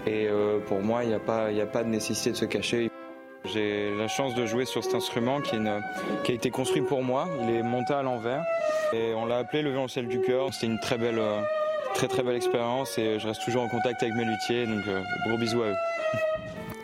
Et 0.07 0.27
euh, 0.28 0.59
pour 0.61 0.81
moi, 0.81 1.05
il 1.05 1.09
n'y 1.09 1.15
a, 1.15 1.19
pas, 1.19 1.82
de 1.82 1.89
nécessité 1.89 2.31
de 2.31 2.36
se 2.36 2.44
cacher. 2.44 2.89
J'ai 3.53 3.93
la 3.97 4.07
chance 4.07 4.35
de 4.36 4.47
jouer 4.47 4.65
sur 4.65 4.85
cet 4.85 4.94
instrument 4.94 5.40
qui, 5.40 5.57
qui, 6.24 6.32
a 6.32 6.35
été 6.35 6.51
construit 6.51 6.82
pour 6.82 7.03
moi. 7.03 7.28
Il 7.43 7.55
est 7.55 7.62
monté 7.62 7.93
à 7.93 8.03
l'envers 8.03 8.44
et 8.93 9.12
on 9.15 9.27
l'a 9.27 9.39
appelé 9.39 9.62
le 9.62 9.70
violoncelle 9.70 10.07
du 10.07 10.20
cœur. 10.20 10.55
C'était 10.55 10.66
une 10.66 10.78
très 10.78 10.97
belle, 10.99 11.19
euh, 11.19 11.40
très 11.94 12.07
très 12.07 12.23
belle 12.23 12.36
expérience 12.36 12.97
et 12.99 13.19
je 13.19 13.27
reste 13.27 13.43
toujours 13.44 13.62
en 13.62 13.69
contact 13.69 14.03
avec 14.03 14.15
mes 14.15 14.24
luthiers. 14.24 14.66
Donc 14.66 14.86
euh, 14.86 15.03
gros 15.27 15.36
bisous 15.36 15.62
à 15.62 15.66
eux. 15.66 15.77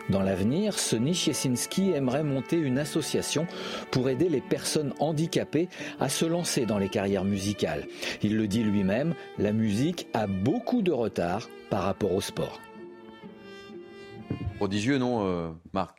Dans 0.09 0.23
l'avenir, 0.23 0.79
Sonny 0.79 1.13
Chiesinski 1.13 1.91
aimerait 1.91 2.25
monter 2.25 2.57
une 2.57 2.79
association 2.79 3.47
pour 3.91 4.09
aider 4.09 4.31
les 4.31 4.41
personnes 4.41 4.95
handicapées 5.01 5.69
à 6.01 6.09
se 6.09 6.25
lancer 6.25 6.65
dans 6.65 6.79
les 6.79 6.89
carrières 6.89 7.25
musicales. 7.25 7.87
Il 8.23 8.37
le 8.37 8.49
dit 8.49 8.63
lui-même, 8.63 9.15
la 9.39 9.53
musique 9.53 10.09
a 10.15 10.27
beaucoup 10.27 10.81
de 10.81 10.93
retard 10.93 11.49
par 11.69 11.83
rapport 11.83 12.13
au 12.13 12.23
sport. 12.23 12.59
Prodigieux, 14.57 14.97
non, 14.97 15.27
euh, 15.27 15.51
Marc? 15.75 15.99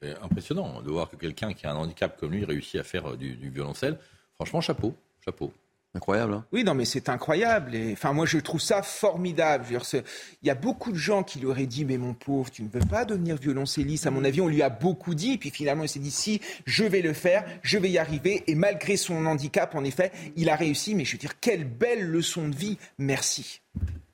C'est 0.00 0.16
impressionnant 0.22 0.80
de 0.80 0.90
voir 0.90 1.10
que 1.10 1.16
quelqu'un 1.16 1.52
qui 1.52 1.66
a 1.66 1.72
un 1.72 1.76
handicap 1.76 2.18
comme 2.18 2.32
lui 2.32 2.46
réussit 2.46 2.80
à 2.80 2.82
faire 2.82 3.10
euh, 3.10 3.16
du 3.16 3.50
violoncelle. 3.50 3.98
Franchement, 4.36 4.62
chapeau, 4.62 4.94
chapeau. 5.22 5.52
Incroyable. 5.92 6.34
Hein 6.34 6.44
oui, 6.52 6.62
non, 6.62 6.74
mais 6.74 6.84
c'est 6.84 7.08
incroyable. 7.08 7.74
Et, 7.74 7.92
enfin, 7.92 8.12
moi, 8.12 8.24
je 8.24 8.38
trouve 8.38 8.60
ça 8.60 8.82
formidable. 8.82 9.64
il 9.70 10.46
y 10.46 10.50
a 10.50 10.54
beaucoup 10.54 10.92
de 10.92 10.96
gens 10.96 11.24
qui 11.24 11.40
lui 11.40 11.46
auraient 11.46 11.66
dit, 11.66 11.84
mais 11.84 11.98
mon 11.98 12.14
pauvre, 12.14 12.48
tu 12.50 12.62
ne 12.62 12.68
veux 12.68 12.80
pas 12.80 13.04
devenir 13.04 13.36
violoncelliste. 13.36 14.06
À 14.06 14.12
mon 14.12 14.24
avis, 14.24 14.40
on 14.40 14.46
lui 14.46 14.62
a 14.62 14.70
beaucoup 14.70 15.16
dit. 15.16 15.32
Et 15.32 15.38
puis 15.38 15.50
finalement, 15.50 15.82
il 15.82 15.88
s'est 15.88 15.98
dit, 15.98 16.12
si, 16.12 16.40
je 16.64 16.84
vais 16.84 17.02
le 17.02 17.12
faire, 17.12 17.44
je 17.62 17.76
vais 17.76 17.90
y 17.90 17.98
arriver. 17.98 18.44
Et 18.46 18.54
malgré 18.54 18.96
son 18.96 19.26
handicap, 19.26 19.74
en 19.74 19.82
effet, 19.82 20.12
il 20.36 20.48
a 20.48 20.54
réussi. 20.54 20.94
Mais 20.94 21.04
je 21.04 21.12
veux 21.12 21.18
dire, 21.18 21.40
quelle 21.40 21.64
belle 21.64 22.06
leçon 22.08 22.48
de 22.48 22.54
vie. 22.54 22.78
Merci. 22.98 23.60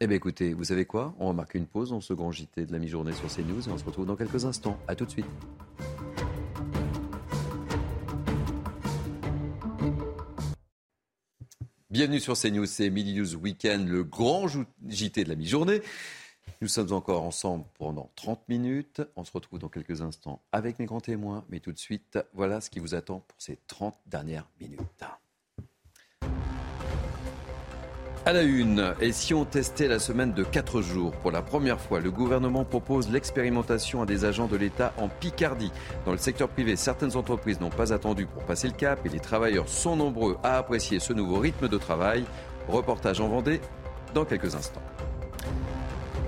Eh 0.00 0.06
bien, 0.06 0.16
écoutez, 0.16 0.54
vous 0.54 0.64
savez 0.64 0.86
quoi? 0.86 1.14
On 1.18 1.26
va 1.28 1.32
marquer 1.34 1.58
une 1.58 1.66
pause 1.66 1.90
dans 1.90 2.00
ce 2.00 2.14
grand 2.14 2.32
JT 2.32 2.66
de 2.66 2.72
la 2.72 2.78
mi-journée 2.78 3.12
sur 3.12 3.28
CNews 3.28 3.68
et 3.68 3.70
on 3.70 3.78
se 3.78 3.84
retrouve 3.84 4.06
dans 4.06 4.16
quelques 4.16 4.46
instants. 4.46 4.78
À 4.88 4.94
tout 4.94 5.04
de 5.04 5.10
suite. 5.10 5.26
Bienvenue 11.88 12.18
sur 12.18 12.36
CNews, 12.36 12.66
c'est 12.66 12.90
Midi 12.90 13.14
News 13.14 13.36
Weekend, 13.36 13.86
le 13.86 14.02
grand 14.02 14.48
JT 14.88 15.22
de 15.22 15.28
la 15.28 15.36
mi-journée. 15.36 15.82
Nous 16.60 16.66
sommes 16.66 16.92
encore 16.92 17.22
ensemble 17.22 17.64
pendant 17.78 18.10
30 18.16 18.48
minutes. 18.48 19.02
On 19.14 19.22
se 19.22 19.30
retrouve 19.30 19.60
dans 19.60 19.68
quelques 19.68 20.02
instants 20.02 20.42
avec 20.50 20.80
mes 20.80 20.86
grands 20.86 21.00
témoins. 21.00 21.44
Mais 21.48 21.60
tout 21.60 21.70
de 21.70 21.78
suite, 21.78 22.18
voilà 22.32 22.60
ce 22.60 22.70
qui 22.70 22.80
vous 22.80 22.96
attend 22.96 23.20
pour 23.20 23.40
ces 23.40 23.60
30 23.68 23.96
dernières 24.04 24.50
minutes. 24.60 25.04
À 28.26 28.32
la 28.32 28.42
une, 28.42 28.92
et 29.00 29.12
si 29.12 29.34
on 29.34 29.44
testait 29.44 29.86
la 29.86 30.00
semaine 30.00 30.32
de 30.32 30.42
4 30.42 30.82
jours 30.82 31.12
Pour 31.12 31.30
la 31.30 31.42
première 31.42 31.80
fois, 31.80 32.00
le 32.00 32.10
gouvernement 32.10 32.64
propose 32.64 33.08
l'expérimentation 33.08 34.02
à 34.02 34.06
des 34.06 34.24
agents 34.24 34.48
de 34.48 34.56
l'État 34.56 34.92
en 34.96 35.06
Picardie. 35.06 35.70
Dans 36.04 36.10
le 36.10 36.18
secteur 36.18 36.48
privé, 36.48 36.74
certaines 36.74 37.16
entreprises 37.16 37.60
n'ont 37.60 37.70
pas 37.70 37.92
attendu 37.92 38.26
pour 38.26 38.42
passer 38.42 38.66
le 38.66 38.74
cap 38.74 38.98
et 39.06 39.10
les 39.10 39.20
travailleurs 39.20 39.68
sont 39.68 39.94
nombreux 39.94 40.38
à 40.42 40.58
apprécier 40.58 40.98
ce 40.98 41.12
nouveau 41.12 41.38
rythme 41.38 41.68
de 41.68 41.78
travail. 41.78 42.24
Reportage 42.66 43.20
en 43.20 43.28
Vendée 43.28 43.60
dans 44.12 44.24
quelques 44.24 44.56
instants. 44.56 44.82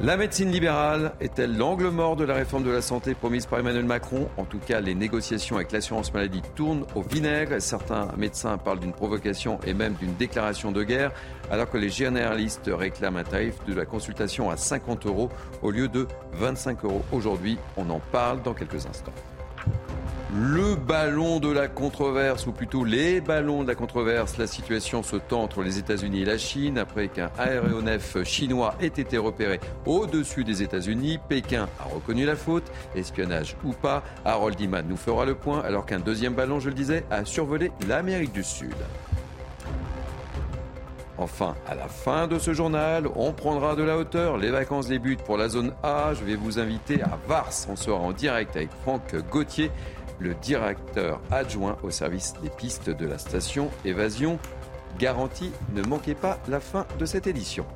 La 0.01 0.17
médecine 0.17 0.53
libérale 0.53 1.13
est-elle 1.21 1.57
l'angle 1.57 1.89
mort 1.89 2.15
de 2.15 2.23
la 2.23 2.35
réforme 2.35 2.63
de 2.63 2.71
la 2.71 2.83
santé 2.83 3.15
promise 3.15 3.47
par 3.47 3.59
Emmanuel 3.59 3.85
Macron? 3.85 4.29
En 4.37 4.45
tout 4.45 4.61
cas, 4.61 4.81
les 4.81 4.95
négociations 4.95 5.57
avec 5.57 5.73
l'assurance 5.73 6.15
maladie 6.15 6.41
tournent 6.55 6.87
au 6.95 7.03
vinaigre. 7.03 7.61
Certains 7.61 8.07
médecins 8.17 8.59
parlent 8.59 8.79
d'une 8.79 8.93
provocation 8.93 9.59
et 9.67 9.75
même 9.75 9.95
d'une 9.95 10.15
déclaration 10.15 10.71
de 10.71 10.85
guerre, 10.85 11.11
alors 11.51 11.69
que 11.69 11.79
les 11.79 11.89
généralistes 11.89 12.71
réclament 12.73 13.17
un 13.17 13.25
tarif 13.25 13.55
de 13.67 13.75
la 13.75 13.87
consultation 13.87 14.51
à 14.51 14.57
50 14.57 15.05
euros 15.07 15.31
au 15.63 15.73
lieu 15.73 15.89
de 15.89 16.07
25 16.35 16.85
euros 16.85 17.03
aujourd'hui. 17.11 17.59
On 17.77 17.91
en 17.91 17.99
parle 18.13 18.41
dans 18.43 18.55
quelques 18.55 18.87
instants. 18.87 19.15
Le 20.35 20.75
ballon 20.75 21.41
de 21.41 21.51
la 21.51 21.69
controverse, 21.69 22.47
ou 22.47 22.53
plutôt 22.53 22.85
les 22.85 23.23
ballons 23.23 23.63
de 23.63 23.69
la 23.69 23.75
controverse, 23.75 24.37
la 24.37 24.47
situation 24.47 25.03
se 25.03 25.17
tend 25.17 25.43
entre 25.43 25.63
les 25.63 25.79
États-Unis 25.79 26.21
et 26.21 26.25
la 26.27 26.37
Chine 26.37 26.77
après 26.77 27.09
qu'un 27.09 27.31
aéronef 27.39 28.23
chinois 28.25 28.75
ait 28.79 28.89
été 28.89 29.17
repéré 29.17 29.59
au-dessus 29.87 30.45
des 30.45 30.63
États-Unis. 30.63 31.19
Pékin 31.31 31.67
a 31.81 31.85
reconnu 31.85 32.27
la 32.27 32.37
faute, 32.37 32.71
espionnage 32.95 33.57
ou 33.65 33.73
pas. 33.73 34.03
Harold 34.27 34.61
Iman 34.61 34.85
nous 34.87 34.99
fera 34.99 35.25
le 35.25 35.35
point 35.35 35.63
alors 35.63 35.87
qu'un 35.87 35.99
deuxième 35.99 36.35
ballon, 36.35 36.61
je 36.61 36.69
le 36.69 36.75
disais, 36.75 37.07
a 37.11 37.25
survolé 37.25 37.73
l'Amérique 37.89 38.33
du 38.33 38.45
Sud. 38.45 38.77
Enfin, 41.21 41.57
à 41.67 41.75
la 41.75 41.89
fin 41.89 42.29
de 42.29 42.39
ce 42.39 42.53
journal, 42.53 43.09
on 43.17 43.33
prendra 43.33 43.75
de 43.75 43.83
la 43.83 43.97
hauteur. 43.97 44.37
Les 44.39 44.51
vacances 44.51 44.87
débutent 44.87 45.23
pour 45.23 45.37
la 45.37 45.49
zone 45.49 45.73
A. 45.83 46.13
Je 46.15 46.23
vais 46.25 46.37
vous 46.37 46.61
inviter 46.61 47.03
à 47.03 47.19
Vars. 47.27 47.51
On 47.69 47.75
sera 47.75 47.99
en 47.99 48.13
direct 48.13 48.55
avec 48.55 48.69
Franck 48.83 49.17
Gauthier 49.29 49.73
le 50.21 50.35
directeur 50.35 51.21
adjoint 51.31 51.79
au 51.83 51.91
service 51.91 52.35
des 52.43 52.51
pistes 52.51 52.91
de 52.91 53.07
la 53.07 53.19
station 53.19 53.71
Évasion. 53.85 54.39
Garantie, 54.99 55.53
ne 55.75 55.83
manquez 55.83 56.15
pas 56.15 56.41
la 56.49 56.61
fin 56.61 56.87
de 56.99 57.07
cette 57.07 57.27
édition. 57.27 57.67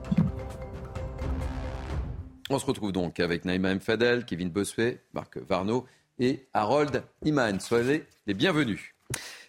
On 2.51 2.59
se 2.59 2.67
retrouve 2.67 2.93
donc 2.93 3.21
avec 3.21 3.45
Naïma 3.45 3.71
M. 3.71 3.81
Fadel, 3.81 4.25
Kevin 4.25 4.51
Bossuet, 4.51 5.01
Marc 5.15 5.39
Varno 5.39 5.87
et 6.19 6.49
Harold 6.53 7.05
Iman. 7.25 7.61
Soyez 7.61 8.05
les 8.27 8.35
bienvenus. 8.35 8.95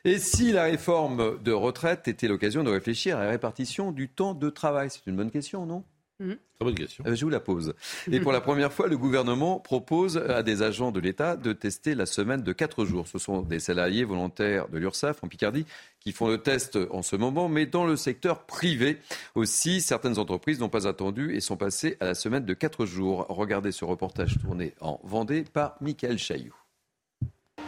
Et 0.06 0.20
si 0.20 0.52
la 0.52 0.64
réforme 0.64 1.42
de 1.42 1.52
retraite 1.52 2.08
était 2.08 2.28
l'occasion 2.28 2.64
de 2.64 2.70
réfléchir 2.70 3.18
à 3.18 3.24
la 3.24 3.30
répartition 3.30 3.92
du 3.92 4.10
temps 4.10 4.34
de 4.34 4.50
travail? 4.50 4.90
C'est 4.90 5.08
une 5.08 5.16
bonne 5.16 5.32
question, 5.32 5.66
non? 5.66 5.84
Mhm. 6.20 6.38
Très 6.60 6.66
bonne 6.66 6.76
question. 6.76 7.04
Euh, 7.08 7.16
je 7.16 7.26
vous 7.26 7.32
la 7.32 7.40
pose. 7.40 7.74
Et 8.12 8.20
pour 8.20 8.32
la 8.32 8.40
première 8.40 8.72
fois, 8.72 8.88
le 8.88 8.98
gouvernement 8.98 9.60
propose 9.60 10.18
à 10.18 10.44
des 10.44 10.62
agents 10.62 10.92
de 10.92 11.00
l'État 11.00 11.36
de 11.36 11.54
tester 11.54 11.96
la 11.96 12.06
semaine 12.06 12.44
de 12.44 12.54
4 12.54 12.86
jours. 12.86 13.08
Ce 13.08 13.18
sont 13.18 13.42
des 13.42 13.60
salariés 13.60 14.04
volontaires 14.04 14.70
de 14.70 14.78
l'URSSAF 14.78 15.24
en 15.24 15.28
Picardie 15.28 15.66
qui 16.00 16.12
font 16.12 16.28
le 16.28 16.38
test 16.38 16.78
en 16.92 17.02
ce 17.02 17.16
moment, 17.16 17.50
mais 17.50 17.66
dans 17.66 17.86
le 17.86 17.96
secteur 17.96 18.46
privé 18.46 19.00
aussi, 19.36 19.82
certaines 19.82 20.20
entreprises 20.20 20.60
n'ont 20.60 20.70
pas 20.70 20.88
attendu 20.88 21.34
et 21.36 21.40
sont 21.40 21.58
passées 21.58 21.98
à 22.00 22.06
la 22.06 22.16
semaine 22.16 22.46
de 22.46 22.54
4 22.54 22.86
jours. 22.86 23.26
Regardez 23.30 23.72
ce 23.72 23.86
reportage 23.86 24.38
tourné 24.40 24.74
en 24.82 25.00
Vendée 25.04 25.44
par 25.44 25.76
Michael 25.82 26.18
Chailloux. 26.18 26.63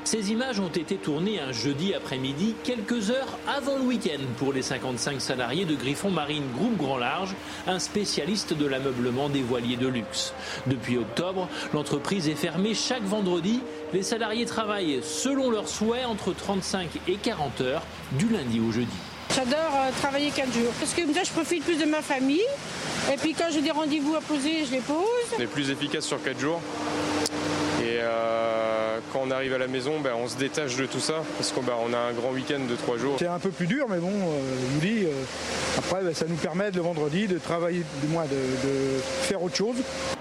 Ces 0.06 0.32
images 0.32 0.60
ont 0.60 0.70
été 0.70 0.98
tournées 0.98 1.40
un 1.40 1.52
jeudi 1.52 1.96
après-midi, 1.96 2.54
quelques 2.64 3.10
heures 3.10 3.40
avant 3.48 3.76
le 3.78 3.86
week-end, 3.86 4.22
pour 4.38 4.54
les 4.54 4.62
55 4.62 5.20
salariés 5.20 5.66
de 5.66 5.74
Griffon 5.74 6.12
Marine 6.12 6.44
Groupe 6.56 6.78
Grand 6.78 7.00
Large, 7.00 7.34
un 7.66 7.80
spécialiste 7.80 8.54
de 8.54 8.68
l'ameublement 8.68 9.30
des 9.30 9.42
voiliers 9.42 9.78
de 9.78 9.88
luxe. 9.88 10.36
Depuis 10.68 11.00
octobre, 11.00 11.50
l'entreprise 11.74 12.30
est 12.30 12.36
fermée 12.36 12.76
chaque 12.76 13.02
vendredi. 13.02 13.62
Les 13.94 14.04
salariés 14.04 14.46
travaillent 14.46 15.00
selon 15.02 15.50
leurs 15.50 15.68
souhaits 15.68 16.06
entre 16.06 16.34
35 16.34 16.88
et 17.08 17.16
40 17.16 17.62
heures, 17.62 17.82
du 18.12 18.30
lundi 18.30 18.60
au 18.60 18.72
jeudi. 18.72 18.96
J'adore 19.36 19.58
euh, 19.58 19.90
travailler 20.00 20.30
4 20.30 20.54
jours. 20.54 20.72
Parce 20.80 20.94
que 20.94 21.04
moi, 21.04 21.24
je 21.24 21.32
profite 21.32 21.64
plus 21.64 21.80
de 21.80 21.86
ma 21.86 22.04
famille. 22.04 22.46
Et 23.12 23.18
puis 23.18 23.34
quand 23.34 23.48
j'ai 23.52 23.62
des 23.62 23.72
rendez-vous 23.72 24.16
à 24.16 24.22
poser, 24.22 24.66
je 24.66 24.72
les 24.72 24.82
pose. 24.82 24.96
On 25.36 25.42
est 25.42 25.48
plus 25.48 25.72
efficace 25.72 26.06
sur 26.06 26.22
4 26.22 26.40
jours. 26.40 26.62
Et 27.82 27.98
euh, 28.02 28.75
quand 29.12 29.22
on 29.26 29.32
arrive 29.32 29.54
à 29.54 29.58
la 29.58 29.68
maison, 29.68 30.00
ben, 30.00 30.12
on 30.18 30.28
se 30.28 30.38
détache 30.38 30.76
de 30.76 30.86
tout 30.86 31.00
ça 31.00 31.24
parce 31.38 31.52
qu'on 31.52 31.64
ben, 31.64 31.74
a 31.94 31.98
un 32.10 32.14
grand 32.14 32.32
week-end 32.32 32.60
de 32.70 32.76
trois 32.76 32.98
jours. 32.98 33.16
C'est 33.20 33.28
un 33.28 33.40
peu 33.40 33.50
plus 33.50 33.68
dur, 33.68 33.88
mais 33.90 33.98
bon, 33.98 34.10
euh, 34.10 34.40
je 34.60 34.74
vous 34.74 34.80
dis, 34.80 35.06
euh, 35.06 35.12
après, 35.78 36.04
ben, 36.04 36.14
ça 36.14 36.26
nous 36.28 36.36
permet 36.36 36.72
le 36.72 36.82
vendredi 36.82 37.28
de 37.28 37.38
travailler, 37.38 37.84
du 38.02 38.08
moins 38.08 38.26
de, 38.26 38.30
de 38.30 39.00
faire 39.22 39.42
autre 39.42 39.56
chose. 39.56 39.76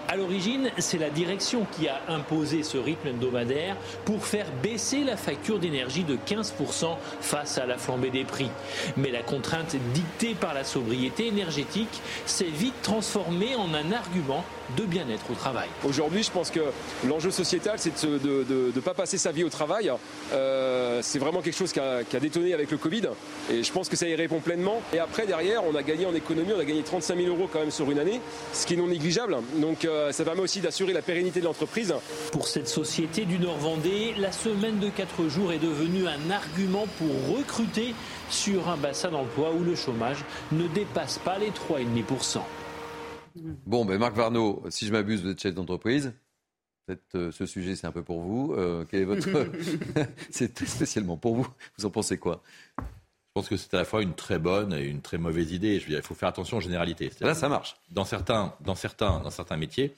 À 0.09 0.17
l'origine, 0.17 0.71
c'est 0.79 0.99
la 0.99 1.11
direction 1.11 1.67
qui 1.73 1.89
a 1.89 2.01
imposé 2.09 2.63
ce 2.63 2.79
rythme 2.79 3.09
hebdomadaire 3.09 3.77
pour 4.05 4.27
faire 4.27 4.47
baisser 4.63 5.03
la 5.03 5.17
facture 5.17 5.59
d'énergie 5.59 6.05
de 6.05 6.17
15% 6.17 6.97
face 7.21 7.59
à 7.59 7.67
la 7.67 7.79
flambée 7.79 8.11
des 8.11 8.25
prix. 8.25 8.51
Mais 8.97 9.11
la 9.11 9.23
contrainte 9.23 9.75
dictée 9.93 10.35
par 10.35 10.55
la 10.55 10.63
sobriété 10.65 11.27
énergétique 11.29 12.03
s'est 12.27 12.45
vite 12.45 12.81
transformée 12.83 13.57
en 13.57 13.73
un 13.75 13.93
argument 13.93 14.45
de 14.77 14.85
bien-être 14.85 15.31
au 15.31 15.35
travail. 15.35 15.69
Aujourd'hui, 15.85 16.23
je 16.23 16.31
pense 16.31 16.51
que 16.51 16.61
l'enjeu 17.07 17.31
sociétal, 17.31 17.75
c'est 17.79 18.05
de 18.05 18.64
ne 18.75 18.81
pas 18.81 18.95
passer 18.95 19.19
sa 19.19 19.33
vie 19.33 19.45
au 19.45 19.49
travail. 19.49 19.91
Euh, 20.33 21.01
c'est 21.03 21.19
vraiment 21.19 21.43
quelque 21.43 21.57
chose 21.57 21.73
qui 21.73 21.81
a, 21.81 22.05
qui 22.05 22.17
a, 22.17 22.21
détonné 22.21 22.55
avec 22.55 22.71
le 22.71 22.77
Covid. 22.77 23.09
Et 23.51 23.63
je 23.63 23.73
pense 23.73 23.89
que 23.89 23.97
ça 23.97 24.09
y 24.09 24.15
répond 24.15 24.41
pleinement. 24.41 24.83
Et 24.93 24.99
après, 24.99 25.27
derrière, 25.27 25.65
on 25.65 25.75
a 25.75 25.83
gagné 25.83 26.07
en 26.07 26.15
économie, 26.15 26.53
on 26.57 26.61
a 26.61 26.65
gagné 26.65 26.83
35 26.83 27.17
000 27.17 27.29
euros 27.29 27.49
quand 27.53 27.61
même 27.61 27.71
sur 27.71 27.91
une 27.91 27.99
année, 27.99 28.21
ce 28.53 28.67
qui 28.67 28.75
est 28.75 28.77
non 28.77 28.89
négligeable. 28.89 29.37
Donc 29.57 29.85
euh, 29.85 30.13
ça 30.13 30.25
permet 30.25 30.43
aussi 30.43 30.61
d'assurer 30.61 30.93
la 30.93 31.03
pérennité 31.03 31.41
de 31.41 31.45
l'entreprise. 31.45 31.95
Pour 32.33 32.49
cette 32.49 32.69
société 32.69 33.25
du 33.25 33.39
Nord-Vendée, 33.39 34.15
la 34.19 34.33
semaine 34.33 34.79
de 34.79 34.89
4 34.89 35.29
jours 35.29 35.53
est 35.53 35.59
devenue 35.59 36.07
un 36.07 36.31
argument 36.31 36.87
pour 36.99 37.37
recruter 37.37 37.95
sur 38.31 38.69
un 38.69 38.77
bassin 38.77 39.11
d'emploi 39.11 39.53
où 39.53 39.65
le 39.65 39.75
chômage 39.75 40.25
ne 40.53 40.67
dépasse 40.69 41.19
pas 41.19 41.39
les 41.39 41.51
3,5%. 41.51 42.41
Bon, 43.67 43.85
ben 43.85 43.99
Marc 43.99 44.17
Varnaud, 44.17 44.63
si 44.69 44.87
je 44.87 44.93
m'abuse, 44.93 45.23
vous 45.23 45.31
êtes 45.31 45.41
chef 45.41 45.55
d'entreprise. 45.55 46.13
Peut-être 46.87 47.15
euh, 47.15 47.33
ce 47.33 47.47
sujet, 47.47 47.77
c'est 47.77 47.87
un 47.87 47.93
peu 47.93 48.03
pour 48.03 48.21
vous. 48.21 48.55
Euh, 48.57 48.85
quel 48.91 49.03
est 49.03 49.05
votre. 49.05 49.29
c'est 50.31 50.67
spécialement 50.67 51.17
pour 51.17 51.37
vous. 51.37 51.47
Vous 51.79 51.87
en 51.87 51.91
pensez 51.91 52.19
quoi? 52.19 52.43
Je 52.79 53.41
pense 53.41 53.49
que 53.49 53.57
c'est 53.57 53.75
à 53.75 53.79
la 53.79 53.85
fois 53.85 54.03
une 54.03 54.15
très 54.15 54.39
bonne 54.39 54.73
et 54.73 54.85
une 54.85 55.01
très 55.01 55.19
mauvaise 55.19 55.51
idée. 55.53 55.81
Je 55.81 55.85
veux 55.85 55.91
dire, 55.91 55.99
il 55.99 56.07
faut 56.07 56.15
faire 56.15 56.29
attention 56.29 56.59
aux 56.59 56.61
généralités. 56.61 57.11
Là, 57.21 57.35
ça 57.35 57.49
marche. 57.49 57.77
Dans 57.91 58.05
certains, 58.05 58.55
dans, 58.61 58.77
certains, 58.77 59.19
dans 59.21 59.31
certains 59.31 59.57
métiers, 59.57 59.97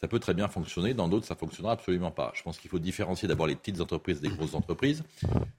ça 0.00 0.08
peut 0.08 0.18
très 0.18 0.34
bien 0.34 0.48
fonctionner. 0.48 0.92
Dans 0.92 1.06
d'autres, 1.06 1.26
ça 1.26 1.36
fonctionnera 1.36 1.74
absolument 1.74 2.10
pas. 2.10 2.32
Je 2.34 2.42
pense 2.42 2.58
qu'il 2.58 2.68
faut 2.70 2.80
différencier 2.80 3.28
d'abord 3.28 3.46
les 3.46 3.54
petites 3.54 3.80
entreprises 3.80 4.20
des 4.20 4.30
grosses 4.30 4.54
entreprises. 4.54 5.04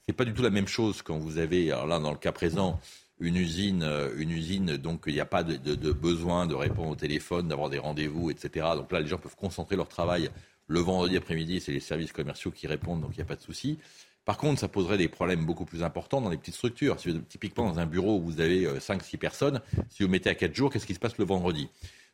C'est 0.06 0.12
pas 0.12 0.26
du 0.26 0.34
tout 0.34 0.42
la 0.42 0.50
même 0.50 0.68
chose 0.68 1.02
quand 1.02 1.18
vous 1.18 1.38
avez, 1.38 1.72
alors 1.72 1.88
là, 1.88 2.00
dans 2.00 2.12
le 2.12 2.18
cas 2.18 2.34
présent, 2.34 2.78
une 3.22 3.38
usine, 3.38 3.84
euh, 3.84 4.14
une 4.18 4.32
usine, 4.32 4.76
donc 4.76 5.04
il 5.08 5.14
n'y 5.14 5.22
a 5.22 5.26
pas 5.26 5.44
de, 5.44 5.56
de, 5.56 5.76
de, 5.76 5.92
besoin 5.94 6.46
de 6.46 6.56
répondre 6.56 6.90
au 6.90 6.96
téléphone, 6.96 7.48
d'avoir 7.48 7.70
des 7.70 7.80
rendez-vous, 7.80 8.32
etc. 8.32 8.68
Donc 8.76 8.92
là, 8.92 9.00
les 9.00 9.08
gens 9.08 9.18
peuvent 9.18 9.38
concentrer 9.38 9.78
leur 9.78 9.88
travail 9.88 10.30
le 10.68 10.80
vendredi 10.80 11.18
après-midi, 11.18 11.60
c'est 11.60 11.72
les 11.72 11.80
services 11.80 12.12
commerciaux 12.12 12.52
qui 12.52 12.68
répondent, 12.68 13.02
donc 13.02 13.12
il 13.14 13.18
n'y 13.18 13.24
a 13.24 13.26
pas 13.26 13.36
de 13.36 13.42
souci. 13.42 13.80
Par 14.26 14.38
contre, 14.38 14.60
ça 14.62 14.70
poserait 14.70 14.98
des 14.98 15.10
problèmes 15.10 15.46
beaucoup 15.46 15.66
plus 15.66 15.84
importants 15.84 16.22
dans 16.22 16.30
les 16.30 16.38
petites 16.38 16.56
structures. 16.56 17.00
Si, 17.00 17.14
typiquement, 17.28 17.68
dans 17.68 17.80
un 17.80 17.86
bureau 17.86 18.18
où 18.18 18.22
vous 18.22 18.40
avez 18.40 18.66
5-6 18.66 19.16
euh, 19.16 19.18
personnes, 19.18 19.62
si 19.90 20.04
vous 20.04 20.10
mettez 20.10 20.30
à 20.30 20.36
4 20.36 20.56
jours, 20.56 20.72
qu'est-ce 20.72 20.86
qui 20.86 20.94
se 20.94 21.00
passe 21.00 21.18
le 21.18 21.26
vendredi? 21.26 21.70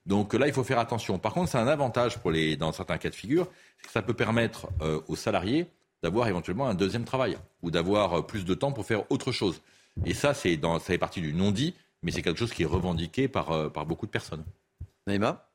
Donc 0.05 0.34
là, 0.34 0.47
il 0.47 0.53
faut 0.53 0.63
faire 0.63 0.80
attention. 0.80 1.19
Par 1.19 1.34
contre, 1.34 1.51
c'est 1.51 1.59
un 1.59 1.67
avantage 1.67 2.17
pour 2.17 2.31
les, 2.31 2.55
dans 2.55 2.71
certains 2.71 2.97
cas 2.97 3.09
de 3.09 3.15
figure, 3.15 3.47
c'est 3.77 3.88
que 3.88 3.91
ça 3.91 4.01
peut 4.01 4.15
permettre 4.15 4.69
euh, 4.81 5.01
aux 5.07 5.15
salariés 5.15 5.67
d'avoir 6.01 6.27
éventuellement 6.27 6.67
un 6.67 6.73
deuxième 6.73 7.05
travail 7.05 7.38
ou 7.61 7.69
d'avoir 7.69 8.13
euh, 8.13 8.21
plus 8.23 8.43
de 8.43 8.53
temps 8.55 8.71
pour 8.71 8.85
faire 8.85 9.03
autre 9.11 9.31
chose. 9.31 9.61
Et 10.05 10.15
ça, 10.15 10.34
c'est 10.34 10.57
dans, 10.57 10.80
ça 10.80 10.85
fait 10.85 10.97
partie 10.97 11.21
du 11.21 11.34
non-dit, 11.34 11.76
mais 12.01 12.11
c'est 12.11 12.23
quelque 12.23 12.39
chose 12.39 12.53
qui 12.53 12.63
est 12.63 12.67
revendiqué 12.67 13.27
par, 13.27 13.71
par 13.71 13.85
beaucoup 13.85 14.05
de 14.05 14.11
personnes. 14.11 14.45
Naïma? 15.05 15.48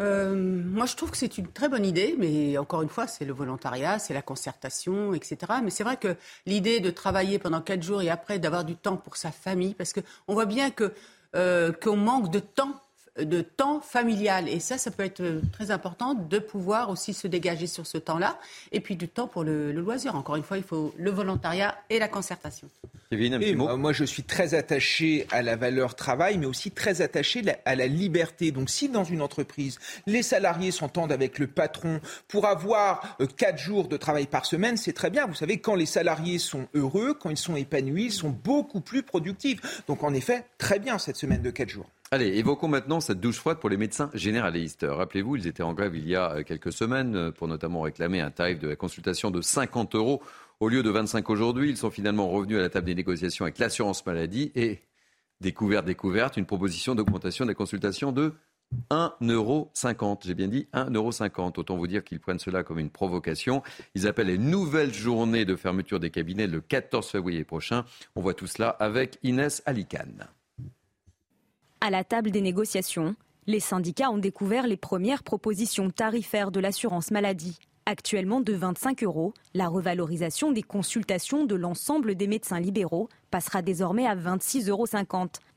Euh, 0.00 0.34
moi, 0.34 0.84
je 0.86 0.94
trouve 0.94 1.10
que 1.10 1.16
c'est 1.16 1.38
une 1.38 1.48
très 1.48 1.68
bonne 1.68 1.86
idée, 1.86 2.16
mais 2.18 2.58
encore 2.58 2.82
une 2.82 2.88
fois, 2.88 3.06
c'est 3.06 3.24
le 3.24 3.32
volontariat, 3.32 3.98
c'est 3.98 4.12
la 4.12 4.22
concertation, 4.22 5.14
etc. 5.14 5.38
Mais 5.64 5.70
c'est 5.70 5.84
vrai 5.84 5.96
que 5.96 6.16
l'idée 6.44 6.80
de 6.80 6.90
travailler 6.90 7.38
pendant 7.38 7.62
quatre 7.62 7.82
jours 7.82 8.02
et 8.02 8.10
après 8.10 8.38
d'avoir 8.38 8.64
du 8.64 8.76
temps 8.76 8.96
pour 8.96 9.16
sa 9.16 9.32
famille, 9.32 9.74
parce 9.74 9.92
qu'on 9.94 10.34
voit 10.34 10.46
bien 10.46 10.70
que 10.70 10.92
euh, 11.34 11.72
qu'on 11.72 11.96
manque 11.96 12.30
de 12.30 12.40
temps 12.40 12.80
de 13.18 13.40
temps 13.40 13.80
familial. 13.80 14.48
Et 14.48 14.60
ça, 14.60 14.78
ça 14.78 14.90
peut 14.90 15.04
être 15.04 15.40
très 15.52 15.70
important 15.70 16.14
de 16.14 16.38
pouvoir 16.38 16.90
aussi 16.90 17.14
se 17.14 17.26
dégager 17.26 17.66
sur 17.66 17.86
ce 17.86 17.98
temps-là. 17.98 18.38
Et 18.72 18.80
puis 18.80 18.96
du 18.96 19.08
temps 19.08 19.26
pour 19.26 19.44
le, 19.44 19.72
loisir. 19.72 20.14
Encore 20.14 20.36
une 20.36 20.42
fois, 20.42 20.58
il 20.58 20.62
faut 20.62 20.94
le 20.98 21.10
volontariat 21.10 21.76
et 21.90 21.98
la 21.98 22.08
concertation. 22.08 22.68
Moi, 23.12 23.92
je 23.92 24.04
suis 24.04 24.24
très 24.24 24.54
attaché 24.54 25.26
à 25.30 25.42
la 25.42 25.54
valeur 25.54 25.94
travail, 25.94 26.38
mais 26.38 26.46
aussi 26.46 26.72
très 26.72 27.02
attaché 27.02 27.42
à 27.64 27.76
la 27.76 27.86
liberté. 27.86 28.50
Donc, 28.50 28.68
si 28.68 28.88
dans 28.88 29.04
une 29.04 29.22
entreprise, 29.22 29.78
les 30.06 30.22
salariés 30.22 30.72
s'entendent 30.72 31.12
avec 31.12 31.38
le 31.38 31.46
patron 31.46 32.00
pour 32.26 32.46
avoir 32.46 33.16
euh, 33.20 33.26
quatre 33.26 33.58
jours 33.58 33.86
de 33.86 33.96
travail 33.96 34.26
par 34.26 34.44
semaine, 34.44 34.76
c'est 34.76 34.92
très 34.92 35.10
bien. 35.10 35.26
Vous 35.26 35.34
savez, 35.34 35.58
quand 35.58 35.76
les 35.76 35.86
salariés 35.86 36.38
sont 36.38 36.66
heureux, 36.74 37.14
quand 37.14 37.30
ils 37.30 37.36
sont 37.36 37.54
épanouis, 37.54 38.06
ils 38.06 38.12
sont 38.12 38.30
beaucoup 38.30 38.80
plus 38.80 39.02
productifs. 39.02 39.84
Donc, 39.86 40.02
en 40.02 40.12
effet, 40.12 40.44
très 40.58 40.80
bien 40.80 40.98
cette 40.98 41.16
semaine 41.16 41.42
de 41.42 41.50
quatre 41.50 41.70
jours. 41.70 41.86
Allez, 42.12 42.38
évoquons 42.38 42.68
maintenant 42.68 43.00
cette 43.00 43.18
douche 43.18 43.38
froide 43.38 43.58
pour 43.58 43.68
les 43.68 43.76
médecins 43.76 44.10
généralistes. 44.14 44.86
Rappelez-vous, 44.88 45.34
ils 45.34 45.48
étaient 45.48 45.64
en 45.64 45.74
grève 45.74 45.96
il 45.96 46.06
y 46.06 46.14
a 46.14 46.36
euh, 46.36 46.42
quelques 46.44 46.72
semaines 46.72 47.16
euh, 47.16 47.30
pour 47.32 47.48
notamment 47.48 47.80
réclamer 47.80 48.20
un 48.20 48.30
tarif 48.30 48.60
de 48.60 48.76
consultation 48.76 49.32
de 49.32 49.40
50 49.40 49.96
euros 49.96 50.22
au 50.60 50.68
lieu 50.68 50.84
de 50.84 50.90
25 50.90 51.28
aujourd'hui. 51.30 51.68
Ils 51.68 51.76
sont 51.76 51.90
finalement 51.90 52.28
revenus 52.28 52.58
à 52.58 52.60
la 52.60 52.68
table 52.68 52.86
des 52.86 52.94
négociations 52.94 53.44
avec 53.44 53.58
l'assurance 53.58 54.06
maladie 54.06 54.52
et, 54.54 54.82
découverte, 55.40 55.84
découverte, 55.84 56.36
une 56.36 56.46
proposition 56.46 56.94
d'augmentation 56.94 57.44
des 57.44 57.56
consultations 57.56 58.12
de 58.12 58.34
1,50 58.92 59.32
euro. 59.32 59.72
J'ai 60.24 60.34
bien 60.34 60.46
dit 60.46 60.68
1,50 60.74 60.94
euro. 60.94 61.52
Autant 61.56 61.76
vous 61.76 61.88
dire 61.88 62.04
qu'ils 62.04 62.20
prennent 62.20 62.38
cela 62.38 62.62
comme 62.62 62.78
une 62.78 62.90
provocation. 62.90 63.64
Ils 63.96 64.06
appellent 64.06 64.30
une 64.30 64.48
nouvelle 64.48 64.94
journée 64.94 65.44
de 65.44 65.56
fermeture 65.56 65.98
des 65.98 66.10
cabinets 66.10 66.46
le 66.46 66.60
14 66.60 67.08
février 67.10 67.42
prochain. 67.42 67.84
On 68.14 68.20
voit 68.20 68.34
tout 68.34 68.46
cela 68.46 68.68
avec 68.68 69.18
Inès 69.24 69.60
Alicane. 69.66 70.28
À 71.80 71.90
la 71.90 72.04
table 72.04 72.30
des 72.30 72.40
négociations, 72.40 73.14
les 73.46 73.60
syndicats 73.60 74.10
ont 74.10 74.18
découvert 74.18 74.66
les 74.66 74.78
premières 74.78 75.22
propositions 75.22 75.90
tarifaires 75.90 76.50
de 76.50 76.58
l'assurance 76.58 77.10
maladie. 77.10 77.58
Actuellement 77.88 78.40
de 78.40 78.52
25 78.52 79.04
euros, 79.04 79.32
la 79.54 79.68
revalorisation 79.68 80.50
des 80.50 80.62
consultations 80.62 81.44
de 81.44 81.54
l'ensemble 81.54 82.16
des 82.16 82.26
médecins 82.26 82.58
libéraux 82.58 83.08
passera 83.30 83.62
désormais 83.62 84.06
à 84.06 84.16
26,50 84.16 84.70
euros, 84.70 84.86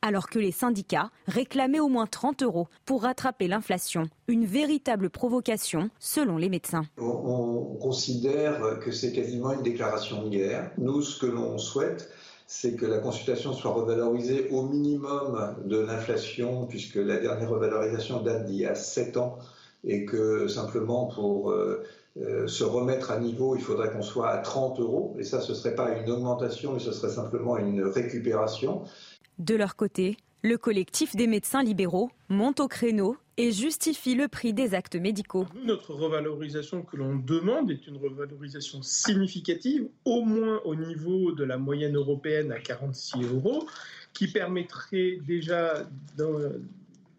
alors 0.04 0.30
que 0.30 0.38
les 0.38 0.52
syndicats 0.52 1.10
réclamaient 1.28 1.80
au 1.80 1.88
moins 1.88 2.06
30 2.06 2.44
euros 2.44 2.68
pour 2.86 3.04
rattraper 3.04 3.48
l'inflation. 3.48 4.04
Une 4.28 4.46
véritable 4.46 5.10
provocation 5.10 5.90
selon 6.00 6.38
les 6.38 6.50
médecins. 6.50 6.86
On, 7.00 7.78
considère 7.82 8.80
que 8.80 8.92
c'est 8.92 9.14
quasiment 9.14 9.54
une 9.54 9.64
déclaration 9.64 10.24
de 10.24 10.30
guerre. 10.30 10.70
Nous, 10.78 11.02
ce 11.02 11.20
que 11.20 11.26
l'on 11.26 11.58
souhaite, 11.58 12.12
c'est 12.52 12.76
que 12.76 12.88
la 12.88 12.98
consultation 12.98 13.54
soit 13.54 13.72
revalorisée 13.72 14.50
au 14.50 14.64
minimum 14.64 15.56
de 15.66 15.78
l'inflation, 15.78 16.66
puisque 16.66 16.96
la 16.96 17.20
dernière 17.20 17.52
revalorisation 17.52 18.24
date 18.24 18.48
d'il 18.48 18.56
y 18.56 18.66
a 18.66 18.74
7 18.74 19.18
ans, 19.18 19.38
et 19.84 20.04
que 20.04 20.48
simplement 20.48 21.06
pour 21.06 21.52
euh, 21.52 21.84
euh, 22.18 22.48
se 22.48 22.64
remettre 22.64 23.12
à 23.12 23.20
niveau, 23.20 23.56
il 23.56 23.62
faudrait 23.62 23.92
qu'on 23.92 24.02
soit 24.02 24.30
à 24.30 24.40
30 24.40 24.80
euros, 24.80 25.16
et 25.20 25.24
ça, 25.24 25.42
ce 25.42 25.52
ne 25.52 25.58
serait 25.58 25.76
pas 25.76 25.92
une 26.00 26.10
augmentation, 26.10 26.74
mais 26.74 26.80
ce 26.80 26.92
serait 26.92 27.12
simplement 27.12 27.56
une 27.56 27.84
récupération. 27.84 28.82
De 29.38 29.54
leur 29.54 29.76
côté, 29.76 30.18
le 30.42 30.58
collectif 30.58 31.16
des 31.16 31.28
médecins 31.28 31.62
libéraux 31.62 32.10
monte 32.30 32.62
au 32.62 32.68
créneau 32.68 33.16
et 33.40 33.54
justifie 33.54 34.16
le 34.16 34.28
prix 34.28 34.54
des 34.54 34.74
actes 34.74 34.98
médicaux. 34.98 35.46
Notre 35.64 35.94
revalorisation 35.94 36.82
que 36.82 36.98
l'on 36.98 37.16
demande 37.16 37.72
est 37.72 37.88
une 37.88 37.96
revalorisation 37.96 38.82
significative, 38.82 39.88
au 40.04 40.26
moins 40.26 40.60
au 40.66 40.76
niveau 40.76 41.32
de 41.32 41.46
la 41.46 41.58
moyenne 41.58 41.96
européenne 41.96 42.52
à 42.52 42.60
46 42.60 43.24
euros, 43.24 43.66
qui 44.12 44.28
permettrait 44.28 45.20
déjà 45.26 45.88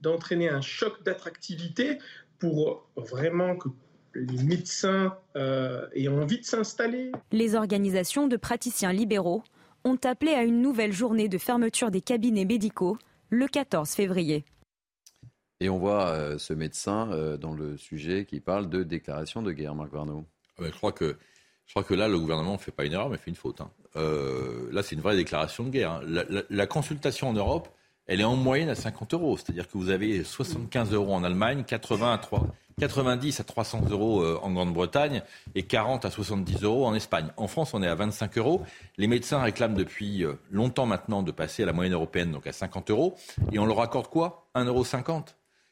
d'entraîner 0.02 0.50
un 0.50 0.60
choc 0.60 1.02
d'attractivité 1.04 1.96
pour 2.38 2.86
vraiment 2.96 3.56
que 3.56 3.70
les 4.14 4.42
médecins 4.42 5.16
euh, 5.36 5.86
aient 5.94 6.08
envie 6.08 6.40
de 6.40 6.44
s'installer. 6.44 7.12
Les 7.32 7.54
organisations 7.54 8.26
de 8.26 8.36
praticiens 8.36 8.92
libéraux 8.92 9.42
ont 9.84 9.98
appelé 10.04 10.32
à 10.32 10.42
une 10.42 10.60
nouvelle 10.60 10.92
journée 10.92 11.30
de 11.30 11.38
fermeture 11.38 11.90
des 11.90 12.02
cabinets 12.02 12.44
médicaux 12.44 12.98
le 13.30 13.46
14 13.46 13.88
février. 13.88 14.44
Et 15.60 15.68
on 15.68 15.78
voit 15.78 16.08
euh, 16.08 16.38
ce 16.38 16.54
médecin 16.54 17.10
euh, 17.12 17.36
dans 17.36 17.52
le 17.52 17.76
sujet 17.76 18.24
qui 18.24 18.40
parle 18.40 18.70
de 18.70 18.82
déclaration 18.82 19.42
de 19.42 19.52
guerre, 19.52 19.74
Marc 19.74 19.92
Varnaud. 19.92 20.24
Ah 20.56 20.62
ben, 20.62 20.70
je, 20.72 20.76
crois 20.76 20.92
que, 20.92 21.18
je 21.66 21.72
crois 21.72 21.84
que 21.84 21.92
là, 21.92 22.08
le 22.08 22.18
gouvernement 22.18 22.54
ne 22.54 22.58
fait 22.58 22.72
pas 22.72 22.86
une 22.86 22.94
erreur, 22.94 23.10
mais 23.10 23.18
fait 23.18 23.30
une 23.30 23.36
faute. 23.36 23.60
Hein. 23.60 23.70
Euh, 23.96 24.70
là, 24.72 24.82
c'est 24.82 24.94
une 24.94 25.02
vraie 25.02 25.16
déclaration 25.16 25.64
de 25.64 25.68
guerre. 25.68 25.92
Hein. 25.92 26.44
La, 26.48 26.66
consultation 26.66 27.28
en 27.28 27.34
Europe, 27.34 27.68
elle 28.06 28.22
est 28.22 28.24
en 28.24 28.36
moyenne 28.36 28.70
à 28.70 28.74
50 28.74 29.12
euros. 29.12 29.36
C'est-à-dire 29.36 29.68
que 29.68 29.76
vous 29.76 29.90
avez 29.90 30.24
75 30.24 30.94
euros 30.94 31.12
en 31.12 31.24
Allemagne, 31.24 31.62
80 31.64 32.14
à 32.14 32.16
3, 32.16 32.46
90 32.78 33.40
à 33.40 33.44
300 33.44 33.82
euros 33.90 34.24
en 34.42 34.50
Grande-Bretagne 34.52 35.22
et 35.54 35.64
40 35.64 36.06
à 36.06 36.10
70 36.10 36.62
euros 36.62 36.86
en 36.86 36.94
Espagne. 36.94 37.28
En 37.36 37.48
France, 37.48 37.74
on 37.74 37.82
est 37.82 37.86
à 37.86 37.94
25 37.94 38.38
euros. 38.38 38.62
Les 38.96 39.06
médecins 39.06 39.42
réclament 39.42 39.74
depuis 39.74 40.24
longtemps 40.50 40.86
maintenant 40.86 41.22
de 41.22 41.30
passer 41.30 41.64
à 41.64 41.66
la 41.66 41.74
moyenne 41.74 41.92
européenne, 41.92 42.32
donc 42.32 42.46
à 42.46 42.52
50 42.52 42.90
euros. 42.90 43.16
Et 43.52 43.58
on 43.58 43.66
leur 43.66 43.80
accorde 43.82 44.08
quoi? 44.08 44.48
1,50 44.54 44.66
euros 44.66 44.84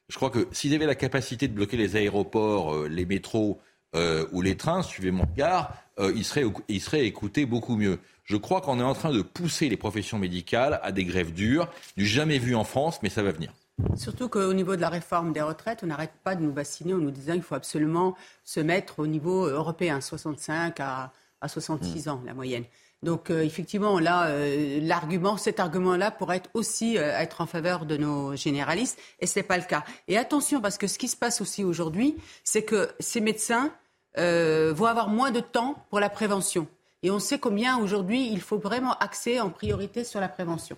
je 0.08 0.16
crois 0.16 0.30
que 0.30 0.48
s'ils 0.52 0.74
avaient 0.74 0.86
la 0.86 0.94
capacité 0.94 1.48
de 1.48 1.52
bloquer 1.52 1.76
les 1.76 1.96
aéroports, 1.96 2.74
euh, 2.74 2.88
les 2.88 3.04
métros 3.04 3.60
euh, 3.94 4.26
ou 4.32 4.42
les 4.42 4.56
trains, 4.56 4.82
suivez 4.82 5.10
mon 5.10 5.24
regard, 5.24 5.74
euh, 5.98 6.12
ils, 6.14 6.24
seraient, 6.24 6.44
ils 6.68 6.80
seraient 6.80 7.04
écoutés 7.04 7.46
beaucoup 7.46 7.76
mieux. 7.76 7.98
Je 8.24 8.36
crois 8.36 8.60
qu'on 8.60 8.80
est 8.80 8.84
en 8.84 8.94
train 8.94 9.12
de 9.12 9.22
pousser 9.22 9.68
les 9.68 9.76
professions 9.76 10.18
médicales 10.18 10.80
à 10.82 10.92
des 10.92 11.04
grèves 11.04 11.32
dures, 11.32 11.68
du 11.96 12.06
jamais 12.06 12.38
vu 12.38 12.54
en 12.54 12.64
France, 12.64 13.00
mais 13.02 13.08
ça 13.08 13.22
va 13.22 13.32
venir. 13.32 13.52
Surtout 13.96 14.28
qu'au 14.28 14.52
niveau 14.54 14.76
de 14.76 14.80
la 14.80 14.88
réforme 14.88 15.32
des 15.32 15.40
retraites, 15.40 15.80
on 15.82 15.86
n'arrête 15.86 16.12
pas 16.24 16.34
de 16.34 16.42
nous 16.42 16.52
bassiner 16.52 16.94
en 16.94 16.98
nous 16.98 17.10
disant 17.10 17.34
qu'il 17.34 17.42
faut 17.42 17.54
absolument 17.54 18.16
se 18.44 18.60
mettre 18.60 18.98
au 18.98 19.06
niveau 19.06 19.46
européen, 19.46 20.00
65 20.00 20.80
à, 20.80 21.12
66 21.46 22.08
ans, 22.08 22.20
la 22.26 22.34
moyenne. 22.34 22.64
Donc 23.02 23.30
euh, 23.30 23.44
effectivement, 23.44 23.98
là, 23.98 24.28
euh, 24.28 24.80
l'argument, 24.82 25.36
cet 25.36 25.60
argument-là 25.60 26.10
pourrait 26.10 26.38
être 26.38 26.50
aussi 26.54 26.98
euh, 26.98 27.16
être 27.16 27.40
en 27.40 27.46
faveur 27.46 27.86
de 27.86 27.96
nos 27.96 28.34
généralistes, 28.34 28.98
et 29.20 29.26
ce 29.26 29.38
n'est 29.38 29.44
pas 29.44 29.56
le 29.56 29.64
cas. 29.64 29.84
Et 30.08 30.18
attention, 30.18 30.60
parce 30.60 30.78
que 30.78 30.86
ce 30.88 30.98
qui 30.98 31.08
se 31.08 31.16
passe 31.16 31.40
aussi 31.40 31.62
aujourd'hui, 31.62 32.16
c'est 32.42 32.64
que 32.64 32.90
ces 33.00 33.20
médecins 33.20 33.72
vont 34.16 34.86
avoir 34.86 35.08
moins 35.08 35.30
de 35.30 35.38
temps 35.38 35.86
pour 35.90 36.00
la 36.00 36.10
prévention. 36.10 36.66
Et 37.04 37.10
on 37.12 37.20
sait 37.20 37.38
combien 37.38 37.78
aujourd'hui 37.78 38.28
il 38.32 38.40
faut 38.40 38.58
vraiment 38.58 38.94
axer 38.94 39.38
en 39.38 39.48
priorité 39.48 40.02
sur 40.02 40.18
la 40.18 40.28
prévention. 40.28 40.76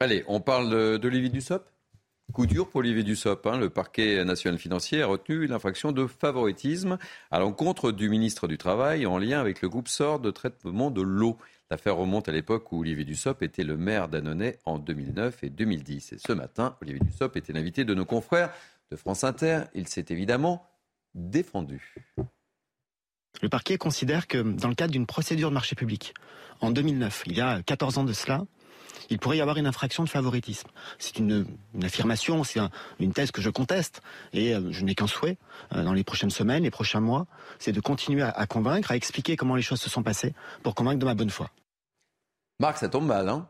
Allez, 0.00 0.24
on 0.26 0.40
parle 0.40 0.98
d'Olivier 0.98 1.28
Dussopt 1.28 1.70
Coup 2.32 2.46
dur 2.46 2.68
pour 2.68 2.80
Olivier 2.80 3.02
Dussopt. 3.02 3.46
Hein. 3.46 3.58
Le 3.58 3.70
parquet 3.70 4.24
national 4.24 4.58
financier 4.58 5.02
a 5.02 5.06
retenu 5.06 5.46
l'infraction 5.46 5.90
de 5.90 6.06
favoritisme 6.06 6.96
à 7.30 7.40
l'encontre 7.40 7.90
du 7.90 8.08
ministre 8.08 8.46
du 8.46 8.56
Travail 8.56 9.04
en 9.06 9.18
lien 9.18 9.40
avec 9.40 9.62
le 9.62 9.68
groupe 9.68 9.88
SOR 9.88 10.20
de 10.20 10.30
traitement 10.30 10.90
de 10.90 11.02
l'eau. 11.02 11.36
L'affaire 11.70 11.96
remonte 11.96 12.28
à 12.28 12.32
l'époque 12.32 12.72
où 12.72 12.80
Olivier 12.80 13.04
Dussopt 13.04 13.42
était 13.42 13.62
le 13.62 13.76
maire 13.76 14.08
d'Annonay 14.08 14.58
en 14.64 14.80
2009 14.80 15.44
et 15.44 15.50
2010. 15.50 16.14
Et 16.14 16.18
ce 16.18 16.32
matin, 16.32 16.76
Olivier 16.82 17.00
Dussopt 17.00 17.36
était 17.36 17.52
l'invité 17.52 17.84
de 17.84 17.94
nos 17.94 18.04
confrères 18.04 18.52
de 18.90 18.96
France 18.96 19.22
Inter. 19.22 19.62
Il 19.74 19.86
s'est 19.86 20.06
évidemment 20.08 20.66
défendu. 21.14 21.94
Le 23.40 23.48
parquet 23.48 23.78
considère 23.78 24.26
que 24.26 24.38
dans 24.38 24.68
le 24.68 24.74
cadre 24.74 24.90
d'une 24.90 25.06
procédure 25.06 25.50
de 25.50 25.54
marché 25.54 25.76
public, 25.76 26.12
en 26.60 26.72
2009, 26.72 27.22
il 27.26 27.36
y 27.36 27.40
a 27.40 27.62
14 27.62 27.98
ans 27.98 28.04
de 28.04 28.12
cela, 28.12 28.42
il 29.08 29.18
pourrait 29.18 29.38
y 29.38 29.40
avoir 29.40 29.56
une 29.56 29.66
infraction 29.66 30.02
de 30.02 30.08
favoritisme. 30.08 30.68
C'est 30.98 31.18
une, 31.18 31.46
affirmation, 31.82 32.42
c'est 32.42 32.60
une 32.98 33.12
thèse 33.12 33.30
que 33.30 33.40
je 33.40 33.50
conteste 33.50 34.02
et 34.32 34.54
euh, 34.54 34.72
je 34.72 34.84
n'ai 34.84 34.94
qu'un 34.94 35.06
souhait 35.06 35.38
euh, 35.72 35.84
dans 35.84 35.92
les 35.92 36.04
prochaines 36.04 36.30
semaines, 36.30 36.64
les 36.64 36.70
prochains 36.70 37.00
mois, 37.00 37.26
c'est 37.58 37.72
de 37.72 37.80
continuer 37.80 38.22
à, 38.22 38.46
convaincre, 38.46 38.90
à 38.90 38.96
expliquer 38.96 39.36
comment 39.36 39.54
les 39.54 39.62
choses 39.62 39.80
se 39.80 39.88
sont 39.88 40.02
passées 40.02 40.34
pour 40.62 40.74
convaincre 40.74 40.98
de 40.98 41.06
ma 41.06 41.14
bonne 41.14 41.30
foi. 41.30 41.50
Marc, 42.60 42.78
ça 42.78 42.88
tombe 42.88 43.06
mal, 43.06 43.28
hein 43.28 43.48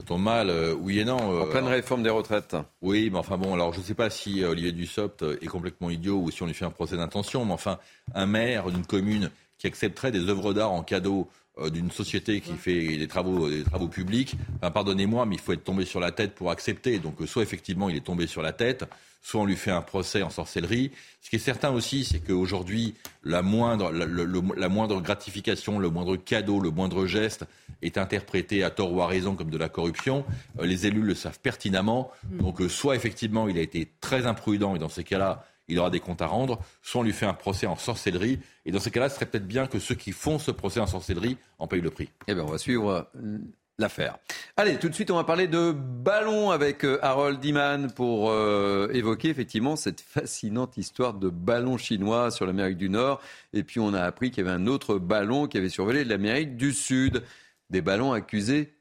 ça 0.00 0.06
tombe 0.06 0.22
mal, 0.22 0.48
euh, 0.48 0.74
oui 0.74 1.00
et 1.00 1.04
non. 1.04 1.42
en 1.42 1.46
pleine 1.46 1.66
réforme 1.66 2.02
des 2.02 2.10
retraites. 2.10 2.56
Oui, 2.80 3.10
mais 3.12 3.18
enfin 3.18 3.36
bon, 3.36 3.52
alors 3.52 3.72
je 3.72 3.80
ne 3.80 3.84
sais 3.84 3.94
pas 3.94 4.10
si 4.10 4.42
Olivier 4.44 4.72
Dussopt 4.72 5.22
est 5.40 5.46
complètement 5.46 5.90
idiot 5.90 6.18
ou 6.18 6.30
si 6.30 6.42
on 6.42 6.46
lui 6.46 6.54
fait 6.54 6.64
un 6.64 6.70
procès 6.70 6.96
d'intention, 6.96 7.44
mais 7.44 7.52
enfin, 7.52 7.78
un 8.14 8.26
maire 8.26 8.70
d'une 8.70 8.86
commune 8.86 9.30
qui 9.58 9.66
accepterait 9.66 10.10
des 10.10 10.28
œuvres 10.28 10.54
d'art 10.54 10.72
en 10.72 10.82
cadeau 10.82 11.20
euh, 11.20 11.41
d'une 11.70 11.90
société 11.90 12.40
qui 12.40 12.54
fait 12.54 12.96
des 12.96 13.08
travaux, 13.08 13.48
des 13.50 13.62
travaux 13.62 13.88
publics, 13.88 14.36
pardonnez-moi, 14.60 15.26
mais 15.26 15.34
il 15.34 15.40
faut 15.40 15.52
être 15.52 15.64
tombé 15.64 15.84
sur 15.84 16.00
la 16.00 16.10
tête 16.10 16.34
pour 16.34 16.50
accepter. 16.50 16.98
Donc, 16.98 17.20
euh, 17.20 17.26
soit 17.26 17.42
effectivement 17.42 17.88
il 17.88 17.96
est 17.96 18.04
tombé 18.04 18.26
sur 18.26 18.40
la 18.40 18.52
tête, 18.52 18.84
soit 19.20 19.42
on 19.42 19.44
lui 19.44 19.56
fait 19.56 19.70
un 19.70 19.82
procès 19.82 20.22
en 20.22 20.30
sorcellerie. 20.30 20.92
Ce 21.20 21.28
qui 21.28 21.36
est 21.36 21.40
certain 21.40 21.70
aussi, 21.70 22.04
c'est 22.04 22.20
qu'aujourd'hui, 22.20 22.94
la 23.22 23.42
moindre, 23.42 23.92
la, 23.92 24.68
moindre 24.68 25.00
gratification, 25.02 25.78
le 25.78 25.90
moindre 25.90 26.16
cadeau, 26.16 26.58
le 26.58 26.70
moindre 26.70 27.06
geste 27.06 27.44
est 27.82 27.98
interprété 27.98 28.64
à 28.64 28.70
tort 28.70 28.92
ou 28.92 29.02
à 29.02 29.06
raison 29.06 29.34
comme 29.34 29.50
de 29.50 29.58
la 29.58 29.68
corruption. 29.68 30.24
Euh, 30.58 30.64
les 30.64 30.86
élus 30.86 31.02
le 31.02 31.14
savent 31.14 31.38
pertinemment. 31.38 32.10
Mm. 32.30 32.38
Donc, 32.38 32.62
soit 32.70 32.96
effectivement 32.96 33.46
il 33.46 33.58
a 33.58 33.62
été 33.62 33.90
très 34.00 34.26
imprudent 34.26 34.74
et 34.74 34.78
dans 34.78 34.88
ces 34.88 35.04
cas-là, 35.04 35.44
il 35.68 35.78
aura 35.78 35.90
des 35.90 36.00
comptes 36.00 36.22
à 36.22 36.26
rendre, 36.26 36.58
soit 36.82 37.00
on 37.00 37.04
lui 37.04 37.12
fait 37.12 37.26
un 37.26 37.34
procès 37.34 37.66
en 37.66 37.76
sorcellerie. 37.76 38.40
Et 38.64 38.72
dans 38.72 38.80
ces 38.80 38.90
cas-là, 38.90 39.08
ce 39.08 39.16
serait 39.16 39.26
peut-être 39.26 39.46
bien 39.46 39.66
que 39.66 39.78
ceux 39.78 39.94
qui 39.94 40.12
font 40.12 40.38
ce 40.38 40.50
procès 40.50 40.80
en 40.80 40.86
sorcellerie 40.86 41.36
en 41.58 41.66
payent 41.66 41.80
le 41.80 41.90
prix. 41.90 42.10
Eh 42.28 42.34
bien, 42.34 42.44
on 42.44 42.50
va 42.50 42.58
suivre 42.58 43.08
euh, 43.16 43.38
l'affaire. 43.78 44.18
Allez, 44.56 44.78
tout 44.78 44.88
de 44.88 44.94
suite, 44.94 45.10
on 45.10 45.16
va 45.16 45.24
parler 45.24 45.48
de 45.48 45.72
ballon 45.72 46.50
avec 46.50 46.84
euh, 46.84 46.98
Harold 47.02 47.42
Iman 47.44 47.90
pour 47.92 48.30
euh, 48.30 48.88
évoquer 48.92 49.28
effectivement 49.28 49.76
cette 49.76 50.00
fascinante 50.00 50.76
histoire 50.76 51.14
de 51.14 51.28
ballon 51.28 51.78
chinois 51.78 52.30
sur 52.30 52.46
l'Amérique 52.46 52.78
du 52.78 52.88
Nord. 52.88 53.20
Et 53.52 53.62
puis, 53.62 53.80
on 53.80 53.94
a 53.94 54.02
appris 54.02 54.30
qu'il 54.30 54.44
y 54.44 54.48
avait 54.48 54.56
un 54.56 54.66
autre 54.66 54.98
ballon 54.98 55.46
qui 55.46 55.58
avait 55.58 55.68
survolé 55.68 56.04
l'Amérique 56.04 56.56
du 56.56 56.72
Sud. 56.72 57.22
Des 57.70 57.80
ballons 57.80 58.12
accusés 58.12 58.74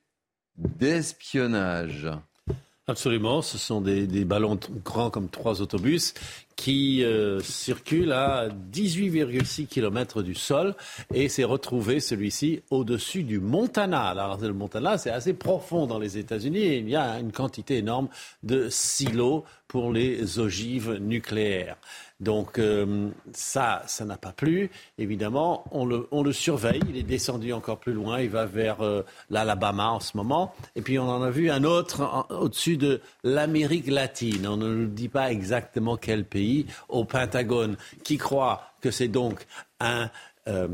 d'espionnage. 0.58 2.10
Absolument, 2.92 3.42
ce 3.42 3.58
sont 3.58 3.80
des, 3.80 4.26
ballons 4.26 4.60
grands 4.84 5.10
comme 5.10 5.30
trois 5.30 5.62
autobus 5.62 6.14
qui 6.58 7.06
euh, 7.06 7.40
circulent 7.40 8.12
à 8.12 8.50
18,6 8.50 9.66
km 9.68 10.22
du 10.22 10.36
sol 10.36 10.76
et 11.14 11.30
s'est 11.30 11.46
retrouvé 11.46 12.02
celui-ci 12.02 12.64
au-dessus 12.70 13.24
du 13.24 13.40
Montana. 13.40 14.08
Alors 14.08 14.38
le 14.42 14.52
Montana, 14.52 14.98
c'est 14.98 15.10
assez 15.10 15.34
profond 15.34 15.88
dans 15.88 16.00
les 16.00 16.18
États-Unis 16.18 16.60
et 16.60 16.78
il 16.80 16.90
y 16.90 16.98
a 16.98 17.18
une 17.18 17.32
quantité 17.32 17.78
énorme 17.78 18.10
de 18.44 18.68
silos 18.70 19.46
pour 19.70 19.94
les 19.94 20.40
ogives 20.40 20.98
nucléaires. 21.00 21.78
Donc 22.22 22.60
euh, 22.60 23.10
ça, 23.34 23.82
ça 23.88 24.06
n'a 24.06 24.16
pas 24.16 24.32
plu. 24.32 24.70
Évidemment, 25.00 25.66
on 25.72 25.86
le, 25.86 26.32
surveille. 26.32 26.82
Il 26.88 26.96
est 26.96 27.04
descendu 27.04 27.52
encore 27.52 27.80
plus 27.80 27.94
loin. 27.94 28.22
Il 28.22 28.30
va 28.30 28.46
vers 28.46 28.82
euh, 28.82 29.04
l'Alabama 29.30 29.90
en 29.90 30.00
ce 30.00 30.16
moment. 30.16 30.54
Et 30.76 30.82
puis 30.82 31.00
on 31.00 31.10
en 31.10 31.24
a 31.24 31.32
vu 31.32 31.50
un 31.50 31.64
autre 31.64 32.28
au-dessus 32.30 32.78
de 32.78 33.02
l'Amérique 33.24 33.88
latine. 33.88 34.48
On 34.48 34.58
ne 34.58 34.74
nous 34.74 34.88
dit 34.88 35.10
pas 35.10 35.32
exactement 35.32 35.98
quel 35.98 36.24
pays 36.24 36.68
au 36.90 37.06
Pentagone, 37.06 37.76
qui 38.04 38.18
croit 38.18 38.62
que 38.82 38.92
c'est 38.92 39.08
donc 39.08 39.46
un, 39.80 40.10
euh, 40.48 40.68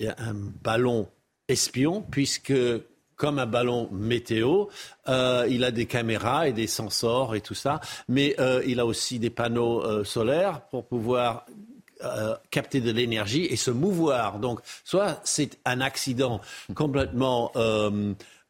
un 0.00 0.34
ballon 0.34 1.08
espion, 1.48 2.04
puisque 2.10 2.52
comme 3.22 3.38
un 3.38 3.46
ballon 3.46 3.88
météo. 3.92 4.64
Euh, 5.08 5.46
il 5.48 5.62
a 5.62 5.70
des 5.70 5.86
caméras 5.86 6.48
et 6.48 6.52
des 6.52 6.66
sensors 6.66 7.36
et 7.36 7.40
tout 7.40 7.54
ça, 7.54 7.80
mais 8.08 8.34
euh, 8.40 8.64
il 8.66 8.80
a 8.80 8.84
aussi 8.84 9.20
des 9.20 9.30
panneaux 9.30 9.80
euh, 9.80 10.02
solaires 10.02 10.62
pour 10.72 10.84
pouvoir 10.84 11.46
capter 12.50 12.80
de 12.80 12.90
l'énergie 12.90 13.44
et 13.44 13.54
se 13.54 13.70
mouvoir. 13.70 14.40
Donc, 14.40 14.58
soit 14.82 15.20
c'est 15.22 15.60
un 15.64 15.80
accident 15.80 16.40
complètement 16.74 17.52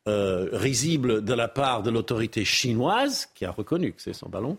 euh, 0.09 0.49
risible 0.53 1.25
de 1.25 1.33
la 1.35 1.47
part 1.47 1.83
de 1.83 1.91
l'autorité 1.91 2.45
chinoise, 2.45 3.29
qui 3.35 3.45
a 3.45 3.51
reconnu 3.53 3.93
que 3.93 4.03
c'est 4.03 4.13
son 4.13 4.29
ballon, 4.29 4.59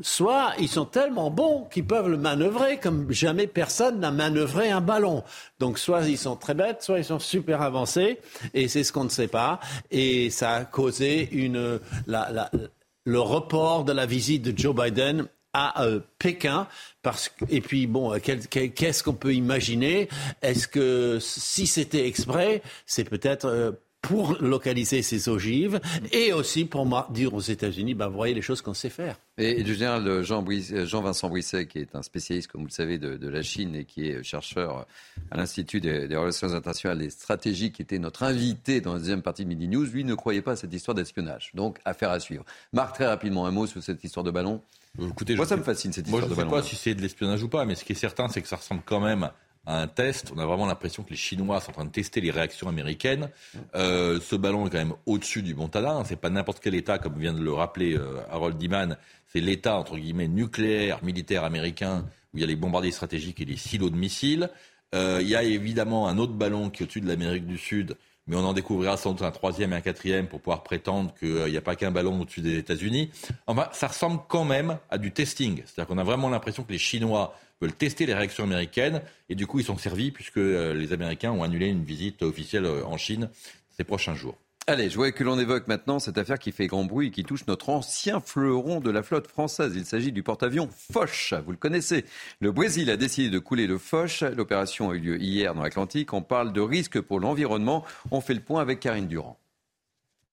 soit 0.00 0.52
ils 0.60 0.68
sont 0.68 0.84
tellement 0.84 1.30
bons 1.30 1.64
qu'ils 1.64 1.84
peuvent 1.84 2.08
le 2.08 2.16
manœuvrer 2.16 2.78
comme 2.78 3.10
jamais 3.10 3.48
personne 3.48 3.98
n'a 3.98 4.12
manœuvré 4.12 4.70
un 4.70 4.80
ballon. 4.80 5.24
Donc 5.58 5.78
soit 5.78 6.06
ils 6.08 6.18
sont 6.18 6.36
très 6.36 6.54
bêtes, 6.54 6.82
soit 6.82 6.98
ils 6.98 7.04
sont 7.04 7.18
super 7.18 7.62
avancés, 7.62 8.20
et 8.54 8.68
c'est 8.68 8.84
ce 8.84 8.92
qu'on 8.92 9.04
ne 9.04 9.08
sait 9.08 9.28
pas. 9.28 9.58
Et 9.90 10.30
ça 10.30 10.52
a 10.52 10.64
causé 10.64 11.28
une, 11.32 11.80
le 12.06 13.20
report 13.20 13.84
de 13.84 13.92
la 13.92 14.06
visite 14.06 14.42
de 14.42 14.56
Joe 14.56 14.74
Biden 14.74 15.26
à 15.52 15.82
euh, 15.82 16.00
Pékin. 16.18 16.68
Parce 17.02 17.30
et 17.48 17.60
puis, 17.60 17.86
bon, 17.86 18.12
qu'est-ce 18.20 19.02
qu'on 19.02 19.14
peut 19.14 19.34
imaginer? 19.34 20.08
Est-ce 20.42 20.68
que 20.68 21.18
si 21.20 21.66
c'était 21.66 22.06
exprès, 22.06 22.62
c'est 22.84 23.04
peut-être 23.04 23.46
euh, 23.46 23.72
pour 24.06 24.36
localiser 24.40 25.02
ces 25.02 25.28
ogives 25.28 25.80
et 26.12 26.32
aussi 26.32 26.64
pour 26.64 26.86
dire 27.10 27.34
aux 27.34 27.40
États-Unis, 27.40 27.94
ben, 27.94 28.06
vous 28.06 28.16
voyez 28.16 28.34
les 28.34 28.42
choses 28.42 28.62
qu'on 28.62 28.74
sait 28.74 28.88
faire. 28.88 29.16
Et, 29.36 29.64
le 29.64 29.72
général 29.72 30.22
Jean-Vincent 30.22 31.28
Brisset, 31.28 31.66
qui 31.66 31.78
est 31.80 31.94
un 31.96 32.02
spécialiste, 32.02 32.50
comme 32.50 32.60
vous 32.62 32.68
le 32.68 32.72
savez, 32.72 32.98
de, 32.98 33.28
la 33.28 33.42
Chine 33.42 33.74
et 33.74 33.84
qui 33.84 34.08
est 34.08 34.22
chercheur 34.22 34.86
à 35.30 35.36
l'Institut 35.36 35.80
des, 35.80 36.16
relations 36.16 36.52
internationales 36.52 37.02
et 37.02 37.10
stratégiques, 37.10 37.74
qui 37.74 37.82
était 37.82 37.98
notre 37.98 38.22
invité 38.22 38.80
dans 38.80 38.92
la 38.92 39.00
deuxième 39.00 39.22
partie 39.22 39.44
de 39.44 39.48
Midi 39.48 39.66
News, 39.66 39.86
lui 39.86 40.04
ne 40.04 40.14
croyait 40.14 40.42
pas 40.42 40.52
à 40.52 40.56
cette 40.56 40.72
histoire 40.72 40.94
d'espionnage. 40.94 41.50
Donc, 41.54 41.78
affaire 41.84 42.10
à 42.10 42.20
suivre. 42.20 42.44
Marc, 42.72 42.94
très 42.94 43.06
rapidement, 43.06 43.46
un 43.46 43.50
mot 43.50 43.66
sur 43.66 43.82
cette 43.82 44.02
histoire 44.04 44.22
de 44.22 44.30
ballon. 44.30 44.62
Écoutez, 45.02 45.34
moi, 45.34 45.46
ça 45.46 45.56
me 45.56 45.64
fascine 45.64 45.92
cette 45.92 46.06
histoire 46.06 46.28
de 46.28 46.34
ballon. 46.34 46.48
Je 46.50 46.54
ne 46.56 46.62
sais 46.62 46.62
pas 46.62 46.68
si 46.68 46.76
c'est 46.76 46.94
de 46.94 47.02
l'espionnage 47.02 47.42
ou 47.42 47.48
pas, 47.48 47.64
mais 47.64 47.74
ce 47.74 47.84
qui 47.84 47.92
est 47.92 47.96
certain, 47.96 48.28
c'est 48.28 48.40
que 48.40 48.48
ça 48.48 48.56
ressemble 48.56 48.82
quand 48.84 49.00
même 49.00 49.28
un 49.66 49.86
test. 49.86 50.32
On 50.34 50.38
a 50.38 50.46
vraiment 50.46 50.66
l'impression 50.66 51.02
que 51.02 51.10
les 51.10 51.16
Chinois 51.16 51.60
sont 51.60 51.70
en 51.70 51.74
train 51.74 51.84
de 51.84 51.90
tester 51.90 52.20
les 52.20 52.30
réactions 52.30 52.68
américaines. 52.68 53.30
Euh, 53.74 54.20
ce 54.20 54.36
ballon 54.36 54.66
est 54.66 54.70
quand 54.70 54.78
même 54.78 54.94
au-dessus 55.06 55.42
du 55.42 55.54
Montana. 55.54 55.92
Hein. 55.92 56.04
C'est 56.04 56.20
pas 56.20 56.30
n'importe 56.30 56.60
quel 56.60 56.74
État, 56.74 56.98
comme 56.98 57.18
vient 57.18 57.34
de 57.34 57.42
le 57.42 57.52
rappeler 57.52 57.96
euh, 57.96 58.20
Harold 58.30 58.56
Diman. 58.56 58.96
C'est 59.28 59.40
l'État 59.40 59.76
entre 59.76 59.96
guillemets 59.96 60.28
nucléaire, 60.28 61.02
militaire 61.04 61.44
américain, 61.44 62.04
où 62.32 62.38
il 62.38 62.40
y 62.40 62.44
a 62.44 62.46
les 62.46 62.56
bombardiers 62.56 62.92
stratégiques 62.92 63.40
et 63.40 63.44
les 63.44 63.56
silos 63.56 63.90
de 63.90 63.96
missiles. 63.96 64.50
Euh, 64.94 65.18
il 65.20 65.28
y 65.28 65.34
a 65.34 65.42
évidemment 65.42 66.08
un 66.08 66.16
autre 66.18 66.32
ballon 66.32 66.70
qui 66.70 66.82
est 66.82 66.84
au-dessus 66.84 67.00
de 67.00 67.08
l'Amérique 67.08 67.46
du 67.46 67.58
Sud, 67.58 67.96
mais 68.26 68.36
on 68.36 68.44
en 68.44 68.52
découvrira 68.52 68.96
sans 68.96 69.12
doute 69.12 69.22
un 69.22 69.30
troisième 69.30 69.72
et 69.72 69.76
un 69.76 69.80
quatrième 69.80 70.26
pour 70.26 70.40
pouvoir 70.40 70.62
prétendre 70.62 71.14
qu'il 71.14 71.46
n'y 71.46 71.56
a 71.56 71.60
pas 71.60 71.76
qu'un 71.76 71.90
ballon 71.90 72.20
au-dessus 72.20 72.40
des 72.40 72.58
États-Unis. 72.58 73.10
Enfin, 73.46 73.68
ça 73.72 73.88
ressemble 73.88 74.20
quand 74.28 74.44
même 74.44 74.78
à 74.90 74.98
du 74.98 75.12
testing. 75.12 75.62
C'est-à-dire 75.64 75.86
qu'on 75.86 75.98
a 75.98 76.04
vraiment 76.04 76.28
l'impression 76.28 76.64
que 76.64 76.72
les 76.72 76.78
Chinois 76.78 77.34
veulent 77.60 77.72
tester 77.72 78.06
les 78.06 78.14
réactions 78.14 78.44
américaines. 78.44 79.02
Et 79.28 79.34
du 79.34 79.46
coup, 79.46 79.60
ils 79.60 79.64
sont 79.64 79.78
servis 79.78 80.10
puisque 80.10 80.38
euh, 80.38 80.74
les 80.74 80.92
Américains 80.92 81.32
ont 81.32 81.42
annulé 81.42 81.68
une 81.68 81.84
visite 81.84 82.22
officielle 82.22 82.66
euh, 82.66 82.84
en 82.84 82.96
Chine 82.96 83.30
ces 83.76 83.84
prochains 83.84 84.14
jours. 84.14 84.36
Allez, 84.68 84.90
je 84.90 84.96
voudrais 84.96 85.12
que 85.12 85.22
l'on 85.22 85.38
évoque 85.38 85.68
maintenant 85.68 86.00
cette 86.00 86.18
affaire 86.18 86.40
qui 86.40 86.50
fait 86.50 86.66
grand 86.66 86.82
bruit 86.82 87.06
et 87.06 87.10
qui 87.12 87.22
touche 87.22 87.46
notre 87.46 87.68
ancien 87.68 88.18
fleuron 88.18 88.80
de 88.80 88.90
la 88.90 89.04
flotte 89.04 89.28
française. 89.28 89.74
Il 89.76 89.86
s'agit 89.86 90.10
du 90.10 90.24
porte-avions 90.24 90.68
Foch. 90.92 91.34
Vous 91.44 91.52
le 91.52 91.56
connaissez. 91.56 92.04
Le 92.40 92.50
Brésil 92.50 92.90
a 92.90 92.96
décidé 92.96 93.30
de 93.30 93.38
couler 93.38 93.68
le 93.68 93.78
Foch. 93.78 94.24
L'opération 94.36 94.90
a 94.90 94.94
eu 94.96 94.98
lieu 94.98 95.22
hier 95.22 95.54
dans 95.54 95.62
l'Atlantique. 95.62 96.12
On 96.12 96.20
parle 96.20 96.52
de 96.52 96.60
risque 96.60 97.00
pour 97.00 97.20
l'environnement. 97.20 97.84
On 98.10 98.20
fait 98.20 98.34
le 98.34 98.40
point 98.40 98.60
avec 98.60 98.80
Karine 98.80 99.06
Durand. 99.06 99.38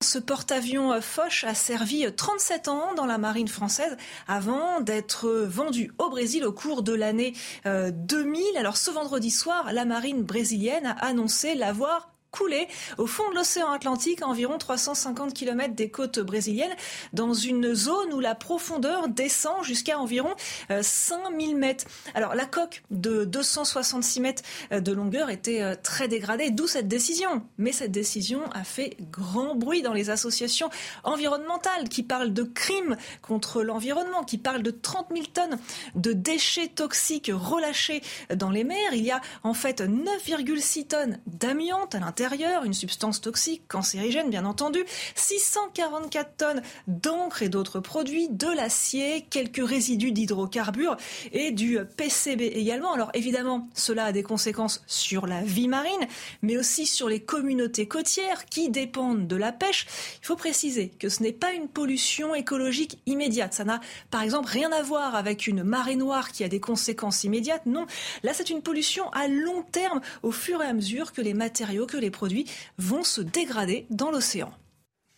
Ce 0.02 0.18
porte-avions 0.18 1.00
Foch 1.00 1.46
a 1.48 1.54
servi 1.54 2.12
37 2.12 2.70
ans 2.70 2.96
dans 2.96 3.06
la 3.06 3.20
marine 3.20 3.48
française 3.48 3.96
avant 4.28 4.82
d'être 4.82 5.30
vendu 5.30 5.92
au 6.00 6.10
Brésil 6.10 6.44
au 6.44 6.52
cours 6.52 6.82
de 6.82 6.94
l'année 6.94 7.34
2000. 7.66 8.58
Alors 8.58 8.78
ce 8.78 8.90
vendredi 8.90 9.30
soir, 9.30 9.72
la 9.72 9.86
marine 9.86 10.24
brésilienne 10.24 10.88
a 10.88 11.06
annoncé 11.06 11.54
l'avoir 11.54 12.13
coulé 12.34 12.68
au 12.98 13.06
fond 13.06 13.30
de 13.30 13.36
l'océan 13.36 13.72
Atlantique, 13.72 14.24
à 14.24 14.28
environ 14.28 14.58
350 14.58 15.34
km 15.34 15.76
des 15.76 15.90
côtes 15.90 16.20
brésiliennes, 16.20 16.76
dans 17.14 17.34
une 17.34 17.76
zone 17.76 18.12
où 18.12 18.20
la 18.20 18.34
profondeur 18.34 19.08
descend 19.08 19.64
jusqu'à 19.64 20.00
environ 20.00 20.34
5000 20.82 21.52
euh, 21.52 21.58
mètres. 21.58 21.86
Alors 22.16 22.34
la 22.34 22.46
coque 22.46 22.84
de 22.90 23.24
266 23.24 24.20
mètres 24.20 24.44
euh, 24.72 24.80
de 24.80 24.92
longueur 24.92 25.30
était 25.30 25.62
euh, 25.62 25.76
très 25.82 26.08
dégradée, 26.08 26.50
d'où 26.50 26.66
cette 26.66 26.88
décision. 26.88 27.44
Mais 27.60 27.72
cette 27.72 27.92
décision 27.92 28.42
a 28.54 28.64
fait 28.64 28.98
grand 29.12 29.56
bruit 29.56 29.84
dans 29.84 29.94
les 29.94 30.10
associations 30.10 30.72
environnementales 31.04 31.88
qui 31.88 32.02
parlent 32.02 32.34
de 32.34 32.44
crimes 32.44 32.98
contre 33.22 33.62
l'environnement, 33.62 34.24
qui 34.24 34.40
parlent 34.40 34.64
de 34.64 34.72
30 34.72 35.08
000 35.14 35.26
tonnes 35.32 35.60
de 35.94 36.14
déchets 36.14 36.68
toxiques 36.68 37.30
relâchés 37.32 38.02
dans 38.34 38.50
les 38.50 38.64
mers. 38.64 38.94
Il 38.94 39.06
y 39.06 39.12
a 39.12 39.22
en 39.44 39.54
fait 39.54 39.82
9,6 39.82 40.88
tonnes 40.88 41.20
d'amiante 41.28 41.94
à 41.94 42.00
l'intérieur 42.00 42.23
une 42.66 42.74
substance 42.74 43.22
toxique, 43.22 43.64
cancérigène 43.68 44.30
bien 44.30 44.46
entendu, 44.46 44.84
644 45.16 46.38
tonnes 46.38 46.62
d'encre 46.88 47.44
et 47.44 47.50
d'autres 47.50 47.80
produits, 47.80 48.30
de 48.30 48.48
l'acier, 48.48 49.26
quelques 49.30 49.66
résidus 49.66 50.12
d'hydrocarbures 50.12 50.98
et 51.32 51.52
du 51.52 51.78
PCB 51.98 52.42
également. 52.42 52.94
Alors 52.94 53.12
évidemment, 53.14 53.68
cela 53.74 54.06
a 54.06 54.12
des 54.12 54.24
conséquences 54.24 54.84
sur 54.88 55.28
la 55.28 55.42
vie 55.42 55.68
marine, 55.68 56.08
mais 56.42 56.58
aussi 56.58 56.86
sur 56.86 57.10
les 57.10 57.20
communautés 57.20 57.88
côtières 57.88 58.46
qui 58.46 58.70
dépendent 58.70 59.28
de 59.28 59.36
la 59.36 59.52
pêche. 59.52 59.86
Il 60.22 60.26
faut 60.26 60.36
préciser 60.36 60.90
que 60.90 61.10
ce 61.10 61.24
n'est 61.24 61.34
pas 61.34 61.52
une 61.52 61.68
pollution 61.68 62.36
écologique 62.36 63.00
immédiate. 63.06 63.54
Ça 63.54 63.66
n'a 63.66 63.82
par 64.12 64.22
exemple 64.22 64.50
rien 64.50 64.72
à 64.72 64.82
voir 64.82 65.16
avec 65.16 65.48
une 65.48 65.64
marée 65.64 65.96
noire 65.96 66.32
qui 66.32 66.44
a 66.44 66.48
des 66.48 66.60
conséquences 66.60 67.24
immédiates. 67.24 67.66
Non, 67.66 67.86
là 68.24 68.34
c'est 68.34 68.50
une 68.50 68.62
pollution 68.62 69.10
à 69.12 69.28
long 69.28 69.64
terme 69.72 70.02
au 70.22 70.32
fur 70.32 70.62
et 70.62 70.66
à 70.66 70.74
mesure 70.74 71.12
que 71.12 71.22
les 71.22 71.34
matériaux, 71.34 71.86
que 71.86 71.98
les 71.98 72.12
produits 72.14 72.46
vont 72.78 73.04
se 73.04 73.20
dégrader 73.20 73.86
dans 73.90 74.12
l'océan. 74.12 74.54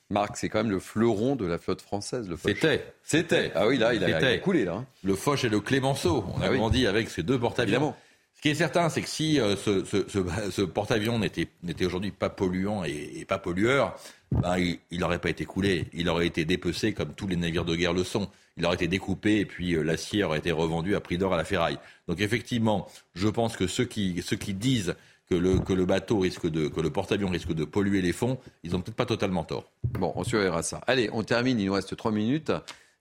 Marc, 0.09 0.37
c'est 0.37 0.49
quand 0.49 0.59
même 0.59 0.71
le 0.71 0.79
fleuron 0.79 1.35
de 1.35 1.45
la 1.45 1.57
flotte 1.57 1.81
française, 1.81 2.29
le 2.29 2.37
C'était. 2.37 2.85
C'était. 3.03 3.51
Ah 3.55 3.67
oui, 3.67 3.77
là, 3.77 3.93
il 3.93 4.03
a, 4.03 4.37
coulé, 4.37 4.63
là. 4.63 4.75
Hein. 4.75 4.85
Le 5.03 5.15
Foch 5.15 5.43
et 5.43 5.49
le 5.49 5.59
Clémenceau. 5.59 6.23
On 6.35 6.41
a 6.41 6.47
ah 6.47 6.55
grandi 6.55 6.85
avec 6.85 7.09
ces 7.09 7.23
deux 7.23 7.39
porte-avions. 7.39 7.95
Ce 8.35 8.41
qui 8.41 8.49
est 8.49 8.55
certain, 8.55 8.89
c'est 8.89 9.01
que 9.01 9.09
si 9.09 9.39
euh, 9.39 9.55
ce, 9.55 10.61
porte-avions 10.65 11.17
n'était 11.17 11.85
aujourd'hui 11.85 12.11
pas 12.11 12.29
polluant 12.29 12.83
et, 12.83 13.25
pas 13.27 13.39
pollueur, 13.39 13.95
ben, 14.31 14.57
il 14.91 14.99
n'aurait 14.99 15.19
pas 15.19 15.29
été 15.29 15.45
coulé. 15.45 15.87
Il 15.93 16.07
aurait 16.09 16.27
été 16.27 16.45
dépecé 16.45 16.93
comme 16.93 17.13
tous 17.13 17.27
les 17.27 17.37
navires 17.37 17.65
de 17.65 17.75
guerre 17.75 17.93
le 17.93 18.03
sont. 18.03 18.29
Il 18.57 18.65
aurait 18.65 18.75
été 18.75 18.87
découpé 18.87 19.39
et 19.39 19.45
puis 19.45 19.73
euh, 19.73 19.83
l'acier 19.83 20.23
aurait 20.23 20.37
été 20.37 20.51
revendu 20.51 20.95
à 20.95 21.01
prix 21.01 21.17
d'or 21.17 21.33
à 21.33 21.37
la 21.37 21.45
ferraille. 21.45 21.79
Donc 22.07 22.21
effectivement, 22.21 22.87
je 23.15 23.27
pense 23.27 23.57
que 23.57 23.65
ceux 23.65 23.85
qui, 23.85 24.21
ceux 24.21 24.37
qui 24.37 24.53
disent 24.53 24.95
que 25.29 25.35
le, 25.35 25.59
que 25.59 25.73
le 25.73 25.85
bateau 25.85 26.19
risque 26.19 26.47
de, 26.47 26.67
que 26.67 26.81
le 26.81 26.89
porte-avions 26.89 27.29
risque 27.29 27.53
de 27.53 27.65
polluer 27.65 28.01
les 28.01 28.13
fonds, 28.13 28.37
ils 28.63 28.71
n'ont 28.71 28.81
peut-être 28.81 28.95
pas 28.95 29.05
totalement 29.05 29.43
tort. 29.43 29.71
Bon, 29.83 30.13
on 30.15 30.23
surveillera 30.23 30.63
ça. 30.63 30.81
Allez, 30.87 31.09
on 31.13 31.23
termine, 31.23 31.59
il 31.59 31.65
nous 31.65 31.73
reste 31.73 31.95
trois 31.95 32.11
minutes. 32.11 32.51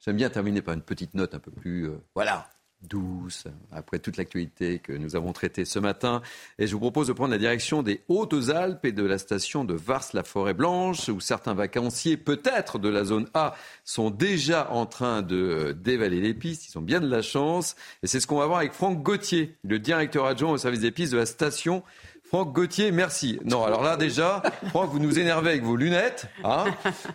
J'aime 0.04 0.16
bien 0.16 0.30
terminer 0.30 0.62
par 0.62 0.74
une 0.74 0.82
petite 0.82 1.14
note 1.14 1.34
un 1.34 1.38
peu 1.38 1.50
plus, 1.50 1.88
euh, 1.88 1.96
voilà, 2.14 2.48
douce, 2.82 3.44
après 3.72 3.98
toute 3.98 4.18
l'actualité 4.18 4.78
que 4.78 4.92
nous 4.92 5.16
avons 5.16 5.32
traitée 5.32 5.64
ce 5.64 5.78
matin. 5.78 6.20
Et 6.58 6.66
je 6.66 6.72
vous 6.72 6.80
propose 6.80 7.08
de 7.08 7.12
prendre 7.12 7.30
la 7.30 7.38
direction 7.38 7.82
des 7.82 8.02
Hautes-Alpes 8.08 8.84
et 8.84 8.92
de 8.92 9.04
la 9.04 9.18
station 9.18 9.64
de 9.64 9.74
Vars-la-Forêt-Blanche, 9.74 11.08
où 11.08 11.20
certains 11.20 11.54
vacanciers, 11.54 12.18
peut-être 12.18 12.78
de 12.78 12.88
la 12.88 13.04
zone 13.04 13.26
A, 13.32 13.54
sont 13.84 14.10
déjà 14.10 14.70
en 14.70 14.86
train 14.86 15.22
de 15.22 15.36
euh, 15.36 15.72
dévaler 15.72 16.20
les 16.20 16.34
pistes. 16.34 16.68
Ils 16.68 16.78
ont 16.78 16.82
bien 16.82 17.00
de 17.00 17.08
la 17.08 17.22
chance. 17.22 17.76
Et 18.02 18.06
c'est 18.06 18.20
ce 18.20 18.26
qu'on 18.26 18.38
va 18.38 18.46
voir 18.46 18.58
avec 18.58 18.72
Franck 18.72 19.02
Gauthier, 19.02 19.56
le 19.62 19.78
directeur 19.78 20.26
adjoint 20.26 20.52
au 20.52 20.58
service 20.58 20.80
des 20.80 20.90
pistes 20.90 21.12
de 21.12 21.18
la 21.18 21.26
station 21.26 21.82
Franck 22.26 22.52
Gauthier, 22.52 22.90
merci. 22.90 23.38
Non, 23.44 23.64
alors 23.64 23.82
là 23.82 23.96
déjà, 23.96 24.42
Franck, 24.70 24.90
vous 24.90 24.98
nous 24.98 25.18
énervez 25.18 25.50
avec 25.50 25.62
vos 25.62 25.76
lunettes 25.76 26.26
hein, 26.42 26.64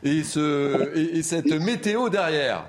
et, 0.03 0.23
ce, 0.23 0.95
et, 0.95 1.23
cette 1.23 1.51
météo 1.51 2.09
derrière. 2.09 2.65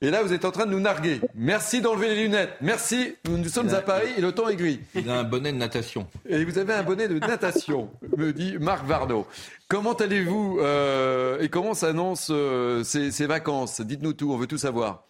Et 0.00 0.10
là, 0.10 0.22
vous 0.22 0.32
êtes 0.32 0.44
en 0.44 0.50
train 0.50 0.66
de 0.66 0.72
nous 0.72 0.80
narguer. 0.80 1.20
Merci 1.34 1.80
d'enlever 1.80 2.08
les 2.08 2.22
lunettes. 2.24 2.56
Merci. 2.60 3.14
Nous, 3.28 3.48
sommes 3.48 3.72
à 3.74 3.80
Paris 3.80 4.10
et 4.16 4.20
le 4.20 4.32
temps 4.32 4.48
est 4.48 4.56
gris. 4.56 4.80
Il 4.94 5.08
a 5.08 5.20
un 5.20 5.24
bonnet 5.24 5.52
de 5.52 5.56
natation. 5.56 6.08
Et 6.28 6.44
vous 6.44 6.58
avez 6.58 6.74
un 6.74 6.82
bonnet 6.82 7.08
de 7.08 7.18
natation, 7.18 7.90
me 8.16 8.32
dit 8.32 8.58
Marc 8.58 8.84
Varno. 8.84 9.26
Comment 9.68 9.94
allez-vous 9.94 10.58
euh, 10.60 11.40
et 11.40 11.48
comment 11.48 11.74
s'annoncent 11.74 12.32
euh, 12.34 12.82
ces, 12.82 13.26
vacances? 13.26 13.80
Dites-nous 13.80 14.14
tout, 14.14 14.32
on 14.32 14.36
veut 14.36 14.46
tout 14.46 14.58
savoir. 14.58 15.04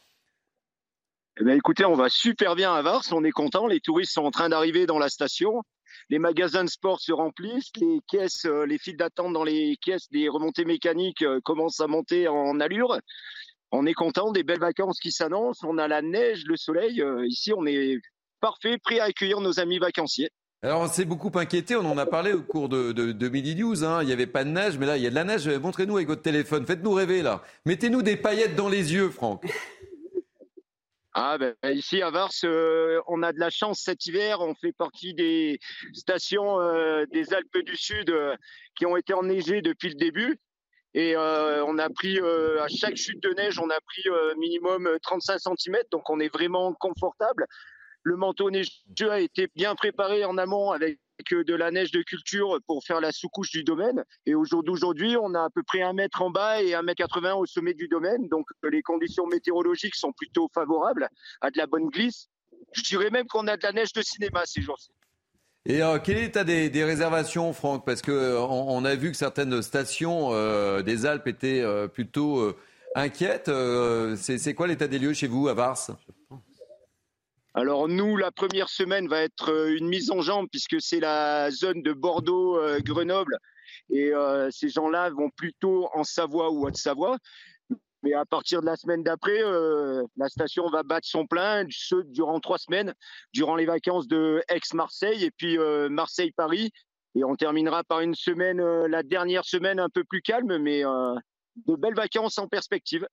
Eh 1.40 1.44
bien, 1.44 1.54
écoutez, 1.54 1.84
on 1.84 1.96
va 1.96 2.08
super 2.08 2.54
bien 2.54 2.74
à 2.74 2.82
Vars, 2.82 3.02
on 3.12 3.24
est 3.24 3.30
content. 3.30 3.66
Les 3.66 3.80
touristes 3.80 4.12
sont 4.12 4.24
en 4.24 4.30
train 4.30 4.48
d'arriver 4.48 4.86
dans 4.86 4.98
la 4.98 5.08
station 5.08 5.62
les 6.08 6.18
magasins 6.18 6.64
de 6.64 6.70
sport 6.70 7.00
se 7.00 7.12
remplissent, 7.12 7.72
les 7.80 8.00
caisses, 8.08 8.44
euh, 8.44 8.64
les 8.64 8.78
files 8.78 8.96
d'attente 8.96 9.32
dans 9.32 9.44
les 9.44 9.76
caisses 9.82 10.08
des 10.10 10.28
remontées 10.28 10.64
mécaniques 10.64 11.22
euh, 11.22 11.40
commencent 11.44 11.80
à 11.80 11.86
monter 11.86 12.28
en 12.28 12.60
allure. 12.60 12.98
On 13.72 13.86
est 13.86 13.94
content 13.94 14.30
des 14.30 14.44
belles 14.44 14.60
vacances 14.60 15.00
qui 15.00 15.10
s'annoncent. 15.10 15.66
On 15.66 15.78
a 15.78 15.88
la 15.88 16.02
neige, 16.02 16.44
le 16.46 16.56
soleil. 16.56 17.02
Euh, 17.02 17.26
ici, 17.26 17.52
on 17.52 17.66
est 17.66 17.98
parfait, 18.40 18.78
prêt 18.78 19.00
à 19.00 19.04
accueillir 19.04 19.40
nos 19.40 19.58
amis 19.58 19.78
vacanciers. 19.78 20.30
Alors, 20.62 20.80
on 20.80 20.88
s'est 20.88 21.04
beaucoup 21.04 21.32
inquiété. 21.34 21.74
On 21.76 21.84
en 21.84 21.98
a 21.98 22.06
parlé 22.06 22.32
au 22.32 22.42
cours 22.42 22.68
de, 22.68 22.92
de, 22.92 23.28
Midi 23.28 23.56
News. 23.56 23.84
Hein. 23.84 24.02
Il 24.02 24.06
n'y 24.06 24.12
avait 24.12 24.26
pas 24.26 24.44
de 24.44 24.50
neige, 24.50 24.78
mais 24.78 24.86
là, 24.86 24.96
il 24.96 25.02
y 25.02 25.06
a 25.06 25.10
de 25.10 25.14
la 25.14 25.24
neige. 25.24 25.48
Montrez-nous 25.48 25.96
avec 25.96 26.08
votre 26.08 26.22
téléphone. 26.22 26.64
Faites-nous 26.64 26.92
rêver, 26.92 27.22
là. 27.22 27.42
Mettez-nous 27.66 28.02
des 28.02 28.16
paillettes 28.16 28.56
dans 28.56 28.68
les 28.68 28.94
yeux, 28.94 29.10
Franck. 29.10 29.44
Ah 31.18 31.38
ben, 31.38 31.54
ici 31.64 32.02
à 32.02 32.10
Vars, 32.10 32.30
euh, 32.44 33.00
on 33.06 33.22
a 33.22 33.32
de 33.32 33.38
la 33.38 33.48
chance 33.48 33.80
cet 33.80 34.04
hiver. 34.04 34.42
On 34.42 34.54
fait 34.54 34.72
partie 34.72 35.14
des 35.14 35.58
stations 35.94 36.60
euh, 36.60 37.06
des 37.10 37.32
Alpes 37.32 37.64
du 37.64 37.74
Sud 37.74 38.10
euh, 38.10 38.36
qui 38.76 38.84
ont 38.84 38.98
été 38.98 39.14
enneigées 39.14 39.62
depuis 39.62 39.88
le 39.88 39.94
début. 39.94 40.38
Et 40.92 41.14
on 41.16 41.78
a 41.78 41.90
pris 41.90 42.18
à 42.18 42.68
chaque 42.68 42.96
chute 42.96 43.22
de 43.22 43.28
neige, 43.34 43.58
on 43.58 43.68
a 43.68 43.78
pris 43.82 44.04
minimum 44.38 44.88
35 45.02 45.38
cm, 45.38 45.76
donc 45.90 46.08
on 46.08 46.20
est 46.20 46.32
vraiment 46.32 46.72
confortable. 46.72 47.46
Le 48.02 48.16
manteau 48.16 48.50
neigeux 48.50 49.10
a 49.10 49.20
été 49.20 49.48
bien 49.54 49.74
préparé 49.74 50.24
en 50.24 50.38
amont 50.38 50.70
avec 50.70 50.98
de 51.30 51.54
la 51.54 51.70
neige 51.70 51.90
de 51.90 52.02
culture 52.02 52.58
pour 52.66 52.84
faire 52.84 53.00
la 53.00 53.12
sous-couche 53.12 53.50
du 53.50 53.64
domaine. 53.64 54.04
Et 54.26 54.34
aujourd'hui, 54.34 55.16
on 55.20 55.34
a 55.34 55.44
à 55.44 55.50
peu 55.50 55.62
près 55.62 55.82
un 55.82 55.92
mètre 55.92 56.22
en 56.22 56.30
bas 56.30 56.62
et 56.62 56.74
un 56.74 56.82
mètre 56.82 56.98
80 56.98 57.34
au 57.34 57.46
sommet 57.46 57.74
du 57.74 57.88
domaine. 57.88 58.28
Donc 58.28 58.46
les 58.62 58.82
conditions 58.82 59.26
météorologiques 59.26 59.94
sont 59.94 60.12
plutôt 60.12 60.50
favorables 60.54 61.08
à 61.40 61.50
de 61.50 61.58
la 61.58 61.66
bonne 61.66 61.88
glisse. 61.88 62.28
Je 62.72 62.82
dirais 62.82 63.10
même 63.10 63.26
qu'on 63.26 63.46
a 63.46 63.56
de 63.56 63.62
la 63.62 63.72
neige 63.72 63.92
de 63.92 64.02
cinéma 64.02 64.42
ces 64.44 64.62
jours-ci. 64.62 64.90
Et 65.68 65.82
euh, 65.82 65.98
quel 66.02 66.18
est 66.18 66.22
l'état 66.22 66.44
des, 66.44 66.84
réservations, 66.84 67.52
Franck? 67.52 67.84
Parce 67.84 68.00
qu'on 68.00 68.12
euh, 68.12 68.38
on 68.38 68.84
a 68.84 68.94
vu 68.94 69.10
que 69.10 69.16
certaines 69.16 69.62
stations 69.62 70.28
euh, 70.32 70.82
des 70.82 71.06
Alpes 71.06 71.26
étaient 71.26 71.64
plutôt 71.92 72.54
inquiètes. 72.94 73.50
C'est 74.16 74.54
quoi 74.54 74.68
l'état 74.68 74.86
des 74.86 74.98
lieux 74.98 75.12
chez 75.12 75.26
vous, 75.26 75.48
à 75.48 75.54
Vars? 75.54 75.90
Alors 77.56 77.88
nous, 77.88 78.18
la 78.18 78.30
première 78.30 78.68
semaine 78.68 79.08
va 79.08 79.22
être 79.22 79.50
euh, 79.50 79.74
une 79.74 79.88
mise 79.88 80.10
en 80.10 80.20
jambe 80.20 80.46
puisque 80.50 80.78
c'est 80.78 81.00
la 81.00 81.50
zone 81.50 81.80
de 81.80 81.94
Bordeaux-Grenoble 81.94 83.38
euh, 83.90 83.94
et 83.96 84.12
euh, 84.12 84.50
ces 84.50 84.68
gens-là 84.68 85.08
vont 85.08 85.30
plutôt 85.30 85.88
en 85.94 86.04
Savoie 86.04 86.50
ou 86.50 86.66
Haute-Savoie. 86.66 87.16
Mais 88.02 88.12
à 88.12 88.26
partir 88.26 88.60
de 88.60 88.66
la 88.66 88.76
semaine 88.76 89.02
d'après, 89.02 89.40
la 90.16 90.28
station 90.28 90.68
va 90.68 90.82
battre 90.82 91.08
son 91.08 91.26
plein, 91.26 91.64
ce 91.70 91.96
durant 92.04 92.38
trois 92.40 92.58
semaines, 92.58 92.94
durant 93.32 93.56
les 93.56 93.64
vacances 93.64 94.06
de 94.06 94.42
Aix-Marseille 94.48 95.24
et 95.24 95.30
puis 95.32 95.58
Marseille-Paris. 95.58 96.70
Et 97.16 97.24
on 97.24 97.34
terminera 97.34 97.82
par 97.82 98.00
une 98.00 98.14
semaine, 98.14 98.62
la 98.86 99.02
dernière 99.02 99.44
semaine 99.44 99.80
un 99.80 99.88
peu 99.88 100.04
plus 100.04 100.22
calme, 100.22 100.58
mais 100.58 100.82
de 100.82 101.74
belles 101.74 101.96
vacances 101.96 102.38
en 102.38 102.46
perspective. 102.46 103.08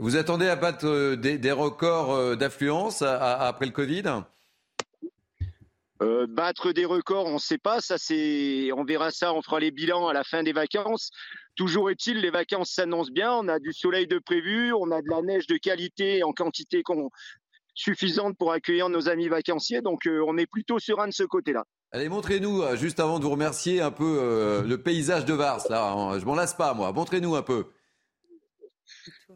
Vous 0.00 0.16
attendez 0.16 0.48
à 0.48 0.56
battre 0.56 0.86
euh, 0.86 1.14
des, 1.14 1.52
records 1.52 2.14
euh, 2.14 2.34
d'affluence 2.34 3.02
après 3.02 3.66
le 3.66 3.72
Covid? 3.72 4.04
Euh, 6.00 6.26
battre 6.26 6.72
des 6.72 6.86
records, 6.86 7.26
on 7.26 7.34
ne 7.34 7.38
sait 7.38 7.58
pas. 7.58 7.82
Ça, 7.82 7.98
c'est, 7.98 8.70
on 8.72 8.82
verra 8.84 9.10
ça. 9.10 9.34
On 9.34 9.42
fera 9.42 9.60
les 9.60 9.70
bilans 9.70 10.08
à 10.08 10.14
la 10.14 10.24
fin 10.24 10.42
des 10.42 10.54
vacances. 10.54 11.10
Toujours 11.54 11.90
est-il, 11.90 12.16
les 12.16 12.30
vacances 12.30 12.70
s'annoncent 12.70 13.12
bien. 13.12 13.30
On 13.30 13.46
a 13.48 13.58
du 13.58 13.74
soleil 13.74 14.06
de 14.06 14.18
prévu, 14.18 14.72
on 14.72 14.90
a 14.90 15.02
de 15.02 15.08
la 15.10 15.20
neige 15.20 15.46
de 15.46 15.58
qualité 15.58 16.24
en 16.24 16.32
quantité 16.32 16.82
suffisante 17.74 18.38
pour 18.38 18.52
accueillir 18.52 18.88
nos 18.88 19.10
amis 19.10 19.28
vacanciers. 19.28 19.82
Donc, 19.82 20.08
on 20.08 20.38
est 20.38 20.46
plutôt 20.46 20.78
serein 20.78 21.08
de 21.08 21.12
ce 21.12 21.24
côté-là. 21.24 21.64
Allez, 21.92 22.08
montrez-nous, 22.08 22.74
juste 22.76 23.00
avant 23.00 23.18
de 23.18 23.24
vous 23.24 23.32
remercier, 23.32 23.82
un 23.82 23.90
peu 23.90 24.62
le 24.66 24.76
paysage 24.78 25.26
de 25.26 25.34
Vars. 25.34 25.66
Là, 25.68 26.18
je 26.18 26.24
m'en 26.24 26.34
lasse 26.34 26.54
pas, 26.54 26.72
moi. 26.72 26.90
Montrez-nous 26.90 27.36
un 27.36 27.42
peu. 27.42 27.66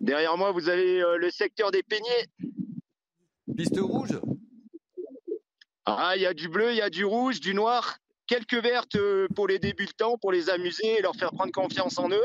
Derrière 0.04 0.36
moi, 0.36 0.52
vous 0.52 0.68
avez 0.68 1.00
euh, 1.00 1.16
le 1.16 1.30
secteur 1.30 1.70
des 1.70 1.82
peignets. 1.82 2.26
Piste 3.56 3.80
rouge 3.80 4.20
Ah, 5.86 6.12
il 6.14 6.20
y 6.20 6.26
a 6.26 6.34
du 6.34 6.48
bleu, 6.48 6.72
il 6.72 6.76
y 6.76 6.82
a 6.82 6.90
du 6.90 7.06
rouge, 7.06 7.40
du 7.40 7.54
noir, 7.54 7.96
quelques 8.26 8.62
vertes 8.62 8.96
euh, 8.96 9.26
pour 9.34 9.48
les 9.48 9.58
débutants, 9.58 10.18
pour 10.18 10.30
les 10.30 10.50
amuser 10.50 10.98
et 10.98 11.00
leur 11.00 11.16
faire 11.16 11.30
prendre 11.30 11.52
confiance 11.52 11.96
en 11.96 12.10
eux. 12.10 12.24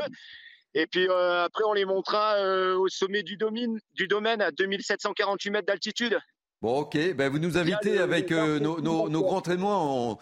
Et 0.74 0.86
puis 0.86 1.08
euh, 1.08 1.44
après, 1.44 1.64
on 1.64 1.72
les 1.72 1.86
montrera 1.86 2.34
euh, 2.34 2.76
au 2.76 2.88
sommet 2.88 3.22
du, 3.22 3.38
domaine, 3.38 3.80
du 3.94 4.06
domaine 4.06 4.42
à 4.42 4.50
2748 4.50 5.50
mètres 5.50 5.66
d'altitude. 5.66 6.18
Bon, 6.62 6.80
ok. 6.80 7.14
Ben, 7.14 7.30
vous 7.30 7.38
nous 7.38 7.56
invitez 7.56 7.98
avec 7.98 8.30
euh, 8.30 8.60
nos, 8.60 8.80
nos, 8.80 9.08
nos 9.08 9.22
grands 9.22 9.40
témoins. 9.40 9.78
On, 9.78 10.18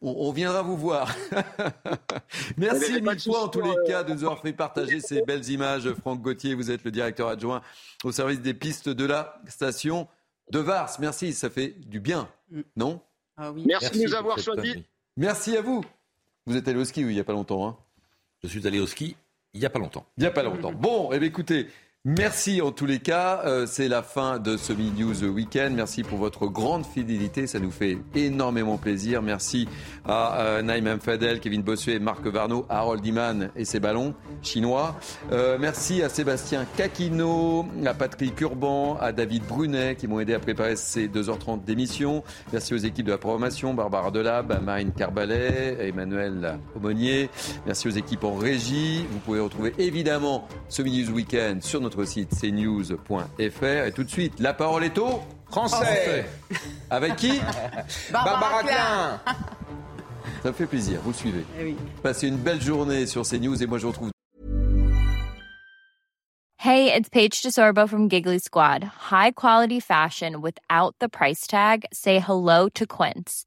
on, 0.00 0.28
on 0.28 0.32
viendra 0.32 0.62
vous 0.62 0.76
voir. 0.76 1.14
Merci 2.56 3.02
mille 3.02 3.20
fois 3.20 3.44
en 3.44 3.48
tous 3.48 3.60
les 3.60 3.70
euh, 3.70 3.86
cas 3.86 4.02
de 4.02 4.14
nous 4.14 4.24
avoir 4.24 4.40
fait 4.40 4.54
partager 4.54 5.00
ces 5.00 5.20
belles 5.22 5.46
images. 5.50 5.92
Franck 5.92 6.22
Gauthier, 6.22 6.54
vous 6.54 6.70
êtes 6.70 6.82
le 6.84 6.90
directeur 6.90 7.28
adjoint 7.28 7.60
au 8.04 8.12
service 8.12 8.40
des 8.40 8.54
pistes 8.54 8.88
de 8.88 9.04
la 9.04 9.38
station 9.48 10.08
de 10.50 10.60
Vars. 10.60 10.96
Merci, 10.98 11.34
ça 11.34 11.50
fait 11.50 11.74
du 11.86 12.00
bien, 12.00 12.26
non? 12.74 13.00
Ah 13.36 13.52
oui. 13.52 13.64
Merci, 13.66 13.98
de 13.98 14.04
nous 14.06 14.14
avoir 14.14 14.38
choisis. 14.38 14.76
Merci 15.18 15.56
à 15.58 15.60
vous. 15.60 15.84
Vous 16.46 16.56
êtes 16.56 16.66
allé 16.68 16.78
au 16.78 16.84
ski 16.86 17.04
oui, 17.04 17.12
il 17.12 17.14
n'y 17.14 17.20
a 17.20 17.24
pas 17.24 17.34
longtemps. 17.34 17.66
Hein 17.68 17.76
Je 18.42 18.48
suis 18.48 18.66
allé 18.66 18.80
au 18.80 18.86
ski 18.86 19.14
il 19.54 19.60
n'y 19.60 19.66
a 19.66 19.70
pas 19.70 19.78
longtemps. 19.78 20.06
Il 20.16 20.22
n'y 20.22 20.26
a 20.26 20.30
pas 20.30 20.42
longtemps. 20.42 20.72
Bon, 20.72 21.10
eh 21.12 21.18
bien, 21.18 21.28
écoutez, 21.28 21.66
merci 22.04 22.60
en 22.60 22.72
tous 22.72 22.86
les 22.86 22.98
cas. 22.98 23.42
Euh, 23.44 23.66
c'est 23.66 23.86
la 23.86 24.02
fin 24.02 24.40
de 24.40 24.56
ce 24.56 24.72
News 24.72 25.22
Weekend. 25.22 25.74
Merci 25.74 26.02
pour 26.02 26.18
votre 26.18 26.46
grande 26.46 26.84
fidélité. 26.84 27.46
Ça 27.46 27.60
nous 27.60 27.70
fait 27.70 27.98
énormément 28.14 28.76
plaisir. 28.76 29.22
Merci 29.22 29.68
à 30.04 30.40
euh, 30.40 30.62
Naïm. 30.62 30.98
Fadel, 31.00 31.38
Kevin 31.38 31.62
Bossuet, 31.62 32.00
Marc 32.00 32.26
Varno, 32.26 32.66
Harold 32.68 33.06
Iman 33.06 33.50
et 33.54 33.64
ses 33.64 33.78
ballons 33.78 34.14
chinois. 34.42 34.96
Euh, 35.30 35.58
merci 35.60 36.02
à 36.02 36.08
Sébastien 36.08 36.66
Caquino, 36.76 37.66
à 37.86 37.94
Patrick 37.94 38.40
Urban, 38.40 38.96
à 39.00 39.12
David 39.12 39.44
Brunet 39.46 39.94
qui 39.94 40.08
m'ont 40.08 40.18
aidé 40.18 40.34
à 40.34 40.40
préparer 40.40 40.74
ces 40.74 41.06
2h30 41.06 41.64
d'émission. 41.64 42.24
Merci 42.52 42.74
aux 42.74 42.78
équipes 42.78 43.06
de 43.06 43.12
la 43.12 43.18
programmation, 43.18 43.74
Barbara 43.74 44.10
Delab, 44.10 44.60
Marine 44.64 44.90
Carbalet, 44.92 45.76
Emmanuel 45.88 46.58
Aumonier. 46.74 47.30
Merci 47.64 47.86
aux 47.86 47.92
équipes 47.92 48.24
en 48.24 48.34
régie. 48.34 49.06
Vous 49.10 49.20
pouvez 49.20 49.40
retrouver 49.40 49.72
évidemment 49.78 50.48
ce 50.68 50.82
News 50.82 51.10
Weekend 51.12 51.62
sur 51.62 51.80
notre 51.80 51.91
site 52.04 52.30
cnews.fr. 52.30 53.86
Et 53.86 53.92
tout 53.92 54.04
de 54.04 54.10
suite, 54.10 54.40
la 54.40 54.54
parole 54.54 54.84
est 54.84 54.98
au 54.98 55.20
Français. 55.50 56.26
Avec 56.90 57.16
qui 57.16 57.40
Barbara 58.12 58.62
Klein. 58.62 59.20
Ça 60.42 60.48
me 60.48 60.52
fait 60.52 60.66
plaisir, 60.66 61.00
vous 61.04 61.12
suivez. 61.12 61.44
Eh 61.60 61.64
oui. 61.64 61.76
Passez 62.02 62.28
une 62.28 62.36
belle 62.36 62.60
journée 62.60 63.06
sur 63.06 63.22
CNews 63.22 63.62
et 63.62 63.66
moi 63.66 63.78
je 63.78 63.84
vous 63.84 63.90
retrouve 63.92 64.10
Hey, 66.58 66.92
it's 66.94 67.08
Paige 67.08 67.42
DeSorbo 67.42 67.88
from 67.88 68.08
Giggly 68.08 68.38
Squad. 68.38 68.84
High 69.10 69.32
quality 69.32 69.80
fashion 69.80 70.40
without 70.40 70.94
the 71.00 71.08
price 71.08 71.46
tag. 71.48 71.84
Say 71.92 72.20
hello 72.20 72.68
to 72.74 72.86
Quince. 72.86 73.46